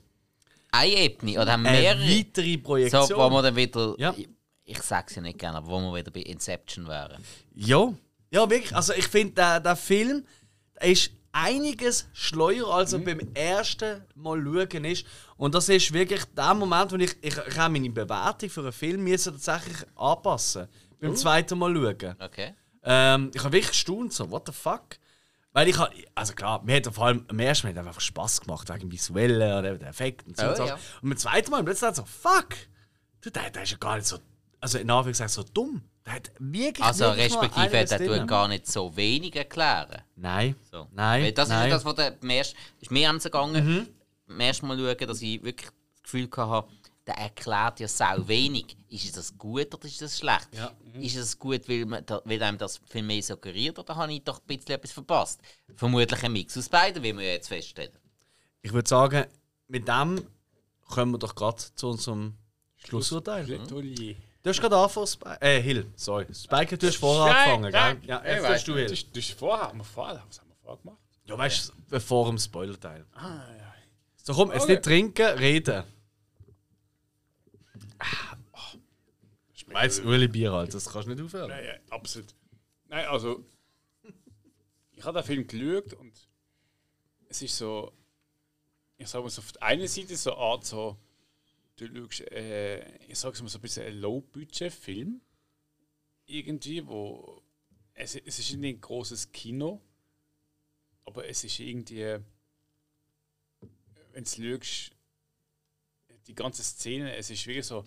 eine 0.72 0.92
Ebene 0.92 1.42
oder 1.42 1.54
haben 1.54 1.64
wir 1.64 1.70
eine 1.70 1.80
mehrere? 1.80 2.10
weitere 2.10 2.58
Projektion. 2.58 3.08
So, 3.08 3.18
wo 3.18 3.30
wir 3.30 3.42
dann 3.42 3.56
wieder. 3.56 3.96
Ja. 3.98 4.14
Ich, 4.18 4.30
ich 4.66 4.82
sag's 4.82 5.16
ja 5.16 5.22
nicht 5.22 5.40
gerne, 5.40 5.58
aber 5.58 5.68
wo 5.68 5.80
wir 5.80 6.00
wieder 6.00 6.12
bei 6.12 6.22
Inception 6.22 6.88
wären. 6.88 7.24
Ja, 7.54 7.94
ja 8.32 8.50
wirklich. 8.50 8.76
Also 8.76 8.94
ich 8.94 9.08
finde, 9.08 9.34
der, 9.34 9.60
der 9.60 9.76
Film 9.76 10.24
der 10.80 10.90
ist 10.90 11.12
einiges 11.32 12.08
schleuer, 12.14 12.68
als 12.68 12.94
er 12.94 13.00
beim 13.00 13.20
ersten 13.34 14.04
Mal 14.16 14.44
schauen 14.44 14.86
ist. 14.86 15.06
Und 15.38 15.56
das 15.56 15.70
ist 15.70 15.94
wirklich 15.94 16.24
der 16.36 16.54
Moment, 16.54 16.92
wo 16.92 16.96
ich, 16.96 17.16
ich, 17.22 17.38
ich 17.38 17.58
meine 17.58 17.90
Bewertung 17.90 18.50
für 18.50 18.62
einen 18.62 18.72
Film 18.72 19.04
müssen 19.04 19.34
tatsächlich 19.34 19.78
anpassen 19.96 20.68
beim 21.00 21.16
zweiten 21.16 21.58
Mal 21.58 21.74
schauen. 21.74 22.16
Okay. 22.20 22.54
Ähm, 22.92 23.30
ich 23.36 23.44
habe 23.44 23.54
wirklich 23.54 23.70
gestaunt, 23.70 24.12
so, 24.14 24.32
what 24.32 24.48
the 24.48 24.52
fuck? 24.52 24.98
Weil 25.54 25.68
ich 25.68 25.78
habe, 25.78 25.94
also 26.16 26.34
klar, 26.34 26.64
mir 26.64 26.78
hat 26.78 26.94
vor 26.94 27.06
allem 27.06 27.24
am 27.28 27.38
ersten 27.40 27.68
Mal 27.74 27.78
einfach 27.78 28.02
Spaß 28.02 28.42
gemacht, 28.42 28.68
wegen 28.74 28.92
Visuellen 28.92 29.60
oder 29.60 29.78
den 29.78 29.88
Effekten 29.88 30.32
und 30.32 30.38
so. 30.38 30.46
Oh, 30.46 30.50
und, 30.50 30.56
so. 30.58 30.66
ja. 30.66 30.74
und 31.02 31.10
beim 31.10 31.18
zweiten 31.18 31.52
Mal 31.52 31.64
plötzlich 31.64 31.94
so, 31.96 32.04
fuck! 32.04 32.50
Du, 33.22 33.30
der, 33.30 33.52
der 33.52 33.64
ist 33.64 33.72
ja 33.72 33.78
gar 33.78 33.96
nicht 33.96 34.08
so, 34.08 34.18
also 34.60 34.80
in 34.80 34.90
Anführungszeichen 34.90 35.30
so 35.30 35.44
dumm. 35.44 35.84
Der 36.06 36.14
hat 36.14 36.32
wirklich 36.40 36.84
Also, 36.84 37.06
wirklich 37.06 37.26
respektive, 37.26 37.86
der 37.86 38.20
tut 38.20 38.28
gar 38.28 38.48
nicht 38.48 38.66
so 38.66 38.96
wenig 38.96 39.36
erklären. 39.36 40.02
Nein, 40.16 40.56
So. 40.72 40.88
nein, 40.92 41.24
Weil 41.26 41.32
das 41.34 41.50
nein. 41.50 41.60
Mhm. 41.70 41.76
ist 41.76 41.86
das, 41.86 41.86
was 41.86 41.96
der 41.96 42.24
ist 42.82 42.92
mir 42.92 43.10
angegangen, 43.10 43.88
beim 44.28 44.40
ersten 44.40 44.68
Mal 44.68 44.78
schauen, 44.78 45.08
dass 45.08 45.22
ich 45.22 45.44
wirklich 45.44 45.70
das 45.94 46.04
Gefühl 46.04 46.28
hatte, 46.36 46.68
der 47.10 47.18
erklärt 47.18 47.80
ja 47.80 47.88
sau 47.88 48.28
wenig. 48.28 48.78
Ist 48.90 49.18
das 49.18 49.36
gut 49.38 49.74
oder 49.74 49.86
ist 49.86 50.02
das 50.02 50.18
schlecht? 50.20 50.48
Ja. 50.52 50.72
Ist 50.94 51.16
es 51.16 51.38
gut, 51.38 51.68
weil, 51.68 51.86
man 51.86 52.06
da, 52.06 52.22
weil 52.26 52.42
einem 52.44 52.58
das 52.58 52.80
viel 52.88 53.04
mehr 53.04 53.22
suggeriert 53.24 53.78
oder 53.80 53.96
habe 53.96 54.14
ich 54.14 54.24
doch 54.24 54.40
ein 54.40 54.46
bisschen 54.58 54.72
etwas 54.76 54.92
verpasst? 54.92 55.42
Vermutlich 55.76 56.24
ein 56.24 56.32
Mix 56.32 56.58
aus 56.58 56.70
beiden, 56.70 57.02
wie 57.04 57.16
wir 57.16 57.24
ja 57.26 57.32
jetzt 57.34 57.48
feststellen. 57.48 57.92
Ich 58.62 58.72
würde 58.74 58.88
sagen, 58.88 59.26
mit 59.68 59.88
dem 59.88 60.22
kommen 60.88 61.12
wir 61.14 61.18
doch 61.18 61.34
gerade 61.36 61.62
zu 61.76 61.90
unserem 61.90 62.36
Schlussurteil. 62.78 63.46
Plädoyer. 63.46 64.16
Du 64.42 64.50
hast 64.50 64.62
gerade 64.62 64.78
angefangen, 64.78 65.08
Spike. 65.08 65.42
Äh, 65.42 65.62
Hill, 65.62 65.92
sorry. 65.96 66.26
Spike, 66.34 66.78
du 66.78 66.88
hast 66.88 66.96
vorher 66.98 67.36
angefangen, 67.36 67.72
gell? 67.72 68.10
Ja, 68.10 68.24
jetzt 68.26 68.44
weißt 68.44 68.50
hast 68.54 68.68
du 68.68 68.72
du, 68.74 68.78
Hill. 68.80 68.88
das, 68.90 69.06
das 69.12 69.18
ist 69.26 69.32
vorher, 69.38 69.68
haben 69.68 69.78
wir 69.80 69.84
vorher, 69.84 70.24
was 70.28 70.40
haben 70.40 70.50
wir 70.50 70.56
vorher 70.62 70.82
gemacht? 70.82 70.98
Ja, 71.26 71.38
weißt 71.38 71.70
du, 71.70 71.74
bevor 71.90 72.28
dem 72.28 72.38
Spoiler-Teil. 72.38 73.06
Ah, 73.14 73.42
ja. 73.58 73.74
So, 74.24 74.34
komm, 74.34 74.52
jetzt 74.52 74.64
Okay. 74.64 74.72
nicht 74.74 74.84
trinken, 74.84 75.26
reden. 75.38 75.84
Weißt 79.68 80.00
du, 80.00 80.10
Uli 80.10 80.28
Bier, 80.28 80.52
Alter, 80.52 80.74
das 80.74 80.90
kannst 80.90 81.08
du 81.08 81.14
nicht 81.14 81.24
aufhören. 81.24 81.50
Nein, 81.50 81.66
ja, 81.66 81.74
absolut. 81.90 82.34
Nein, 82.88 83.06
also, 83.06 83.46
ich 84.94 85.04
habe 85.04 85.20
den 85.20 85.26
Film 85.26 85.48
geschaut 85.48 85.94
und 85.94 86.28
es 87.28 87.42
ist 87.42 87.58
so, 87.58 87.94
ich 88.98 89.08
sage 89.08 89.24
mal 89.24 89.30
so, 89.30 89.42
auf 89.42 89.52
der 89.52 89.64
einen 89.64 89.88
Seite 89.88 90.18
so 90.18 90.34
eine 90.34 90.42
Art 90.42 90.66
so, 90.66 90.98
du 91.76 91.88
schaust, 91.88 92.22
äh, 92.32 92.98
ich 93.06 93.18
sage 93.18 93.42
mal 93.42 93.50
so 93.50 93.60
ein 93.60 93.62
bisschen 93.62 93.86
ein 93.86 94.00
Low-Budget-Film. 94.00 95.22
Irgendwie, 96.26 96.86
wo, 96.86 97.42
es, 97.94 98.16
es 98.16 98.40
ist 98.40 98.54
nicht 98.56 98.78
ein 98.78 98.82
großes 98.82 99.32
Kino, 99.32 99.82
aber 101.06 101.28
es 101.28 101.44
ist 101.44 101.60
irgendwie, 101.60 102.18
wenn 104.14 104.24
du 104.24 104.60
schaust, 104.60 104.92
die 106.30 106.36
ganze 106.36 106.64
Szene, 106.64 107.16
es 107.16 107.32
ist 107.32 107.46
wirklich 107.48 107.66
so, 107.66 107.84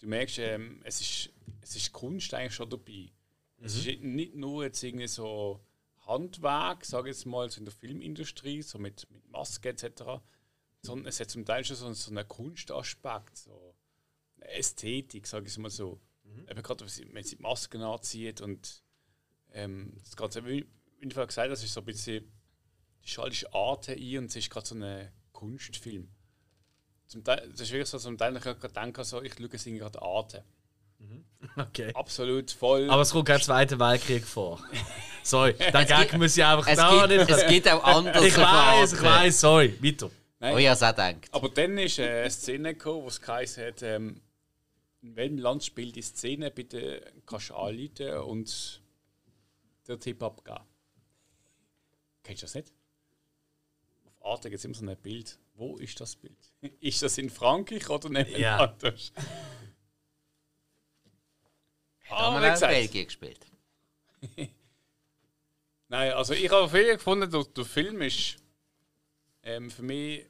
du 0.00 0.06
merkst, 0.06 0.38
ähm, 0.38 0.82
es, 0.84 1.00
ist, 1.00 1.30
es 1.62 1.76
ist 1.76 1.92
Kunst 1.92 2.32
eigentlich 2.34 2.54
schon 2.54 2.68
dabei. 2.68 3.10
Es 3.58 3.74
ist 3.74 4.02
nicht 4.02 4.34
nur 4.34 4.64
jetzt 4.64 4.82
irgendwie 4.82 5.08
so 5.08 5.64
Handwerk, 6.06 6.84
sage 6.84 7.08
ich 7.08 7.16
jetzt 7.16 7.24
mal, 7.24 7.50
so 7.50 7.58
in 7.58 7.64
der 7.64 7.72
Filmindustrie, 7.72 8.60
so 8.60 8.78
mit, 8.78 9.10
mit 9.10 9.26
Maske 9.30 9.70
etc., 9.70 10.20
sondern 10.82 11.06
es 11.08 11.18
hat 11.18 11.30
zum 11.30 11.46
Teil 11.46 11.64
schon 11.64 11.74
so, 11.74 11.90
so 11.92 12.10
einen 12.10 12.28
Kunstaspekt, 12.28 13.38
so 13.38 13.74
eine 14.36 14.50
Ästhetik, 14.50 15.26
sage 15.26 15.46
ich 15.48 15.58
mal 15.58 15.70
so. 15.70 15.98
Eben 16.48 16.62
gerade, 16.62 16.80
wenn 16.82 16.88
sie, 16.88 17.22
sie 17.22 17.36
die 17.36 17.42
Masken 17.42 17.80
anzieht 17.80 18.42
und 18.42 18.84
ähm, 19.52 19.94
das 20.04 20.16
Ganze, 20.16 20.44
wie 20.44 20.66
ich 21.00 21.14
vorher 21.14 21.26
gesagt 21.26 21.44
habe, 21.44 21.50
das 21.50 21.64
ist 21.64 21.72
so 21.72 21.80
ein 21.80 21.86
bisschen, 21.86 22.30
die 23.02 23.08
schaltest 23.08 23.54
Arte 23.54 23.92
ein 23.92 24.18
und 24.18 24.26
es 24.26 24.36
ist 24.36 24.50
gerade 24.50 24.66
so 24.66 24.74
ein 24.74 25.10
Kunstfilm. 25.32 26.10
Zum 27.06 27.22
Teil, 27.22 27.48
das 27.50 27.60
ist 27.60 27.72
wirklich 27.72 27.88
so, 27.88 27.98
zum 27.98 28.18
Teil 28.18 28.36
ich 28.36 28.42
gerade 28.42 28.68
denken, 28.68 29.04
so, 29.04 29.22
ich 29.22 29.34
schaue 29.34 29.48
es 29.52 29.64
gerade 29.64 30.02
Arte. 30.02 30.44
Okay. 31.56 31.92
Absolut 31.94 32.50
voll. 32.50 32.90
Aber 32.90 33.02
es 33.02 33.10
kommt 33.10 33.26
kein 33.28 33.40
Zweiter 33.40 33.78
Weltkrieg 33.78 34.24
vor. 34.24 34.62
Sorry, 35.22 35.54
den 35.54 35.86
Gag 35.86 36.12
muss 36.14 36.36
ich 36.36 36.44
einfach 36.44 36.66
Es 36.66 36.76
da 36.76 37.06
gibt, 37.06 37.28
nicht. 37.28 37.30
es 37.30 37.46
gibt 37.46 37.68
auch 37.68 37.82
andere 37.84 38.26
Ich 38.26 38.36
weiß, 38.36 38.92
ich 38.92 39.02
weiß, 39.02 39.40
sorry, 39.40 39.76
weiter. 39.82 40.10
Nein. 40.38 40.54
Oh 40.54 40.58
ja, 40.58 40.72
es 40.72 40.82
auch 40.82 40.92
denkt. 40.92 41.28
Aber 41.32 41.48
dann 41.48 41.78
ist 41.78 41.98
äh, 41.98 42.20
eine 42.20 42.30
Szene 42.30 42.74
gekommen, 42.74 43.02
wo 43.02 43.08
es 43.08 43.20
geheißen 43.20 43.66
hat, 43.66 43.82
ähm, 43.82 44.20
in 45.02 45.16
welchem 45.16 45.38
Land 45.38 45.64
spielt 45.64 45.96
die 45.96 46.02
Szene, 46.02 46.50
bitte 46.50 47.12
kannst 47.26 47.50
du 47.50 47.54
anrufen 47.54 48.18
und 48.28 48.82
den 49.88 50.00
Tipp 50.00 50.22
abgeben. 50.22 50.60
Kennst 52.22 52.42
du 52.42 52.46
das 52.46 52.54
nicht? 52.54 52.72
Auf 54.04 54.24
Arte 54.32 54.50
gibt 54.50 54.58
es 54.58 54.64
immer 54.64 54.74
so 54.74 54.86
ein 54.86 54.96
Bild. 54.96 55.38
Wo 55.56 55.76
ist 55.78 55.98
das 56.00 56.16
Bild? 56.16 56.36
Ist 56.80 57.02
das 57.02 57.16
in 57.18 57.30
Frankreich 57.30 57.88
oder 57.88 58.08
nicht 58.10 58.36
Ja. 58.36 58.58
anders? 58.58 59.12
Haben 62.08 62.36
Ah, 62.36 62.40
wir 62.40 62.54
auch. 62.54 62.60
Belgien 62.60 63.06
gespielt. 63.06 63.46
Nein, 65.88 66.12
also 66.12 66.34
ich 66.34 66.50
habe 66.50 66.68
viel 66.68 66.94
gefunden, 66.94 67.30
der, 67.30 67.44
der 67.44 67.64
Film 67.64 68.02
ist 68.02 68.36
ähm, 69.42 69.70
für 69.70 69.82
mich 69.82 70.26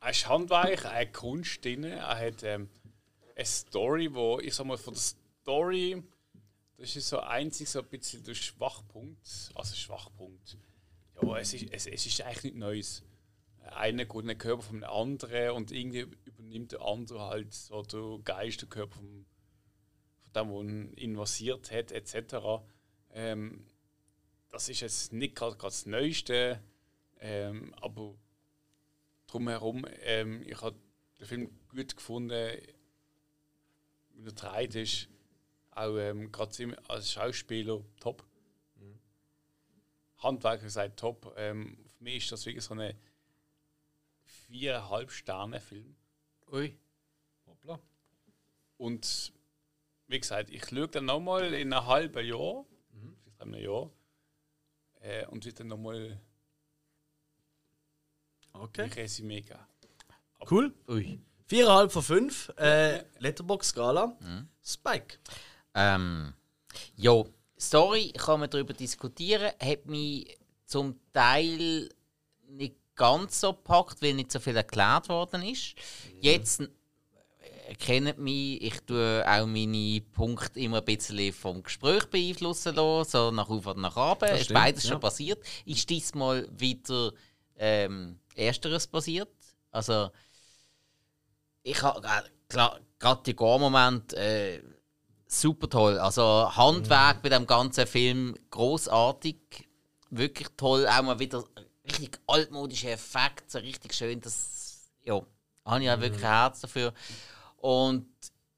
er 0.00 0.10
ist 0.10 0.28
Handwerk, 0.28 0.84
er 0.84 1.00
hat 1.00 1.12
Kunst 1.14 1.64
drin, 1.64 1.84
er 1.84 2.18
hat 2.18 2.42
ähm, 2.42 2.68
eine 3.34 3.46
Story, 3.46 4.12
wo 4.12 4.38
ich 4.40 4.54
sag 4.54 4.66
mal 4.66 4.76
von 4.76 4.94
der 4.94 5.02
Story, 5.02 6.02
das 6.76 6.94
ist 6.96 7.08
so 7.08 7.20
einzig 7.20 7.68
so 7.70 7.78
ein 7.80 7.86
bisschen 7.86 8.22
der 8.24 8.34
Schwachpunkt, 8.34 9.50
also 9.54 9.74
Schwachpunkt. 9.74 10.58
Ja, 11.26 11.38
es 11.38 11.54
ist, 11.54 11.66
es, 11.70 11.86
es 11.86 12.06
ist 12.06 12.20
eigentlich 12.20 12.44
nichts 12.44 12.58
Neues. 12.58 13.02
Einer 13.70 14.04
geht 14.04 14.20
in 14.20 14.28
den 14.28 14.38
Körper 14.38 14.62
vom 14.62 14.84
anderen 14.84 15.50
und 15.52 15.72
irgendwie 15.72 16.06
übernimmt 16.26 16.72
der 16.72 16.82
andere 16.82 17.20
halt 17.20 17.54
so 17.54 17.82
den 17.82 18.24
Geist, 18.24 18.60
den 18.60 18.68
Körper 18.68 18.96
vom, 18.96 19.24
von 20.20 20.32
dem, 20.34 20.48
der 20.50 20.60
ihn 20.60 20.92
invasiert 20.94 21.70
hat, 21.70 21.92
etc. 21.92 22.62
Ähm, 23.12 23.66
das 24.50 24.68
ist 24.68 24.80
jetzt 24.80 25.12
nicht 25.12 25.34
gerade 25.34 25.56
gerade 25.56 25.72
das 25.72 25.86
Neueste, 25.86 26.60
ähm, 27.20 27.74
aber 27.80 28.14
drumherum, 29.26 29.86
ähm, 30.02 30.42
ich 30.46 30.60
habe 30.60 30.76
den 31.18 31.26
Film 31.26 31.50
gut 31.70 31.96
gefunden, 31.96 32.58
wie 34.10 34.26
er 34.26 34.32
dreht 34.32 34.74
ist, 34.74 35.08
auch 35.70 35.96
ähm, 35.96 36.30
gerade 36.30 36.76
als 36.88 37.10
Schauspieler 37.10 37.82
top. 37.98 38.24
Handwerker 40.18 40.70
sagt 40.70 40.98
top. 40.98 41.34
Ähm, 41.36 41.76
für 41.96 42.04
mich 42.04 42.24
ist 42.24 42.32
das 42.32 42.46
wirklich 42.46 42.64
so 42.64 42.74
eine 42.74 42.94
viereinhalb 44.24 45.10
Sterne 45.10 45.60
Film. 45.60 45.96
Ui. 46.50 46.76
Hoppla. 47.46 47.78
Und 48.76 49.32
wie 50.06 50.20
gesagt, 50.20 50.50
ich 50.50 50.66
schaue 50.68 50.88
dann 50.88 51.06
nochmal 51.06 51.52
in 51.54 51.72
einem 51.72 51.86
halben 51.86 52.26
Jahr, 52.26 52.64
vielleicht 53.22 53.40
einem 53.40 53.54
Jahr, 53.54 53.90
äh, 55.00 55.26
und 55.26 55.44
wird 55.44 55.60
dann 55.60 55.68
nochmal 55.68 56.20
Okay. 58.52 58.82
ein 58.82 58.92
Resümee 58.92 59.40
geben. 59.40 59.58
Cool. 60.48 60.72
Ui. 60.88 61.18
Viereinhalb 61.46 61.90
von 61.92 62.02
fünf. 62.02 62.52
Äh, 62.56 63.04
Letterbox-Skala. 63.18 64.16
Spike. 64.62 65.18
Ähm, 65.74 66.34
ja, 66.96 67.24
Story 67.58 68.12
kann 68.16 68.40
man 68.40 68.50
darüber 68.50 68.72
diskutieren, 68.72 69.52
hat 69.60 69.86
mich 69.86 70.38
zum 70.66 70.98
Teil 71.12 71.88
nicht 72.48 72.76
ganz 72.94 73.40
so 73.40 73.52
packt, 73.52 74.02
weil 74.02 74.14
nicht 74.14 74.32
so 74.32 74.38
viel 74.40 74.56
erklärt 74.56 75.08
worden 75.08 75.42
ist. 75.42 75.74
Jetzt 76.20 76.60
äh, 76.60 77.74
kennt 77.78 78.18
mich, 78.18 78.62
ich 78.62 78.80
tue 78.82 79.24
auch 79.26 79.46
meine 79.46 80.00
Punkte 80.12 80.60
immer 80.60 80.78
ein 80.78 80.84
bisschen 80.84 81.32
vom 81.32 81.62
Gespräch 81.62 82.04
beeinflussen 82.06 82.74
lassen, 82.74 83.10
so 83.10 83.30
nach 83.30 83.48
oben 83.48 83.68
und 83.68 83.80
nach. 83.80 84.16
Das 84.18 84.32
Ist 84.32 84.44
stimmt, 84.44 84.60
beides 84.60 84.84
ja. 84.84 84.90
schon 84.90 85.00
passiert. 85.00 85.44
Ist 85.64 85.88
diesmal 85.90 86.48
wieder 86.50 87.12
ähm, 87.56 88.18
Ersteres 88.34 88.86
passiert. 88.86 89.32
Also, 89.70 90.10
ich 91.62 91.82
habe 91.82 92.06
klar, 92.48 92.80
gerade 92.98 93.22
die 93.24 93.34
Gore-Moment 93.34 94.12
äh, 94.14 94.62
super 95.40 95.68
toll. 95.68 95.98
Also 95.98 96.22
Handwerk 96.56 97.22
bei 97.22 97.28
dem 97.28 97.46
ganzen 97.46 97.86
Film 97.86 98.34
großartig, 98.50 99.68
wirklich 100.10 100.48
toll. 100.56 100.86
Auch 100.86 101.02
mal 101.02 101.18
wieder 101.18 101.44
richtig 101.84 102.20
altmodische 102.26 102.90
Effekte, 102.90 103.44
so 103.48 103.58
richtig 103.58 103.94
schön. 103.94 104.20
Das 104.20 104.90
ja, 105.02 105.20
habe 105.64 105.82
ich 105.82 105.90
auch 105.90 106.00
wirklich 106.00 106.24
ein 106.24 106.30
Herz 106.30 106.60
dafür. 106.60 106.92
Und 107.56 108.06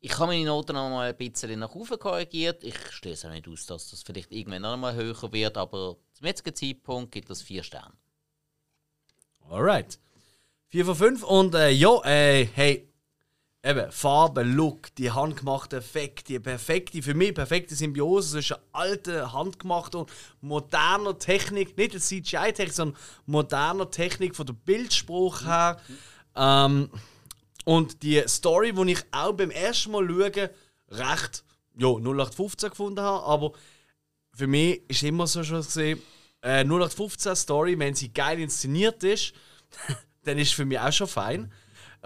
ich 0.01 0.13
habe 0.19 0.29
meine 0.29 0.45
Noten 0.45 0.75
noch 0.75 0.91
mal 0.91 1.09
ein 1.09 1.17
bisschen 1.17 1.59
nach 1.59 1.75
oben 1.75 1.99
korrigiert. 1.99 2.63
Ich 2.63 2.79
schließe 2.91 3.27
auch 3.29 3.33
nicht 3.33 3.49
aus, 3.49 3.67
dass 3.67 3.91
das 3.91 4.03
vielleicht 4.03 4.33
irgendwann 4.33 4.63
noch 4.63 4.77
mal 4.77 4.95
höher 4.95 5.33
wird, 5.33 5.57
aber 5.57 5.97
zum 6.13 6.27
jetzigen 6.27 6.55
Zeitpunkt 6.55 7.13
gibt 7.13 7.31
es 7.31 7.43
vier 7.43 7.63
Sterne. 7.63 7.93
Alright. 9.49 9.99
4 10.69 10.85
von 10.85 10.95
5 10.95 11.23
und 11.23 11.55
äh, 11.55 11.71
ja, 11.71 12.03
äh, 12.05 12.45
hey, 12.45 12.89
eben, 13.67 13.91
Farbe, 13.91 14.43
Look, 14.43 14.95
die 14.95 15.11
handgemachten 15.11 15.81
Effekte, 15.81 16.35
die 16.35 16.41
perfekte, 16.41 17.03
für 17.03 17.15
mich 17.15 17.35
perfekte 17.35 17.75
Symbiose 17.75 18.33
zwischen 18.33 18.57
alter, 18.73 19.33
handgemachter 19.33 20.01
und 20.01 20.13
moderner 20.41 21.19
Technik, 21.19 21.77
nicht 21.77 21.95
der 21.95 22.01
CGI-Technik, 22.01 22.73
sondern 22.73 23.01
moderner 23.27 23.91
Technik 23.91 24.37
von 24.37 24.47
der 24.47 24.55
Bildspruch 24.55 25.45
her. 25.45 25.81
Ähm, 26.37 26.91
und 27.65 28.03
die 28.05 28.23
Story, 28.29 28.73
die 28.73 28.93
ich 28.93 29.05
auch 29.11 29.33
beim 29.33 29.51
ersten 29.51 29.91
Mal 29.91 30.07
schauen, 30.07 30.49
recht, 30.91 31.45
ja, 31.79 31.89
0815 31.89 32.71
gefunden 32.71 33.01
habe, 33.01 33.27
aber 33.27 33.53
für 34.33 34.47
mich 34.47 34.83
ist 34.89 35.03
immer 35.03 35.27
so 35.27 35.43
schon 35.43 35.63
gesehen, 35.63 36.01
äh, 36.43 36.63
0815 36.63 37.35
Story, 37.35 37.79
wenn 37.79 37.95
sie 37.95 38.13
geil 38.13 38.39
inszeniert 38.39 39.03
ist, 39.03 39.33
dann 40.23 40.39
ist 40.39 40.55
für 40.55 40.65
mich 40.65 40.79
auch 40.79 40.93
schon 40.93 41.09
fein. 41.09 41.53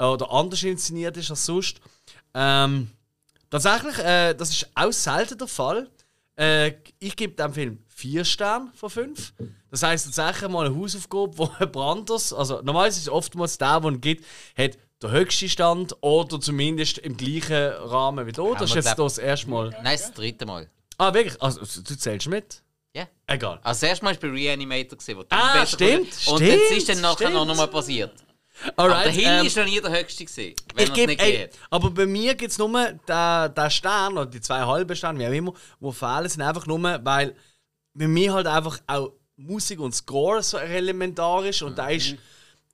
Äh, 0.00 0.04
Oder 0.04 0.30
anders 0.32 0.62
inszeniert 0.62 1.16
ist 1.18 1.30
als 1.30 1.44
sonst. 1.44 1.80
Ähm, 2.34 2.90
tatsächlich, 3.50 3.98
äh, 3.98 4.34
das 4.34 4.50
ist 4.50 4.70
auch 4.74 4.92
selten 4.92 5.36
der 5.38 5.46
Fall. 5.46 5.90
Äh, 6.38 6.72
ich 6.98 7.14
gebe 7.16 7.34
dem 7.34 7.52
Film 7.52 7.84
4 7.88 8.24
Sterne 8.24 8.72
von 8.74 8.88
5. 8.88 9.34
Das 9.70 9.82
heisst 9.82 10.06
tatsächlich 10.06 10.50
mal 10.50 10.66
eine 10.66 10.74
Hausaufgabe, 10.74 11.36
wo 11.36 11.44
jemand 11.60 11.76
anderes, 11.76 12.32
also 12.32 12.56
normalerweise 12.62 12.98
ist 12.98 13.02
es 13.04 13.08
oftmals 13.12 13.58
der, 13.58 13.82
es 13.84 14.00
gibt, 14.00 14.24
hat 14.56 14.78
der 15.02 15.10
höchste 15.10 15.48
Stand 15.48 15.94
oder 16.00 16.40
zumindest 16.40 16.98
im 16.98 17.16
gleichen 17.16 17.54
Rahmen 17.54 18.26
wie 18.26 18.32
du. 18.32 18.54
Das 18.54 18.70
ist 18.70 18.76
jetzt 18.76 18.98
das 18.98 19.18
erste 19.18 19.50
Mal. 19.50 19.70
Nein, 19.82 19.98
das 19.98 20.12
dritte 20.12 20.46
Mal. 20.46 20.68
Ah, 20.98 21.12
wirklich? 21.12 21.40
Also, 21.42 21.60
du 21.60 21.96
zählst 21.96 22.26
mit? 22.26 22.62
Ja. 22.94 23.06
Egal. 23.26 23.60
Also 23.62 23.80
das 23.80 23.82
erste 23.82 24.04
Mal 24.04 24.14
war 24.14 24.20
bei 24.20 24.28
Reanimator, 24.36 24.98
wo 25.16 25.22
du 25.22 25.26
Ah, 25.30 25.64
stimmt, 25.64 26.08
Und 26.26 26.42
stimmt, 26.42 26.60
das 26.70 26.76
ist 26.78 26.88
dann 26.88 27.00
nachher 27.00 27.14
stimmt. 27.14 27.34
noch 27.34 27.46
nochmal 27.46 27.68
passiert. 27.68 28.12
Aber 28.76 28.94
Alright, 28.96 29.06
der 29.06 29.12
Hill 29.12 29.40
ähm, 29.40 29.46
ist 29.46 29.56
noch 29.56 29.64
nie 29.64 29.80
der 29.80 29.90
höchste 29.90 30.24
gewesen, 30.24 30.54
wenn 30.74 30.84
es 30.84 30.96
nicht 30.96 31.20
ey, 31.20 31.32
geht. 31.32 31.58
aber 31.70 31.90
bei 31.90 32.06
mir 32.06 32.34
gibt 32.34 32.52
es 32.52 32.58
nur 32.58 32.68
den, 32.68 33.54
den 33.54 33.70
Stern 33.70 34.12
oder 34.12 34.26
die 34.26 34.40
zwei 34.40 34.60
halben 34.60 34.94
Sterne, 34.96 35.18
wie 35.18 35.26
auch 35.26 35.32
immer, 35.32 35.54
die 35.80 35.92
fehlen, 35.92 36.28
sind 36.28 36.42
einfach 36.42 36.66
nur, 36.66 36.82
weil 37.04 37.34
bei 37.94 38.06
mir 38.06 38.34
halt 38.34 38.46
einfach 38.46 38.78
auch 38.86 39.12
Musik 39.36 39.80
und 39.80 39.94
Score 39.94 40.42
so 40.42 40.58
elementar 40.58 41.44
ist 41.44 41.62
und 41.62 41.78
da 41.78 41.88
ist 41.88 42.16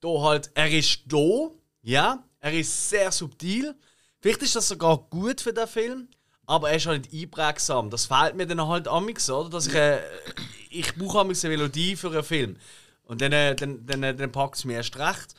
da 0.01 0.09
halt, 0.21 0.51
er 0.55 0.71
ist 0.71 1.01
da, 1.07 1.51
ja, 1.83 2.23
er 2.41 2.53
ist 2.53 2.91
sehr 2.91 3.11
subtil. 3.13 3.75
Vielleicht 4.21 4.43
ist 4.43 4.57
das 4.57 4.69
sogar 4.69 4.99
gut 5.11 5.41
für 5.41 5.53
den 5.53 5.67
Film, 5.67 6.09
aber 6.47 6.71
er 6.71 6.77
ist 6.77 6.87
halt 6.87 7.13
nicht 7.13 7.25
einprägsam. 7.25 7.91
Das 7.91 8.07
fehlt 8.07 8.37
mir 8.37 8.47
dann 8.47 8.67
halt 8.67 8.89
amix, 8.89 9.31
oder? 9.31 9.51
Dass 9.51 9.67
ich, 9.67 9.75
äh, 9.75 10.01
ich 10.71 10.95
brauche 10.95 11.21
amix 11.21 11.45
eine 11.45 11.57
Melodie 11.57 11.97
für 11.97 12.11
einen 12.11 12.23
Film. 12.23 12.57
Und 13.05 13.21
dann, 13.21 13.33
äh, 13.33 13.55
dann, 13.55 13.87
dann, 13.87 14.17
dann 14.17 14.33
packt 14.33 14.57
es 14.57 14.65
mir 14.65 14.75
erst 14.75 14.97
recht. 14.99 15.35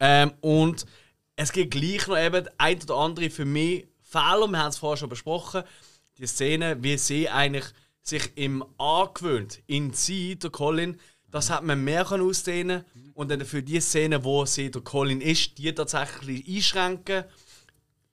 Ähm, 0.00 0.32
und 0.40 0.86
es 1.36 1.52
gibt 1.52 1.72
gleich 1.72 2.06
noch 2.06 2.18
eben 2.18 2.48
ein 2.58 2.82
oder 2.82 2.96
andere 2.96 3.30
für 3.30 3.44
mich 3.44 3.86
Fehler, 4.02 4.46
wir 4.46 4.58
haben 4.58 4.68
es 4.68 4.78
vorher 4.78 4.96
schon 4.96 5.08
besprochen, 5.08 5.64
die 6.18 6.26
Szene, 6.26 6.76
wie 6.80 6.96
sie 6.96 7.28
eigentlich 7.28 7.64
sich 8.02 8.32
im 8.36 8.64
angewöhnt, 8.78 9.60
in 9.66 9.92
sie, 9.92 10.36
der 10.36 10.50
Colin, 10.50 11.00
das 11.30 11.50
hat 11.50 11.64
man 11.64 11.82
mehr 11.82 12.04
können 12.04 12.28
ausdehnen 12.28 12.84
und 13.14 13.30
dann 13.30 13.44
für 13.44 13.62
die 13.62 13.80
Szene, 13.80 14.22
wo 14.22 14.44
sie 14.44 14.70
der 14.70 14.82
Colin 14.82 15.20
ist, 15.20 15.58
die 15.58 15.74
tatsächlich 15.74 16.46
einschränken, 16.46 17.24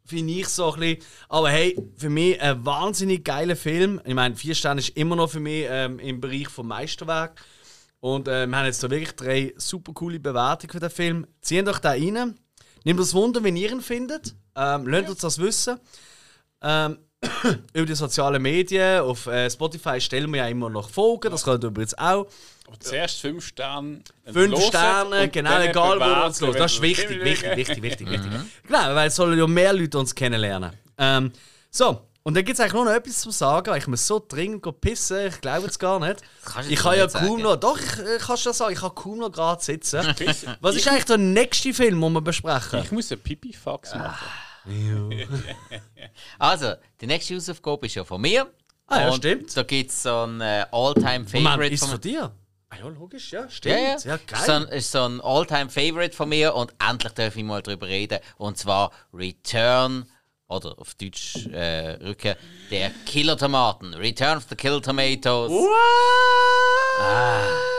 finde 0.04 0.34
ich 0.34 0.48
so 0.48 0.74
ein 0.74 0.80
bisschen. 0.80 1.04
Aber 1.30 1.52
hey, 1.52 1.78
für 1.98 2.10
mich 2.10 2.42
ein 2.42 2.66
wahnsinnig 2.66 3.24
geiler 3.24 3.56
Film. 3.56 4.02
Ich 4.06 4.16
meine, 4.16 4.36
vier 4.36 4.56
Sterne 4.56 4.82
ist 4.82 4.98
immer 4.98 5.16
noch 5.16 5.30
für 5.30 5.40
mich 5.40 5.68
ähm, 5.70 6.00
im 6.00 6.20
Bereich 6.20 6.50
vom 6.50 6.68
Meisterwerk. 6.68 7.40
Und 8.02 8.28
äh, 8.28 8.47
wir 8.47 8.58
haben 8.58 8.66
jetzt 8.66 8.84
da 8.84 8.89
wirklich 8.89 9.16
drei 9.16 9.54
super 9.58 9.93
coole 9.93 10.20
Bewertungen 10.20 10.72
für 10.72 10.80
den 10.80 10.89
Film. 10.89 11.28
Zieht 11.39 11.68
euch 11.68 11.80
da 11.80 11.91
rein. 11.91 12.36
Nehmt 12.84 12.99
uns 12.99 13.14
Wunder, 13.14 13.43
wenn 13.43 13.56
ihr 13.56 13.72
ihn 13.72 13.82
findet. 13.82 14.36
Ähm, 14.56 14.88
lasst 14.88 15.10
uns 15.10 15.20
das 15.20 15.38
wissen. 15.38 15.80
Ähm, 16.64 16.97
über 17.74 17.86
die 17.86 17.93
sozialen 17.93 18.41
Medien. 18.41 19.02
Auf 19.02 19.28
äh, 19.28 19.49
Spotify 19.49 20.02
stellen 20.02 20.32
wir 20.32 20.39
ja 20.39 20.47
immer 20.47 20.70
noch 20.70 20.89
Folgen. 20.89 21.32
Das 21.32 21.43
könnt 21.43 21.64
ihr 21.64 21.68
übrigens 21.68 21.95
auch. 21.95 22.28
Aber 22.68 22.80
zuerst 22.80 23.22
5 23.22 23.45
Sterne. 23.45 24.02
Fünf 24.26 24.58
hören 24.58 24.62
Sterne, 24.62 25.30
genau, 25.30 25.60
egal 25.60 25.99
wo 25.99 26.06
man 26.06 26.32
es 26.32 26.41
los. 26.41 26.56
Das 26.56 26.74
ist 26.74 26.82
wichtig, 26.82 27.24
wichtig, 27.24 27.56
wichtig, 27.56 27.82
wichtig, 27.84 28.10
wichtig. 28.10 28.32
Genau, 28.66 28.95
weil 28.95 29.10
es 29.10 29.16
sollen 29.16 29.38
ja 29.38 29.45
mehr 29.45 29.74
Leute 29.74 29.99
uns 29.99 30.16
kennenlernen. 30.16 30.72
Ähm, 30.97 31.32
so, 31.70 32.08
und 32.24 32.36
dann 32.36 32.45
gibt 32.45 32.55
es 32.55 32.59
eigentlich 32.59 32.74
nur 32.74 32.86
noch 32.86 32.91
etwas 32.91 33.22
zu 33.22 33.32
sagen, 33.32 33.72
weil 33.72 33.80
ich 33.80 33.88
muss 33.88 34.05
so 34.05 34.24
dringend 34.26 34.82
pissen, 34.82 35.28
ich 35.28 35.41
glaube 35.41 35.67
es 35.67 35.80
gar 35.80 35.99
nicht. 35.99 36.22
Kannst 36.45 36.69
du 36.69 36.74
Ich 36.74 36.80
kann 36.80 36.97
ja 36.97 37.05
nicht 37.05 37.15
kaum 37.15 37.28
sagen. 37.28 37.41
noch, 37.41 37.55
doch, 37.55 37.80
ich 37.80 37.99
äh, 37.99 38.17
kann 38.19 38.38
schon 38.38 38.53
sagen, 38.53 38.74
ich 38.74 38.80
kann 38.80 38.93
kaum 38.93 39.17
noch 39.19 39.32
gerade 39.32 39.63
sitzen. 39.63 40.01
Was 40.61 40.76
ist 40.76 40.88
eigentlich 40.88 41.05
der 41.05 41.17
nächste 41.17 41.74
Film, 41.74 41.99
den 41.99 42.13
wir 42.13 42.22
besprechen? 42.22 42.82
Ich 42.84 42.91
muss 42.91 43.11
einen 43.11 43.22
Pipifax 43.22 43.95
machen. 43.95 44.28
Also, 46.38 46.74
die 46.99 47.07
nächste 47.07 47.36
Hausaufgabe 47.36 47.88
ist 47.88 47.95
ja 47.95 48.03
von 48.03 48.22
mir. 48.22 48.47
Ah, 48.86 49.01
ja, 49.01 49.07
Und 49.07 49.15
stimmt. 49.15 49.55
Da 49.55 49.63
gibt 49.63 49.89
es 49.89 50.03
so 50.03 50.24
ein 50.24 50.41
äh, 50.41 50.65
All-Time-Favorite 50.72 51.74
ist 51.74 51.80
von 51.80 51.89
von 51.89 52.01
dir? 52.01 52.32
Ah 52.69 52.78
ja, 52.78 52.88
logisch, 52.88 53.32
ja, 53.32 53.49
stimmt. 53.49 53.76
Ja, 53.76 53.82
ja. 53.82 53.97
ja 53.97 54.17
geil. 54.28 54.39
So 54.45 54.51
ein, 54.51 54.63
ist 54.67 54.91
so 54.91 55.03
ein 55.03 55.19
All-Time-Favorite 55.22 56.15
von 56.15 56.30
mir 56.30 56.53
und 56.55 56.74
endlich 56.86 57.13
darf 57.13 57.36
ich 57.36 57.43
mal 57.43 57.61
drüber 57.61 57.88
reden. 57.88 58.19
Und 58.38 58.57
zwar 58.57 58.91
Return, 59.13 60.05
oder 60.52 60.78
auf 60.78 60.93
Deutsch 60.95 61.47
äh, 61.47 61.91
Rücken, 62.04 62.36
der 62.70 62.91
Killer 63.06 63.38
Tomaten. 63.38 63.94
Return 63.94 64.38
of 64.38 64.45
the 64.49 64.56
Killer 64.56 64.82
Tomatoes. 64.82 65.52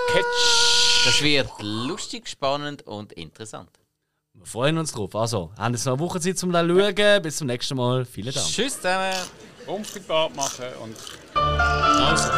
Catch! 0.09 1.05
Das 1.05 1.23
wird 1.23 1.51
lustig, 1.61 2.29
spannend 2.29 2.83
und 2.87 3.13
interessant. 3.13 3.71
Wir 4.35 4.47
freuen 4.47 4.79
uns 4.79 4.93
drauf. 4.93 5.15
Also, 5.15 5.53
haben 5.59 5.75
jetzt 5.75 5.85
noch 5.85 5.93
eine 5.95 6.01
Woche 6.01 6.19
Zeit 6.21 6.39
zum 6.39 6.53
das 6.53 6.67
schauen. 6.67 7.23
Bis 7.23 7.37
zum 7.37 7.47
nächsten 7.47 7.77
Mal. 7.77 8.05
Vielen 8.05 8.33
Dank. 8.33 8.47
Tschüss 8.47 8.77
zusammen. 8.77 9.13
Unfriedbar 9.67 10.31
machen 10.31 10.65
und. 10.83 10.97
Also, 11.35 12.29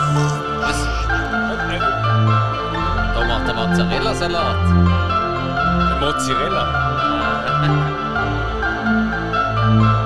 was? 0.61 0.85
Da 3.15 3.24
macht 3.27 3.47
der 3.47 3.55
Mozzarella-Salat. 3.55 4.70
Mozzarella. 6.01 7.20